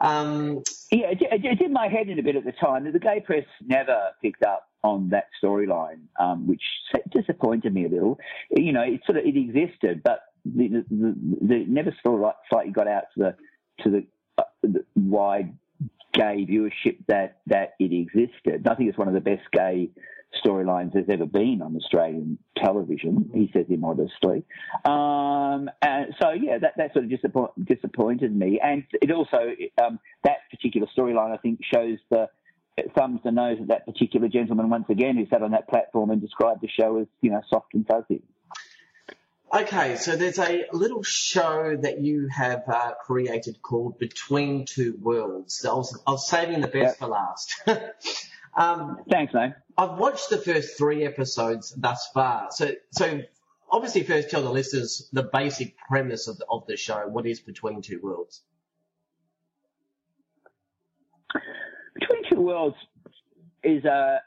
Um, 0.00 0.62
yeah, 0.90 1.10
it, 1.10 1.18
it, 1.22 1.58
did 1.58 1.70
my 1.70 1.88
head 1.88 2.08
in 2.08 2.18
a 2.18 2.22
bit 2.22 2.36
at 2.36 2.44
the 2.44 2.52
time. 2.52 2.90
The 2.90 2.98
gay 2.98 3.20
press 3.20 3.44
never 3.64 4.10
picked 4.20 4.42
up 4.42 4.68
on 4.82 5.08
that 5.10 5.28
storyline, 5.42 6.00
um, 6.20 6.46
which 6.46 6.62
disappointed 7.10 7.72
me 7.72 7.86
a 7.86 7.88
little. 7.88 8.18
You 8.50 8.72
know, 8.72 8.82
it 8.82 9.00
sort 9.06 9.18
of 9.18 9.24
it 9.24 9.36
existed, 9.36 10.02
but 10.04 10.20
the, 10.44 10.84
the, 10.90 11.14
the 11.40 11.64
never 11.66 11.94
sort 12.02 12.22
of 12.22 12.32
slightly 12.50 12.72
got 12.72 12.88
out 12.88 13.04
to 13.14 13.20
the 13.20 13.36
to 13.82 13.90
the, 13.90 14.06
uh, 14.36 14.42
the 14.62 14.84
wide 14.94 15.56
gay 16.12 16.46
viewership 16.48 16.98
that 17.08 17.38
that 17.46 17.74
it 17.78 17.92
existed. 17.92 18.66
I 18.66 18.74
think 18.74 18.88
it's 18.88 18.98
one 18.98 19.08
of 19.08 19.14
the 19.14 19.20
best 19.20 19.50
gay 19.52 19.90
storylines 20.44 20.92
there's 20.92 21.08
ever 21.08 21.26
been 21.26 21.60
on 21.62 21.76
Australian 21.76 22.38
television, 22.56 23.30
he 23.34 23.50
says 23.52 23.66
immodestly. 23.68 24.44
Um, 24.84 25.70
and 25.82 26.14
so, 26.20 26.30
yeah, 26.30 26.58
that, 26.58 26.74
that 26.76 26.92
sort 26.92 27.04
of 27.04 27.10
disappoint, 27.10 27.50
disappointed 27.64 28.34
me. 28.34 28.60
And 28.62 28.84
it 29.00 29.10
also, 29.10 29.38
um, 29.82 29.98
that 30.22 30.38
particular 30.50 30.86
storyline, 30.96 31.32
I 31.32 31.38
think, 31.38 31.60
shows 31.62 31.98
the 32.10 32.28
thumbs 32.96 33.20
the 33.24 33.30
nose 33.30 33.60
of 33.60 33.68
that 33.68 33.86
particular 33.86 34.28
gentleman 34.28 34.68
once 34.68 34.86
again 34.88 35.16
who 35.16 35.26
sat 35.26 35.42
on 35.42 35.52
that 35.52 35.68
platform 35.68 36.10
and 36.10 36.20
described 36.20 36.60
the 36.60 36.68
show 36.68 36.98
as, 36.98 37.06
you 37.20 37.30
know, 37.30 37.40
soft 37.48 37.74
and 37.74 37.86
fuzzy. 37.86 38.22
Okay, 39.54 39.94
so 39.96 40.16
there's 40.16 40.40
a 40.40 40.64
little 40.72 41.04
show 41.04 41.76
that 41.80 42.00
you 42.00 42.28
have 42.28 42.64
uh, 42.66 42.94
created 43.00 43.62
called 43.62 43.98
Between 44.00 44.64
Two 44.66 44.98
Worlds. 45.00 45.64
I 45.64 45.74
was, 45.74 46.02
I 46.04 46.10
was 46.10 46.28
saving 46.28 46.60
the 46.60 46.66
best 46.66 46.74
yep. 46.76 46.96
for 46.98 47.06
last. 47.06 47.54
um, 48.56 48.98
Thanks, 49.08 49.32
mate. 49.32 49.52
I've 49.76 49.98
watched 49.98 50.30
the 50.30 50.38
first 50.38 50.78
three 50.78 51.04
episodes 51.04 51.74
thus 51.76 52.08
far. 52.14 52.48
So, 52.50 52.72
so 52.92 53.22
obviously, 53.70 54.04
first 54.04 54.30
tell 54.30 54.42
the 54.42 54.50
listeners 54.50 55.08
the 55.12 55.24
basic 55.24 55.76
premise 55.88 56.28
of 56.28 56.38
the, 56.38 56.46
of 56.48 56.66
the 56.66 56.76
show. 56.76 57.06
What 57.08 57.26
is 57.26 57.40
Between 57.40 57.82
Two 57.82 58.00
Worlds? 58.02 58.42
Between 61.98 62.22
Two 62.30 62.40
Worlds 62.40 62.76
is 63.62 63.84
a 63.84 64.18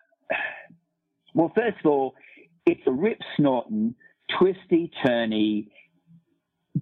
well. 1.33 1.51
First 1.55 1.77
of 1.83 1.91
all, 1.91 2.15
it's 2.65 2.81
a 2.85 2.91
rip 2.91 3.19
snorting, 3.37 3.95
twisty, 4.37 4.91
turny, 5.05 5.69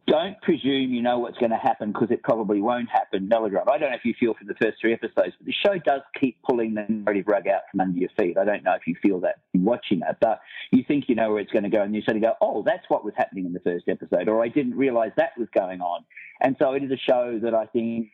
don't 0.08 0.40
presume 0.42 0.94
you 0.94 1.02
know 1.02 1.20
what's 1.20 1.38
going 1.38 1.52
to 1.52 1.58
happen 1.58 1.92
because 1.92 2.10
it 2.12 2.24
probably 2.24 2.62
won't 2.62 2.90
happen 2.90 3.28
melodrama. 3.28 3.72
I 3.72 3.78
don't 3.78 3.92
know 3.92 3.96
if 3.96 4.06
you 4.06 4.14
feel 4.20 4.34
from 4.34 4.48
the 4.48 4.56
first 4.56 4.78
three 4.82 4.94
episodes, 4.94 5.34
but 5.38 5.46
the 5.46 5.54
show 5.54 5.78
does 5.78 6.02
keep 6.20 6.42
pulling 6.44 6.74
the 6.74 6.86
narrative 6.90 7.26
rug 7.28 7.48
out 7.48 7.62
from 7.70 7.82
under 7.82 7.98
your 7.98 8.10
feet. 8.18 8.38
I 8.38 8.46
don't 8.46 8.64
know 8.64 8.74
if 8.74 8.88
you 8.88 8.96
feel 9.02 9.20
that 9.22 9.36
watching 9.54 10.02
it, 10.08 10.18
but 10.20 10.40
you 10.72 10.84
think 10.88 11.06
you 11.08 11.16
know 11.16 11.32
where 11.32 11.40
it's 11.40 11.52
going 11.52 11.64
to 11.64 11.70
go, 11.70 11.82
and 11.82 11.96
you 11.96 12.02
of 12.08 12.22
go, 12.22 12.34
"Oh, 12.42 12.64
that's 12.66 12.90
what 12.90 13.06
was 13.06 13.14
happening 13.16 13.46
in 13.46 13.54
the 13.54 13.60
first 13.60 13.88
episode," 13.88 14.28
or 14.28 14.44
"I 14.44 14.48
didn't 14.48 14.76
realize 14.76 15.12
that 15.18 15.38
was 15.38 15.48
going 15.54 15.82
on." 15.82 16.04
And 16.42 16.56
so 16.60 16.74
it 16.74 16.84
is 16.84 16.92
a 16.92 16.98
show 16.98 17.40
that 17.44 17.54
I 17.54 17.66
think, 17.68 18.10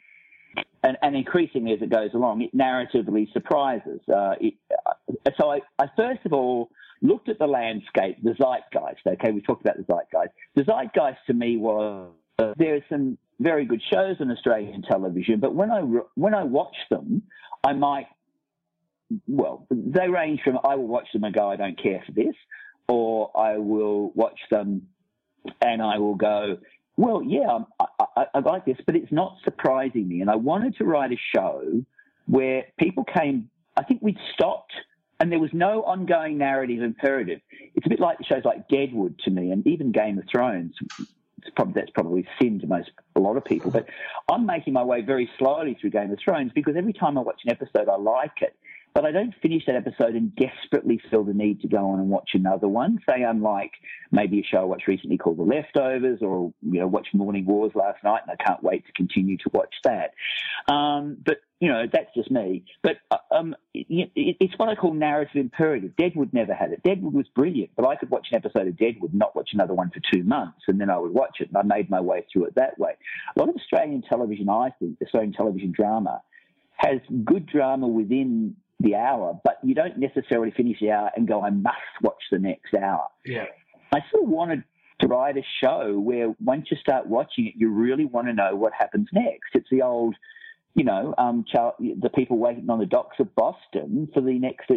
and, 0.84 0.98
and 1.02 1.16
increasingly 1.16 1.74
as 1.74 1.82
it 1.82 1.90
goes 1.90 2.14
along, 2.14 2.42
it 2.42 2.56
narratively 2.56 3.32
surprises. 3.32 4.02
Uh, 4.08 4.36
it, 4.40 4.56
uh, 4.88 5.32
so 5.40 5.52
I, 5.52 5.62
I 5.80 5.86
first 5.96 6.26
of 6.26 6.34
all 6.34 6.70
looked 7.02 7.30
at 7.30 7.40
the 7.40 7.48
landscape, 7.48 8.18
the 8.24 8.36
zeitgeist. 8.36 9.06
Okay, 9.06 9.32
we 9.32 9.42
talked 9.42 9.62
about 9.62 9.78
the 9.78 9.84
zeitgeist. 9.84 10.34
The 10.56 10.64
zeitgeist 10.64 11.18
to 11.28 11.34
me 11.34 11.58
was 11.58 12.12
uh, 12.40 12.54
there 12.58 12.76
are 12.76 12.86
some 12.90 13.18
very 13.40 13.66
good 13.66 13.82
shows 13.92 14.18
on 14.20 14.32
Australian 14.32 14.84
television, 14.84 15.40
but 15.40 15.54
when 15.56 15.72
I 15.72 15.82
when 16.16 16.34
I 16.34 16.44
watch 16.44 16.76
them, 16.90 17.24
I 17.64 17.74
might 17.74 18.08
well 19.28 19.68
they 19.70 20.08
range 20.08 20.42
from 20.44 20.60
I 20.64 20.76
will 20.76 20.88
watch 20.88 21.08
them 21.14 21.24
and 21.24 21.34
go 21.34 21.50
I 21.50 21.56
don't 21.56 21.82
care 21.82 22.04
for 22.06 22.12
this, 22.12 22.36
or 22.88 23.32
I 23.38 23.58
will 23.58 24.12
watch 24.12 24.40
them 24.50 24.88
and 25.62 25.82
I 25.82 25.98
will 25.98 26.16
go 26.16 26.58
well 26.98 27.24
yeah 27.24 27.60
I, 27.80 27.86
I, 28.16 28.26
I 28.36 28.40
like 28.40 28.66
this, 28.66 28.78
but 28.86 28.96
it's 28.96 29.12
not 29.12 29.38
surprising 29.44 30.08
me, 30.08 30.22
and 30.22 30.30
I 30.30 30.36
wanted 30.36 30.78
to 30.78 30.86
write 30.86 31.12
a 31.12 31.20
show 31.36 31.84
where 32.28 32.66
people 32.80 33.04
came. 33.04 33.50
I 33.76 33.84
think 33.84 34.02
we'd 34.02 34.20
stopped 34.34 34.74
and 35.22 35.32
there 35.32 35.40
was 35.40 35.52
no 35.54 35.84
ongoing 35.84 36.40
narrative 36.40 36.82
imperative. 36.82 37.42
It's 37.76 37.86
a 37.86 37.90
bit 37.90 38.00
like 38.00 38.18
the 38.18 38.24
shows 38.24 38.44
like 38.44 38.68
Deadwood 38.68 39.20
to 39.26 39.30
me, 39.30 39.52
and 39.52 39.66
even 39.68 39.92
Game 39.92 40.18
of 40.18 40.24
Thrones. 40.30 40.74
Probably, 41.56 41.74
that's 41.74 41.92
probably 41.92 42.28
sin 42.42 42.60
to 42.62 42.68
most 42.68 42.90
a 43.16 43.20
lot 43.20 43.38
of 43.38 43.46
people, 43.46 43.70
but 43.70 43.86
I'm 44.32 44.48
making 44.48 44.74
my 44.74 44.84
way 44.84 45.02
very 45.02 45.30
slowly 45.38 45.78
through 45.80 45.92
Game 45.92 46.12
of 46.12 46.18
Thrones 46.24 46.52
because 46.54 46.76
every 46.76 46.94
time 46.94 47.20
I 47.20 47.22
watch 47.22 47.42
an 47.46 47.52
episode, 47.52 47.88
I 47.88 47.98
like 47.98 48.42
it, 48.42 48.56
but 48.94 49.06
I 49.06 49.12
don't 49.12 49.34
finish 49.42 49.64
that 49.68 49.76
episode 49.76 50.16
and 50.16 50.36
desperately 50.36 51.02
feel 51.10 51.24
the 51.24 51.34
need 51.34 51.62
to 51.62 51.68
go 51.68 51.90
on 51.92 52.00
and 52.00 52.10
watch 52.10 52.32
another 52.34 52.68
one. 52.68 53.00
Say, 53.10 53.24
unlike 53.24 53.72
maybe 54.12 54.40
a 54.40 54.44
show 54.44 54.60
I 54.60 54.64
watched 54.64 54.88
recently 54.88 55.18
called 55.18 55.38
The 55.38 55.44
Leftovers, 55.44 56.20
or 56.22 56.54
you 56.62 56.80
know, 56.80 56.88
watched 56.88 57.14
Morning 57.14 57.46
Wars 57.46 57.72
last 57.74 58.04
night, 58.04 58.22
and 58.28 58.38
I 58.38 58.44
can't 58.44 58.62
wait 58.62 58.86
to 58.86 58.92
continue 58.94 59.38
to 59.38 59.50
watch 59.54 59.74
that. 59.84 60.14
Um, 60.74 61.18
but 61.26 61.38
you 61.60 61.70
know, 61.70 61.84
that's 61.92 62.14
just 62.16 62.32
me. 62.32 62.66
But 62.84 62.98
uh, 63.12 63.18
um, 63.32 63.56
it, 63.74 64.12
it's 64.16 64.54
what 64.58 64.68
I 64.68 64.76
call 64.76 64.94
narrative 64.94 65.36
imperative. 65.36 65.96
Deadwood 65.96 66.34
never 66.34 66.54
had 66.54 66.72
it. 66.72 66.84
Deadwood 66.84 67.14
was 67.14 67.28
brilliant, 67.36 67.72
but 67.78 67.88
I 67.88 67.96
could 67.96 68.10
watch 68.10 68.28
an 68.32 68.38
episode 68.38 68.68
of 68.68 68.78
Deadwood, 68.78 69.14
not 69.14 69.36
watch 69.36 69.52
another 69.54 69.74
one 69.74 69.92
for 69.92 70.02
two 70.14 70.24
months, 70.24 70.64
and 70.68 70.82
then 70.82 70.90
I 70.90 70.98
would 70.98 71.14
watch 71.14 71.38
it, 71.40 71.50
and 71.50 71.58
I 71.58 71.64
made 71.64 71.90
my 71.90 72.02
way 72.02 72.26
through 72.32 72.46
it 72.46 72.56
that 72.56 72.78
way. 72.78 72.92
A 73.36 73.40
lot 73.40 73.48
of 73.48 73.56
Australian 73.56 74.02
television, 74.02 74.50
I 74.50 74.72
think, 74.80 74.98
Australian 75.02 75.34
television 75.34 75.72
drama, 75.72 76.22
has 76.78 77.00
good 77.24 77.46
drama 77.46 77.88
within 77.88 78.56
the 78.82 78.96
hour, 78.96 79.40
but 79.44 79.60
you 79.64 79.76
don't 79.76 79.98
necessarily 79.98 80.52
finish 80.52 80.80
the 80.80 80.92
hour 80.92 81.12
and 81.16 81.28
go, 81.28 81.42
I 81.42 81.50
must 81.50 81.78
watch 82.02 82.24
the 82.32 82.40
next 82.40 82.74
hour. 82.74 83.08
Yeah. 83.26 83.46
I 83.94 84.00
sort 84.12 84.24
of 84.24 84.30
wanted 84.30 84.64
to 85.02 85.08
write 85.08 85.38
a 85.38 85.44
show 85.64 86.00
where 86.00 86.34
once 86.44 86.68
you 86.72 86.78
start 86.78 87.08
watching 87.08 87.48
it, 87.48 87.54
you 87.58 87.70
really 87.70 88.06
want 88.06 88.28
to 88.28 88.34
know 88.34 88.56
what 88.56 88.72
happens 88.74 89.08
next. 89.12 89.50
It's 89.54 89.70
the 89.70 89.82
old, 89.82 90.16
you 90.76 90.84
know, 90.84 91.14
um, 91.18 91.46
the 91.80 92.10
people 92.14 92.38
waiting 92.38 92.70
on 92.70 92.80
the 92.80 92.86
docks 92.86 93.20
of 93.20 93.34
Boston 93.36 94.08
for 94.14 94.22
the 94.22 94.40
next 94.40 94.72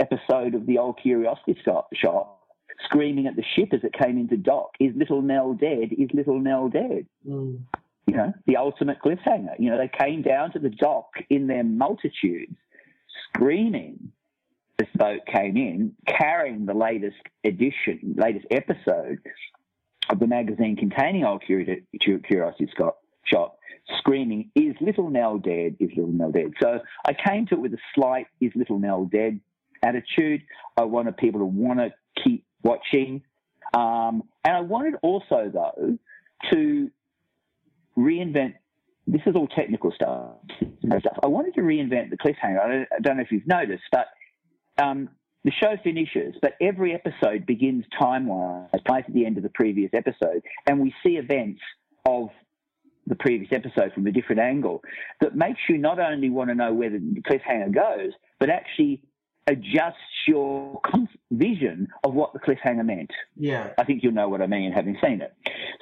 episode 0.00 0.54
of 0.54 0.66
the 0.66 0.78
old 0.78 0.98
Curiosity 1.00 1.56
Shop, 1.64 2.42
screaming 2.84 3.26
at 3.26 3.36
the 3.36 3.44
ship 3.56 3.72
as 3.72 3.84
it 3.84 3.92
came 3.92 4.18
into 4.18 4.36
dock, 4.36 4.70
"Is 4.80 4.94
little 4.96 5.22
Nell 5.22 5.54
dead? 5.54 5.92
Is 5.92 6.10
little 6.12 6.40
Nell 6.40 6.68
dead?" 6.68 7.06
Mm. 7.26 7.60
You 8.06 8.16
know, 8.16 8.34
the 8.46 8.56
ultimate 8.56 8.98
cliffhanger. 9.00 9.58
You 9.58 9.70
know, 9.70 9.78
they 9.78 9.88
came 9.88 10.20
down 10.22 10.52
to 10.52 10.58
the 10.58 10.68
dock 10.68 11.10
in 11.30 11.46
their 11.46 11.64
multitudes, 11.64 12.56
screaming 13.28 14.12
this 14.78 14.88
boat 14.96 15.20
came 15.26 15.56
in 15.56 15.92
carrying 16.06 16.66
the 16.66 16.74
latest 16.74 17.16
edition, 17.44 18.14
latest 18.16 18.46
episode 18.50 19.20
of 20.10 20.18
the 20.18 20.26
magazine 20.26 20.76
containing 20.76 21.24
Old 21.24 21.42
Curiosity 21.42 22.70
Shop, 23.24 23.58
screaming, 23.98 24.50
Is 24.54 24.74
Little 24.80 25.10
Nell 25.10 25.38
dead? 25.38 25.76
Is 25.78 25.90
Little 25.96 26.12
Nell 26.12 26.32
dead? 26.32 26.52
So 26.60 26.80
I 27.06 27.12
came 27.14 27.46
to 27.46 27.54
it 27.54 27.60
with 27.60 27.74
a 27.74 27.78
slight 27.94 28.26
Is 28.40 28.52
Little 28.54 28.78
Nell 28.78 29.04
dead 29.04 29.40
attitude. 29.82 30.42
I 30.76 30.84
wanted 30.84 31.16
people 31.16 31.40
to 31.40 31.46
want 31.46 31.78
to 31.78 31.92
keep 32.22 32.44
watching. 32.62 33.22
Um, 33.72 34.24
and 34.44 34.56
I 34.56 34.60
wanted 34.60 34.94
also, 35.02 35.50
though, 35.52 35.98
to 36.50 36.90
reinvent 37.96 38.54
this 39.06 39.20
is 39.26 39.34
all 39.36 39.46
technical 39.48 39.92
stuff. 39.92 40.36
I 41.22 41.26
wanted 41.26 41.54
to 41.54 41.60
reinvent 41.60 42.10
the 42.10 42.16
cliffhanger. 42.16 42.60
I 42.60 43.00
don't, 43.00 43.16
know 43.16 43.22
if 43.22 43.30
you've 43.30 43.46
noticed, 43.46 43.84
but 43.92 44.06
um, 44.82 45.10
the 45.44 45.52
show 45.62 45.76
finishes, 45.82 46.34
but 46.40 46.52
every 46.60 46.94
episode 46.94 47.46
begins 47.46 47.84
time 47.98 48.26
wise, 48.26 48.68
right 48.88 49.04
at 49.06 49.12
the 49.12 49.26
end 49.26 49.36
of 49.36 49.42
the 49.42 49.50
previous 49.50 49.90
episode, 49.92 50.42
and 50.66 50.80
we 50.80 50.94
see 51.04 51.16
events 51.16 51.60
of 52.06 52.28
the 53.06 53.14
previous 53.14 53.50
episode 53.52 53.92
from 53.92 54.06
a 54.06 54.12
different 54.12 54.40
angle 54.40 54.82
that 55.20 55.36
makes 55.36 55.60
you 55.68 55.76
not 55.76 55.98
only 55.98 56.30
want 56.30 56.48
to 56.48 56.54
know 56.54 56.72
where 56.72 56.88
the 56.88 56.98
cliffhanger 57.28 57.74
goes, 57.74 58.12
but 58.40 58.48
actually 58.48 59.02
adjusts 59.46 60.26
your 60.26 60.80
vision 61.30 61.88
of 62.02 62.14
what 62.14 62.32
the 62.32 62.38
cliffhanger 62.38 62.84
meant. 62.84 63.10
Yeah. 63.36 63.72
I 63.78 63.84
think 63.84 64.02
you'll 64.02 64.12
know 64.12 64.28
what 64.28 64.40
I 64.40 64.46
mean 64.46 64.72
having 64.72 64.96
seen 65.04 65.20
it. 65.20 65.34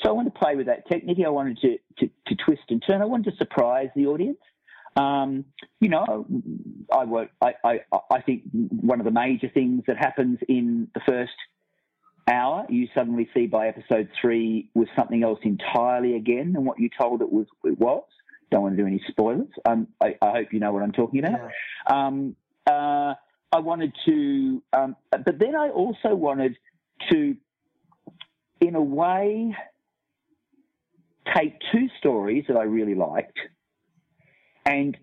So 0.02 0.08
I 0.08 0.12
wanted 0.12 0.34
to 0.34 0.38
play 0.38 0.56
with 0.56 0.66
that 0.66 0.88
technique. 0.88 1.18
I 1.24 1.30
wanted 1.30 1.58
to, 1.58 1.78
to, 1.98 2.10
to 2.26 2.34
twist 2.44 2.62
and 2.70 2.82
turn. 2.84 3.02
I 3.02 3.04
wanted 3.04 3.30
to 3.30 3.36
surprise 3.36 3.88
the 3.94 4.06
audience. 4.06 4.38
Um, 4.96 5.46
you 5.80 5.88
know, 5.88 6.26
I 6.92 7.04
work. 7.04 7.30
I, 7.40 7.54
I, 7.64 7.80
I 8.10 8.20
think 8.20 8.42
one 8.52 9.00
of 9.00 9.04
the 9.04 9.12
major 9.12 9.48
things 9.48 9.84
that 9.86 9.96
happens 9.96 10.38
in 10.48 10.88
the 10.94 11.00
first 11.06 11.32
hour, 12.28 12.66
you 12.68 12.88
suddenly 12.94 13.28
see 13.34 13.46
by 13.46 13.68
episode 13.68 14.08
three 14.20 14.68
was 14.74 14.88
something 14.96 15.22
else 15.22 15.38
entirely 15.44 16.16
again 16.16 16.52
than 16.52 16.64
what 16.64 16.78
you 16.78 16.90
told 17.00 17.22
it 17.22 17.32
was. 17.32 17.46
It 17.64 17.78
was. 17.78 18.04
Don't 18.50 18.62
want 18.62 18.76
to 18.76 18.82
do 18.82 18.86
any 18.86 19.02
spoilers. 19.08 19.48
Um, 19.64 19.88
I, 20.00 20.16
I 20.20 20.30
hope 20.32 20.52
you 20.52 20.60
know 20.60 20.72
what 20.72 20.82
I'm 20.82 20.92
talking 20.92 21.20
about. 21.20 21.40
Yeah. 21.88 22.06
Um, 22.06 22.36
uh, 22.66 23.14
I 23.52 23.60
wanted 23.60 23.92
to, 24.06 24.62
um, 24.72 24.96
but 25.10 25.38
then 25.38 25.54
I 25.54 25.68
also 25.68 26.14
wanted 26.14 26.56
to, 27.10 27.36
in 28.60 28.74
a 28.74 28.80
way, 28.80 29.54
take 31.34 31.54
two 31.70 31.88
stories 31.98 32.44
that 32.48 32.56
I 32.56 32.64
really 32.64 32.94
liked 32.94 33.38
and 34.64 34.96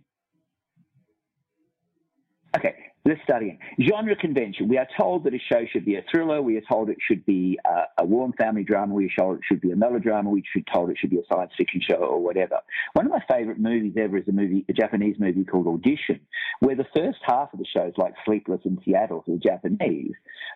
okay, 2.58 2.76
let's 3.06 3.22
start. 3.24 3.44
Genre 3.82 4.16
convention. 4.16 4.68
We 4.68 4.78
are 4.78 4.88
told 5.00 5.24
that 5.24 5.34
a 5.34 5.40
show 5.52 5.66
should 5.72 5.86
be 5.86 5.96
a 5.96 6.04
thriller. 6.12 6.42
We 6.42 6.58
are 6.58 6.64
told 6.70 6.90
it 6.90 6.98
should 7.06 7.26
be 7.26 7.58
a, 7.66 8.04
a 8.04 8.06
warm 8.06 8.34
family 8.34 8.64
drama. 8.64 8.94
We 8.94 9.06
are 9.06 9.10
told 9.18 9.38
it 9.38 9.44
should 9.48 9.62
be 9.62 9.72
a 9.72 9.76
melodrama. 9.76 10.30
We 10.30 10.44
should 10.52 10.68
told 10.74 10.90
it 10.90 10.98
should 11.00 11.10
be 11.10 11.20
a 11.20 11.34
science 11.34 11.52
fiction 11.58 11.82
show 11.88 11.98
or 11.98 12.22
whatever. 12.22 12.60
One 12.94 13.06
of 13.06 13.12
my 13.12 13.24
favourite 13.30 13.60
movies 13.60 13.94
ever 13.98 14.18
is 14.18 14.28
a 14.28 14.32
movie, 14.32 14.66
a 14.68 14.74
Japanese 14.74 15.16
movie 15.20 15.46
called 15.46 15.68
Audition, 15.68 16.20
where 16.60 16.76
the 16.76 16.88
first 16.96 17.20
half 17.24 17.54
of 17.54 17.60
the 17.60 17.66
show 17.66 17.86
is 17.86 17.94
like 17.98 18.14
Sleepless 18.26 18.62
in 18.66 18.80
Seattle 18.84 19.24
for 19.26 19.32
the 19.32 19.38
Japanese, 19.38 20.14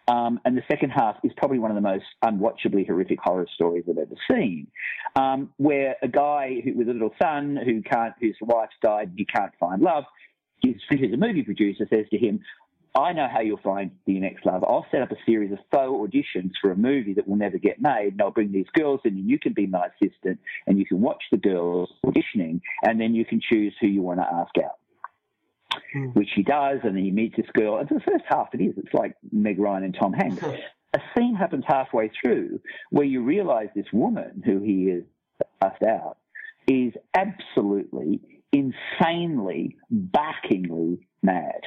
um, 0.07 0.39
and 0.45 0.57
the 0.57 0.63
second 0.69 0.89
half 0.89 1.15
is 1.23 1.31
probably 1.37 1.59
one 1.59 1.71
of 1.71 1.75
the 1.75 1.81
most 1.81 2.05
unwatchably 2.23 2.85
horrific 2.85 3.19
horror 3.21 3.47
stories 3.53 3.85
I've 3.89 3.97
ever 3.97 4.15
seen, 4.29 4.67
um, 5.15 5.51
where 5.57 5.95
a 6.01 6.07
guy 6.07 6.61
who, 6.63 6.77
with 6.77 6.89
a 6.89 6.93
little 6.93 7.13
son 7.21 7.57
who 7.63 7.81
can't, 7.81 8.13
whose 8.19 8.35
wife's 8.41 8.75
died, 8.81 9.13
he 9.15 9.25
can't 9.25 9.53
find 9.59 9.81
love 9.81 10.03
his, 10.63 10.75
a 11.13 11.17
movie 11.17 11.43
producer 11.43 11.85
says 11.89 12.05
to 12.11 12.17
him, 12.17 12.39
I 12.95 13.11
know 13.11 13.27
how 13.31 13.41
you'll 13.41 13.57
find 13.57 13.91
your 14.05 14.21
next 14.21 14.45
love. 14.45 14.63
I'll 14.63 14.85
set 14.91 15.01
up 15.01 15.11
a 15.11 15.15
series 15.25 15.51
of 15.51 15.57
faux 15.71 15.91
auditions 15.91 16.51
for 16.61 16.71
a 16.71 16.75
movie 16.75 17.13
that 17.15 17.27
will 17.27 17.37
never 17.37 17.57
get 17.57 17.81
made, 17.81 18.13
and 18.13 18.21
I'll 18.21 18.31
bring 18.31 18.51
these 18.51 18.67
girls 18.73 19.01
in, 19.03 19.15
and 19.15 19.29
you 19.29 19.39
can 19.39 19.53
be 19.53 19.65
my 19.65 19.87
assistant, 19.87 20.39
and 20.67 20.77
you 20.77 20.85
can 20.85 21.01
watch 21.01 21.23
the 21.31 21.37
girls 21.37 21.89
auditioning, 22.05 22.61
and 22.83 23.01
then 23.01 23.15
you 23.15 23.25
can 23.25 23.41
choose 23.41 23.73
who 23.81 23.87
you 23.87 24.01
want 24.01 24.19
to 24.19 24.31
ask 24.31 24.51
out. 24.63 24.77
Mm. 25.95 26.15
Which 26.15 26.29
he 26.35 26.43
does, 26.43 26.79
and 26.83 26.95
then 26.95 27.03
he 27.03 27.09
meets 27.09 27.35
this 27.35 27.47
girl. 27.53 27.77
And 27.77 27.87
for 27.87 27.95
the 27.95 28.01
first 28.01 28.25
half, 28.27 28.49
it 28.53 28.61
is. 28.61 28.75
It's 28.77 28.93
like 28.93 29.15
Meg 29.31 29.57
Ryan 29.57 29.85
and 29.85 29.97
Tom 29.99 30.13
Hanks. 30.13 30.43
a 30.93 30.99
scene 31.17 31.33
happens 31.33 31.63
halfway 31.67 32.11
through 32.21 32.59
where 32.91 33.05
you 33.05 33.23
realise 33.23 33.69
this 33.75 33.91
woman 33.91 34.43
who 34.45 34.59
he 34.59 34.83
is 34.83 35.03
asked 35.63 35.81
out 35.81 36.17
is 36.67 36.93
absolutely 37.15 38.21
insanely, 38.53 39.75
barkingly 39.89 41.07
mad. 41.21 41.61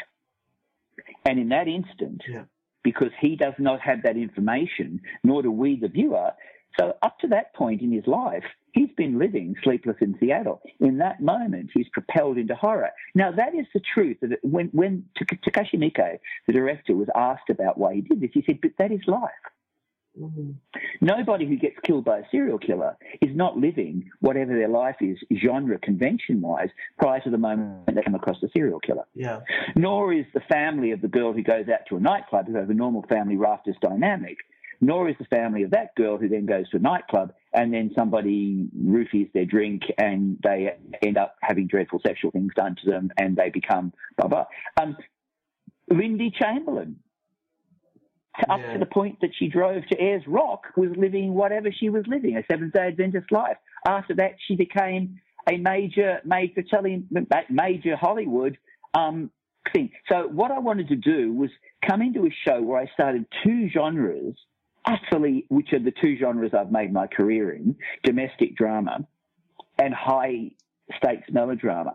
And 1.27 1.39
in 1.39 1.49
that 1.51 1.69
instant, 1.69 2.23
yeah. 2.29 2.45
because 2.83 3.11
he 3.21 3.37
does 3.37 3.55
not 3.59 3.81
have 3.81 4.03
that 4.05 4.17
information, 4.17 5.01
nor 5.25 5.43
do 5.43 5.51
we, 5.51 5.79
the 5.79 5.89
viewer, 5.89 6.31
so 6.79 6.95
up 7.03 7.19
to 7.21 7.29
that 7.29 7.55
point 7.55 7.83
in 7.83 7.91
his 7.91 8.07
life, 8.07 8.45
he's 8.73 8.91
been 8.97 9.19
living 9.19 9.55
sleepless 9.65 9.97
in 10.01 10.15
Seattle. 10.21 10.61
In 10.81 10.99
that 10.99 11.21
moment, 11.21 11.71
he's 11.75 11.89
propelled 11.93 12.39
into 12.39 12.55
horror. 12.55 12.91
Now, 13.15 13.33
that 13.33 13.55
is 13.55 13.67
the 13.75 13.81
truth. 13.95 14.19
That 14.21 14.39
when, 14.43 14.69
when 14.69 15.05
Takashi 15.19 15.75
Miike, 15.75 16.19
the 16.47 16.53
director, 16.53 16.95
was 16.95 17.09
asked 17.15 17.51
about 17.51 17.79
why 17.79 17.95
he 17.95 18.01
did 18.03 18.21
this, 18.21 18.31
he 18.35 18.45
said, 18.47 18.59
but 18.61 18.73
that 18.79 18.93
is 18.93 19.01
life. 19.07 19.31
Mm-hmm. 20.19 20.53
Nobody 21.01 21.47
who 21.47 21.57
gets 21.57 21.77
killed 21.83 22.05
by 22.05 22.19
a 22.19 22.23
serial 22.31 22.59
killer 22.59 22.97
is 23.21 23.35
not 23.35 23.57
living 23.57 24.11
whatever 24.21 24.55
their 24.55 24.69
life 24.69 24.97
is, 25.01 25.19
genre 25.37 25.79
convention 25.79 26.41
wise, 26.41 26.71
prior 26.99 27.21
to 27.21 27.31
the 27.31 27.39
moment 27.39 27.95
they 27.95 28.03
come 28.03 28.15
across 28.15 28.37
the 28.41 28.49
serial 28.57 28.81
killer. 28.81 29.05
Yeah. 29.15 29.41
Nor 29.75 30.13
is 30.13 30.25
the 30.33 30.41
family 30.41 30.93
of 30.93 31.03
the 31.03 31.09
girl 31.09 31.33
who 31.33 31.43
goes 31.43 31.67
out 31.69 31.81
to 31.89 31.97
a 31.97 32.01
nightclub, 32.01 32.47
who 32.47 32.57
has 32.57 32.69
a 32.71 32.75
normal 32.75 33.05
family 33.09 33.37
rafters 33.37 33.77
dynamic, 33.81 34.39
nor 34.81 35.09
is 35.09 35.17
the 35.19 35.25
family 35.27 35.63
of 35.63 35.71
that 35.71 35.95
girl 35.95 36.19
who 36.19 36.29
then 36.29 36.47
goes 36.47 36.69
to 36.71 36.77
a 36.77 36.81
nightclub 36.81 37.33
and 37.53 37.73
then 37.73 37.91
somebody 37.97 38.69
roofies 38.79 39.33
their 39.33 39.47
drink 39.47 39.83
and 39.99 40.39
they 40.43 40.77
end 41.03 41.17
up 41.17 41.37
having 41.41 41.67
dreadful 41.67 42.01
sexual 42.07 42.31
things 42.31 42.53
done 42.55 42.77
to 42.83 42.91
them 42.91 43.11
and 43.17 43.37
they 43.37 43.51
become 43.51 43.93
blah 44.19 44.29
blah. 44.29 44.45
Um, 44.81 44.97
Lindy 45.89 46.31
Chamberlain 46.31 46.97
up 48.49 48.61
Yeah. 48.61 48.73
to 48.75 48.79
the 48.79 48.87
point 48.87 49.21
that 49.21 49.31
she 49.35 49.49
drove 49.49 49.87
to 49.87 50.03
Ayers 50.03 50.27
Rock, 50.27 50.67
was 50.77 50.91
living 50.97 51.35
whatever 51.35 51.71
she 51.73 51.89
was 51.89 52.07
living, 52.07 52.37
a 52.37 52.45
Seventh 52.51 52.75
Day 52.75 52.89
Adventist 52.89 53.31
life. 53.33 53.57
After 53.87 54.15
that, 54.15 54.33
she 54.47 54.57
became 54.57 55.21
a 55.49 55.57
major, 55.59 56.21
major 56.25 56.63
telling, 56.63 57.09
major 57.51 57.97
Hollywood 57.97 58.59
um, 58.95 59.31
thing. 59.73 59.91
So 60.09 60.29
what 60.29 60.51
I 60.51 60.59
wanted 60.59 60.89
to 60.89 60.97
do 60.97 61.33
was 61.33 61.51
come 61.89 62.03
into 62.03 62.27
a 62.27 62.31
show 62.47 62.61
where 62.63 62.81
I 62.81 62.87
started 62.95 63.27
two 63.45 63.69
genres, 63.69 64.35
utterly, 64.85 65.47
which 65.49 65.73
are 65.73 65.79
the 65.79 65.93
two 66.03 66.17
genres 66.19 66.53
I've 66.53 66.73
made 66.73 66.93
my 66.93 67.07
career 67.07 67.53
in: 67.53 67.77
domestic 68.03 68.57
drama 68.57 69.07
and 69.79 69.95
high 69.95 70.51
stakes 70.97 71.29
melodrama. 71.31 71.95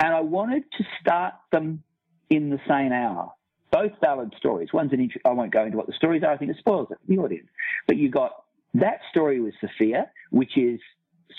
And 0.00 0.14
I 0.14 0.20
wanted 0.20 0.64
to 0.78 0.84
start 1.00 1.34
them 1.50 1.82
in 2.30 2.50
the 2.50 2.60
same 2.68 2.92
hour. 2.92 3.32
Both 3.70 3.92
valid 4.00 4.34
stories. 4.36 4.72
One's 4.72 4.92
an 4.92 5.00
int- 5.00 5.20
I 5.24 5.30
won't 5.30 5.52
go 5.52 5.64
into 5.64 5.76
what 5.76 5.86
the 5.86 5.92
stories 5.92 6.22
are. 6.22 6.32
I 6.32 6.36
think 6.36 6.50
it 6.50 6.56
spoils 6.58 6.88
it 6.90 6.98
for 7.00 7.06
the 7.06 7.18
audience. 7.18 7.48
But 7.86 7.96
you 7.96 8.10
got 8.10 8.44
that 8.74 9.00
story 9.10 9.40
with 9.40 9.54
Sophia, 9.60 10.10
which 10.30 10.56
is 10.56 10.80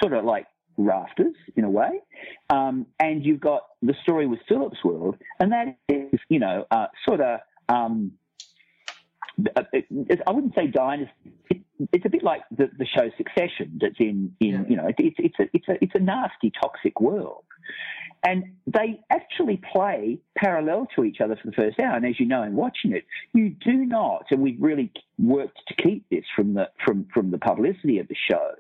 sort 0.02 0.14
of 0.14 0.26
like 0.26 0.46
rafters 0.78 1.36
in 1.56 1.64
a 1.64 1.70
way, 1.70 2.02
um, 2.50 2.86
and 3.00 3.26
you've 3.26 3.40
got 3.40 3.64
the 3.82 3.94
story 4.04 4.28
with 4.28 4.40
Philip's 4.48 4.84
World, 4.84 5.18
and 5.40 5.52
that 5.52 5.78
is 5.88 6.20
you 6.30 6.40
know 6.40 6.66
uh, 6.72 6.88
sort 7.08 7.22
of. 7.22 7.40
Um, 7.68 8.14
uh, 9.56 9.64
I 10.28 10.32
wouldn't 10.32 10.56
say 10.56 10.68
dynasty. 10.68 11.14
It's 11.94 12.06
a 12.06 12.10
bit 12.10 12.24
like 12.24 12.42
the, 12.52 12.70
the 12.78 12.86
show 12.86 13.10
Succession. 13.16 13.80
That's 13.82 13.96
in, 14.00 14.36
in 14.42 14.66
you 14.70 14.76
know, 14.76 14.92
it's 14.98 15.18
it's 15.18 15.40
a 15.40 15.50
it's 15.54 15.68
a 15.68 15.84
it's 15.84 15.96
a 15.96 16.00
nasty, 16.00 16.52
toxic 16.62 17.00
world, 17.00 17.46
and 18.24 18.44
they 18.68 19.00
actually 19.10 19.62
play 19.72 20.20
parallel 20.38 20.88
to 20.96 21.04
each 21.04 21.22
other 21.22 21.38
for 21.38 21.50
the 21.50 21.54
first 21.54 21.80
hour. 21.80 21.96
And 21.96 22.06
as 22.06 22.20
you 22.20 22.26
know, 22.26 22.44
in 22.44 22.56
watching 22.56 22.91
it, 22.91 23.06
you 23.34 23.50
do 23.50 23.86
not, 23.86 24.26
and 24.32 24.41
we've 24.41 24.62
really 24.62 24.91
worked 25.18 25.60
to 25.68 25.76
keep 25.76 26.10
this 26.10 26.26
from 26.36 26.54
the 26.54 26.70
from 26.86 27.08
from 27.14 27.32
the 27.32 27.38
publicity 27.38 28.00
of 28.00 28.08
the 28.08 28.16
show, 28.30 28.52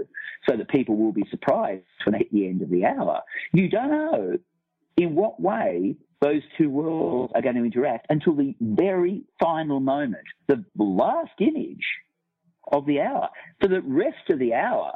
so 0.47 0.55
that 0.55 0.69
people 0.69 0.95
will 0.95 1.11
be 1.11 1.25
surprised 1.29 1.83
when 2.05 2.15
hit 2.15 2.31
the 2.31 2.47
end 2.47 2.61
of 2.61 2.69
the 2.69 2.85
hour. 2.85 3.21
You 3.53 3.69
don't 3.69 3.91
know 3.91 4.37
in 4.97 5.15
what 5.15 5.41
way 5.41 5.95
those 6.21 6.41
two 6.57 6.69
worlds 6.69 7.31
are 7.35 7.41
going 7.41 7.55
to 7.55 7.63
interact 7.63 8.07
until 8.09 8.35
the 8.35 8.55
very 8.59 9.23
final 9.39 9.79
moment. 9.79 10.25
The 10.47 10.63
last 10.77 11.31
image 11.39 11.85
of 12.71 12.85
the 12.85 13.01
hour. 13.01 13.29
For 13.59 13.67
the 13.67 13.81
rest 13.81 14.29
of 14.29 14.39
the 14.39 14.53
hour, 14.53 14.95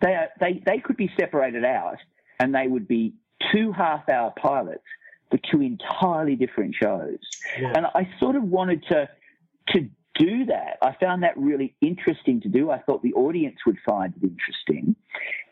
they 0.00 0.14
are, 0.14 0.28
they 0.40 0.62
they 0.64 0.78
could 0.78 0.96
be 0.96 1.10
separated 1.18 1.64
out, 1.64 1.98
and 2.38 2.54
they 2.54 2.66
would 2.66 2.88
be 2.88 3.14
two 3.52 3.72
half-hour 3.72 4.32
pilots 4.40 4.84
for 5.30 5.38
two 5.50 5.60
entirely 5.60 6.36
different 6.36 6.74
shows. 6.80 7.18
Yeah. 7.60 7.72
And 7.74 7.86
I 7.86 8.08
sort 8.20 8.36
of 8.36 8.44
wanted 8.44 8.84
to 8.88 9.08
to 9.70 9.88
do 10.18 10.46
that. 10.46 10.78
I 10.80 10.94
found 11.00 11.22
that 11.24 11.36
really 11.36 11.74
interesting 11.80 12.40
to 12.42 12.48
do. 12.48 12.70
I 12.70 12.78
thought 12.78 13.02
the 13.02 13.12
audience 13.14 13.56
would 13.66 13.76
find 13.84 14.14
it 14.16 14.22
interesting. 14.22 14.96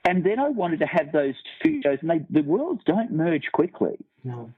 And 0.07 0.25
then 0.25 0.39
I 0.39 0.49
wanted 0.49 0.81
to 0.81 0.87
have 0.87 1.13
those 1.13 1.35
two 1.63 1.81
shows, 1.83 1.99
and 2.01 2.11
they, 2.11 2.25
the 2.31 2.43
worlds 2.43 2.83
don't 2.87 3.13
merge 3.13 3.51
quickly. 3.53 3.99
No. 4.23 4.51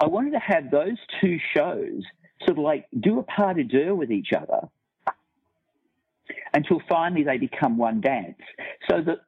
I 0.00 0.06
wanted 0.06 0.32
to 0.32 0.38
have 0.38 0.70
those 0.70 0.96
two 1.20 1.38
shows 1.54 2.02
sort 2.40 2.58
of 2.58 2.64
like 2.64 2.86
do 2.98 3.18
a 3.18 3.22
pas 3.22 3.54
de 3.54 3.64
deux 3.64 3.94
with 3.94 4.10
each 4.10 4.32
other 4.36 4.68
until 6.52 6.80
finally 6.88 7.22
they 7.24 7.38
become 7.38 7.76
one 7.76 8.00
dance. 8.00 8.40
So 8.88 9.02
that, 9.02 9.18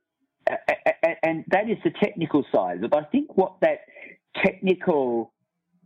and 1.23 1.45
that 1.49 1.69
is 1.69 1.79
the 1.85 1.91
technical 2.03 2.45
side 2.55 2.79
of 2.79 2.85
it. 2.85 2.91
But 2.91 3.05
I 3.05 3.07
think 3.07 3.37
what 3.37 3.55
that 3.61 3.81
technical, 4.45 5.33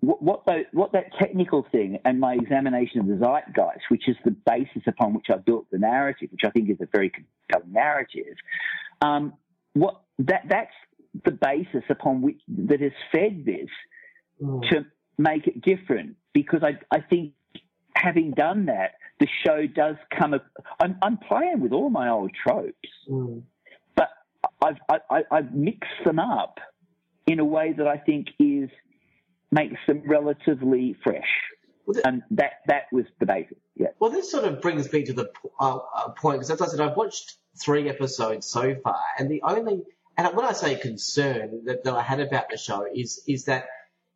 what, 0.01 0.45
the, 0.47 0.65
what 0.73 0.93
that 0.93 1.07
technical 1.19 1.67
thing 1.73 1.99
and 2.05 2.21
my 2.21 2.35
examination 2.35 3.01
of 3.01 3.07
the 3.07 3.15
zeitgeist, 3.15 3.83
which 3.89 4.09
is 4.09 4.17
the 4.25 4.33
basis 4.47 4.83
upon 4.87 5.15
which 5.15 5.27
I 5.31 5.37
built 5.37 5.67
the 5.71 5.79
narrative, 5.79 6.29
which 6.33 6.43
I 6.45 6.51
think 6.51 6.71
is 6.71 6.77
a 6.81 6.89
very 6.93 7.11
compelling 7.11 7.73
narrative, 7.73 8.37
um, 9.03 9.35
what 9.75 10.03
that 10.19 10.43
that's 10.49 10.73
the 11.25 11.33
basis 11.33 11.85
upon 11.89 12.23
which 12.23 12.41
that 12.49 12.81
has 12.81 12.93
fed 13.13 13.45
this 13.45 13.69
Mm. 14.43 14.67
to 14.71 14.87
make 15.19 15.47
it 15.47 15.61
different 15.61 16.17
because 16.33 16.63
I, 16.63 16.79
I 16.91 17.01
think 17.03 17.35
having 17.95 18.31
done 18.31 18.67
that, 18.67 18.93
the 19.19 19.29
show 19.45 19.67
does 19.67 19.97
come. 20.19 20.33
A, 20.33 20.41
I'm, 20.83 20.97
I'm 21.03 21.19
playing 21.19 21.61
with 21.61 21.73
all 21.73 21.91
my 21.91 22.09
old 22.09 22.31
tropes, 22.43 22.89
Mm. 23.09 23.43
I've, 24.63 24.77
I, 24.89 24.99
I, 25.11 25.23
I've 25.31 25.55
mixed 25.55 26.05
them 26.05 26.19
up 26.19 26.59
in 27.27 27.39
a 27.39 27.45
way 27.45 27.73
that 27.77 27.87
I 27.87 27.97
think 27.97 28.29
is 28.39 28.69
makes 29.51 29.79
them 29.87 30.03
relatively 30.07 30.97
fresh. 31.03 31.29
Well, 31.87 32.01
And 32.05 32.23
that 32.33 32.53
that 32.67 32.85
was 32.93 33.05
the 33.19 33.27
basis. 33.27 33.59
Yeah. 33.75 33.89
Well, 33.99 34.11
this 34.11 34.31
sort 34.31 34.45
of 34.45 34.61
brings 34.61 34.93
me 34.93 35.05
to 35.05 35.13
the 35.13 35.31
uh, 35.59 35.79
uh, 35.97 36.09
point 36.11 36.41
because, 36.41 36.51
as 36.51 36.61
I 36.61 36.67
said, 36.67 36.81
I've 36.81 36.97
watched 36.97 37.37
three 37.61 37.89
episodes 37.89 38.47
so 38.47 38.77
far, 38.85 39.01
and 39.19 39.31
the 39.31 39.43
only 39.43 39.83
and 40.17 40.37
when 40.37 40.45
I 40.45 40.53
say 40.53 40.77
concern 40.77 41.63
that, 41.65 41.85
that 41.85 41.95
I 41.95 42.03
had 42.03 42.21
about 42.21 42.51
the 42.51 42.59
show 42.59 42.87
is 42.93 43.23
is 43.27 43.47
that 43.47 43.65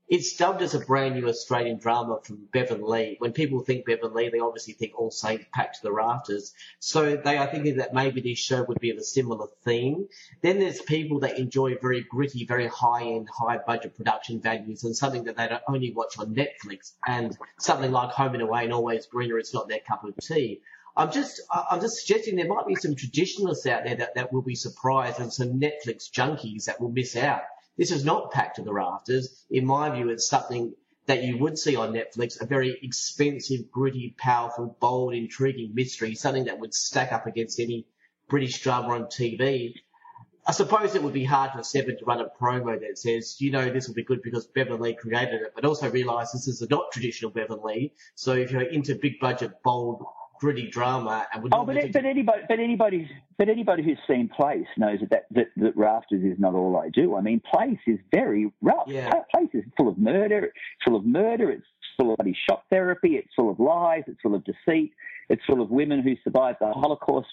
it's 0.06 0.36
dubbed 0.36 0.60
as 0.60 0.74
a 0.74 0.80
brand 0.80 1.14
new 1.14 1.28
Australian 1.28 1.78
drama 1.78 2.18
from 2.22 2.46
Bevan 2.52 2.82
Lee. 2.82 3.16
When 3.18 3.32
people 3.32 3.60
think 3.60 3.86
Bevan 3.86 4.12
Lee, 4.12 4.28
they 4.28 4.38
obviously 4.38 4.74
think 4.74 4.92
All 4.98 5.10
Saints 5.10 5.46
packed 5.52 5.76
to 5.76 5.82
the 5.82 5.92
rafters. 5.92 6.52
So 6.78 7.16
they 7.16 7.38
are 7.38 7.46
thinking 7.46 7.78
that 7.78 7.94
maybe 7.94 8.20
this 8.20 8.38
show 8.38 8.62
would 8.64 8.80
be 8.80 8.90
of 8.90 8.98
a 8.98 9.02
similar 9.02 9.46
theme. 9.64 10.08
Then 10.42 10.58
there's 10.58 10.82
people 10.82 11.20
that 11.20 11.38
enjoy 11.38 11.76
very 11.80 12.02
gritty, 12.02 12.44
very 12.44 12.68
high-end, 12.68 13.28
high-budget 13.34 13.96
production 13.96 14.42
values 14.42 14.84
and 14.84 14.94
something 14.94 15.24
that 15.24 15.36
they 15.36 15.48
don't 15.48 15.62
only 15.68 15.92
watch 15.92 16.18
on 16.18 16.34
Netflix 16.34 16.92
and 17.06 17.36
something 17.58 17.90
like 17.90 18.10
Home 18.10 18.34
and 18.34 18.42
Away 18.42 18.64
and 18.64 18.74
Always 18.74 19.06
Greener, 19.06 19.38
it's 19.38 19.54
not 19.54 19.68
their 19.68 19.80
cup 19.80 20.04
of 20.04 20.14
tea. 20.18 20.60
I'm 20.96 21.10
just, 21.10 21.40
I'm 21.50 21.80
just 21.80 22.06
suggesting 22.06 22.36
there 22.36 22.46
might 22.46 22.66
be 22.66 22.76
some 22.76 22.94
traditionalists 22.94 23.66
out 23.66 23.84
there 23.84 23.96
that, 23.96 24.14
that 24.14 24.32
will 24.32 24.42
be 24.42 24.54
surprised 24.54 25.18
and 25.18 25.32
some 25.32 25.58
Netflix 25.58 26.08
junkies 26.10 26.66
that 26.66 26.80
will 26.80 26.92
miss 26.92 27.16
out. 27.16 27.42
This 27.76 27.90
is 27.90 28.04
not 28.04 28.30
packed 28.30 28.56
to 28.56 28.62
the 28.62 28.72
rafters. 28.72 29.44
In 29.50 29.66
my 29.66 29.90
view, 29.90 30.10
it's 30.10 30.28
something 30.28 30.74
that 31.06 31.22
you 31.22 31.38
would 31.38 31.58
see 31.58 31.76
on 31.76 31.92
Netflix, 31.92 32.40
a 32.40 32.46
very 32.46 32.78
expensive, 32.82 33.70
gritty, 33.70 34.14
powerful, 34.16 34.76
bold, 34.80 35.14
intriguing 35.14 35.74
mystery, 35.74 36.14
something 36.14 36.44
that 36.44 36.60
would 36.60 36.72
stack 36.72 37.12
up 37.12 37.26
against 37.26 37.60
any 37.60 37.86
British 38.28 38.62
drama 38.62 38.94
on 38.94 39.04
TV. 39.04 39.74
I 40.46 40.52
suppose 40.52 40.94
it 40.94 41.02
would 41.02 41.12
be 41.14 41.24
hard 41.24 41.52
for 41.52 41.62
Seven 41.62 41.98
to 41.98 42.04
run 42.04 42.20
a 42.20 42.28
promo 42.40 42.78
that 42.78 42.98
says, 42.98 43.40
you 43.40 43.50
know, 43.50 43.70
this 43.70 43.88
will 43.88 43.94
be 43.94 44.04
good 44.04 44.22
because 44.22 44.46
Bevan 44.46 44.80
Lee 44.80 44.94
created 44.94 45.42
it, 45.42 45.52
but 45.54 45.64
also 45.64 45.90
realise 45.90 46.32
this 46.32 46.48
is 46.48 46.60
a 46.62 46.68
not 46.68 46.92
traditional 46.92 47.30
Bevan 47.30 47.62
Lee. 47.62 47.92
So 48.14 48.32
if 48.32 48.50
you're 48.50 48.62
into 48.62 48.94
big 48.94 49.20
budget, 49.20 49.62
bold, 49.62 50.04
gritty 50.38 50.68
drama 50.68 51.26
and 51.32 51.44
Oh, 51.52 51.64
but, 51.64 51.76
but 51.92 52.04
anybody, 52.04 52.42
but 52.48 52.58
anybody, 52.58 53.10
but 53.38 53.48
anybody 53.48 53.82
who's 53.82 53.98
seen 54.08 54.28
Place 54.28 54.66
knows 54.76 55.00
that, 55.00 55.10
that 55.10 55.24
that 55.32 55.46
that 55.56 55.76
Rafters 55.76 56.22
is 56.22 56.38
not 56.38 56.54
all 56.54 56.76
I 56.76 56.88
do. 56.88 57.16
I 57.16 57.20
mean, 57.20 57.40
Place 57.52 57.78
is 57.86 57.98
very 58.12 58.50
rough. 58.62 58.86
Yeah. 58.86 59.12
Place 59.34 59.50
is 59.54 59.64
full 59.76 59.88
of 59.88 59.98
murder. 59.98 60.44
It's 60.44 60.84
full 60.84 60.96
of 60.96 61.04
murder. 61.04 61.50
It's 61.50 61.66
full 61.96 62.12
of 62.12 62.16
bloody 62.18 62.36
shock 62.48 62.64
therapy. 62.70 63.16
It's 63.16 63.28
full 63.34 63.50
of 63.50 63.58
lies. 63.58 64.02
It's 64.06 64.20
full 64.20 64.34
of 64.34 64.44
deceit. 64.44 64.92
It's 65.28 65.42
full 65.46 65.60
of 65.60 65.70
women 65.70 66.02
who 66.02 66.14
survived 66.24 66.58
the 66.60 66.72
Holocaust 66.72 67.28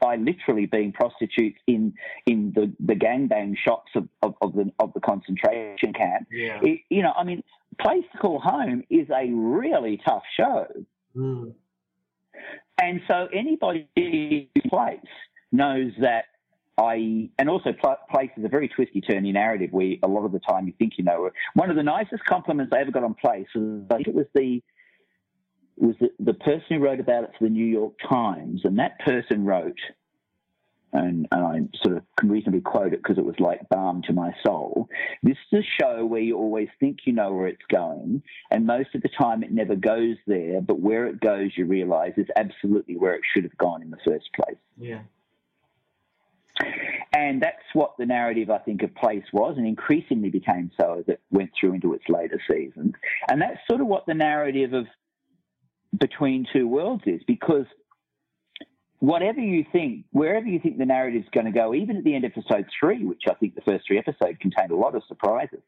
by 0.00 0.16
literally 0.16 0.66
being 0.66 0.92
prostitutes 0.92 1.58
in 1.66 1.94
in 2.26 2.52
the 2.54 2.72
the 2.80 2.94
gangbang 2.94 3.56
shops 3.56 3.90
of, 3.94 4.08
of, 4.22 4.34
of 4.42 4.52
the 4.54 4.70
of 4.78 4.92
the 4.94 5.00
concentration 5.00 5.92
camp. 5.92 6.28
Yeah. 6.30 6.60
It, 6.62 6.80
you 6.88 7.02
know, 7.02 7.12
I 7.16 7.24
mean, 7.24 7.42
Place 7.80 8.04
to 8.12 8.18
Call 8.18 8.40
Home 8.40 8.82
is 8.90 9.08
a 9.10 9.30
really 9.32 10.00
tough 10.04 10.22
show. 10.36 10.66
Mm. 11.16 11.54
And 12.80 13.00
so 13.08 13.28
anybody 13.32 13.88
who 13.96 14.68
plays 14.68 14.98
knows 15.52 15.92
that 16.00 16.24
I, 16.78 17.28
and 17.38 17.48
also 17.48 17.72
pl- 17.72 17.96
place 18.10 18.30
is 18.36 18.44
a 18.44 18.48
very 18.48 18.68
twisty, 18.68 19.02
turny 19.02 19.32
narrative 19.32 19.70
where 19.72 19.96
a 20.02 20.08
lot 20.08 20.24
of 20.24 20.32
the 20.32 20.38
time 20.38 20.66
you 20.66 20.72
think 20.78 20.94
you 20.96 21.04
know. 21.04 21.30
One 21.54 21.70
of 21.70 21.76
the 21.76 21.82
nicest 21.82 22.24
compliments 22.24 22.72
I 22.74 22.80
ever 22.80 22.90
got 22.90 23.04
on 23.04 23.14
place 23.14 23.46
was, 23.54 23.82
I 23.90 23.96
think 23.96 24.08
it 24.08 24.14
was 24.14 24.26
the, 24.34 24.62
was 25.76 25.96
the, 26.00 26.08
the 26.20 26.34
person 26.34 26.64
who 26.70 26.78
wrote 26.78 27.00
about 27.00 27.24
it 27.24 27.30
for 27.38 27.44
the 27.44 27.50
New 27.50 27.66
York 27.66 27.94
Times, 28.08 28.62
and 28.64 28.78
that 28.78 28.98
person 29.00 29.44
wrote, 29.44 29.78
and, 30.92 31.28
and 31.30 31.44
I 31.44 31.60
sort 31.84 31.96
of 31.96 32.02
can 32.18 32.30
reasonably 32.30 32.60
quote 32.60 32.92
it 32.92 33.02
because 33.02 33.18
it 33.18 33.24
was 33.24 33.38
like 33.38 33.68
balm 33.68 34.02
to 34.02 34.12
my 34.12 34.34
soul. 34.44 34.88
This 35.22 35.36
is 35.52 35.60
a 35.60 35.82
show 35.82 36.04
where 36.04 36.20
you 36.20 36.36
always 36.36 36.68
think 36.78 37.00
you 37.04 37.12
know 37.12 37.32
where 37.32 37.46
it's 37.48 37.62
going, 37.72 38.22
and 38.50 38.66
most 38.66 38.94
of 38.94 39.02
the 39.02 39.08
time 39.08 39.42
it 39.42 39.52
never 39.52 39.76
goes 39.76 40.16
there, 40.26 40.60
but 40.60 40.80
where 40.80 41.06
it 41.06 41.20
goes, 41.20 41.52
you 41.56 41.66
realize 41.66 42.12
is 42.16 42.26
absolutely 42.36 42.96
where 42.96 43.14
it 43.14 43.22
should 43.32 43.44
have 43.44 43.56
gone 43.58 43.82
in 43.82 43.90
the 43.90 43.98
first 44.04 44.28
place. 44.34 44.58
Yeah. 44.78 45.00
And 47.12 47.42
that's 47.42 47.62
what 47.72 47.96
the 47.98 48.06
narrative, 48.06 48.50
I 48.50 48.58
think, 48.58 48.82
of 48.82 48.94
Place 48.94 49.24
was, 49.32 49.56
and 49.56 49.66
increasingly 49.66 50.30
became 50.30 50.70
so 50.80 50.98
as 51.00 51.04
it 51.08 51.20
went 51.30 51.50
through 51.58 51.74
into 51.74 51.94
its 51.94 52.04
later 52.08 52.40
seasons. 52.48 52.94
And 53.28 53.40
that's 53.40 53.58
sort 53.68 53.80
of 53.80 53.86
what 53.86 54.06
the 54.06 54.14
narrative 54.14 54.72
of 54.72 54.86
Between 55.98 56.46
Two 56.52 56.68
Worlds 56.68 57.02
is, 57.06 57.22
because 57.26 57.66
whatever 59.00 59.40
you 59.40 59.64
think, 59.72 60.04
wherever 60.12 60.46
you 60.46 60.60
think 60.60 60.78
the 60.78 60.86
narrative's 60.86 61.28
going 61.32 61.46
to 61.46 61.52
go, 61.52 61.74
even 61.74 61.96
at 61.96 62.04
the 62.04 62.14
end 62.14 62.24
of 62.24 62.32
episode 62.36 62.66
three, 62.78 63.04
which 63.04 63.22
I 63.28 63.34
think 63.34 63.54
the 63.54 63.62
first 63.62 63.86
three 63.86 63.98
episodes 63.98 64.38
contained 64.40 64.70
a 64.70 64.76
lot 64.76 64.94
of 64.94 65.02
surprises, 65.08 65.60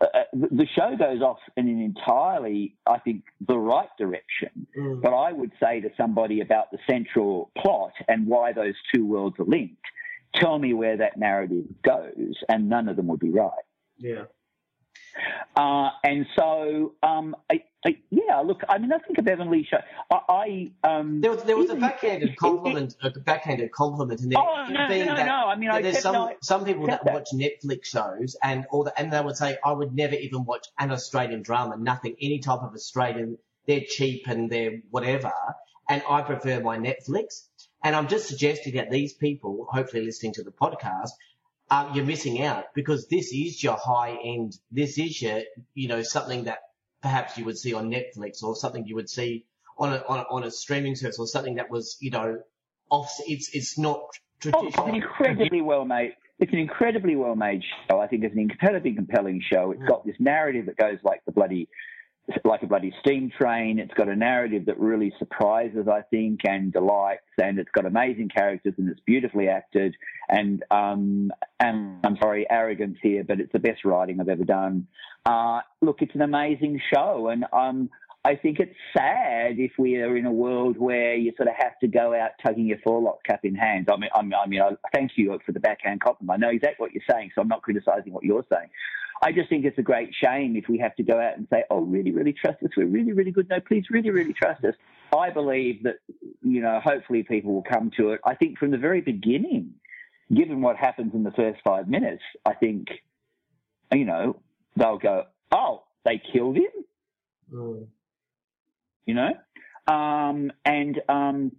uh, 0.00 0.06
the 0.32 0.48
the 0.52 0.66
show 0.74 0.96
goes 0.96 1.20
off 1.22 1.38
in 1.56 1.68
an 1.68 1.80
entirely, 1.80 2.76
I 2.86 2.98
think, 2.98 3.24
the 3.46 3.58
right 3.58 3.88
direction. 3.98 4.66
Mm. 4.78 5.02
But 5.02 5.12
I 5.12 5.32
would 5.32 5.50
say 5.60 5.80
to 5.80 5.90
somebody 5.96 6.40
about 6.40 6.70
the 6.70 6.78
central 6.88 7.50
plot 7.58 7.92
and 8.08 8.26
why 8.26 8.52
those 8.52 8.74
two 8.94 9.04
worlds 9.04 9.36
are 9.40 9.44
linked, 9.44 9.82
tell 10.36 10.58
me 10.58 10.72
where 10.72 10.96
that 10.96 11.16
narrative 11.16 11.64
goes, 11.82 12.34
and 12.48 12.68
none 12.68 12.88
of 12.88 12.96
them 12.96 13.08
would 13.08 13.20
be 13.20 13.30
right. 13.30 13.50
Yeah. 13.98 14.24
Uh, 15.56 15.90
and 16.04 16.26
so, 16.36 16.94
um, 17.02 17.36
I, 17.50 17.62
I, 17.84 17.96
yeah, 18.10 18.40
look, 18.40 18.62
I 18.68 18.78
mean, 18.78 18.92
I 18.92 18.98
think 18.98 19.18
of 19.18 19.24
Bevan 19.24 19.50
Lee 19.50 19.66
show. 19.68 19.78
I, 20.10 20.70
I 20.84 20.88
um, 20.98 21.20
There 21.20 21.30
was, 21.30 21.42
there 21.42 21.56
was 21.56 21.70
a 21.70 21.74
backhanded 21.74 22.36
compliment, 22.36 22.96
a 23.02 23.10
backhanded 23.10 23.72
compliment 23.72 24.20
in 24.22 24.30
there. 24.30 24.38
Oh, 24.40 24.66
no, 24.70 24.88
being 24.88 25.06
no, 25.06 25.16
that, 25.16 25.26
no, 25.26 25.46
I 25.48 25.56
mean, 25.56 25.70
I 25.70 25.82
there's 25.82 26.00
some 26.00 26.30
some 26.40 26.64
people 26.64 26.86
that 26.86 27.04
that. 27.04 27.12
watch 27.12 27.28
Netflix 27.34 27.86
shows 27.86 28.36
and 28.42 28.66
all 28.70 28.84
that, 28.84 28.94
and 28.98 29.12
they 29.12 29.20
would 29.20 29.36
say, 29.36 29.58
I 29.64 29.72
would 29.72 29.94
never 29.94 30.14
even 30.14 30.44
watch 30.44 30.66
an 30.78 30.90
Australian 30.90 31.42
drama, 31.42 31.76
nothing, 31.76 32.16
any 32.20 32.38
type 32.38 32.60
of 32.60 32.72
Australian. 32.74 33.38
They're 33.66 33.82
cheap 33.86 34.26
and 34.26 34.50
they're 34.50 34.80
whatever, 34.90 35.32
and 35.88 36.02
I 36.08 36.22
prefer 36.22 36.60
my 36.60 36.78
Netflix. 36.78 37.48
And 37.84 37.96
I'm 37.96 38.06
just 38.06 38.28
suggesting 38.28 38.74
that 38.74 38.90
these 38.90 39.12
people, 39.12 39.66
hopefully 39.68 40.04
listening 40.04 40.34
to 40.34 40.44
the 40.44 40.52
podcast, 40.52 41.10
uh, 41.72 41.90
you're 41.94 42.04
missing 42.04 42.42
out 42.42 42.66
because 42.74 43.08
this 43.08 43.32
is 43.32 43.62
your 43.62 43.78
high 43.82 44.18
end. 44.22 44.58
This 44.70 44.98
is 44.98 45.22
your, 45.22 45.40
you 45.72 45.88
know, 45.88 46.02
something 46.02 46.44
that 46.44 46.58
perhaps 47.00 47.38
you 47.38 47.46
would 47.46 47.56
see 47.56 47.72
on 47.72 47.90
Netflix 47.90 48.42
or 48.42 48.54
something 48.54 48.86
you 48.86 48.94
would 48.94 49.08
see 49.08 49.46
on 49.78 49.94
a, 49.94 50.04
on 50.06 50.18
a, 50.18 50.22
on 50.30 50.44
a 50.44 50.50
streaming 50.50 50.96
service 50.96 51.18
or 51.18 51.26
something 51.26 51.54
that 51.54 51.70
was, 51.70 51.96
you 52.00 52.10
know, 52.10 52.40
off. 52.90 53.10
It's 53.26 53.48
it's 53.54 53.78
not 53.78 54.02
Oh, 54.52 54.66
it's 54.66 54.76
an 54.76 54.94
incredibly 54.94 55.60
well 55.62 55.84
made. 55.84 56.14
It's 56.38 56.52
an 56.52 56.58
incredibly 56.58 57.14
well 57.14 57.36
made 57.36 57.62
show. 57.88 58.00
I 58.00 58.08
think 58.08 58.24
it's 58.24 58.34
an 58.34 58.40
incredibly 58.40 58.94
compelling 58.94 59.40
show. 59.40 59.70
It's 59.70 59.84
got 59.84 60.04
this 60.04 60.16
narrative 60.18 60.66
that 60.66 60.76
goes 60.76 60.98
like 61.04 61.24
the 61.24 61.32
bloody, 61.32 61.68
like 62.44 62.62
a 62.62 62.66
bloody 62.66 62.94
steam 63.00 63.30
train. 63.36 63.78
It's 63.78 63.92
got 63.94 64.08
a 64.08 64.16
narrative 64.16 64.66
that 64.66 64.78
really 64.78 65.12
surprises, 65.18 65.88
I 65.88 66.02
think, 66.02 66.40
and 66.44 66.72
delights, 66.72 67.26
and 67.42 67.58
it's 67.58 67.70
got 67.72 67.86
amazing 67.86 68.28
characters 68.28 68.74
and 68.78 68.88
it's 68.88 69.00
beautifully 69.00 69.48
acted. 69.48 69.94
And 70.28 70.64
um, 70.70 71.32
and 71.60 71.98
I'm 72.04 72.16
sorry, 72.20 72.46
arrogance 72.48 72.98
here, 73.02 73.24
but 73.24 73.40
it's 73.40 73.52
the 73.52 73.58
best 73.58 73.84
writing 73.84 74.20
I've 74.20 74.28
ever 74.28 74.44
done. 74.44 74.86
Uh, 75.26 75.60
look, 75.80 75.98
it's 76.00 76.14
an 76.14 76.22
amazing 76.22 76.80
show, 76.92 77.28
and 77.28 77.44
um, 77.52 77.90
I 78.24 78.36
think 78.36 78.60
it's 78.60 78.76
sad 78.96 79.58
if 79.58 79.72
we 79.78 79.96
are 79.96 80.16
in 80.16 80.26
a 80.26 80.32
world 80.32 80.78
where 80.78 81.14
you 81.14 81.32
sort 81.36 81.48
of 81.48 81.54
have 81.58 81.78
to 81.80 81.88
go 81.88 82.14
out 82.14 82.30
tugging 82.44 82.66
your 82.66 82.78
forelock 82.78 83.24
cap 83.24 83.40
in 83.44 83.54
hand. 83.54 83.88
I 83.92 83.96
mean, 83.96 84.10
I 84.14 84.22
mean, 84.22 84.34
I 84.34 84.46
mean, 84.46 84.60
I 84.60 84.70
thank 84.94 85.12
you 85.16 85.36
for 85.44 85.50
the 85.50 85.60
backhand 85.60 86.00
compliment. 86.00 86.36
I 86.36 86.46
know 86.46 86.52
exactly 86.52 86.84
what 86.84 86.92
you're 86.92 87.02
saying, 87.10 87.32
so 87.34 87.40
I'm 87.40 87.48
not 87.48 87.62
criticising 87.62 88.12
what 88.12 88.22
you're 88.22 88.44
saying. 88.48 88.68
I 89.22 89.30
just 89.30 89.48
think 89.48 89.64
it's 89.64 89.78
a 89.78 89.82
great 89.82 90.10
shame 90.14 90.56
if 90.56 90.68
we 90.68 90.78
have 90.78 90.96
to 90.96 91.04
go 91.04 91.18
out 91.18 91.36
and 91.38 91.46
say, 91.48 91.64
"Oh, 91.70 91.80
really, 91.80 92.10
really 92.10 92.32
trust 92.32 92.62
us. 92.62 92.70
We're 92.76 92.86
really, 92.86 93.12
really 93.12 93.30
good. 93.30 93.48
No, 93.48 93.60
please, 93.60 93.84
really, 93.88 94.10
really 94.10 94.32
trust 94.32 94.64
us." 94.64 94.74
I 95.16 95.30
believe 95.30 95.84
that 95.84 95.96
you 96.42 96.60
know, 96.60 96.80
hopefully, 96.82 97.22
people 97.22 97.54
will 97.54 97.62
come 97.62 97.92
to 97.96 98.10
it. 98.10 98.20
I 98.24 98.34
think 98.34 98.58
from 98.58 98.72
the 98.72 98.78
very 98.78 99.00
beginning, 99.00 99.74
given 100.34 100.60
what 100.60 100.76
happens 100.76 101.14
in 101.14 101.22
the 101.22 101.30
first 101.30 101.60
five 101.62 101.88
minutes, 101.88 102.22
I 102.44 102.54
think 102.54 102.88
you 103.92 104.04
know 104.04 104.40
they'll 104.76 104.98
go, 104.98 105.26
"Oh, 105.52 105.84
they 106.04 106.20
killed 106.32 106.56
him." 106.56 106.72
Mm. 107.52 107.86
you 109.04 109.14
know, 109.14 109.34
um, 109.86 110.50
and 110.64 111.00
um, 111.08 111.52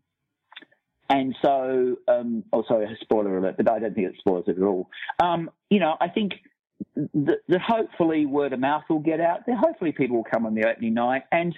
and 1.09 1.35
so, 1.43 1.97
um, 2.07 2.43
oh, 2.51 2.63
sorry, 2.67 2.85
a 2.85 2.97
spoiler 3.01 3.37
alert, 3.37 3.57
but 3.57 3.69
I 3.69 3.79
don't 3.79 3.93
think 3.93 4.07
it 4.07 4.15
spoils 4.19 4.45
it 4.47 4.57
at 4.57 4.63
all. 4.63 4.89
Um, 5.21 5.51
you 5.69 5.79
know, 5.79 5.95
I 6.01 6.09
think 6.09 6.33
that, 6.95 7.39
that 7.47 7.61
hopefully 7.61 8.25
word 8.25 8.53
of 8.53 8.59
mouth 8.59 8.83
will 8.89 8.99
get 8.99 9.19
out 9.19 9.45
there. 9.45 9.55
Hopefully, 9.55 9.91
people 9.91 10.17
will 10.17 10.23
come 10.23 10.45
on 10.45 10.55
the 10.55 10.67
opening 10.67 10.93
night, 10.93 11.23
and 11.31 11.57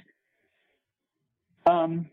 um, 1.66 2.10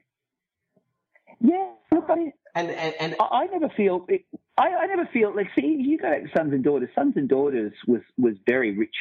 yeah, 1.41 1.73
look, 1.91 2.07
I, 2.09 2.33
And, 2.55 2.71
and, 2.71 2.95
and 3.01 3.17
I, 3.19 3.25
I 3.25 3.47
never 3.47 3.69
feel. 3.77 4.05
It, 4.09 4.25
I, 4.59 4.69
I 4.69 4.87
never 4.87 5.09
feel 5.13 5.35
like 5.35 5.49
see 5.59 5.67
you 5.81 5.97
go 5.97 6.11
to 6.11 6.27
Sons 6.37 6.53
and 6.53 6.63
Daughters. 6.63 6.91
Sons 6.95 7.15
and 7.17 7.29
Daughters 7.29 7.73
was 7.87 8.03
was 8.19 8.35
very 8.47 8.77
rich, 8.77 8.95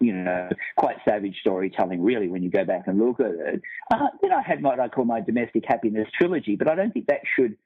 you 0.00 0.14
know, 0.14 0.48
quite 0.76 0.96
savage 1.06 1.36
storytelling. 1.40 2.02
Really, 2.02 2.28
when 2.28 2.42
you 2.42 2.50
go 2.50 2.64
back 2.64 2.84
and 2.86 2.98
look 2.98 3.20
at 3.20 3.32
it, 3.32 3.62
uh, 3.92 4.06
then 4.22 4.32
I 4.32 4.40
had 4.40 4.62
what 4.62 4.80
I 4.80 4.88
call 4.88 5.04
my 5.04 5.20
domestic 5.20 5.64
happiness 5.66 6.08
trilogy. 6.18 6.56
But 6.56 6.68
I 6.68 6.74
don't 6.74 6.92
think 6.92 7.06
that 7.06 7.20
should 7.38 7.56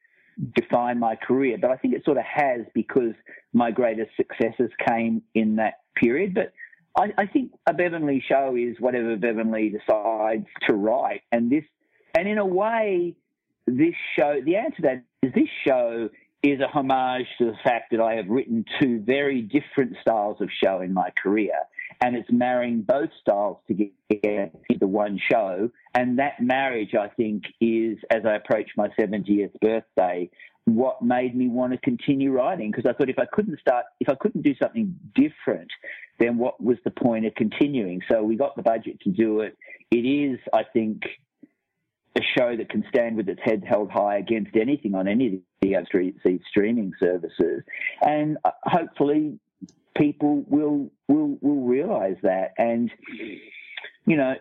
define 0.55 0.99
my 0.99 1.17
career. 1.17 1.59
But 1.61 1.71
I 1.71 1.77
think 1.77 1.95
it 1.95 2.05
sort 2.05 2.19
of 2.19 2.25
has 2.25 2.61
because 2.75 3.15
my 3.53 3.71
greatest 3.71 4.11
successes 4.17 4.71
came 4.87 5.23
in 5.35 5.57
that 5.57 5.81
period. 5.97 6.35
But 6.35 6.53
I, 6.97 7.13
I 7.23 7.27
think 7.27 7.53
a 7.67 7.75
Bevan 7.75 8.23
show 8.29 8.57
is 8.57 8.77
whatever 8.81 9.17
Bevan 9.17 9.53
decides 9.53 10.47
to 10.67 10.75
write, 10.75 11.23
and 11.33 11.51
this, 11.51 11.65
and 12.17 12.29
in 12.29 12.39
a 12.39 12.47
way, 12.47 13.15
this 13.67 13.95
show. 14.17 14.41
The 14.45 14.57
answer 14.57 14.77
to 14.77 14.83
that 14.83 15.05
is 15.23 15.33
this 15.35 15.49
show 15.67 16.09
is 16.43 16.61
a 16.61 16.69
homage 16.69 17.27
to 17.39 17.47
the 17.47 17.57
fact 17.65 17.91
that 17.91 18.01
I 18.01 18.15
have 18.15 18.29
written 18.29 18.65
two 18.81 19.01
very 19.01 19.43
different 19.43 19.97
styles 20.01 20.41
of 20.41 20.49
show 20.53 20.81
in 20.81 20.95
my 20.95 21.11
career. 21.23 21.55
And 22.01 22.17
it's 22.17 22.31
marrying 22.31 22.83
both 22.83 23.11
styles 23.21 23.59
together 23.67 24.51
into 24.69 24.87
one 24.87 25.19
show. 25.31 25.71
And 25.95 26.19
that 26.19 26.41
marriage, 26.41 26.95
I 26.95 27.09
think, 27.09 27.45
is, 27.61 27.99
as 28.11 28.23
I 28.25 28.35
approach 28.35 28.71
my 28.77 28.89
70th 28.99 29.59
birthday, 29.61 30.31
what 30.65 31.03
made 31.03 31.35
me 31.35 31.49
want 31.49 31.73
to 31.73 31.79
continue 31.79 32.31
writing. 32.31 32.71
Because 32.71 32.89
I 32.89 32.93
thought 32.93 33.09
if 33.09 33.19
I 33.19 33.27
couldn't 33.33 33.59
start, 33.59 33.87
if 34.01 34.09
I 34.09 34.15
couldn't 34.15 34.43
do 34.43 34.55
something 34.63 34.95
different, 35.15 35.71
then 36.21 36.39
what 36.39 36.63
was 36.63 36.79
the 36.85 36.91
point 36.91 37.27
of 37.27 37.35
continuing? 37.35 38.01
So 38.11 38.23
we 38.23 38.37
got 38.37 38.55
the 38.57 38.63
budget 38.63 39.01
to 39.01 39.11
do 39.11 39.41
it. 39.41 39.57
It 39.91 40.07
is, 40.07 40.39
I 40.53 40.65
think, 40.73 41.03
a 42.17 42.23
show 42.37 42.57
that 42.57 42.69
can 42.69 42.85
stand 42.89 43.17
with 43.17 43.29
its 43.29 43.41
head 43.45 43.63
held 43.67 43.91
high 43.91 44.19
against 44.19 44.57
anything 44.57 44.95
on 44.95 45.07
any 45.09 45.27
of 45.27 45.33
the 45.61 46.41
streaming 46.51 46.93
services, 47.01 47.63
and 48.03 48.39
uh, 48.45 48.51
hopefully 48.65 49.39
people 49.97 50.45
will 50.49 50.91
will 51.09 51.39
will 51.41 51.65
realise 51.67 52.19
that, 52.23 52.53
and 52.59 52.91
you 54.07 54.17
know, 54.17 54.35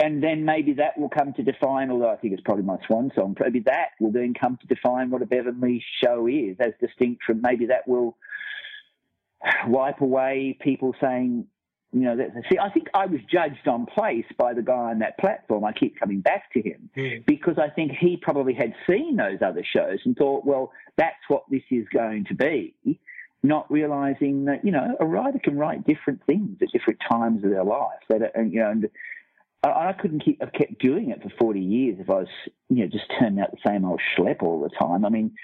and 0.00 0.22
then 0.22 0.44
maybe 0.44 0.74
that 0.74 0.98
will 0.98 1.08
come 1.08 1.32
to 1.34 1.42
define. 1.42 1.90
Although 1.90 2.10
I 2.10 2.16
think 2.16 2.34
it's 2.34 2.42
probably 2.42 2.64
my 2.64 2.78
swan 2.86 3.10
song, 3.14 3.36
maybe 3.40 3.60
that 3.60 3.90
will 4.00 4.12
then 4.12 4.34
come 4.34 4.58
to 4.60 4.66
define 4.66 5.10
what 5.10 5.22
a 5.22 5.26
Bevan 5.26 5.60
Lee 5.60 5.82
show 6.02 6.26
is, 6.26 6.56
as 6.60 6.72
distinct 6.80 7.22
from 7.24 7.40
maybe 7.42 7.66
that 7.66 7.86
will 7.86 8.16
wipe 9.66 10.00
away 10.00 10.58
people 10.60 10.94
saying 11.00 11.46
you 11.92 12.00
know, 12.00 12.16
that, 12.16 12.30
see, 12.50 12.58
I 12.58 12.68
think 12.70 12.88
I 12.92 13.06
was 13.06 13.20
judged 13.32 13.66
on 13.66 13.86
place 13.86 14.26
by 14.36 14.52
the 14.52 14.60
guy 14.62 14.90
on 14.90 14.98
that 14.98 15.18
platform. 15.18 15.64
I 15.64 15.72
keep 15.72 15.98
coming 15.98 16.20
back 16.20 16.52
to 16.52 16.60
him 16.60 16.90
Mm. 16.96 17.24
because 17.24 17.58
I 17.58 17.70
think 17.70 17.92
he 17.92 18.18
probably 18.18 18.52
had 18.52 18.74
seen 18.86 19.16
those 19.16 19.40
other 19.40 19.64
shows 19.64 20.00
and 20.04 20.14
thought, 20.16 20.44
well, 20.44 20.70
that's 20.96 21.16
what 21.28 21.44
this 21.50 21.62
is 21.70 21.86
going 21.88 22.24
to 22.26 22.34
be, 22.34 22.74
not 23.42 23.70
realizing 23.70 24.46
that, 24.46 24.64
you 24.64 24.72
know, 24.72 24.96
a 25.00 25.06
writer 25.06 25.38
can 25.38 25.56
write 25.56 25.86
different 25.86 26.24
things 26.26 26.58
at 26.60 26.68
different 26.72 27.00
times 27.10 27.44
of 27.44 27.50
their 27.50 27.64
life. 27.64 28.00
That, 28.08 28.32
and, 28.34 28.52
you 28.52 28.60
know, 28.60 28.70
and 28.70 28.90
I, 29.62 29.68
I 29.88 29.92
couldn't 29.92 30.24
keep, 30.24 30.42
I've 30.42 30.52
kept 30.52 30.80
doing 30.80 31.10
it 31.10 31.22
for 31.22 31.30
40 31.38 31.60
years 31.60 31.96
if 32.00 32.10
I 32.10 32.14
was, 32.14 32.28
you 32.68 32.84
know, 32.84 32.88
just 32.88 33.04
turning 33.18 33.40
out 33.40 33.52
the 33.52 33.58
same 33.66 33.84
old 33.84 34.00
schlep 34.16 34.42
all 34.42 34.60
the 34.60 34.70
time. 34.70 35.04
I 35.04 35.08
mean, 35.08 35.34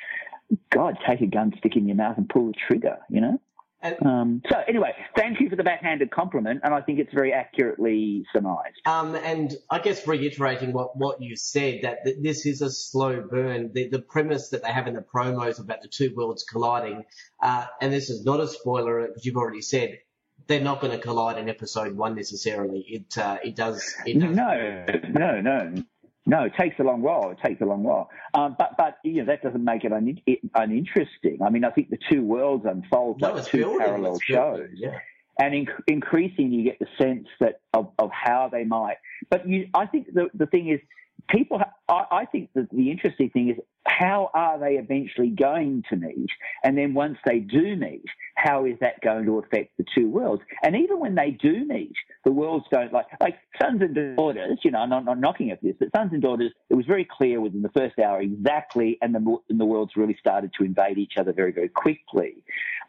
God, 0.70 0.98
take 1.08 1.20
a 1.20 1.26
gun, 1.26 1.52
stick 1.58 1.76
in 1.76 1.86
your 1.86 1.96
mouth 1.96 2.18
and 2.18 2.28
pull 2.28 2.48
the 2.48 2.54
trigger, 2.68 2.98
you 3.08 3.20
know? 3.20 3.40
And- 3.84 3.96
Um, 4.06 4.42
so 4.50 4.56
anyway, 4.66 4.92
thank 5.14 5.40
you 5.40 5.48
for 5.50 5.56
the 5.56 5.62
backhanded 5.62 6.10
compliment, 6.10 6.62
and 6.64 6.72
I 6.74 6.80
think 6.80 6.98
it's 6.98 7.12
very 7.12 7.32
accurately 7.32 8.24
surmised. 8.32 8.80
Um, 8.86 9.14
and 9.14 9.54
I 9.70 9.78
guess 9.78 10.06
reiterating 10.08 10.72
what, 10.72 10.96
what 10.96 11.20
you 11.20 11.36
said, 11.36 11.80
that 11.82 11.98
th- 12.04 12.16
this 12.20 12.46
is 12.46 12.62
a 12.62 12.70
slow 12.70 13.20
burn. 13.20 13.72
The, 13.72 13.88
the 13.88 13.98
premise 14.00 14.48
that 14.48 14.62
they 14.62 14.72
have 14.72 14.86
in 14.88 14.94
the 14.94 15.02
promos 15.02 15.60
about 15.60 15.82
the 15.82 15.88
two 15.88 16.14
worlds 16.16 16.44
colliding, 16.44 17.04
uh, 17.42 17.66
and 17.80 17.92
this 17.92 18.08
is 18.10 18.24
not 18.24 18.40
a 18.40 18.48
spoiler 18.48 19.06
because 19.06 19.24
you've 19.26 19.36
already 19.36 19.62
said 19.62 19.98
they're 20.46 20.60
not 20.60 20.80
going 20.80 20.92
to 20.92 20.98
collide 20.98 21.38
in 21.38 21.48
episode 21.48 21.94
one 21.96 22.14
necessarily. 22.14 22.80
It 22.88 23.18
uh, 23.18 23.38
it 23.44 23.54
does. 23.54 23.94
It 24.06 24.18
does 24.18 24.34
No, 24.34 24.84
no, 25.10 25.40
no, 25.40 25.82
no. 26.26 26.44
It 26.44 26.52
takes 26.58 26.78
a 26.78 26.82
long 26.82 27.02
while. 27.02 27.30
It 27.30 27.38
takes 27.44 27.60
a 27.60 27.64
long 27.64 27.82
while. 27.82 28.10
Um, 28.34 28.56
but 28.58 28.76
but 28.76 28.98
you 29.04 29.14
know 29.22 29.26
that 29.26 29.42
doesn't 29.42 29.64
make 29.64 29.84
it 29.84 29.92
un- 29.92 30.18
uninteresting. 30.54 31.38
I 31.44 31.50
mean, 31.50 31.64
I 31.64 31.70
think 31.70 31.90
the 31.90 31.98
two 32.10 32.22
worlds 32.22 32.64
unfold 32.66 33.20
No, 33.20 33.34
like 33.34 33.44
two 33.46 33.58
building, 33.58 33.78
parallel 33.80 34.16
it's 34.16 34.26
building, 34.26 34.68
shows. 34.68 34.70
Yeah. 34.74 34.98
and 35.38 35.54
inc- 35.54 35.82
increasingly 35.88 36.56
you 36.56 36.64
get 36.64 36.78
the 36.78 36.86
sense 36.98 37.26
that 37.40 37.60
of, 37.72 37.90
of 37.98 38.10
how 38.12 38.48
they 38.50 38.64
might. 38.64 38.96
But 39.30 39.48
you, 39.48 39.68
I 39.74 39.86
think 39.86 40.12
the 40.12 40.28
the 40.34 40.46
thing 40.46 40.68
is, 40.68 40.80
people. 41.28 41.60
I, 41.88 42.24
think 42.30 42.50
that 42.54 42.70
the 42.70 42.90
interesting 42.90 43.30
thing 43.30 43.50
is 43.50 43.56
how 43.86 44.30
are 44.32 44.58
they 44.58 44.74
eventually 44.74 45.28
going 45.28 45.84
to 45.90 45.96
meet, 45.96 46.30
and 46.62 46.76
then 46.76 46.94
once 46.94 47.18
they 47.26 47.38
do 47.38 47.76
meet, 47.76 48.04
how 48.36 48.64
is 48.64 48.76
that 48.80 49.00
going 49.02 49.26
to 49.26 49.38
affect 49.38 49.76
the 49.76 49.84
two 49.94 50.08
worlds? 50.08 50.42
And 50.62 50.76
even 50.76 50.98
when 50.98 51.14
they 51.14 51.30
do 51.30 51.64
meet, 51.66 51.94
the 52.24 52.32
worlds 52.32 52.64
don't 52.72 52.92
like 52.92 53.06
like 53.20 53.38
sons 53.60 53.82
and 53.82 54.16
daughters. 54.16 54.58
You 54.62 54.70
know, 54.70 54.78
I'm 54.78 54.88
not, 54.88 55.04
not 55.04 55.18
knocking 55.18 55.50
at 55.50 55.62
this, 55.62 55.74
but 55.78 55.88
sons 55.94 56.12
and 56.12 56.22
daughters. 56.22 56.52
It 56.70 56.74
was 56.74 56.86
very 56.86 57.06
clear 57.10 57.40
within 57.40 57.62
the 57.62 57.70
first 57.70 57.98
hour 57.98 58.20
exactly, 58.20 58.98
and 59.02 59.14
the 59.14 59.36
and 59.48 59.60
the 59.60 59.66
worlds 59.66 59.92
really 59.96 60.16
started 60.18 60.52
to 60.58 60.64
invade 60.64 60.98
each 60.98 61.14
other 61.18 61.32
very 61.32 61.52
very 61.52 61.68
quickly. 61.68 62.42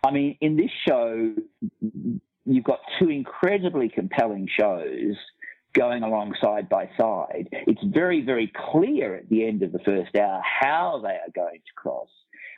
I 0.06 0.12
mean, 0.12 0.38
in 0.40 0.56
this 0.56 0.72
show, 0.88 1.34
you've 2.46 2.64
got 2.64 2.80
two 3.00 3.10
incredibly 3.10 3.90
compelling 3.90 4.48
shows 4.48 5.16
going 5.76 6.04
along 6.04 6.34
side 6.42 6.70
by 6.70 6.90
side. 6.98 7.50
It's 7.52 7.84
very, 7.84 8.22
very 8.22 8.52
clear 8.72 9.16
at 9.16 9.30
the 9.30 9.46
end 9.46 9.62
of 9.62 9.72
the 9.72 9.80
first 9.80 10.16
hour 10.16 10.42
how 10.42 11.02
they 11.04 11.10
are 11.10 11.32
going 11.36 11.58
to 11.58 11.74
cross. 11.76 12.10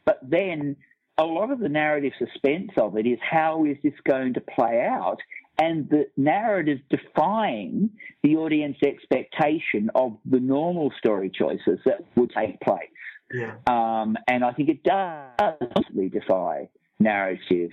But 0.05 0.19
then 0.23 0.77
a 1.17 1.25
lot 1.25 1.51
of 1.51 1.59
the 1.59 1.69
narrative 1.69 2.13
suspense 2.19 2.71
of 2.77 2.97
it 2.97 3.07
is 3.07 3.19
how 3.21 3.65
is 3.65 3.77
this 3.83 3.93
going 4.07 4.35
to 4.35 4.41
play 4.41 4.85
out? 4.87 5.17
And 5.59 5.89
the 5.89 6.05
narrative 6.15 6.79
defying 6.89 7.89
the 8.21 8.35
audience 8.35 8.77
expectation 8.85 9.89
of 9.95 10.17
the 10.23 10.39
normal 10.39 10.93
story 10.99 11.31
choices 11.31 11.79
that 11.85 12.05
would 12.15 12.31
take 12.31 12.59
place. 12.61 12.89
Yeah. 13.33 13.55
Um, 13.65 14.15
and 14.27 14.43
I 14.43 14.53
think 14.53 14.69
it 14.69 14.83
does 14.83 15.31
constantly 15.39 16.09
defy 16.09 16.69
narrative 16.99 17.71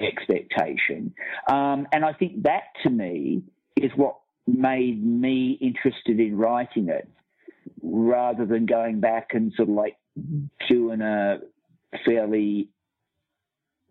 expectation. 0.00 1.14
Um, 1.48 1.86
and 1.92 2.04
I 2.04 2.14
think 2.14 2.42
that 2.44 2.64
to 2.82 2.90
me 2.90 3.42
is 3.76 3.90
what 3.96 4.16
made 4.46 5.04
me 5.04 5.58
interested 5.60 6.20
in 6.20 6.36
writing 6.36 6.88
it 6.88 7.08
rather 7.82 8.46
than 8.46 8.66
going 8.66 9.00
back 9.00 9.30
and 9.32 9.52
sort 9.56 9.68
of 9.68 9.74
like 9.74 9.96
doing 10.68 11.00
a 11.00 11.38
fairly, 12.04 12.68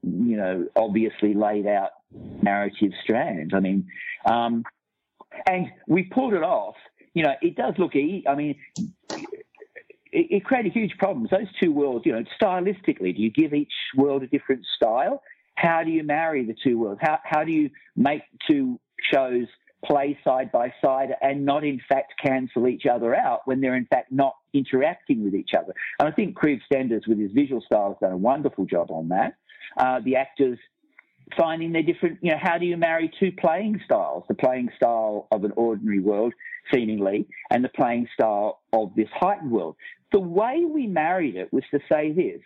you 0.01 0.37
know, 0.37 0.67
obviously 0.75 1.33
laid 1.33 1.67
out 1.67 1.91
narrative 2.41 2.91
strand. 3.03 3.53
I 3.55 3.59
mean, 3.59 3.87
um, 4.25 4.63
and 5.47 5.67
we 5.87 6.03
pulled 6.03 6.33
it 6.33 6.43
off. 6.43 6.75
You 7.13 7.23
know, 7.23 7.33
it 7.41 7.55
does 7.55 7.73
look, 7.77 7.95
e- 7.95 8.25
I 8.27 8.35
mean, 8.35 8.55
it, 10.11 10.27
it 10.31 10.45
created 10.45 10.71
huge 10.71 10.97
problems. 10.97 11.29
Those 11.29 11.47
two 11.61 11.71
worlds, 11.71 12.05
you 12.05 12.13
know, 12.13 12.23
stylistically, 12.41 13.15
do 13.15 13.21
you 13.21 13.31
give 13.31 13.53
each 13.53 13.73
world 13.95 14.23
a 14.23 14.27
different 14.27 14.65
style? 14.75 15.21
How 15.55 15.83
do 15.83 15.91
you 15.91 16.03
marry 16.03 16.45
the 16.45 16.55
two 16.63 16.77
worlds? 16.77 16.99
How, 17.01 17.19
how 17.23 17.43
do 17.43 17.51
you 17.51 17.69
make 17.95 18.21
two 18.47 18.79
shows 19.13 19.47
play 19.83 20.17
side 20.23 20.51
by 20.51 20.73
side 20.83 21.09
and 21.21 21.45
not 21.45 21.63
in 21.63 21.79
fact 21.87 22.13
cancel 22.23 22.67
each 22.67 22.85
other 22.85 23.15
out 23.15 23.41
when 23.45 23.61
they're 23.61 23.75
in 23.75 23.85
fact 23.85 24.11
not 24.11 24.35
interacting 24.53 25.23
with 25.23 25.35
each 25.35 25.51
other? 25.57 25.73
And 25.99 26.07
I 26.07 26.11
think 26.11 26.35
Creve 26.35 26.61
Stenders 26.65 27.03
with 27.07 27.19
his 27.19 27.31
visual 27.31 27.61
style 27.61 27.89
has 27.89 27.97
done 27.99 28.11
a 28.11 28.17
wonderful 28.17 28.65
job 28.65 28.91
on 28.91 29.09
that. 29.09 29.35
Uh, 29.77 29.99
the 30.03 30.15
actors 30.15 30.57
finding 31.37 31.71
their 31.71 31.83
different, 31.83 32.19
you 32.21 32.31
know, 32.31 32.37
how 32.41 32.57
do 32.57 32.65
you 32.65 32.77
marry 32.77 33.11
two 33.19 33.31
playing 33.31 33.79
styles? 33.85 34.23
The 34.27 34.35
playing 34.35 34.69
style 34.75 35.27
of 35.31 35.43
an 35.43 35.51
ordinary 35.55 35.99
world, 35.99 36.33
seemingly, 36.73 37.27
and 37.49 37.63
the 37.63 37.69
playing 37.69 38.07
style 38.13 38.61
of 38.73 38.93
this 38.95 39.09
heightened 39.13 39.51
world. 39.51 39.75
The 40.11 40.19
way 40.19 40.63
we 40.65 40.87
married 40.87 41.35
it 41.35 41.51
was 41.51 41.63
to 41.71 41.79
say 41.91 42.11
this. 42.11 42.41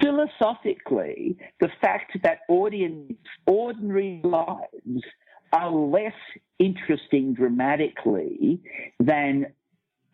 Philosophically, 0.00 1.36
the 1.60 1.68
fact 1.80 2.16
that 2.22 2.40
audience, 2.48 3.12
ordinary 3.46 4.20
lives 4.22 5.02
are 5.52 5.70
less 5.70 6.12
interesting 6.58 7.34
dramatically 7.34 8.60
than 9.00 9.46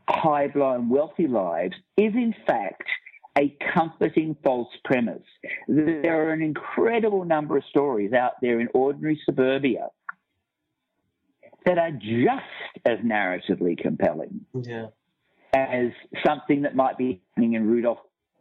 high 0.09 0.49
blown 0.49 0.89
wealthy 0.89 1.27
lives 1.27 1.75
is 1.97 2.15
in 2.15 2.35
fact 2.47 2.85
a 3.37 3.57
comforting 3.75 4.37
false 4.45 4.69
premise. 4.85 5.23
There 5.67 6.29
are 6.29 6.33
an 6.33 6.43
incredible 6.43 7.25
number 7.25 7.57
of 7.57 7.65
stories 7.69 8.13
out 8.13 8.33
there 8.41 8.61
in 8.61 8.69
ordinary 8.75 9.21
suburbia 9.25 9.89
that 11.67 11.79
are 11.79 11.91
just 11.91 12.85
as 12.85 12.99
narratively 13.01 13.77
compelling 13.77 14.45
Yeah. 14.53 14.89
as 15.53 15.91
something 16.25 16.63
that 16.63 16.77
might 16.77 16.97
be 16.99 17.21
happening 17.31 17.55
in 17.55 17.67
Rudolph, 17.67 17.99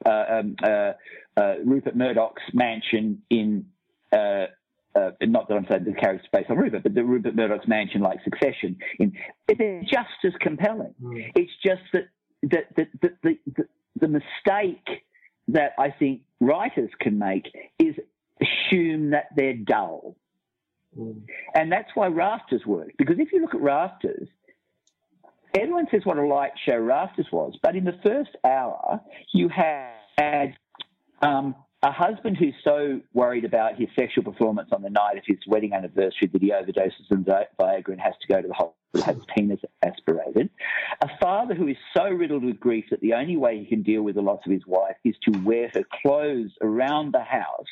um, 0.10 0.56
uh, 0.64 0.94
uh, 1.38 1.56
Rupert 1.64 1.96
Murdoch's 1.96 2.44
mansion 2.54 3.22
in. 3.30 3.66
Uh, 4.12 4.48
uh, 4.96 5.10
not 5.22 5.48
that 5.48 5.56
I'm 5.56 5.66
saying 5.68 5.86
the 5.86 5.94
character's 5.94 6.28
based 6.32 6.52
on 6.52 6.58
Rupert, 6.58 6.84
but 6.84 6.94
the 6.94 7.04
Rupert 7.04 7.36
Murdoch's 7.36 7.68
mansion, 7.68 8.02
like 8.02 8.20
Succession, 8.24 8.78
in 9.00 9.14
they're 9.48 9.82
just 9.82 10.24
as 10.24 10.34
compelling. 10.40 10.94
Mm. 11.02 11.32
It's 11.36 11.52
just 11.66 11.82
that 11.94 12.10
that 12.44 12.66
the, 12.76 12.88
the, 13.02 13.10
the, 13.24 13.40
the, 13.56 13.64
the 14.02 14.08
mistake 14.08 15.04
that 15.48 15.72
I 15.80 15.90
think 15.90 16.22
writers 16.40 16.92
can 17.00 17.18
make 17.18 17.48
is 17.80 17.96
assume 18.42 19.12
that 19.12 19.30
they're 19.36 19.56
dull. 19.56 20.16
Mm. 20.98 21.22
And 21.56 21.72
that's 21.72 21.90
why 21.96 22.08
Rafters 22.08 22.66
work, 22.66 22.92
Because 22.98 23.18
if 23.20 23.32
you 23.32 23.42
look 23.42 23.56
at 23.56 23.62
Rafters, 23.62 24.28
everyone 25.56 25.88
says 25.92 26.02
what 26.04 26.18
a 26.18 26.26
light 26.26 26.52
show 26.68 26.78
Rafters 26.78 27.28
was, 27.32 27.58
but 27.62 27.76
in 27.76 27.84
the 27.84 27.98
first 28.04 28.32
hour, 28.44 29.02
you 29.34 29.50
had 29.50 30.56
um, 31.22 31.56
a 31.82 31.92
husband 31.92 32.38
who's 32.38 32.56
so 32.64 33.02
worried 33.14 33.46
about 33.46 33.76
his 33.76 33.90
sexual 33.96 34.24
performance 34.24 34.70
on 34.72 34.82
the 34.82 34.90
night 34.90 35.18
of 35.18 35.24
his 35.26 35.38
wedding 35.48 35.74
anniversary 35.74 36.30
that 36.32 36.42
he 36.42 36.52
overdoses 36.52 37.12
on 37.12 37.24
Viagra 37.24 37.90
and 37.90 38.02
has 38.02 38.14
to 38.22 38.28
go 38.28 38.42
to 38.42 38.48
the 38.48 38.54
hospital 38.54 38.78
have 39.02 39.16
his 39.16 39.26
penis 39.36 39.60
aspirated. 39.84 40.50
A 41.02 41.10
father 41.20 41.56
who 41.56 41.68
is 41.68 41.78
so 41.96 42.06
riddled 42.10 42.44
with 42.44 42.60
grief 42.60 42.86
that 42.92 43.02
the 43.02 43.14
only 43.14 43.38
way 43.38 43.58
he 43.60 43.66
can 43.66 43.82
deal 43.82 44.04
with 44.04 44.16
the 44.16 44.22
loss 44.22 44.42
of 44.46 44.52
his 44.52 44.66
wife 44.68 44.96
is 45.04 45.16
to 45.24 45.40
wear 45.40 45.70
her 45.74 45.84
clothes 46.02 46.52
around 46.62 47.12
the 47.12 47.24
house 47.24 47.66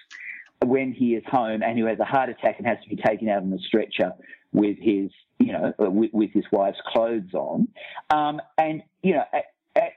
when 0.66 0.91
he 0.91 1.16
is 1.16 1.24
home 1.28 1.62
and 1.64 1.78
who 1.78 1.86
has 1.86 1.99
a 1.99 2.06
heart 2.06 2.30
attack 2.30 2.56
and 2.58 2.68
has 2.68 2.78
to 2.84 2.90
be 2.90 2.95
taken 2.95 3.30
out 3.30 3.44
on 3.44 3.53
a 3.53 3.60
stretcher 3.60 4.14
with 4.53 4.78
his, 4.80 5.11
you 5.40 5.53
know, 5.53 5.73
uh, 5.80 5.90
with, 5.90 6.11
with 6.14 6.32
his 6.32 6.45
wife's 6.52 6.82
clothes 6.88 7.34
on. 7.34 7.68
Um, 8.10 8.41
and, 8.57 8.84
you 9.02 9.14
know, 9.14 9.23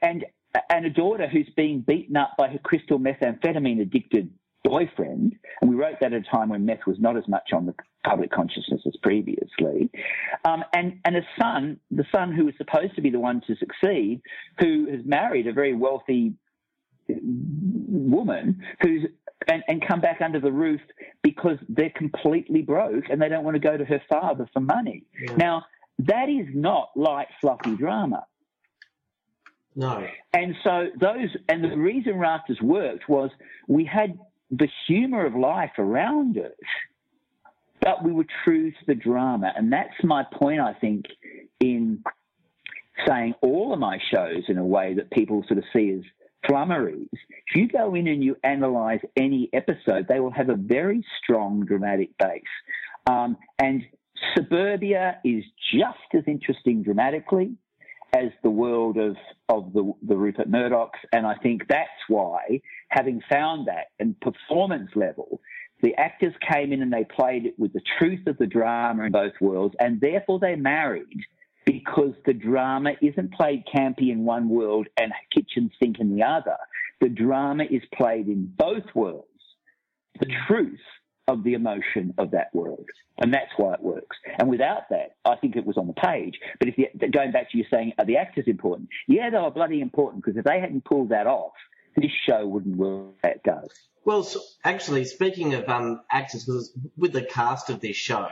and, 0.01 0.25
and 0.69 0.85
a 0.85 0.89
daughter 0.89 1.27
who's 1.27 1.49
being 1.55 1.81
beaten 1.81 2.15
up 2.15 2.31
by 2.37 2.47
her 2.47 2.59
crystal 2.59 2.99
methamphetamine 2.99 3.81
addicted 3.81 4.31
boyfriend. 4.63 5.35
And 5.61 5.69
we 5.69 5.75
wrote 5.75 5.97
that 6.01 6.13
at 6.13 6.21
a 6.21 6.29
time 6.29 6.49
when 6.49 6.65
meth 6.65 6.87
was 6.87 6.97
not 6.99 7.17
as 7.17 7.27
much 7.27 7.51
on 7.53 7.65
the 7.65 7.75
public 8.05 8.31
consciousness 8.31 8.81
as 8.85 8.95
previously. 9.01 9.91
Um, 10.43 10.63
and, 10.73 10.99
and 11.05 11.17
a 11.17 11.21
son, 11.39 11.79
the 11.91 12.05
son 12.11 12.33
who 12.33 12.45
was 12.45 12.55
supposed 12.57 12.95
to 12.95 13.01
be 13.01 13.09
the 13.09 13.19
one 13.19 13.41
to 13.47 13.55
succeed, 13.55 14.21
who 14.59 14.87
has 14.89 15.01
married 15.05 15.47
a 15.47 15.53
very 15.53 15.75
wealthy 15.75 16.33
woman 17.07 18.61
who's 18.81 19.05
and, 19.47 19.63
and 19.67 19.85
come 19.85 20.01
back 20.01 20.21
under 20.21 20.39
the 20.39 20.51
roof 20.51 20.81
because 21.21 21.57
they're 21.69 21.91
completely 21.91 22.61
broke 22.61 23.05
and 23.09 23.21
they 23.21 23.29
don't 23.29 23.43
want 23.43 23.55
to 23.55 23.59
go 23.59 23.77
to 23.77 23.85
her 23.85 24.01
father 24.09 24.47
for 24.53 24.59
money. 24.59 25.03
Yeah. 25.21 25.35
Now, 25.35 25.65
that 25.99 26.29
is 26.29 26.47
not 26.53 26.89
light, 26.95 27.27
fluffy 27.41 27.75
drama. 27.75 28.25
No. 29.75 30.05
And 30.33 30.55
so 30.63 30.87
those, 30.99 31.29
and 31.49 31.63
the 31.63 31.77
reason 31.77 32.17
Rafters 32.17 32.59
worked 32.61 33.09
was 33.09 33.29
we 33.67 33.85
had 33.85 34.17
the 34.51 34.69
humour 34.87 35.25
of 35.25 35.35
life 35.35 35.73
around 35.77 36.37
it, 36.37 36.57
but 37.81 38.03
we 38.03 38.11
were 38.11 38.25
true 38.43 38.71
to 38.71 38.77
the 38.87 38.95
drama. 38.95 39.53
And 39.55 39.71
that's 39.71 39.93
my 40.03 40.23
point, 40.23 40.61
I 40.61 40.73
think, 40.73 41.05
in 41.59 42.03
saying 43.05 43.35
all 43.41 43.73
of 43.73 43.79
my 43.79 43.99
shows 44.13 44.43
in 44.47 44.57
a 44.57 44.65
way 44.65 44.93
that 44.93 45.11
people 45.11 45.43
sort 45.47 45.57
of 45.57 45.65
see 45.73 45.91
as 45.91 46.03
flummeries. 46.47 47.09
If 47.13 47.55
you 47.55 47.67
go 47.67 47.95
in 47.95 48.07
and 48.07 48.23
you 48.23 48.35
analyse 48.43 49.01
any 49.15 49.49
episode, 49.53 50.07
they 50.07 50.19
will 50.19 50.31
have 50.31 50.49
a 50.49 50.55
very 50.55 51.05
strong 51.21 51.65
dramatic 51.65 52.17
base. 52.17 52.43
Um, 53.07 53.37
and 53.59 53.83
Suburbia 54.35 55.19
is 55.23 55.43
just 55.73 55.97
as 56.13 56.23
interesting 56.27 56.83
dramatically 56.83 57.55
as 58.15 58.31
the 58.43 58.49
world 58.49 58.97
of, 58.97 59.17
of 59.49 59.73
the, 59.73 59.93
the 60.07 60.15
Rupert 60.15 60.49
Murdochs. 60.49 60.99
And 61.11 61.27
I 61.27 61.35
think 61.35 61.67
that's 61.67 61.89
why, 62.07 62.61
having 62.89 63.21
found 63.29 63.67
that 63.67 63.87
and 63.99 64.15
performance 64.21 64.91
level, 64.95 65.41
the 65.81 65.93
actors 65.95 66.33
came 66.51 66.71
in 66.71 66.81
and 66.81 66.91
they 66.91 67.03
played 67.03 67.45
it 67.45 67.55
with 67.59 67.73
the 67.73 67.81
truth 67.99 68.25
of 68.27 68.37
the 68.37 68.47
drama 68.47 69.03
in 69.03 69.11
both 69.11 69.33
worlds, 69.41 69.75
and 69.79 69.99
therefore 69.99 70.39
they 70.39 70.55
married 70.55 71.19
because 71.65 72.13
the 72.25 72.33
drama 72.33 72.91
isn't 73.01 73.33
played 73.33 73.63
campy 73.73 74.11
in 74.11 74.23
one 74.23 74.49
world 74.49 74.87
and 74.97 75.11
kitchen 75.33 75.71
sink 75.81 75.99
in 75.99 76.15
the 76.15 76.23
other. 76.23 76.57
The 77.01 77.09
drama 77.09 77.63
is 77.63 77.81
played 77.93 78.27
in 78.27 78.45
both 78.57 78.83
worlds. 78.93 79.27
The 80.19 80.27
truth 80.47 80.79
of 81.27 81.43
the 81.43 81.53
emotion 81.53 82.13
of 82.17 82.31
that 82.31 82.53
world. 82.53 82.85
And 83.17 83.33
that's 83.33 83.51
why 83.57 83.73
it 83.73 83.81
works. 83.81 84.17
And 84.37 84.49
without 84.49 84.83
that, 84.89 85.15
I 85.25 85.35
think 85.35 85.55
it 85.55 85.65
was 85.65 85.77
on 85.77 85.87
the 85.87 85.93
page. 85.93 86.39
But 86.59 86.69
if 86.69 86.77
you, 86.77 86.87
going 87.11 87.31
back 87.31 87.51
to 87.51 87.57
you 87.57 87.65
saying, 87.71 87.93
are 87.97 88.05
the 88.05 88.17
actors 88.17 88.45
important? 88.47 88.89
Yeah, 89.07 89.29
they 89.29 89.37
were 89.37 89.51
bloody 89.51 89.81
important 89.81 90.23
because 90.23 90.37
if 90.37 90.45
they 90.45 90.59
hadn't 90.59 90.85
pulled 90.85 91.09
that 91.09 91.25
off, 91.25 91.53
this 91.95 92.11
show 92.27 92.45
wouldn't 92.45 92.77
work 92.77 93.13
it 93.23 93.41
does. 93.43 93.69
Well, 94.03 94.23
so 94.23 94.41
actually, 94.63 95.05
speaking 95.05 95.55
of 95.55 95.67
um, 95.67 96.01
actors, 96.11 96.45
because 96.45 96.77
with 96.95 97.13
the 97.13 97.23
cast 97.23 97.69
of 97.69 97.79
this 97.79 97.95
show, 97.95 98.27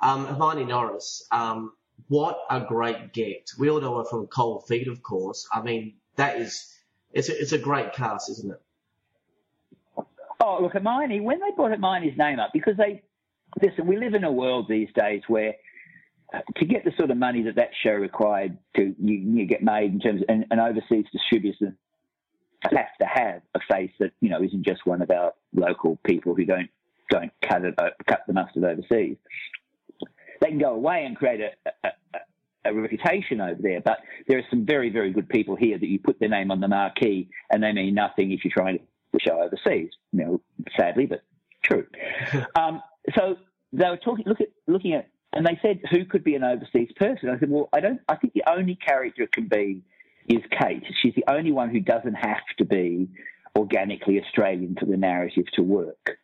um, 0.00 0.26
Hermione 0.26 0.66
Norris, 0.66 1.26
um, 1.30 1.72
what 2.08 2.38
a 2.50 2.60
great 2.60 3.12
get. 3.12 3.50
We 3.58 3.70
all 3.70 3.80
know 3.80 3.98
her 3.98 4.04
from 4.04 4.26
Cold 4.26 4.66
Feet, 4.66 4.88
of 4.88 5.02
course. 5.02 5.48
I 5.52 5.62
mean, 5.62 5.94
that 6.16 6.40
is, 6.40 6.74
it's 7.12 7.28
a, 7.28 7.40
it's 7.40 7.52
a 7.52 7.58
great 7.58 7.92
cast, 7.92 8.30
isn't 8.30 8.52
it? 8.52 8.62
Oh, 10.40 10.58
look, 10.62 10.72
Hermione, 10.74 11.20
when 11.20 11.40
they 11.40 11.50
brought 11.56 11.70
Hermione's 11.70 12.16
name 12.18 12.38
up, 12.38 12.50
because 12.52 12.76
they, 12.76 13.02
listen, 13.60 13.86
we 13.86 13.96
live 13.96 14.14
in 14.14 14.24
a 14.24 14.30
world 14.30 14.66
these 14.68 14.88
days 14.94 15.22
where 15.26 15.54
uh, 16.32 16.40
to 16.56 16.64
get 16.64 16.84
the 16.84 16.92
sort 16.96 17.10
of 17.10 17.16
money 17.16 17.42
that 17.42 17.56
that 17.56 17.70
show 17.82 17.92
required 17.92 18.58
to 18.74 18.94
you, 18.98 19.14
you 19.14 19.46
get 19.46 19.62
made 19.62 19.92
in 19.92 20.00
terms 20.00 20.22
of 20.22 20.28
an, 20.28 20.44
an 20.50 20.60
overseas 20.60 21.06
distributor 21.12 21.76
have 22.62 22.96
to 23.00 23.06
have 23.06 23.42
a 23.54 23.60
face 23.70 23.92
that 24.00 24.10
you 24.20 24.28
know 24.28 24.42
isn't 24.42 24.64
just 24.64 24.84
one 24.86 25.02
of 25.02 25.10
our 25.10 25.32
local 25.54 25.98
people 26.04 26.34
who 26.34 26.44
don't 26.44 26.70
don't 27.10 27.30
cut 27.42 27.64
it 27.64 27.74
uh, 27.78 27.90
cut 28.06 28.20
the 28.26 28.32
mustard 28.32 28.64
overseas. 28.64 29.16
They 30.40 30.48
can 30.48 30.58
go 30.58 30.74
away 30.74 31.04
and 31.04 31.16
create 31.16 31.40
a, 31.40 31.70
a, 31.84 31.90
a, 32.64 32.74
reputation 32.74 33.40
over 33.40 33.60
there, 33.60 33.80
but 33.80 33.98
there 34.28 34.38
are 34.38 34.44
some 34.50 34.66
very 34.66 34.90
very 34.90 35.10
good 35.12 35.28
people 35.28 35.56
here 35.56 35.78
that 35.78 35.86
you 35.86 35.98
put 35.98 36.18
their 36.18 36.28
name 36.28 36.50
on 36.50 36.60
the 36.60 36.68
marquee 36.68 37.28
and 37.50 37.62
they 37.62 37.72
mean 37.72 37.94
nothing 37.94 38.32
if 38.32 38.44
you're 38.44 38.52
trying 38.52 38.78
to 38.78 39.18
show 39.20 39.40
overseas. 39.40 39.90
You 40.12 40.18
know, 40.18 40.40
sadly, 40.76 41.06
but 41.06 41.22
true. 41.62 41.86
um, 42.54 42.82
so 43.14 43.36
they 43.72 43.88
were 43.88 43.96
talking, 43.96 44.24
look 44.26 44.40
at, 44.40 44.48
looking 44.66 44.94
at, 44.94 45.08
and 45.32 45.46
they 45.46 45.58
said 45.62 45.80
who 45.90 46.04
could 46.04 46.24
be 46.24 46.34
an 46.34 46.44
overseas 46.44 46.90
person. 46.96 47.28
I 47.28 47.38
said, 47.38 47.50
well, 47.50 47.68
I 47.72 47.80
don't. 47.80 48.00
I 48.08 48.16
think 48.16 48.32
the 48.32 48.44
only 48.48 48.76
character 48.76 49.22
it 49.22 49.32
can 49.32 49.48
be 49.48 49.82
is 50.28 50.42
Kate. 50.58 50.82
She's 51.02 51.14
the 51.14 51.24
only 51.28 51.52
one 51.52 51.70
who 51.70 51.80
doesn't 51.80 52.14
have 52.14 52.42
to 52.58 52.64
be 52.64 53.08
organically 53.56 54.20
Australian 54.22 54.76
for 54.78 54.86
the 54.86 54.96
narrative 54.96 55.44
to 55.54 55.62
work. 55.62 56.18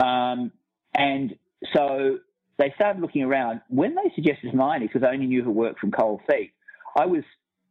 Um, 0.00 0.52
and 0.94 1.36
so 1.74 2.18
they 2.60 2.72
started 2.76 3.00
looking 3.00 3.22
around. 3.22 3.60
When 3.68 3.94
they 3.94 4.12
suggested 4.14 4.50
Hermione, 4.50 4.86
because 4.86 5.02
I 5.02 5.12
only 5.12 5.26
knew 5.26 5.42
her 5.44 5.50
work 5.50 5.78
from 5.78 5.90
Cold 5.90 6.20
Feet, 6.30 6.52
I 6.96 7.06
was 7.06 7.22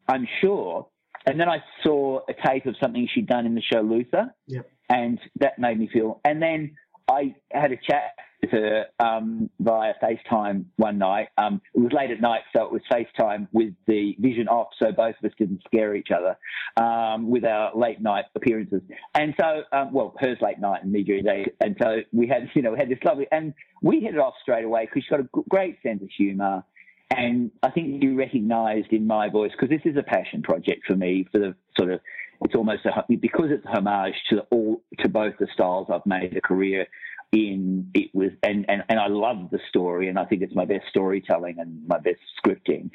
unsure. 0.07 0.87
And 1.25 1.39
then 1.39 1.49
I 1.49 1.57
saw 1.83 2.21
a 2.29 2.33
tape 2.47 2.65
of 2.65 2.75
something 2.81 3.07
she'd 3.13 3.27
done 3.27 3.45
in 3.45 3.53
the 3.53 3.61
show 3.61 3.81
Luther, 3.81 4.33
Yep. 4.47 4.69
and 4.89 5.19
that 5.39 5.59
made 5.59 5.77
me 5.77 5.89
feel. 5.91 6.21
And 6.25 6.41
then 6.41 6.75
I 7.09 7.35
had 7.51 7.71
a 7.71 7.77
chat 7.77 8.13
her 8.47 8.85
um, 8.99 9.49
via 9.59 9.93
FaceTime 10.01 10.65
one 10.77 10.97
night. 10.97 11.27
Um, 11.37 11.61
it 11.73 11.79
was 11.79 11.91
late 11.91 12.11
at 12.11 12.21
night, 12.21 12.41
so 12.55 12.63
it 12.63 12.71
was 12.71 12.81
FaceTime 12.91 13.47
with 13.51 13.73
the 13.87 14.15
vision 14.19 14.47
off, 14.47 14.69
so 14.79 14.91
both 14.91 15.15
of 15.21 15.29
us 15.29 15.35
didn't 15.37 15.61
scare 15.65 15.95
each 15.95 16.09
other 16.11 16.37
um, 16.77 17.29
with 17.29 17.43
our 17.45 17.75
late 17.75 18.01
night 18.01 18.25
appearances. 18.35 18.81
And 19.13 19.33
so, 19.39 19.63
um, 19.71 19.91
well, 19.93 20.15
hers 20.19 20.37
late 20.41 20.59
night 20.59 20.83
and 20.83 20.91
me 20.91 21.03
during 21.03 21.23
the 21.23 21.29
day. 21.29 21.45
And 21.61 21.75
so 21.81 21.97
we 22.13 22.27
had, 22.27 22.49
you 22.53 22.61
know, 22.61 22.71
we 22.71 22.79
had 22.79 22.89
this 22.89 22.99
lovely, 23.03 23.27
and 23.31 23.53
we 23.81 23.99
hit 23.99 24.13
it 24.13 24.19
off 24.19 24.35
straight 24.41 24.63
away 24.63 24.85
because 24.85 25.03
she's 25.03 25.09
got 25.09 25.19
a 25.19 25.43
great 25.49 25.77
sense 25.83 26.01
of 26.01 26.09
humour. 26.15 26.63
And 27.11 27.51
I 27.63 27.71
think 27.71 28.03
you 28.03 28.15
recognised 28.15 28.93
in 28.93 29.07
my 29.07 29.29
voice, 29.29 29.51
because 29.51 29.69
this 29.69 29.81
is 29.91 29.97
a 29.97 30.03
passion 30.03 30.43
project 30.43 30.85
for 30.85 30.95
me, 30.95 31.27
for 31.31 31.39
the 31.39 31.55
sort 31.77 31.91
of 31.91 31.99
it's 32.41 32.55
almost 32.55 32.85
a, 32.85 33.03
because 33.17 33.47
it's 33.49 33.65
a 33.65 33.69
homage 33.69 34.13
to 34.29 34.39
all 34.51 34.81
to 34.99 35.09
both 35.09 35.33
the 35.39 35.47
styles 35.53 35.87
I've 35.91 36.05
made 36.05 36.37
a 36.37 36.41
career 36.41 36.87
in. 37.31 37.89
It 37.93 38.09
was 38.13 38.31
and, 38.43 38.65
and 38.67 38.83
and 38.89 38.99
I 38.99 39.07
love 39.07 39.49
the 39.51 39.59
story, 39.69 40.09
and 40.09 40.17
I 40.17 40.25
think 40.25 40.41
it's 40.41 40.55
my 40.55 40.65
best 40.65 40.85
storytelling 40.89 41.59
and 41.59 41.87
my 41.87 41.99
best 41.99 42.19
scripting. 42.43 42.89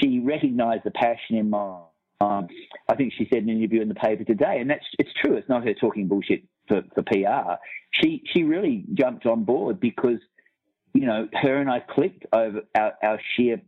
She 0.00 0.20
recognised 0.20 0.84
the 0.84 0.90
passion 0.90 1.36
in 1.36 1.50
my. 1.50 1.80
Um, 2.18 2.48
I 2.88 2.94
think 2.94 3.12
she 3.18 3.28
said 3.30 3.42
in 3.42 3.50
an 3.50 3.58
interview 3.58 3.82
in 3.82 3.88
the 3.88 3.94
paper 3.94 4.24
today, 4.24 4.58
and 4.60 4.70
that's 4.70 4.84
it's 4.98 5.10
true. 5.22 5.36
It's 5.36 5.48
not 5.48 5.64
her 5.64 5.74
talking 5.74 6.08
bullshit 6.08 6.44
for, 6.66 6.82
for 6.94 7.02
PR. 7.02 7.60
She 7.90 8.22
she 8.32 8.42
really 8.44 8.84
jumped 8.94 9.26
on 9.26 9.44
board 9.44 9.80
because 9.80 10.18
you 10.94 11.06
know 11.06 11.28
her 11.34 11.56
and 11.56 11.70
I 11.70 11.80
clicked 11.80 12.24
over 12.32 12.62
our, 12.74 12.94
our 13.02 13.20
sheer 13.36 13.60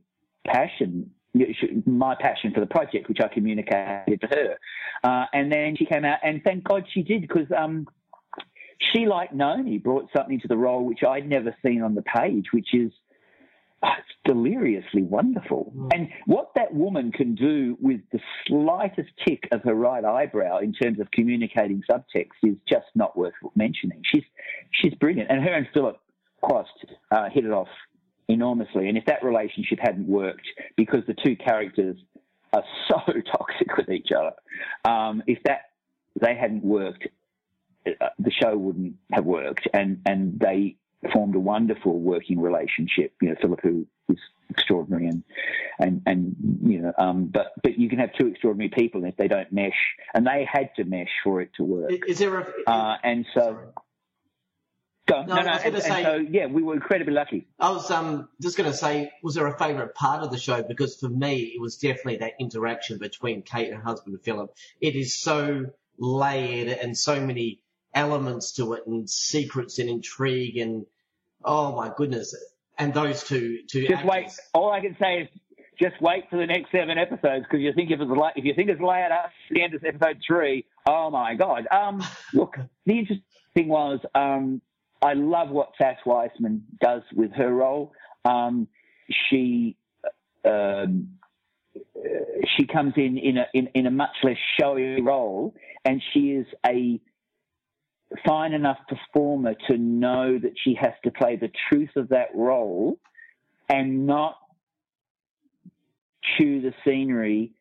passion 0.47 1.11
my 1.87 2.17
passion 2.19 2.53
for 2.53 2.61
the 2.61 2.67
project, 2.67 3.09
which 3.09 3.19
I 3.23 3.29
communicated 3.29 4.21
to 4.23 4.27
her. 4.29 4.59
Uh, 5.05 5.27
and 5.33 5.53
then 5.53 5.77
she 5.77 5.85
came 5.85 6.05
out, 6.05 6.19
and 6.23 6.43
thank 6.43 6.65
God 6.65 6.85
she 6.93 7.03
did, 7.03 7.23
because 7.23 7.47
um, 7.57 7.87
she, 8.79 9.07
like 9.07 9.35
Noni, 9.35 9.79
brought 9.79 10.09
something 10.17 10.41
to 10.41 10.49
the 10.49 10.57
role 10.57 10.85
which 10.85 11.03
I'd 11.03 11.29
never 11.29 11.55
seen 11.65 11.83
on 11.83 11.95
the 11.95 12.03
page, 12.03 12.47
which 12.53 12.73
is 12.73 12.93
oh, 13.83 13.89
it's 13.99 14.09
deliriously 14.25 15.03
wonderful. 15.03 15.73
Mm. 15.77 15.89
And 15.95 16.09
what 16.27 16.51
that 16.55 16.73
woman 16.73 17.13
can 17.13 17.35
do 17.35 17.77
with 17.81 18.01
the 18.13 18.21
slightest 18.47 19.11
tick 19.27 19.49
of 19.53 19.63
her 19.63 19.75
right 19.75 20.05
eyebrow 20.05 20.59
in 20.59 20.73
terms 20.73 21.01
of 21.01 21.11
communicating 21.11 21.83
subtext 21.91 22.39
is 22.43 22.57
just 22.69 22.87
not 22.95 23.17
worth 23.17 23.35
mentioning. 23.57 24.03
She's 24.05 24.25
she's 24.71 24.95
brilliant, 24.95 25.31
and 25.31 25.43
her 25.43 25.55
and 25.55 25.67
Philip 25.75 25.99
Quast 26.41 26.69
uh, 27.11 27.29
hit 27.31 27.45
it 27.45 27.53
off 27.53 27.69
enormously. 28.29 28.89
And 28.89 28.97
if 28.97 29.07
that 29.07 29.25
relationship 29.25 29.79
hadn't 29.81 30.07
worked, 30.07 30.47
because 30.77 31.01
the 31.07 31.15
two 31.25 31.37
characters 31.37 31.97
are 32.53 32.65
so 32.89 33.01
toxic 33.33 33.77
with 33.77 33.89
each 33.91 34.11
other, 34.17 34.33
um, 34.85 35.23
if 35.27 35.43
that 35.45 35.63
they 36.21 36.35
hadn't 36.35 36.65
worked, 36.65 37.07
the 37.85 38.31
show 38.31 38.57
wouldn't 38.57 38.97
have 39.13 39.25
worked. 39.25 39.69
And 39.73 40.03
and 40.07 40.39
they 40.39 40.77
formed 41.13 41.35
a 41.35 41.41
wonderful 41.41 41.99
working 41.99 42.41
relationship. 42.41 43.13
You 43.23 43.31
know, 43.31 43.37
Philip 43.41 43.61
who 43.63 43.87
is 44.09 44.19
extraordinary 44.51 45.09
and 45.09 45.23
and 45.79 46.03
and 46.07 46.37
you 46.65 46.81
know, 46.81 46.93
um, 46.99 47.27
but 47.27 47.53
but 47.63 47.79
you 47.79 47.89
can 47.89 47.99
have 47.99 48.11
two 48.19 48.27
extraordinary 48.27 48.71
people, 48.71 49.01
and 49.03 49.11
if 49.11 49.17
they 49.17 49.29
don't 49.29 49.53
mesh, 49.53 49.73
and 50.15 50.27
they 50.27 50.47
had 50.51 50.71
to 50.77 50.85
mesh 50.85 51.11
for 51.23 51.41
it 51.41 51.51
to 51.57 51.65
work. 51.65 51.91
Is 52.07 52.19
there 52.19 52.41
a? 52.41 52.71
Uh, 52.71 52.97
and 53.03 53.27
so. 53.35 53.41
Sorry. 53.41 53.67
Go. 55.07 55.23
No, 55.23 55.37
no, 55.37 55.43
no. 55.43 55.53
And, 55.53 55.83
say, 55.83 56.05
and 56.05 56.05
so, 56.05 56.17
yeah, 56.31 56.47
we 56.47 56.63
were 56.63 56.75
incredibly 56.75 57.15
lucky. 57.15 57.49
I 57.59 57.71
was 57.71 57.91
um, 57.91 58.29
just 58.43 58.59
going 58.59 58.71
to 58.71 58.77
say, 58.77 59.11
was 59.23 59.37
there 59.37 59.47
a 59.47 59.57
favourite 59.57 59.95
part 59.95 60.23
of 60.23 60.31
the 60.31 60.37
show? 60.37 60.63
Because 60.63 60.97
for 60.97 61.09
me, 61.09 61.45
it 61.55 61.61
was 61.63 61.79
definitely 61.79 62.19
that 62.19 62.33
interaction 62.39 62.99
between 62.99 63.41
Kate 63.41 63.69
and 63.69 63.79
her 63.79 63.83
husband 63.83 64.19
Philip. 64.23 64.55
It 64.83 64.97
is 64.97 65.17
so 65.17 65.65
layered 65.99 66.69
and 66.69 66.95
so 66.95 67.25
many 67.25 67.63
elements 67.99 68.53
to 68.53 68.75
it, 68.75 68.87
and 68.87 69.11
secrets 69.11 69.79
and 69.79 69.91
intrigue, 69.91 70.57
and 70.57 70.87
oh 71.45 71.75
my 71.75 71.93
goodness! 71.95 72.35
And 72.79 72.95
those 72.95 73.25
two, 73.25 73.61
two. 73.69 73.83
Just 73.83 74.05
actors. 74.05 74.11
wait. 74.11 74.31
All 74.55 74.71
I 74.71 74.81
can 74.81 74.97
say 75.01 75.23
is 75.23 75.29
just 75.81 76.01
wait 76.01 76.25
for 76.31 76.37
the 76.37 76.47
next 76.47 76.71
seven 76.71 76.97
episodes 76.97 77.45
because 77.45 77.61
you 77.61 77.73
think 77.73 77.91
if 77.91 78.01
it's 78.01 78.11
like 78.11 78.35
if 78.37 78.45
you 78.45 78.55
think 78.55 78.71
it's 78.71 78.81
layered 78.81 79.13
up 79.13 79.31
the 79.51 79.63
end 79.63 79.75
of 79.75 79.85
episode 79.85 80.19
three, 80.27 80.65
oh 80.87 81.11
my 81.11 81.35
god. 81.35 81.67
Um, 81.71 82.03
look, 82.33 82.57
the 82.87 82.93
interesting 82.93 83.25
thing 83.55 83.69
was 83.69 83.99
um, 84.15 84.63
I 85.03 85.15
love 85.15 85.51
what 85.51 85.71
Sass 85.77 85.97
Wiseman 86.07 86.65
does 86.81 87.03
with 87.15 87.33
her 87.33 87.53
role. 87.53 87.93
Um, 88.25 88.69
she 89.29 89.77
um, 90.45 91.19
she 92.57 92.67
comes 92.67 92.95
in 92.97 93.19
in 93.19 93.39
a 93.39 93.47
in, 93.55 93.69
in, 93.75 93.87
a 93.87 93.91
much 93.91 94.17
less 94.23 94.37
showy 94.59 95.01
role, 95.03 95.55
and 95.85 96.03
she 96.13 96.31
is 96.31 96.47
a 96.67 97.01
fine 98.27 98.53
enough 98.53 98.79
performer 98.89 99.55
to 99.69 99.77
know 99.77 100.39
that 100.39 100.53
she 100.63 100.75
has 100.81 100.93
to 101.05 101.11
play 101.11 101.37
the 101.37 101.51
truth 101.69 101.91
of 101.97 102.09
that 102.09 102.29
role 102.35 102.99
and 103.69 104.07
not 104.07 104.37
chew 106.37 106.61
the 106.61 106.73
scenery 106.85 107.53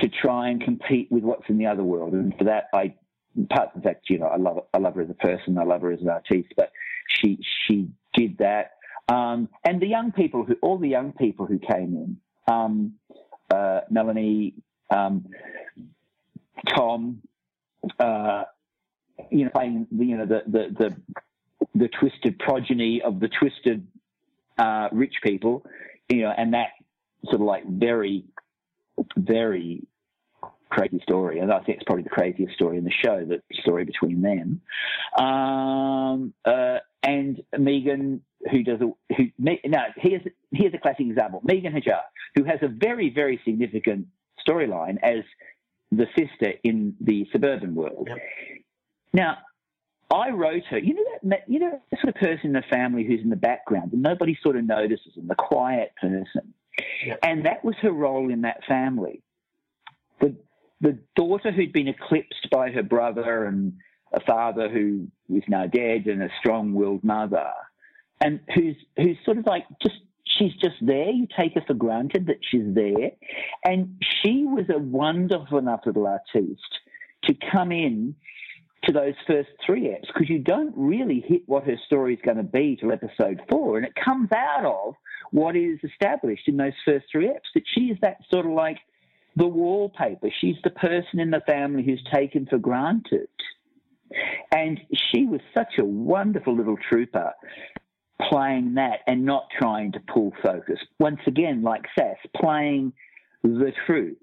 to 0.00 0.08
try 0.08 0.48
and 0.48 0.62
compete 0.62 1.10
with 1.10 1.22
what's 1.22 1.48
in 1.48 1.58
the 1.58 1.66
other 1.66 1.82
world. 1.82 2.12
And 2.12 2.34
for 2.36 2.44
that, 2.44 2.64
I 2.74 2.94
apart 3.40 3.72
from 3.72 3.82
the 3.82 3.88
fact, 3.88 4.10
you 4.10 4.18
know, 4.18 4.26
I 4.26 4.36
love 4.36 4.64
I 4.72 4.78
love 4.78 4.94
her 4.94 5.02
as 5.02 5.10
a 5.10 5.14
person, 5.14 5.58
I 5.58 5.64
love 5.64 5.82
her 5.82 5.92
as 5.92 6.00
an 6.00 6.08
artiste, 6.08 6.52
but 6.56 6.72
she 7.08 7.38
she 7.66 7.88
did 8.14 8.38
that. 8.38 8.72
Um, 9.08 9.48
and 9.64 9.80
the 9.80 9.86
young 9.86 10.12
people 10.12 10.44
who 10.44 10.56
all 10.62 10.78
the 10.78 10.88
young 10.88 11.12
people 11.12 11.46
who 11.46 11.58
came 11.58 11.94
in, 11.94 12.16
um, 12.52 12.94
uh, 13.50 13.80
Melanie, 13.90 14.54
um, 14.90 15.26
Tom, 16.74 17.22
uh, 17.98 18.44
you 19.30 19.44
know, 19.44 19.50
playing 19.50 19.86
the, 19.90 20.04
you 20.04 20.16
know 20.16 20.26
the, 20.26 20.42
the 20.46 20.66
the 20.78 20.96
the 21.74 21.88
twisted 21.88 22.38
progeny 22.38 23.02
of 23.02 23.20
the 23.20 23.28
twisted 23.28 23.86
uh, 24.58 24.88
rich 24.92 25.14
people, 25.22 25.64
you 26.08 26.22
know, 26.22 26.32
and 26.36 26.54
that 26.54 26.68
sort 27.24 27.36
of 27.36 27.42
like 27.42 27.66
very 27.68 28.24
very 29.16 29.86
crazy 30.70 31.00
story, 31.02 31.38
and 31.38 31.52
I 31.52 31.60
think 31.60 31.76
it's 31.76 31.84
probably 31.84 32.02
the 32.04 32.10
craziest 32.10 32.54
story 32.54 32.78
in 32.78 32.84
the 32.84 32.92
show, 33.04 33.24
the 33.24 33.40
story 33.60 33.84
between 33.84 34.22
them. 34.22 34.60
Um, 35.16 36.34
uh, 36.44 36.78
and 37.02 37.42
Megan, 37.56 38.22
who 38.50 38.62
does 38.62 38.80
a, 38.80 39.14
who 39.14 39.24
no, 39.38 39.52
here's 39.96 40.22
here's 40.52 40.74
a 40.74 40.78
classic 40.78 41.06
example. 41.06 41.40
Megan 41.44 41.72
Hajjar, 41.72 42.00
who 42.34 42.44
has 42.44 42.58
a 42.62 42.68
very 42.68 43.10
very 43.10 43.40
significant 43.44 44.06
storyline 44.46 44.98
as 45.02 45.24
the 45.92 46.06
sister 46.18 46.54
in 46.64 46.94
the 47.00 47.26
suburban 47.32 47.74
world. 47.74 48.08
Yep. 48.10 48.18
Now, 49.14 49.38
I 50.12 50.30
wrote 50.30 50.64
her. 50.68 50.78
You 50.78 50.94
know 50.94 51.04
that 51.22 51.44
you 51.48 51.60
know 51.60 51.80
the 51.90 51.96
sort 52.02 52.14
of 52.14 52.20
person 52.20 52.48
in 52.48 52.52
the 52.52 52.64
family 52.68 53.04
who's 53.04 53.20
in 53.22 53.30
the 53.30 53.36
background 53.36 53.92
and 53.94 54.02
nobody 54.02 54.36
sort 54.42 54.56
of 54.56 54.66
notices, 54.66 55.12
and 55.16 55.30
the 55.30 55.34
quiet 55.36 55.92
person. 55.98 56.52
Yep. 57.06 57.20
And 57.22 57.46
that 57.46 57.64
was 57.64 57.76
her 57.80 57.92
role 57.92 58.30
in 58.30 58.42
that 58.42 58.60
family. 58.68 59.22
The 60.20 60.36
the 60.80 60.98
daughter 61.16 61.52
who'd 61.52 61.72
been 61.72 61.88
eclipsed 61.88 62.48
by 62.50 62.70
her 62.70 62.82
brother 62.82 63.46
and 63.46 63.72
a 64.12 64.20
father 64.20 64.68
who 64.68 65.06
is 65.32 65.42
now 65.48 65.66
dead 65.66 66.06
and 66.06 66.22
a 66.22 66.28
strong-willed 66.40 67.02
mother, 67.02 67.50
and 68.20 68.40
who's 68.54 68.76
who's 68.96 69.16
sort 69.24 69.38
of 69.38 69.46
like 69.46 69.64
just 69.80 70.00
she's 70.24 70.54
just 70.60 70.76
there. 70.82 71.10
You 71.10 71.28
take 71.38 71.54
her 71.54 71.62
for 71.66 71.74
granted 71.74 72.26
that 72.26 72.40
she's 72.50 72.74
there, 72.74 73.12
and 73.64 74.02
she 74.22 74.44
was 74.44 74.66
a 74.74 74.78
wonderful 74.78 75.58
enough 75.58 75.82
little 75.86 76.06
artiste 76.06 76.80
to 77.24 77.34
come 77.52 77.72
in 77.72 78.16
to 78.86 78.92
those 78.92 79.14
first 79.26 79.48
three 79.64 79.82
eps 79.88 80.06
because 80.06 80.28
you 80.28 80.38
don't 80.38 80.74
really 80.76 81.24
hit 81.26 81.42
what 81.46 81.64
her 81.64 81.76
story 81.86 82.14
is 82.14 82.20
going 82.24 82.36
to 82.36 82.42
be 82.42 82.76
till 82.80 82.92
episode 82.92 83.40
four, 83.50 83.76
and 83.76 83.86
it 83.86 83.92
comes 84.02 84.28
out 84.32 84.64
of 84.64 84.94
what 85.30 85.56
is 85.56 85.78
established 85.82 86.46
in 86.46 86.56
those 86.56 86.72
first 86.84 87.06
three 87.10 87.26
eps 87.26 87.50
that 87.54 87.64
she 87.74 87.82
is 87.86 87.98
that 88.02 88.18
sort 88.32 88.46
of 88.46 88.52
like 88.52 88.78
the 89.36 89.46
wallpaper. 89.46 90.28
She's 90.40 90.56
the 90.62 90.70
person 90.70 91.18
in 91.18 91.30
the 91.30 91.42
family 91.46 91.82
who's 91.84 92.02
taken 92.12 92.46
for 92.46 92.58
granted. 92.58 93.28
And 94.52 94.80
she 95.10 95.26
was 95.26 95.40
such 95.56 95.74
a 95.78 95.84
wonderful 95.84 96.56
little 96.56 96.76
trooper 96.88 97.32
playing 98.30 98.74
that 98.74 99.00
and 99.06 99.24
not 99.24 99.48
trying 99.58 99.92
to 99.92 100.00
pull 100.00 100.32
focus. 100.42 100.78
Once 101.00 101.18
again, 101.26 101.62
like 101.62 101.82
Sass, 101.98 102.16
playing 102.36 102.92
the 103.42 103.72
truth 103.86 104.18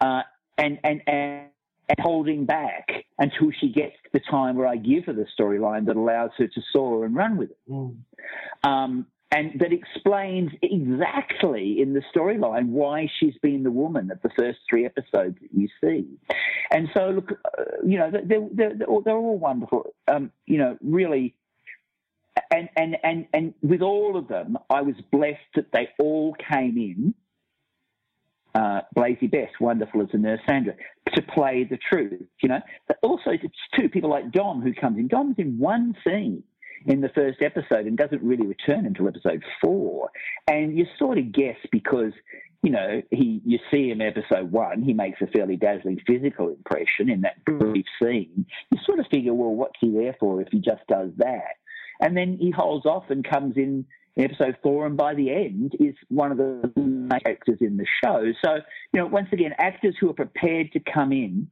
uh, 0.00 0.22
and, 0.58 0.78
and, 0.82 1.02
and, 1.06 1.48
and 1.92 2.04
holding 2.04 2.46
back 2.46 2.88
until 3.18 3.50
she 3.60 3.68
gets 3.68 3.94
to 4.04 4.10
the 4.14 4.20
time 4.30 4.56
where 4.56 4.66
I 4.66 4.76
give 4.76 5.04
her 5.06 5.12
the 5.12 5.26
storyline 5.38 5.86
that 5.86 5.96
allows 5.96 6.30
her 6.38 6.46
to 6.46 6.60
soar 6.72 7.04
and 7.04 7.14
run 7.14 7.36
with 7.36 7.50
it. 7.50 7.58
Mm. 7.68 7.96
Um, 8.64 9.06
and 9.30 9.58
that 9.60 9.72
explains 9.72 10.50
exactly 10.60 11.80
in 11.80 11.94
the 11.94 12.02
storyline 12.14 12.68
why 12.68 13.10
she's 13.18 13.36
been 13.42 13.62
the 13.62 13.70
woman 13.70 14.10
of 14.10 14.20
the 14.22 14.30
first 14.36 14.58
three 14.68 14.84
episodes 14.84 15.38
that 15.40 15.48
you 15.54 15.68
see. 15.82 16.06
And 16.70 16.88
so, 16.94 17.10
look, 17.10 17.32
uh, 17.32 17.62
you 17.84 17.98
know, 17.98 18.10
they're, 18.10 18.48
they're, 18.52 18.74
they're, 18.76 19.16
all, 19.16 19.38
wonderful. 19.38 19.94
Um, 20.06 20.32
you 20.46 20.58
know, 20.58 20.76
really. 20.82 21.34
And, 22.50 22.68
and, 22.76 22.96
and, 23.02 23.26
and 23.32 23.54
with 23.62 23.80
all 23.80 24.18
of 24.18 24.28
them, 24.28 24.58
I 24.68 24.82
was 24.82 24.96
blessed 25.10 25.40
that 25.54 25.72
they 25.72 25.88
all 25.98 26.34
came 26.50 26.76
in. 26.76 27.14
Uh, 28.54 28.82
Blazey 28.94 29.30
Best, 29.30 29.60
wonderful 29.60 30.02
as 30.02 30.08
a 30.12 30.18
nurse 30.18 30.40
Sandra, 30.46 30.74
to 31.14 31.22
play 31.22 31.66
the 31.68 31.78
truth, 31.78 32.20
you 32.42 32.48
know. 32.48 32.60
But 32.86 32.98
also, 33.02 33.30
it's 33.30 33.54
two 33.78 33.88
people 33.88 34.10
like 34.10 34.30
Dom 34.30 34.60
who 34.60 34.74
comes 34.74 34.98
in. 34.98 35.08
Dom's 35.08 35.36
in 35.38 35.58
one 35.58 35.94
scene 36.06 36.42
in 36.86 37.00
the 37.00 37.08
first 37.10 37.40
episode 37.42 37.86
and 37.86 37.96
doesn't 37.96 38.22
really 38.22 38.46
return 38.46 38.86
until 38.86 39.08
episode 39.08 39.42
four. 39.62 40.10
And 40.48 40.76
you 40.76 40.86
sort 40.98 41.18
of 41.18 41.32
guess 41.32 41.56
because, 41.70 42.12
you 42.62 42.70
know, 42.70 43.02
he 43.10 43.40
you 43.44 43.58
see 43.70 43.90
him 43.90 44.00
episode 44.00 44.50
one, 44.50 44.82
he 44.82 44.92
makes 44.92 45.20
a 45.20 45.26
fairly 45.26 45.56
dazzling 45.56 46.00
physical 46.06 46.48
impression 46.48 47.08
in 47.08 47.22
that 47.22 47.44
brief 47.44 47.86
scene. 48.02 48.46
You 48.70 48.78
sort 48.84 49.00
of 49.00 49.06
figure, 49.10 49.34
well, 49.34 49.54
what's 49.54 49.78
he 49.80 49.90
there 49.90 50.16
for 50.18 50.40
if 50.40 50.48
he 50.50 50.58
just 50.58 50.86
does 50.88 51.10
that? 51.18 51.56
And 52.00 52.16
then 52.16 52.36
he 52.40 52.50
holds 52.50 52.84
off 52.84 53.04
and 53.10 53.24
comes 53.28 53.56
in 53.56 53.86
in 54.16 54.24
episode 54.24 54.56
four, 54.62 54.86
and 54.86 54.96
by 54.96 55.14
the 55.14 55.30
end 55.30 55.74
is 55.80 55.94
one 56.08 56.32
of 56.32 56.38
the 56.38 56.72
main 56.76 57.08
characters 57.24 57.58
in 57.60 57.76
the 57.76 57.86
show. 58.04 58.32
So, 58.44 58.56
you 58.92 59.00
know, 59.00 59.06
once 59.06 59.28
again, 59.32 59.52
actors 59.58 59.94
who 59.98 60.10
are 60.10 60.14
prepared 60.14 60.72
to 60.72 60.80
come 60.80 61.12
in 61.12 61.50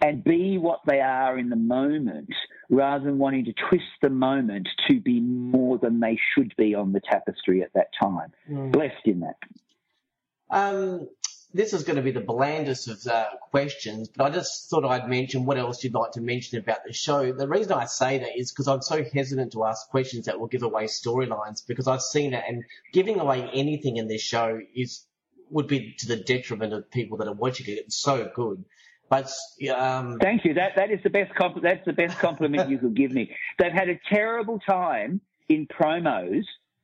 and 0.00 0.22
be 0.22 0.58
what 0.58 0.80
they 0.86 1.00
are 1.00 1.38
in 1.38 1.48
the 1.48 1.56
moment 1.56 2.28
rather 2.68 3.04
than 3.04 3.18
wanting 3.18 3.44
to 3.46 3.54
twist 3.68 3.84
the 4.02 4.10
moment 4.10 4.68
to 4.88 5.00
be 5.00 5.20
more 5.20 5.78
than 5.78 6.00
they 6.00 6.18
should 6.34 6.52
be 6.56 6.74
on 6.74 6.92
the 6.92 7.00
tapestry 7.00 7.62
at 7.62 7.72
that 7.74 7.88
time. 8.00 8.32
Blessed 8.70 9.06
in 9.06 9.20
that. 9.20 9.36
Um, 10.50 11.08
this 11.54 11.72
is 11.72 11.84
going 11.84 11.96
to 11.96 12.02
be 12.02 12.10
the 12.10 12.20
blandest 12.20 12.88
of 12.88 13.06
uh, 13.06 13.26
questions, 13.50 14.08
but 14.08 14.24
I 14.24 14.30
just 14.30 14.68
thought 14.68 14.84
I'd 14.84 15.08
mention 15.08 15.44
what 15.46 15.56
else 15.56 15.82
you'd 15.84 15.94
like 15.94 16.12
to 16.12 16.20
mention 16.20 16.58
about 16.58 16.78
the 16.84 16.92
show. 16.92 17.32
The 17.32 17.48
reason 17.48 17.72
I 17.72 17.84
say 17.86 18.18
that 18.18 18.36
is 18.36 18.50
because 18.52 18.66
I'm 18.68 18.82
so 18.82 19.04
hesitant 19.14 19.52
to 19.52 19.64
ask 19.64 19.88
questions 19.88 20.26
that 20.26 20.38
will 20.40 20.48
give 20.48 20.64
away 20.64 20.84
storylines 20.84 21.66
because 21.66 21.86
I've 21.86 22.02
seen 22.02 22.34
it 22.34 22.42
and 22.46 22.64
giving 22.92 23.20
away 23.20 23.48
anything 23.54 23.96
in 23.96 24.08
this 24.08 24.20
show 24.20 24.58
is 24.74 25.06
would 25.50 25.68
be 25.68 25.94
to 26.00 26.08
the 26.08 26.16
detriment 26.16 26.72
of 26.72 26.90
people 26.90 27.18
that 27.18 27.28
are 27.28 27.34
watching 27.34 27.66
it. 27.68 27.78
It's 27.78 27.96
so 27.96 28.28
good. 28.34 28.64
But 29.08 29.30
um, 29.76 30.18
Thank 30.18 30.44
you. 30.44 30.54
That 30.54 30.72
that 30.76 30.90
is 30.90 30.98
the 31.04 31.10
best 31.10 31.32
compl- 31.34 31.62
that's 31.62 31.84
the 31.84 31.92
best 31.92 32.18
compliment 32.18 32.68
you 32.68 32.78
could 32.78 32.96
give 32.96 33.12
me. 33.12 33.30
They've 33.58 33.70
had 33.70 33.88
a 33.88 34.00
terrible 34.12 34.58
time 34.58 35.20
in 35.48 35.68
promos 35.68 36.42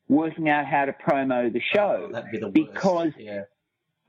working 0.08 0.48
out 0.48 0.66
how 0.66 0.84
to 0.84 0.92
promo 0.92 1.52
the 1.52 1.62
show 1.74 2.06
Oh, 2.08 2.12
that'd 2.12 2.30
be 2.30 2.38
the 2.38 2.48
worst. 2.48 2.54
because 2.54 3.12
yeah. 3.18 3.42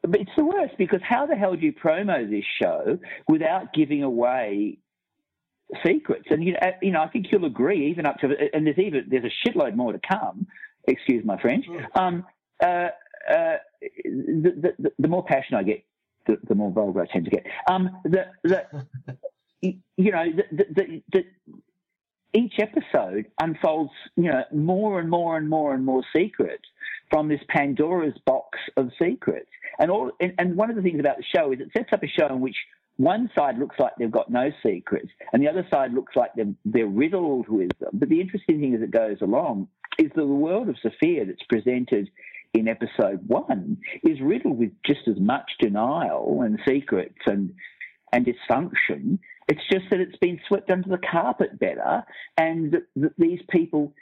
But 0.04 0.22
it's 0.22 0.32
the 0.36 0.46
worst 0.46 0.74
because 0.78 1.02
how 1.04 1.26
the 1.26 1.36
hell 1.36 1.56
do 1.56 1.66
you 1.66 1.74
promo 1.74 2.28
this 2.30 2.46
show 2.62 2.98
without 3.28 3.74
giving 3.74 4.04
away 4.04 4.80
secrets? 5.86 6.26
And 6.30 6.44
you 6.44 6.54
know, 6.54 6.60
uh, 6.62 6.72
you 6.82 6.92
know, 6.92 7.02
I 7.02 7.10
think 7.10 7.28
you'll 7.32 7.46
agree, 7.46 7.92
even 7.92 8.06
up 8.06 8.18
to, 8.20 8.30
and 8.54 8.66
there's 8.66 8.80
even 8.80 9.06
there's 9.10 9.26
a 9.26 9.50
shitload 9.50 9.76
more 9.76 9.94
to 9.94 10.00
come. 10.00 10.48
Excuse 10.88 11.24
my 11.24 11.40
French. 11.40 11.66
Um, 11.94 12.26
uh, 12.64 12.90
uh, 13.30 13.58
the, 14.04 14.74
the, 14.80 14.92
the 14.98 15.08
more 15.08 15.24
passion 15.24 15.56
I 15.56 15.64
get, 15.64 15.84
the, 16.26 16.38
the 16.48 16.56
more 16.56 16.72
vulgar 16.72 17.02
I 17.02 17.06
tend 17.06 17.26
to 17.26 17.32
get. 17.32 17.46
Um, 17.70 18.02
the, 18.04 18.26
the, 18.44 18.66
you 19.98 20.12
know, 20.12 20.26
the, 20.36 20.44
the, 20.52 20.66
the, 20.74 21.04
the 21.12 21.24
each 22.34 22.54
episode 22.60 23.26
unfolds, 23.42 23.92
you 24.16 24.32
know, 24.32 24.44
more 24.54 25.00
and 25.00 25.10
more 25.10 25.38
and 25.38 25.50
more 25.50 25.74
and 25.74 25.86
more 25.86 26.04
secrets 26.16 26.64
from 27.12 27.28
this 27.28 27.42
Pandora's 27.50 28.18
box 28.26 28.58
of 28.78 28.90
secrets. 29.02 29.50
And 29.78 29.92
all, 29.92 30.12
and, 30.20 30.56
one 30.56 30.70
of 30.70 30.76
the 30.76 30.82
things 30.82 31.00
about 31.00 31.18
the 31.18 31.24
show 31.36 31.52
is 31.52 31.60
it 31.60 31.70
sets 31.76 31.90
up 31.92 32.04
a 32.04 32.08
show 32.08 32.28
in 32.28 32.40
which 32.40 32.56
one 32.98 33.30
side 33.38 33.58
looks 33.58 33.76
like 33.80 33.94
they've 33.98 34.12
got 34.12 34.30
no 34.30 34.52
secrets, 34.66 35.10
and 35.34 35.42
the 35.42 35.50
other 35.50 35.68
side 35.74 35.94
looks 35.94 36.16
like 36.16 36.32
they're, 36.36 36.54
they're 36.66 36.88
riddled 36.88 37.50
with 37.50 37.72
them. 37.80 37.90
But 37.94 38.10
the 38.10 38.22
interesting 38.22 38.60
thing 38.60 38.76
as 38.76 38.82
it 38.82 38.92
goes 38.92 39.18
along 39.22 39.68
is 39.98 40.10
that 40.16 40.22
the 40.22 40.26
world 40.26 40.70
of 40.70 40.76
Sophia 40.82 41.26
that's 41.26 41.44
presented 41.50 42.10
in 42.54 42.68
episode 42.68 43.28
one 43.28 43.78
is 44.04 44.20
riddled 44.22 44.58
with 44.58 44.72
just 44.86 45.08
as 45.08 45.20
much 45.20 45.50
denial 45.60 46.42
and 46.42 46.60
secrets 46.68 47.20
and 47.26 47.54
and 48.14 48.26
dysfunction. 48.26 49.20
It's 49.48 49.62
just 49.72 49.86
that 49.90 50.02
it's 50.02 50.18
been 50.18 50.40
swept 50.48 50.70
under 50.70 50.90
the 50.90 50.98
carpet 50.98 51.58
better, 51.58 52.04
and 52.38 52.74
that, 52.74 52.84
that 52.98 53.14
these 53.18 53.40
people 53.50 53.94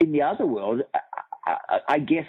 in 0.00 0.10
the 0.10 0.22
other 0.22 0.44
world, 0.44 0.82
I, 1.44 1.98
guess, 1.98 2.26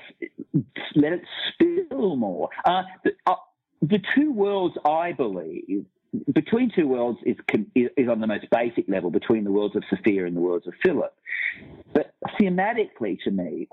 let 0.96 1.14
it 1.14 1.22
spill 1.52 2.16
more. 2.16 2.50
Uh, 2.66 2.84
the, 3.04 3.12
uh, 3.28 3.36
the 3.82 4.00
two 4.16 4.32
worlds, 4.32 4.76
I 4.86 5.12
believe, 5.12 5.86
between 6.34 6.72
two 6.76 6.88
worlds 6.88 7.20
is, 7.26 7.36
is 7.76 7.90
is 7.98 8.10
on 8.10 8.22
the 8.22 8.28
most 8.28 8.46
basic 8.52 8.88
level 8.88 9.10
between 9.10 9.44
the 9.44 9.52
worlds 9.52 9.76
of 9.76 9.84
Sophia 9.90 10.26
and 10.26 10.36
the 10.36 10.42
worlds 10.42 10.68
of 10.68 10.74
Philip. 10.84 11.14
But 11.94 12.14
thematically, 12.40 13.20
to 13.24 13.32
me, 13.32 13.68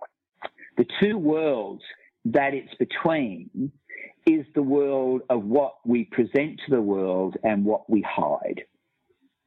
the 0.76 0.86
two 1.00 1.18
worlds 1.18 1.82
that 2.26 2.54
it's 2.54 2.74
between 2.74 3.72
is 4.26 4.44
the 4.54 4.62
world 4.62 5.22
of 5.30 5.44
what 5.44 5.74
we 5.84 6.04
present 6.04 6.60
to 6.66 6.70
the 6.70 6.80
world 6.80 7.36
and 7.42 7.64
what 7.64 7.88
we 7.88 8.02
hide. 8.02 8.62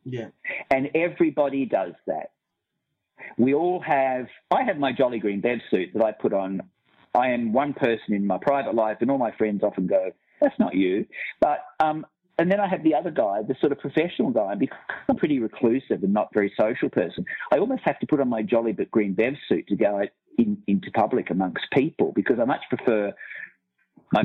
Yeah. 0.04 0.28
And 0.72 0.90
everybody 0.96 1.66
does 1.66 1.94
that. 2.08 2.32
We 3.38 3.54
all 3.54 3.80
have, 3.82 4.28
I 4.52 4.64
have 4.64 4.78
my 4.78 4.92
Jolly 4.92 5.20
Green 5.20 5.42
Bev 5.42 5.60
suit 5.70 5.90
that 5.94 6.04
I 6.04 6.12
put 6.12 6.34
on. 6.34 6.62
I 7.16 7.30
am 7.30 7.54
one 7.54 7.74
person 7.74 8.14
in 8.14 8.26
my 8.26 8.38
private 8.42 8.76
life, 8.76 8.98
and 9.02 9.12
all 9.12 9.18
my 9.18 9.32
friends 9.38 9.62
often 9.64 9.88
go, 9.88 10.12
that's 10.42 10.58
not 10.60 10.74
you. 10.74 11.06
But, 11.40 11.60
um, 11.80 12.06
and 12.40 12.52
then 12.52 12.60
I 12.60 12.68
have 12.68 12.84
the 12.84 12.96
other 12.96 13.12
guy, 13.12 13.42
the 13.48 13.56
sort 13.60 13.72
of 13.72 13.80
professional 13.80 14.32
guy, 14.32 14.56
because 14.56 14.78
I'm 15.08 15.16
pretty 15.16 15.40
reclusive 15.40 16.04
and 16.04 16.14
not 16.14 16.34
very 16.34 16.52
social 16.60 16.90
person. 16.90 17.26
I 17.52 17.60
almost 17.60 17.84
have 17.86 18.00
to 18.00 18.08
put 18.08 18.20
on 18.20 18.30
my 18.30 18.42
Jolly 18.42 18.74
but 18.74 18.90
Green 18.90 19.14
Bev 19.14 19.34
suit 19.48 19.68
to 19.68 19.76
go 19.76 20.00
out 20.00 20.10
in, 20.38 20.58
into 20.68 20.90
public 20.92 21.30
amongst 21.30 21.66
people 21.72 22.12
because 22.16 22.40
I 22.40 22.46
much 22.46 22.62
prefer 22.70 23.14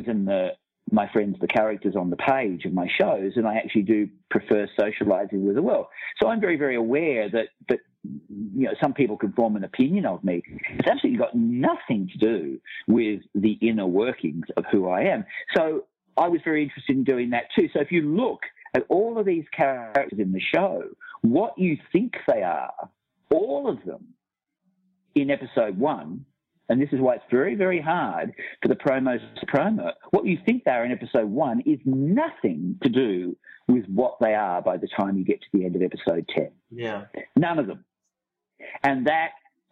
than 0.05 0.25
the 0.25 0.49
my 0.91 1.07
friends, 1.11 1.37
the 1.39 1.47
characters 1.47 1.95
on 1.95 2.09
the 2.09 2.15
page 2.15 2.65
of 2.65 2.73
my 2.73 2.87
shows, 2.99 3.33
and 3.35 3.47
I 3.47 3.57
actually 3.57 3.83
do 3.83 4.09
prefer 4.31 4.67
socializing 4.79 5.45
with 5.45 5.55
the 5.55 5.61
world. 5.61 5.85
So 6.19 6.29
I'm 6.29 6.41
very, 6.41 6.57
very 6.57 6.75
aware 6.75 7.29
that 7.29 7.49
that 7.69 7.79
you 8.03 8.65
know 8.65 8.73
some 8.81 8.93
people 8.93 9.17
can 9.17 9.33
form 9.33 9.55
an 9.55 9.63
opinion 9.63 10.05
of 10.05 10.23
me. 10.23 10.41
It's 10.71 10.87
absolutely 10.87 11.19
got 11.19 11.35
nothing 11.35 12.09
to 12.13 12.17
do 12.17 12.59
with 12.87 13.21
the 13.35 13.57
inner 13.61 13.87
workings 13.87 14.45
of 14.57 14.65
who 14.71 14.89
I 14.89 15.03
am. 15.03 15.25
So 15.55 15.85
I 16.17 16.27
was 16.27 16.41
very 16.43 16.63
interested 16.63 16.95
in 16.95 17.03
doing 17.03 17.31
that 17.31 17.45
too. 17.55 17.69
So 17.73 17.81
if 17.81 17.91
you 17.91 18.01
look 18.01 18.41
at 18.75 18.85
all 18.89 19.17
of 19.17 19.25
these 19.25 19.45
characters 19.55 20.19
in 20.19 20.31
the 20.31 20.41
show, 20.41 20.83
what 21.21 21.57
you 21.57 21.77
think 21.91 22.13
they 22.27 22.43
are, 22.43 22.89
all 23.31 23.69
of 23.69 23.83
them 23.85 24.07
in 25.15 25.29
episode 25.29 25.77
one 25.77 26.25
and 26.69 26.79
this 26.79 26.89
is 26.91 26.99
why 27.01 27.15
it's 27.15 27.23
very, 27.31 27.55
very 27.55 27.81
hard 27.81 28.31
for 28.61 28.67
the 28.67 28.75
promos 28.75 29.19
to 29.39 29.45
promo. 29.47 29.91
What 30.11 30.25
you 30.25 30.37
think 30.45 30.63
they 30.63 30.71
are 30.71 30.85
in 30.85 30.91
episode 30.91 31.27
one 31.27 31.61
is 31.65 31.79
nothing 31.83 32.77
to 32.83 32.89
do 32.89 33.35
with 33.67 33.85
what 33.87 34.17
they 34.21 34.35
are 34.35 34.61
by 34.61 34.77
the 34.77 34.87
time 34.87 35.17
you 35.17 35.25
get 35.25 35.41
to 35.41 35.47
the 35.51 35.65
end 35.65 35.75
of 35.75 35.81
episode 35.81 36.29
10. 36.35 36.51
Yeah. 36.69 37.05
None 37.35 37.57
of 37.57 37.65
them. 37.67 37.83
And 38.83 39.07
that, 39.07 39.29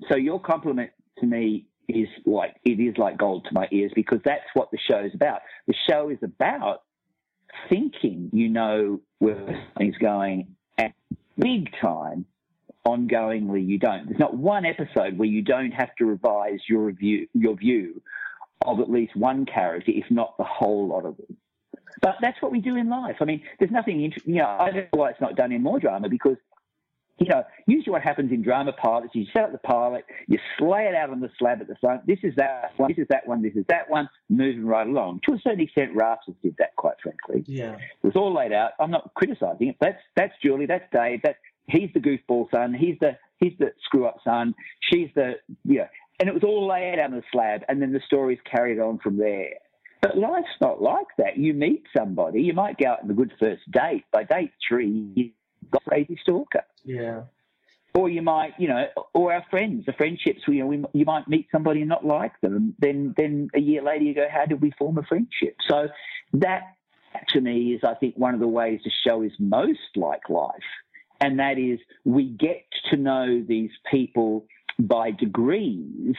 so 0.10 0.16
your 0.16 0.40
compliment 0.40 0.92
to 1.20 1.26
me 1.26 1.66
is 1.88 2.08
like, 2.26 2.56
it 2.64 2.80
is 2.80 2.98
like 2.98 3.18
gold 3.18 3.46
to 3.46 3.54
my 3.54 3.68
ears 3.72 3.92
because 3.96 4.20
that's 4.26 4.44
what 4.54 4.70
the 4.72 4.78
show 4.90 5.00
is 5.00 5.14
about. 5.14 5.42
The 5.68 5.76
show 5.90 6.10
is 6.10 6.20
about 6.22 6.84
thinking 7.70 8.30
you 8.34 8.50
know 8.50 9.02
where 9.20 9.66
something's 9.74 9.98
going 9.98 10.56
at 10.78 10.94
big 11.38 11.70
time 11.82 12.26
ongoingly 12.86 13.68
you 13.68 13.78
don't. 13.78 14.08
There's 14.08 14.20
not 14.20 14.36
one 14.36 14.66
episode 14.66 15.18
where 15.18 15.28
you 15.28 15.42
don't 15.42 15.72
have 15.72 15.94
to 15.98 16.06
revise 16.06 16.60
your 16.70 16.92
view, 16.92 17.28
your 17.34 17.56
view 17.56 18.02
of 18.66 18.80
at 18.80 18.90
least 18.90 19.16
one 19.16 19.46
character, 19.46 19.92
if 19.94 20.06
not 20.10 20.38
the 20.38 20.46
whole 20.46 20.88
lot 20.88 21.06
of 21.06 21.18
them. 21.18 21.38
But 22.02 22.16
that's 22.22 22.42
what 22.42 22.52
we 22.52 22.60
do 22.60 22.76
in 22.76 22.90
life. 22.90 23.18
I 23.20 23.26
mean, 23.26 23.42
there's 23.60 23.72
nothing, 23.72 24.00
you 24.00 24.12
know, 24.26 24.46
I 24.46 24.72
don't 24.72 24.76
know 24.94 25.00
why 25.00 25.10
it's 25.10 25.22
not 25.22 25.36
done 25.36 25.52
in 25.52 25.64
more 25.64 25.80
drama 25.80 26.10
because, 26.10 26.38
you 27.20 27.28
know, 27.28 27.44
usually 27.66 27.92
what 27.92 28.02
happens 28.02 28.32
in 28.32 28.44
drama 28.44 28.74
pilots, 28.74 29.16
you 29.16 29.26
set 29.34 29.44
up 29.46 29.52
the 29.52 29.58
pilot, 29.58 30.06
you 30.28 30.38
slay 30.58 30.84
it 30.84 30.96
out 30.96 31.10
on 31.10 31.20
the 31.20 31.30
slab 31.40 31.62
at 31.62 31.68
the 31.68 31.76
front. 31.76 32.06
This 32.06 32.20
is 32.24 32.34
that 32.38 32.72
one, 32.78 32.90
this 32.90 32.98
is 33.00 33.08
that 33.10 33.28
one, 33.28 33.42
this 33.42 33.56
is 33.56 33.66
that 33.70 33.90
one, 33.90 34.08
moving 34.30 34.66
right 34.66 34.88
along. 34.88 35.22
To 35.26 35.34
a 35.34 35.40
certain 35.40 35.62
extent, 35.62 35.96
Rafters 35.96 36.36
did 36.44 36.56
that, 36.60 36.76
quite 36.76 36.96
frankly. 37.02 37.44
Yeah. 37.48 37.76
It 37.76 38.04
was 38.04 38.16
all 38.16 38.34
laid 38.34 38.54
out. 38.54 38.72
I'm 38.80 38.92
not 38.92 39.14
criticising 39.16 39.70
it. 39.70 39.78
That's 39.82 40.02
that's 40.16 40.34
Julie. 40.44 40.68
That's 40.68 40.86
Dave. 40.92 41.22
That 41.24 41.38
he's 41.68 41.90
the 41.94 42.00
goofball 42.00 42.52
son. 42.52 42.74
He's 42.74 42.98
the 43.00 43.18
he's 43.38 43.54
the 43.60 43.72
screw 43.84 44.06
up 44.06 44.18
son. 44.24 44.54
She's 44.92 45.10
the 45.16 45.34
yeah. 45.64 45.88
And 46.20 46.28
it 46.30 46.34
was 46.34 46.44
all 46.44 46.68
laid 46.68 47.00
out 47.00 47.12
on 47.12 47.18
the 47.18 47.24
slab, 47.32 47.62
and 47.70 47.82
then 47.82 47.94
the 47.94 48.02
stories 48.06 48.40
carried 48.50 48.80
on 48.80 48.98
from 49.00 49.18
there. 49.18 49.50
But 50.02 50.18
life's 50.18 50.48
not 50.62 50.82
like 50.82 51.08
that. 51.18 51.38
You 51.38 51.54
meet 51.54 51.84
somebody, 51.96 52.42
you 52.42 52.54
might 52.54 52.78
go 52.78 52.88
out 52.88 53.04
on 53.04 53.10
a 53.10 53.14
good 53.14 53.34
first 53.40 53.64
date. 53.72 54.04
By 54.12 54.24
date 54.24 54.52
three, 54.68 55.12
you've 55.16 55.32
got 55.32 55.34
a 55.34 55.37
crazy 55.88 56.18
stalker. 56.22 56.64
Yeah. 56.84 57.24
Or 57.94 58.10
you 58.10 58.22
might, 58.22 58.54
you 58.60 58.68
know, 58.68 58.86
or 59.14 59.34
our 59.34 59.44
friends, 59.50 59.86
the 59.88 59.94
friendships. 59.94 60.42
You 60.48 60.60
know, 60.60 60.68
we, 60.68 60.84
you 60.94 61.06
might 61.06 61.28
meet 61.28 61.48
somebody 61.52 61.80
and 61.80 61.90
not 61.90 62.06
like 62.06 62.40
them, 62.42 62.56
and 62.56 62.74
then 62.78 63.14
then 63.18 63.50
a 63.56 63.60
year 63.60 63.82
later 63.82 64.04
you 64.04 64.14
go, 64.14 64.28
how 64.32 64.46
did 64.46 64.62
we 64.62 64.72
form 64.78 65.00
a 65.00 65.04
friendship? 65.04 65.56
So 65.68 65.88
that 66.34 66.62
to 67.30 67.42
me 67.42 67.74
is, 67.74 67.82
I 67.84 67.96
think, 67.96 68.16
one 68.16 68.36
of 68.36 68.40
the 68.40 68.48
ways 68.48 68.82
the 68.84 68.92
show 69.04 69.24
is 69.24 69.32
most 69.40 69.80
like 69.96 70.30
life, 70.30 70.52
and 71.20 71.40
that 71.40 71.58
is 71.58 71.80
we 72.06 72.26
get 72.26 72.66
to 72.92 72.98
know 72.98 73.44
these 73.48 73.72
people 73.90 74.46
by 74.78 75.10
degrees, 75.10 76.16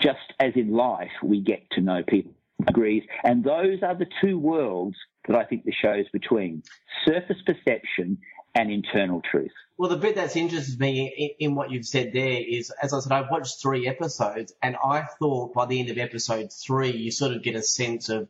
just 0.00 0.32
as 0.38 0.52
in 0.54 0.72
life 0.72 1.12
we 1.22 1.42
get 1.42 1.68
to 1.72 1.82
know 1.82 2.02
people 2.02 2.32
degrees, 2.64 3.02
and 3.24 3.44
those 3.44 3.82
are 3.82 3.94
the 3.94 4.06
two 4.22 4.38
worlds 4.38 4.96
that 5.26 5.36
I 5.36 5.44
think 5.44 5.64
the 5.64 5.72
show 5.72 5.92
is 5.92 6.06
between: 6.12 6.62
surface 7.04 7.42
perception 7.44 8.18
and 8.54 8.70
internal 8.70 9.22
truth. 9.22 9.52
Well, 9.76 9.88
the 9.88 9.96
bit 9.96 10.16
that's 10.16 10.36
interested 10.36 10.78
me 10.78 11.34
in, 11.38 11.48
in 11.48 11.54
what 11.54 11.70
you've 11.70 11.86
said 11.86 12.12
there 12.12 12.38
is, 12.46 12.70
as 12.82 12.92
I 12.92 13.00
said, 13.00 13.12
I've 13.12 13.30
watched 13.30 13.62
three 13.62 13.88
episodes, 13.88 14.52
and 14.62 14.76
I 14.76 15.06
thought 15.18 15.54
by 15.54 15.66
the 15.66 15.80
end 15.80 15.90
of 15.90 15.98
episode 15.98 16.52
three, 16.52 16.90
you 16.90 17.10
sort 17.10 17.32
of 17.32 17.42
get 17.42 17.54
a 17.54 17.62
sense 17.62 18.08
of, 18.08 18.28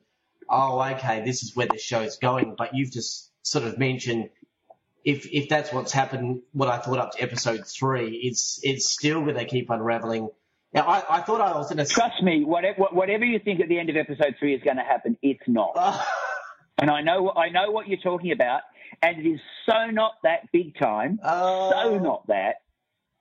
oh, 0.49 0.81
okay, 0.81 1.25
this 1.25 1.43
is 1.43 1.57
where 1.57 1.67
the 1.67 1.79
show's 1.79 2.19
going. 2.19 2.55
But 2.57 2.75
you've 2.75 2.93
just 2.93 3.31
sort 3.43 3.65
of 3.65 3.79
mentioned, 3.79 4.31
if 5.05 5.27
if 5.27 5.49
that's 5.49 5.73
what's 5.73 5.93
happened, 5.93 6.43
what 6.53 6.69
I 6.69 6.79
thought 6.79 6.99
up 6.99 7.13
to 7.13 7.23
episode 7.23 7.67
three, 7.67 8.21
it's 8.23 8.61
it's 8.63 8.93
still 8.93 9.23
going 9.23 9.35
to 9.35 9.45
keep 9.45 9.71
unraveling. 9.71 10.29
Now, 10.73 10.87
I, 10.87 11.03
I 11.19 11.21
thought 11.23 11.41
I 11.41 11.57
was 11.57 11.69
going 11.73 11.85
to. 11.85 11.93
Trust 11.93 12.23
me, 12.23 12.45
whatever, 12.45 12.85
whatever 12.93 13.25
you 13.25 13.41
think 13.41 13.61
at 13.61 13.69
the 13.69 13.79
end 13.79 13.91
of 13.91 13.97
episode 13.97 14.37
three 14.39 14.55
is 14.55 14.63
going 14.63 14.77
to 14.77 14.85
happen, 14.85 15.17
it's 15.21 15.43
not. 15.49 15.73
And 16.81 16.90
I 16.90 17.02
know 17.02 17.31
I 17.36 17.48
know 17.51 17.70
what 17.70 17.89
you're 17.89 17.98
talking 18.01 18.32
about, 18.32 18.62
and 19.02 19.19
it 19.19 19.28
is 19.28 19.40
so 19.69 19.90
not 19.90 20.15
that 20.23 20.51
big 20.52 20.78
time, 20.78 21.20
Oh. 21.23 21.70
so 21.70 21.98
not 21.98 22.27
that. 22.28 22.57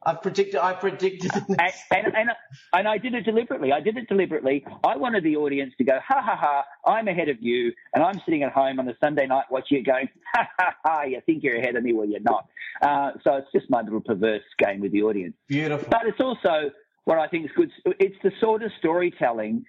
I 0.01 0.13
predicted. 0.13 0.55
I 0.61 0.71
predicted. 0.73 1.29
And, 1.35 1.59
and, 1.91 2.15
and, 2.15 2.29
and 2.71 2.87
I 2.87 2.97
did 2.97 3.13
it 3.15 3.23
deliberately. 3.23 3.73
I 3.73 3.81
did 3.81 3.97
it 3.97 4.07
deliberately. 4.07 4.63
I 4.85 4.95
wanted 4.95 5.25
the 5.25 5.35
audience 5.35 5.73
to 5.77 5.83
go, 5.83 5.99
ha 5.99 6.21
ha 6.21 6.37
ha, 6.39 6.63
I'm 6.89 7.09
ahead 7.09 7.27
of 7.27 7.35
you. 7.41 7.73
And 7.93 8.01
I'm 8.01 8.21
sitting 8.23 8.43
at 8.43 8.53
home 8.53 8.79
on 8.79 8.87
a 8.87 8.95
Sunday 9.01 9.27
night 9.27 9.45
watching 9.51 9.79
it 9.79 9.85
going, 9.85 10.07
ha 10.33 10.47
ha 10.57 10.73
ha, 10.85 11.03
you 11.03 11.19
think 11.25 11.43
you're 11.43 11.57
ahead 11.57 11.75
of 11.75 11.83
me, 11.83 11.91
well, 11.91 12.07
you're 12.07 12.21
not. 12.21 12.47
Uh, 12.81 13.11
so 13.25 13.35
it's 13.35 13.51
just 13.53 13.69
my 13.69 13.81
little 13.81 13.99
perverse 13.99 14.43
game 14.57 14.79
with 14.79 14.93
the 14.93 15.03
audience. 15.03 15.35
Beautiful. 15.49 15.85
But 15.91 16.03
it's 16.05 16.21
also 16.21 16.71
what 17.03 17.17
I 17.19 17.27
think 17.27 17.45
is 17.47 17.51
good. 17.57 17.69
It's 17.99 18.15
the 18.23 18.31
sort 18.39 18.63
of 18.63 18.71
storytelling. 18.79 19.65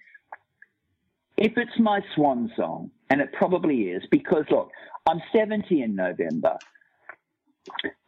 If 1.35 1.57
it's 1.57 1.77
my 1.77 1.99
swan 2.15 2.51
song, 2.55 2.91
and 3.11 3.19
it 3.19 3.33
probably 3.33 3.89
is, 3.89 4.01
because 4.09 4.45
look, 4.49 4.71
I'm 5.07 5.21
70 5.35 5.81
in 5.81 5.95
November. 5.95 6.57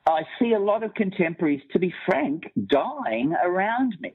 I 0.07 0.21
see 0.39 0.53
a 0.53 0.59
lot 0.59 0.83
of 0.83 0.93
contemporaries, 0.93 1.61
to 1.73 1.79
be 1.79 1.93
frank, 2.05 2.49
dying 2.67 3.35
around 3.43 3.97
me. 3.99 4.13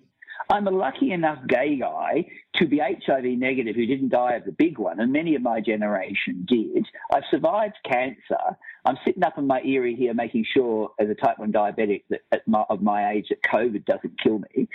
I'm 0.51 0.67
a 0.67 0.71
lucky 0.71 1.13
enough 1.13 1.41
gay 1.47 1.79
guy 1.79 2.25
to 2.55 2.67
be 2.67 2.79
HIV 2.79 3.25
negative 3.25 3.77
who 3.77 3.85
didn't 3.85 4.09
die 4.09 4.35
of 4.35 4.47
the 4.47 4.53
big 4.53 4.79
one, 4.79 4.99
and 4.99 5.13
many 5.13 5.35
of 5.35 5.43
my 5.43 5.61
generation 5.61 6.47
did. 6.49 6.87
I've 7.13 7.25
survived 7.31 7.77
cancer. 7.85 8.57
I'm 8.87 8.97
sitting 9.05 9.25
up 9.25 9.37
in 9.37 9.47
my 9.47 9.61
eyrie 9.61 9.95
here 9.95 10.15
making 10.15 10.47
sure, 10.55 10.93
as 10.99 11.11
a 11.11 11.15
type 11.15 11.39
1 11.39 11.53
diabetic, 11.53 12.05
that 12.09 12.21
at 12.33 12.49
my, 12.49 12.65
of 12.71 12.81
my 12.81 13.11
age, 13.13 13.27
that 13.29 13.43
COVID 13.43 13.85
doesn't 13.85 14.19
kill 14.23 14.39
me. 14.39 14.69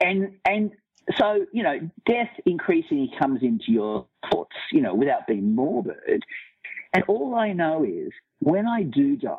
And, 0.00 0.32
and 0.44 0.72
so, 1.16 1.46
you 1.52 1.62
know, 1.62 1.78
death 2.06 2.30
increasingly 2.44 3.10
comes 3.18 3.42
into 3.42 3.72
your 3.72 4.06
thoughts, 4.30 4.56
you 4.72 4.80
know, 4.80 4.94
without 4.94 5.26
being 5.26 5.54
morbid. 5.54 6.22
And 6.92 7.04
all 7.08 7.34
I 7.34 7.52
know 7.52 7.84
is 7.84 8.12
when 8.40 8.66
I 8.66 8.82
do 8.82 9.16
die, 9.16 9.36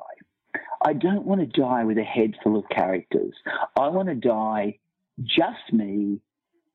I 0.84 0.94
don't 0.94 1.26
want 1.26 1.42
to 1.42 1.62
die 1.62 1.84
with 1.84 1.98
a 1.98 2.04
head 2.04 2.36
full 2.44 2.58
of 2.58 2.70
characters. 2.70 3.34
I 3.78 3.88
want 3.90 4.08
to 4.10 4.16
die 4.16 4.80
just 5.22 5.74
me, 5.74 6.20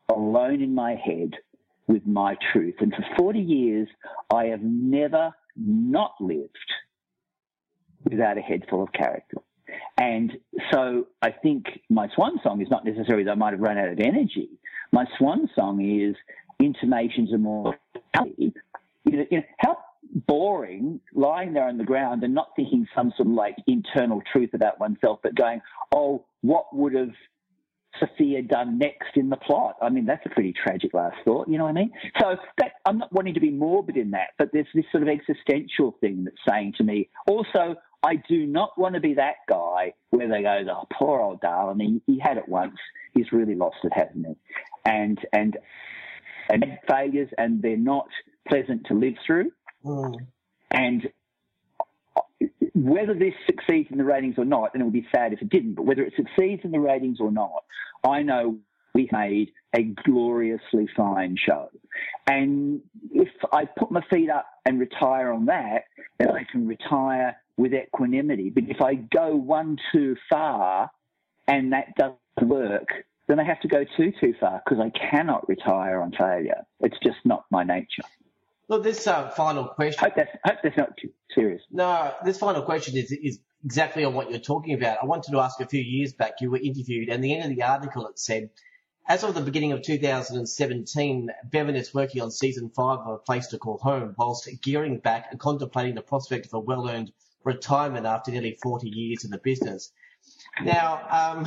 alone 0.09 0.61
in 0.61 0.75
my 0.75 0.95
head 0.95 1.35
with 1.87 2.07
my 2.07 2.37
truth. 2.53 2.75
And 2.81 2.95
for 2.95 3.05
40 3.17 3.41
years, 3.41 3.89
I 4.33 4.47
have 4.47 4.63
never 4.63 5.33
not 5.57 6.15
lived 6.21 6.51
without 8.05 8.39
a 8.39 8.43
head 8.43 8.65
full 8.69 8.83
of 8.83 8.93
character. 8.93 9.39
And 9.99 10.33
so 10.73 11.07
I 11.23 11.31
think 11.31 11.67
my 11.89 12.09
swan 12.15 12.41
song 12.43 12.61
is 12.61 12.69
not 12.71 12.85
necessarily 12.85 13.25
that 13.25 13.33
I 13.33 13.37
might 13.37 13.53
have 13.53 13.61
run 13.61 13.79
out 13.79 13.89
of 13.89 14.01
energy. 14.01 14.51
My 14.93 15.05
swan 15.19 15.49
song 15.55 15.85
is 15.85 16.17
intimations 16.61 17.33
of 17.33 17.41
more. 17.41 17.77
You 18.25 18.53
know, 19.07 19.25
you 19.31 19.39
know, 19.39 19.45
how 19.59 19.79
boring 20.27 21.01
lying 21.15 21.53
there 21.53 21.69
on 21.69 21.79
the 21.79 21.85
ground 21.85 22.23
and 22.23 22.35
not 22.35 22.51
thinking 22.57 22.87
some 22.95 23.13
sort 23.17 23.29
of 23.29 23.35
like 23.35 23.57
internal 23.67 24.23
truth 24.33 24.51
about 24.55 24.79
oneself, 24.81 25.21
but 25.23 25.35
going, 25.35 25.61
oh, 25.95 26.25
what 26.43 26.75
would 26.75 26.95
have 26.95 27.11
Sophia 28.01 28.43
done 28.43 28.79
next 28.79 29.17
in 29.17 29.29
the 29.29 29.37
plot? 29.37 29.77
I 29.81 29.89
mean, 29.89 30.07
that's 30.07 30.25
a 30.27 30.29
pretty 30.29 30.53
tragic 30.53 30.95
last 30.95 31.17
thought. 31.25 31.49
You 31.49 31.59
know 31.59 31.65
what 31.65 31.71
I 31.71 31.75
mean? 31.75 31.93
So 32.21 32.37
that 32.59 32.73
I'm 32.85 32.99
not 32.99 33.13
wanting 33.13 33.35
to 33.35 33.41
be 33.41 33.51
morbid 33.51 33.97
in 33.97 34.11
that, 34.13 34.31
but 34.39 34.51
there's 34.53 34.67
this 34.75 34.85
sort 34.91 35.03
of 35.03 35.09
existential 35.09 35.97
thing 36.01 36.25
that's 36.25 36.37
saying 36.49 36.75
to 36.79 36.85
me. 36.85 37.09
Also, 37.27 37.77
I 38.05 38.17
do 38.17 38.47
not 38.47 38.79
want 38.79 38.97
to 38.97 39.01
be 39.01 39.15
that 39.15 39.37
guy 39.49 39.95
where 40.11 40.29
they 40.29 40.43
go, 40.43 40.63
oh, 40.71 40.87
poor 40.93 41.21
old 41.21 41.41
darling, 41.41 42.03
he, 42.07 42.15
he 42.15 42.19
had 42.19 42.37
it 42.37 42.47
once. 42.47 42.77
He's 43.15 43.33
really 43.33 43.55
lost 43.55 43.77
it, 43.83 43.93
hasn't 43.95 44.27
he? 44.27 44.35
And 44.85 45.19
and 45.33 45.57
and 46.51 46.79
failures, 46.87 47.31
and 47.39 47.63
they're 47.63 47.79
not 47.79 48.09
pleasant 48.47 48.87
to 48.89 48.95
live 48.95 49.15
through. 49.27 49.53
Mm. 49.85 50.17
And 50.71 51.09
whether 52.75 53.15
this 53.15 53.33
succeeds 53.47 53.89
in 53.91 53.97
the 53.97 54.05
ratings 54.05 54.35
or 54.37 54.45
not, 54.45 54.73
and 54.75 54.83
it 54.83 54.85
would 54.85 54.93
be 54.93 55.07
sad 55.15 55.33
if 55.33 55.41
it 55.41 55.49
didn't, 55.49 55.75
but 55.75 55.87
whether 55.87 56.03
it 56.03 56.13
succeeds 56.15 56.63
in 56.65 56.73
the 56.73 56.81
ratings 56.81 57.21
or 57.21 57.31
not, 57.31 57.65
I 58.07 58.23
know 58.23 58.59
we 58.95 59.09
made 59.13 59.53
a 59.75 59.83
gloriously 59.83 60.89
fine 60.97 61.37
show. 61.37 61.69
And 62.27 62.81
if 63.13 63.29
I 63.53 63.65
put 63.65 63.91
my 63.91 64.03
feet 64.09 64.31
up 64.31 64.47
and 64.65 64.79
retire 64.79 65.33
on 65.33 65.47
that, 65.47 65.85
then 66.19 66.31
I 66.31 66.45
can 66.51 66.67
retire 66.67 67.37
with 67.57 67.73
equanimity. 67.75 68.51
But 68.51 68.65
if 68.69 68.81
I 68.81 68.95
go 68.95 69.35
one 69.35 69.79
too 69.93 70.17
far 70.31 70.91
and 71.47 71.73
that 71.73 71.95
doesn't 71.97 72.19
work, 72.49 72.89
then 73.27 73.41
I 73.41 73.45
have 73.45 73.61
to 73.61 73.69
go 73.69 73.85
too, 73.97 74.13
too 74.21 74.35
far 74.39 74.63
because 74.65 74.81
I 74.81 74.91
cannot 74.91 75.49
retire 75.49 76.01
on 76.01 76.13
failure. 76.13 76.63
It's 76.81 76.99
just 77.03 77.19
not 77.25 77.45
my 77.51 77.65
nature. 77.65 78.03
Look, 78.69 78.83
this 78.83 79.07
uh, 79.07 79.29
final 79.31 79.67
question. 79.69 80.05
Hope 80.05 80.15
that's, 80.17 80.31
hope 80.45 80.59
that's 80.63 80.77
not 80.77 80.97
too 80.97 81.11
serious. 81.35 81.63
No, 81.71 82.13
this 82.25 82.39
final 82.39 82.63
question 82.63 82.97
is 82.97 83.13
is 83.13 83.39
exactly 83.65 84.05
on 84.05 84.15
what 84.15 84.31
you're 84.31 84.41
talking 84.41 84.75
about. 84.75 84.99
I 85.03 85.07
wanted 85.07 85.33
to 85.33 85.41
ask 85.41 85.61
a 85.61 85.67
few 85.67 85.83
years 85.83 86.13
back, 86.13 86.35
you 86.41 86.51
were 86.51 86.59
interviewed, 86.59 87.09
and 87.09 87.23
the 87.23 87.35
end 87.35 87.51
of 87.51 87.57
the 87.57 87.63
article 87.63 88.07
it 88.09 88.19
said, 88.19 88.51
as 89.07 89.23
of 89.23 89.35
the 89.35 89.41
beginning 89.41 89.73
of 89.73 89.83
2017, 89.83 91.31
Bevan 91.51 91.77
is 91.77 91.93
working 91.93 92.23
on 92.23 92.31
season 92.31 92.71
five 92.75 93.01
of 93.01 93.09
A 93.09 93.19
Place 93.19 93.49
to 93.49 93.59
Call 93.59 93.79
Home, 93.79 94.15
whilst 94.17 94.49
gearing 94.63 94.99
back 94.99 95.27
and 95.31 95.39
contemplating 95.39 95.95
the 95.95 96.03
prospect 96.03 96.47
of 96.47 96.55
a 96.55 96.61
well-earned 96.61 97.13
retirement 97.45 98.07
after 98.07 98.31
nearly 98.31 98.57
40 98.63 98.89
years 98.89 99.25
in 99.25 99.31
the 99.31 99.39
business. 99.39 99.93
Now, 100.63 101.03
um, 101.11 101.47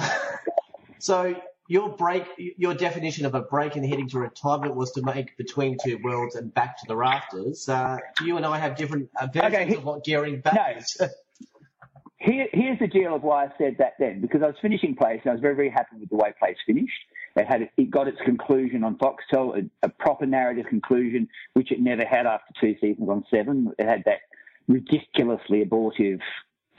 so 1.00 1.36
your 1.68 1.90
break, 1.90 2.26
your 2.38 2.76
definition 2.76 3.26
of 3.26 3.34
a 3.34 3.42
break 3.42 3.76
and 3.76 3.86
heading 3.86 4.08
to 4.10 4.20
retirement 4.20 4.76
was 4.76 4.92
to 4.92 5.02
make 5.02 5.36
between 5.38 5.78
two 5.84 5.98
worlds 6.04 6.36
and 6.36 6.54
back 6.54 6.78
to 6.80 6.86
the 6.88 6.96
rafters. 6.96 7.68
Uh, 7.68 7.98
you 8.24 8.38
and 8.38 8.46
I 8.46 8.58
have 8.60 8.76
different 8.78 9.10
uh, 9.20 9.26
versions 9.28 9.54
Okay, 9.56 9.66
he- 9.68 9.76
of 9.76 9.84
what 9.84 10.04
gearing 10.04 10.42
back 10.42 10.54
No. 10.54 10.78
is. 10.80 11.02
Here, 12.20 12.48
here's 12.52 12.80
the 12.80 12.88
deal 12.88 13.16
of 13.16 13.22
why 13.22 13.46
I 13.46 13.50
said 13.60 13.76
that 13.78 13.94
then, 14.00 14.22
because 14.22 14.42
I 14.42 14.48
was 14.48 14.56
finishing 14.60 14.96
Place 14.96 15.22
and 15.24 15.32
I 15.32 15.34
was 15.34 15.42
very, 15.42 15.56
very 15.56 15.70
happy 15.70 15.98
with 16.00 16.10
the 16.10 16.16
way 16.16 16.34
Place 16.40 16.58
finished. 16.66 16.92
It 17.36 17.46
had 17.46 17.70
it 17.78 17.92
got 17.92 18.08
its 18.08 18.18
conclusion 18.26 18.84
on 18.84 18.98
Foxtel, 18.98 19.70
a, 19.84 19.86
a 19.86 19.90
proper 19.90 20.26
narrative 20.26 20.66
conclusion, 20.68 21.30
which 21.54 21.72
it 21.72 21.80
never 21.80 22.04
had 22.04 22.26
after 22.26 22.52
two 22.60 22.76
seasons 22.82 23.08
on 23.08 23.24
Seven. 23.30 23.72
It 23.78 23.88
had 23.88 24.04
that 24.06 24.22
ridiculously 24.68 25.62
abortive 25.62 26.20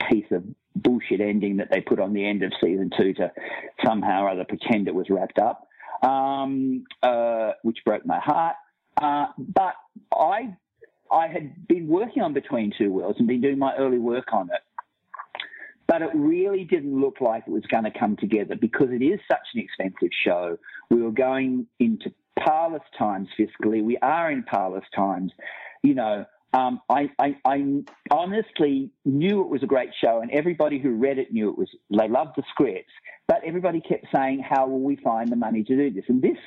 piece 0.09 0.25
of 0.31 0.43
bullshit 0.75 1.21
ending 1.21 1.57
that 1.57 1.69
they 1.71 1.79
put 1.79 1.99
on 1.99 2.13
the 2.13 2.25
end 2.25 2.43
of 2.43 2.51
season 2.61 2.89
two 2.97 3.13
to 3.13 3.31
somehow 3.85 4.23
or 4.23 4.29
other 4.29 4.43
pretend 4.43 4.89
it 4.89 4.95
was 4.95 5.09
wrapped 5.09 5.39
up, 5.39 5.67
um, 6.03 6.83
uh, 7.01 7.51
which 7.63 7.77
broke 7.85 8.05
my 8.05 8.19
heart. 8.19 8.57
Uh, 9.01 9.27
but 9.37 9.75
I, 10.13 10.53
I 11.09 11.27
had 11.27 11.65
been 11.67 11.87
working 11.87 12.21
on 12.21 12.33
Between 12.33 12.73
Two 12.77 12.91
Worlds 12.91 13.19
and 13.19 13.27
been 13.27 13.39
doing 13.39 13.57
my 13.57 13.73
early 13.77 13.99
work 13.99 14.33
on 14.33 14.49
it 14.53 14.61
but 15.89 16.03
it 16.03 16.11
really 16.13 16.65
didn't 16.65 17.01
look 17.01 17.19
like 17.19 17.43
it 17.47 17.51
was 17.51 17.63
going 17.63 17.83
to 17.83 17.91
come 17.91 18.15
together 18.15 18.55
because 18.55 18.89
it 18.91 19.03
is 19.03 19.19
such 19.29 19.39
an 19.55 19.61
expensive 19.61 20.11
show. 20.23 20.55
We 20.91 21.01
were 21.01 21.11
going 21.11 21.65
into 21.79 22.13
parlous 22.37 22.83
times 22.97 23.27
fiscally. 23.37 23.83
We 23.83 23.97
are 23.97 24.31
in 24.31 24.43
parlous 24.43 24.85
times. 24.95 25.31
You 25.81 25.95
know, 25.95 26.25
um, 26.53 26.79
I, 26.89 27.09
I, 27.17 27.35
I 27.43 27.83
honestly 28.11 28.91
knew 29.03 29.41
it 29.41 29.49
was 29.49 29.63
a 29.63 29.65
great 29.65 29.89
show, 29.99 30.21
and 30.21 30.29
everybody 30.29 30.77
who 30.77 30.91
read 30.91 31.17
it 31.17 31.33
knew 31.33 31.49
it 31.49 31.57
was. 31.57 31.69
They 31.89 32.07
loved 32.07 32.33
the 32.37 32.43
scripts, 32.51 32.93
but 33.27 33.41
everybody 33.43 33.81
kept 33.81 34.05
saying, 34.13 34.43
"How 34.47 34.67
will 34.67 34.81
we 34.81 34.95
find 34.95 35.31
the 35.31 35.35
money 35.35 35.63
to 35.63 35.75
do 35.75 35.89
this?" 35.89 36.05
And 36.07 36.21
this 36.21 36.37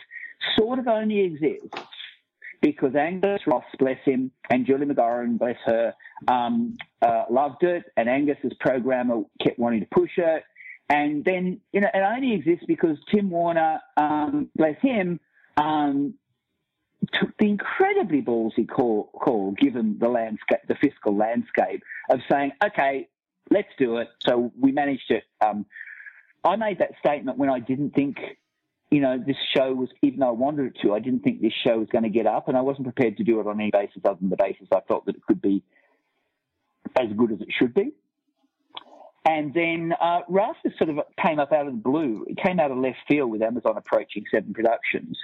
sort 0.57 0.79
of 0.79 0.87
only 0.87 1.21
exists 1.21 1.79
because 2.63 2.95
Angus 2.95 3.43
Ross, 3.47 3.65
bless 3.79 3.99
him, 4.05 4.31
and 4.49 4.65
Julie 4.65 4.87
McGauran, 4.87 5.37
bless 5.37 5.59
her, 5.67 5.93
um, 6.29 6.79
uh, 7.03 7.25
loved 7.29 7.65
it, 7.65 7.85
and 7.97 8.09
Angus's 8.09 8.53
programmer 8.61 9.23
kept 9.43 9.59
wanting 9.59 9.81
to 9.81 9.87
push 9.93 10.13
it. 10.17 10.45
And 10.89 11.25
then, 11.25 11.61
you 11.73 11.81
know, 11.81 11.89
it 11.93 11.99
only 11.99 12.35
exists 12.35 12.65
because 12.67 12.97
Tim 13.13 13.31
Warner, 13.31 13.81
um, 13.97 14.49
bless 14.57 14.81
him, 14.81 15.19
um, 15.57 16.15
took 17.13 17.37
the 17.39 17.49
incredibly 17.49 18.23
ballsy 18.23 18.69
call, 18.69 19.11
call, 19.13 19.53
given 19.53 19.99
the 19.99 20.09
landscape, 20.09 20.61
the 20.69 20.77
fiscal 20.77 21.17
landscape, 21.17 21.83
of 22.11 22.21
saying, 22.31 22.53
okay, 22.65 23.09
let's 23.51 23.69
do 23.77 23.97
it. 23.97 24.09
So 24.21 24.53
we 24.59 24.71
managed 24.71 25.11
it. 25.11 25.25
Um, 25.45 25.67
I 26.45 26.57
made 26.57 26.79
that 26.79 26.93
statement 27.01 27.39
when 27.39 27.51
I 27.51 27.59
didn't 27.59 27.91
think 27.91 28.19
you 28.93 29.01
know, 29.01 29.17
this 29.27 29.37
show 29.57 29.73
was, 29.73 29.89
even 30.03 30.21
though 30.21 30.29
I 30.29 30.33
wanted 30.33 30.67
it 30.67 30.77
to, 30.83 30.93
I 30.93 30.99
didn't 30.99 31.21
think 31.21 31.41
this 31.41 31.55
show 31.65 31.79
was 31.79 31.89
going 31.91 32.05
to 32.05 32.11
get 32.11 32.27
up, 32.27 32.49
and 32.49 32.59
I 32.59 32.61
wasn't 32.61 32.85
prepared 32.85 33.17
to 33.17 33.25
do 33.25 33.41
it 33.41 33.47
on 33.47 33.59
any 33.59 33.71
basis 33.71 34.03
other 34.05 34.19
than 34.21 34.29
the 34.29 34.37
basis 34.37 34.69
I 34.71 34.81
felt 34.87 35.07
that 35.07 35.17
it 35.17 35.23
could 35.27 35.41
be 35.41 35.63
as 37.01 37.07
good 37.17 37.33
as 37.33 37.41
it 37.41 37.49
should 37.59 37.73
be. 37.73 37.93
And 39.25 39.55
then 39.55 39.95
uh, 39.99 40.21
Rafters 40.29 40.75
sort 40.77 40.91
of 40.91 40.99
came 41.25 41.39
up 41.39 41.53
out 41.53 41.67
of 41.69 41.73
the 41.73 41.81
blue. 41.81 42.27
It 42.29 42.37
came 42.37 42.61
out 42.61 42.71
of 42.71 42.77
left 42.77 42.99
field 43.09 43.31
with 43.31 43.41
Amazon 43.41 43.79
approaching 43.79 44.25
Seven 44.31 44.53
Productions. 44.53 45.17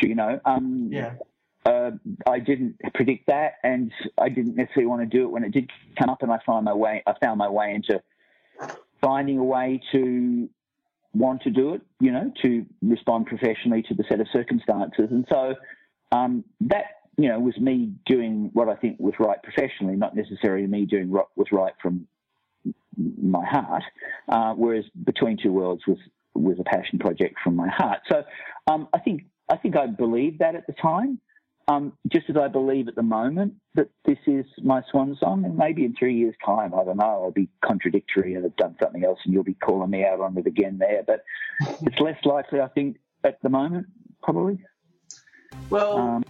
You 0.00 0.14
know, 0.14 0.38
um, 0.44 0.90
Yeah. 0.92 1.14
uh, 1.66 1.90
I 2.24 2.38
didn't 2.38 2.76
predict 2.94 3.26
that, 3.26 3.54
and 3.64 3.90
I 4.16 4.28
didn't 4.28 4.54
necessarily 4.54 4.86
want 4.86 5.02
to 5.02 5.06
do 5.06 5.24
it 5.24 5.30
when 5.32 5.42
it 5.42 5.50
did 5.50 5.70
come 5.98 6.08
up, 6.08 6.22
and 6.22 6.30
I 6.30 6.38
found 6.46 6.66
my 6.66 6.74
way. 6.74 7.02
I 7.04 7.14
found 7.20 7.38
my 7.38 7.48
way 7.48 7.74
into 7.74 8.00
finding 9.00 9.38
a 9.38 9.44
way 9.44 9.80
to 9.90 10.48
want 11.14 11.42
to 11.42 11.50
do 11.50 11.74
it, 11.74 11.82
you 12.00 12.10
know, 12.10 12.32
to 12.42 12.64
respond 12.82 13.26
professionally 13.26 13.82
to 13.82 13.94
the 13.94 14.04
set 14.08 14.20
of 14.20 14.26
circumstances, 14.32 15.08
and 15.10 15.26
so 15.28 15.54
um, 16.10 16.44
that 16.60 16.84
you 17.16 17.28
know, 17.28 17.38
was 17.38 17.56
me 17.58 17.92
doing 18.06 18.50
what 18.52 18.68
I 18.68 18.74
think 18.74 18.98
was 18.98 19.14
right 19.18 19.42
professionally, 19.42 19.96
not 19.96 20.16
necessarily 20.16 20.66
me 20.66 20.86
doing 20.86 21.10
what 21.10 21.28
was 21.36 21.48
right 21.52 21.74
from 21.80 22.06
my 22.96 23.44
heart. 23.44 23.82
Uh, 24.28 24.54
whereas 24.54 24.84
Between 25.04 25.36
Two 25.42 25.52
Worlds 25.52 25.82
was 25.86 25.98
was 26.34 26.56
a 26.58 26.64
passion 26.64 26.98
project 26.98 27.34
from 27.44 27.56
my 27.56 27.68
heart. 27.68 28.00
So 28.10 28.24
um, 28.66 28.88
I 28.92 28.98
think 28.98 29.24
I 29.50 29.56
think 29.56 29.76
I 29.76 29.86
believed 29.86 30.38
that 30.38 30.54
at 30.54 30.66
the 30.66 30.72
time. 30.72 31.20
Um, 31.72 31.92
just 32.08 32.28
as 32.28 32.36
I 32.36 32.48
believe 32.48 32.88
at 32.88 32.94
the 32.94 33.02
moment 33.02 33.54
that 33.74 33.88
this 34.04 34.18
is 34.26 34.44
my 34.62 34.82
swan 34.90 35.16
song, 35.18 35.44
and 35.44 35.56
maybe 35.56 35.84
in 35.84 35.94
three 35.94 36.16
years' 36.16 36.34
time, 36.44 36.74
I 36.74 36.84
don't 36.84 36.98
know, 36.98 37.04
I'll 37.24 37.30
be 37.30 37.48
contradictory 37.64 38.34
and 38.34 38.44
have 38.44 38.56
done 38.56 38.76
something 38.82 39.04
else, 39.04 39.18
and 39.24 39.32
you'll 39.32 39.44
be 39.44 39.54
calling 39.54 39.90
me 39.90 40.04
out 40.04 40.20
on 40.20 40.36
it 40.36 40.46
again 40.46 40.78
there. 40.78 41.02
But 41.06 41.24
it's 41.82 41.98
less 41.98 42.18
likely, 42.24 42.60
I 42.60 42.68
think, 42.68 42.98
at 43.24 43.40
the 43.42 43.48
moment, 43.48 43.86
probably. 44.22 44.58
Well, 45.70 45.98
Um, 45.98 46.24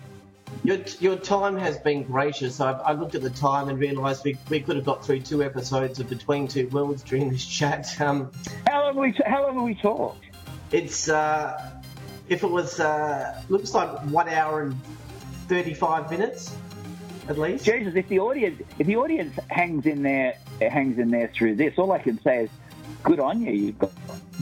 your, 0.64 0.78
your 1.00 1.16
time 1.16 1.56
has 1.56 1.78
been 1.78 2.04
gracious. 2.04 2.60
I, 2.60 2.72
I 2.72 2.92
looked 2.92 3.14
at 3.14 3.22
the 3.22 3.30
time 3.30 3.68
and 3.68 3.78
realised 3.78 4.24
we, 4.24 4.36
we 4.50 4.60
could 4.60 4.76
have 4.76 4.84
got 4.84 5.04
through 5.04 5.20
two 5.20 5.42
episodes 5.42 5.98
of 5.98 6.08
Between 6.08 6.46
Two 6.46 6.68
Worlds 6.68 7.02
during 7.02 7.30
this 7.30 7.44
chat. 7.44 7.88
Um, 8.00 8.30
how 8.68 8.82
long 8.84 8.94
have 8.94 8.96
we 8.96 9.14
How 9.26 9.42
long 9.46 9.54
have 9.54 9.64
we 9.64 9.74
talked? 9.74 10.24
it's 10.70 11.08
uh, 11.08 11.80
if 12.28 12.42
it 12.44 12.50
was 12.50 12.80
uh, 12.80 13.42
looks 13.48 13.74
like 13.74 13.88
one 14.06 14.28
hour 14.28 14.62
and 14.62 14.76
thirty 15.52 15.74
five 15.74 16.10
minutes 16.10 16.56
at 17.28 17.36
least. 17.36 17.66
Jesus, 17.66 17.94
if 17.94 18.08
the 18.08 18.18
audience 18.20 18.62
if 18.78 18.86
the 18.86 18.96
audience 18.96 19.38
hangs 19.50 19.84
in 19.84 20.02
there 20.02 20.38
hangs 20.62 20.98
in 20.98 21.10
there 21.10 21.28
through 21.28 21.56
this, 21.56 21.78
all 21.78 21.92
I 21.92 21.98
can 21.98 22.18
say 22.22 22.44
is, 22.44 22.50
good 23.02 23.20
on 23.20 23.42
you. 23.42 23.52
You've 23.52 23.78
got 23.78 23.92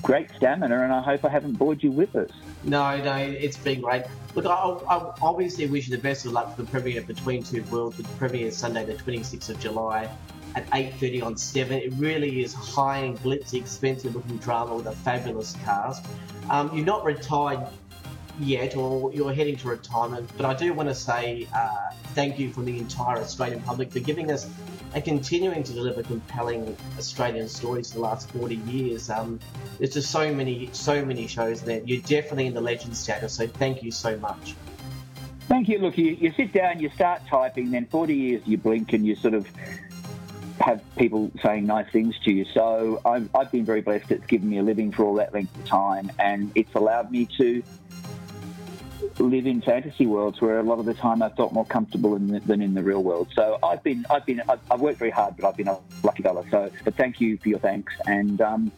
great 0.03 0.31
stamina, 0.37 0.83
and 0.83 0.93
I 0.93 1.03
hope 1.03 1.25
I 1.25 1.29
haven't 1.29 1.55
bored 1.55 1.83
you 1.83 1.91
with 1.91 2.15
us. 2.15 2.31
No, 2.63 2.97
no, 3.03 3.17
it's 3.17 3.57
been 3.57 3.81
great. 3.81 4.05
Look, 4.37 4.47
I, 4.47 4.51
I 4.51 5.13
obviously 5.21 5.67
wish 5.67 5.89
you 5.89 5.97
the 5.97 6.03
best 6.03 6.27
of 6.27 6.33
luck 6.33 6.55
for 6.55 6.63
the 6.63 6.71
premiere 6.71 7.03
Between 7.03 7.43
Two 7.43 7.65
Worlds, 7.65 7.99
which 7.99 8.07
premieres 8.17 8.57
Sunday 8.57 8.85
the 8.85 8.95
26th 8.95 9.49
of 9.49 9.59
July 9.59 10.09
at 10.55 10.69
8.30 10.71 11.23
on 11.25 11.37
7. 11.37 11.77
It 11.77 11.93
really 11.97 12.43
is 12.43 12.55
high 12.55 12.99
and 12.99 13.19
glitzy, 13.19 13.55
expensive 13.55 14.15
looking 14.15 14.37
drama 14.39 14.77
with 14.77 14.87
a 14.87 14.93
fabulous 14.93 15.57
cast. 15.65 16.07
Um, 16.51 16.71
you're 16.75 16.87
not 16.87 17.05
retired 17.05 17.67
yet, 18.41 18.77
or 18.77 19.13
you're 19.13 19.33
heading 19.33 19.57
to 19.57 19.69
retirement, 19.69 20.31
but 20.37 20.47
I 20.47 20.55
do 20.55 20.73
want 20.73 20.89
to 20.89 20.95
say 20.95 21.47
uh, 21.55 21.91
thank 22.15 22.39
you 22.39 22.53
from 22.53 22.65
the 22.65 22.79
entire 22.79 23.19
Australian 23.19 23.61
public 23.63 23.93
for 23.93 24.01
giving 24.01 24.31
us 24.31 24.49
and 24.95 25.05
continuing 25.05 25.63
to 25.63 25.73
deliver 25.73 26.03
compelling 26.03 26.77
Australian 26.99 27.49
stories 27.49 27.93
for 27.93 27.99
the 27.99 28.03
last 28.03 28.31
40 28.33 28.57
years. 28.57 29.11
Um, 29.11 29.39
there's 29.79 29.95
just 29.95 30.11
so 30.11 30.35
many, 30.35 30.71
so 30.73 31.05
many 31.05 31.27
shows 31.27 31.63
there. 31.63 31.81
You're 31.85 32.03
definitely 32.03 32.47
in 32.47 32.55
the 32.55 32.61
legend 32.61 32.97
status, 32.97 33.35
so 33.35 33.47
thank 33.47 33.83
you 33.83 33.91
so 33.91 34.17
much. 34.19 34.55
Thank 35.49 35.69
you. 35.69 35.79
Look, 35.79 35.99
you, 35.99 36.13
you 36.13 36.33
sit 36.37 36.53
down, 36.53 36.81
you 36.81 36.91
start 36.91 37.23
typing, 37.29 37.71
then 37.71 37.87
40 37.87 38.15
years 38.15 38.43
you 38.47 38.57
blink 38.57 38.93
and 38.93 39.05
you 39.05 39.17
sort 39.17 39.35
of 39.35 39.47
have 40.61 40.83
people 40.97 41.31
saying 41.43 41.67
nice 41.67 41.91
things 41.91 42.19
to 42.25 42.31
you. 42.31 42.45
So 42.53 43.01
I've, 43.05 43.35
I've 43.35 43.51
been 43.51 43.65
very 43.65 43.81
blessed. 43.81 44.11
It's 44.11 44.27
given 44.27 44.49
me 44.49 44.59
a 44.59 44.63
living 44.63 44.93
for 44.93 45.05
all 45.05 45.15
that 45.15 45.33
length 45.33 45.57
of 45.57 45.65
time, 45.65 46.13
and 46.19 46.53
it's 46.55 46.75
allowed 46.75 47.11
me 47.11 47.27
to 47.39 47.63
live 49.19 49.47
in 49.47 49.61
fantasy 49.61 50.07
worlds 50.07 50.41
where 50.41 50.59
a 50.59 50.63
lot 50.63 50.79
of 50.79 50.87
the 50.87 50.95
time 50.95 51.23
I 51.23 51.29
felt 51.31 51.53
more 51.53 51.65
comfortable 51.65 52.17
in 52.17 52.29
the, 52.29 52.41
than 52.41 52.61
in 52.61 52.75
the 52.75 52.83
real 52.83 53.03
world. 53.03 53.29
So 53.35 53.59
I've 53.63 53.83
been, 53.83 54.05
I've 54.11 54.27
been, 54.27 54.43
I've, 54.49 54.61
I've 54.71 54.81
worked 54.81 54.99
very 54.99 55.11
hard, 55.11 55.37
but 55.37 55.47
I've 55.47 55.57
been 55.57 55.69
a 55.69 55.79
lucky 56.03 56.23
fella. 56.23 56.45
So, 56.51 56.71
but 56.85 56.95
thank 56.95 57.21
you 57.21 57.37
for 57.39 57.49
your 57.49 57.59
thanks, 57.59 57.93
and 58.07 58.41
um, 58.41 58.73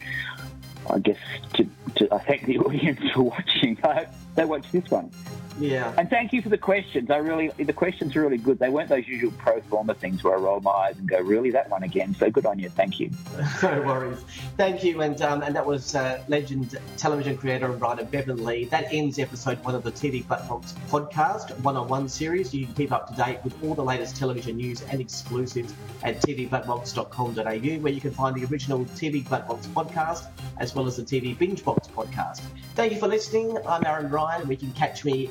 I 0.90 0.98
guess 0.98 1.18
to, 1.54 1.68
to 1.96 2.14
I 2.14 2.18
thank 2.18 2.46
the 2.46 2.58
audience 2.66 3.00
for 3.12 3.22
watching. 3.22 3.78
I 3.84 3.94
hope 3.94 4.08
they 4.34 4.44
watch 4.44 4.70
this 4.72 4.90
one. 4.90 5.10
Yeah. 5.58 5.92
And 5.96 6.08
thank 6.08 6.32
you 6.32 6.42
for 6.42 6.48
the 6.48 6.58
questions. 6.58 7.10
I 7.10 7.18
really, 7.18 7.48
the 7.58 7.72
questions 7.72 8.16
are 8.16 8.22
really 8.22 8.38
good. 8.38 8.58
They 8.58 8.68
weren't 8.68 8.88
those 8.88 9.06
usual 9.06 9.32
pro 9.32 9.60
forma 9.62 9.94
things 9.94 10.24
where 10.24 10.34
I 10.34 10.40
roll 10.40 10.60
my 10.60 10.70
eyes 10.70 10.98
and 10.98 11.08
go, 11.08 11.20
really, 11.20 11.50
that 11.50 11.68
one 11.70 11.82
again. 11.82 12.14
So 12.14 12.30
good 12.30 12.46
on 12.46 12.58
you. 12.58 12.68
Thank 12.68 13.00
you. 13.00 13.10
no 13.62 13.82
worries. 13.82 14.24
Thank 14.56 14.84
you, 14.84 15.00
and 15.02 15.20
um, 15.22 15.42
and 15.42 15.54
that 15.54 15.66
was 15.66 15.94
uh, 15.94 16.22
legend 16.28 16.78
television 16.96 17.36
creator 17.36 17.70
and 17.70 17.80
writer 17.80 18.04
Bevan 18.04 18.44
Lee. 18.44 18.64
That 18.66 18.92
ends 18.92 19.18
episode 19.18 19.62
one 19.64 19.74
of 19.74 19.82
the 19.82 19.92
TV 19.92 20.24
Blackbox 20.24 20.74
podcast 20.88 21.58
one-on-one 21.60 22.08
series. 22.08 22.54
You 22.54 22.66
can 22.66 22.74
keep 22.74 22.92
up 22.92 23.08
to 23.08 23.14
date 23.14 23.38
with 23.44 23.54
all 23.62 23.74
the 23.74 23.84
latest 23.84 24.16
television 24.16 24.56
news 24.56 24.82
and 24.82 25.00
exclusives 25.00 25.74
at 26.02 26.20
tvblackbox.com.au, 26.22 27.82
where 27.82 27.92
you 27.92 28.00
can 28.00 28.10
find 28.10 28.36
the 28.36 28.44
original 28.46 28.84
TV 28.84 29.24
Blackbox 29.24 29.66
podcast 29.68 30.26
as 30.58 30.74
well 30.74 30.86
as 30.86 30.96
the 30.96 31.02
TV 31.02 31.36
Binge 31.36 31.64
Box 31.64 31.88
podcast. 31.88 32.40
Thank 32.74 32.92
you 32.92 32.98
for 32.98 33.08
listening. 33.08 33.56
I'm 33.66 33.84
Aaron 33.84 34.10
Ryan. 34.10 34.48
We 34.48 34.56
can 34.56 34.72
catch 34.72 35.04
me 35.04 35.30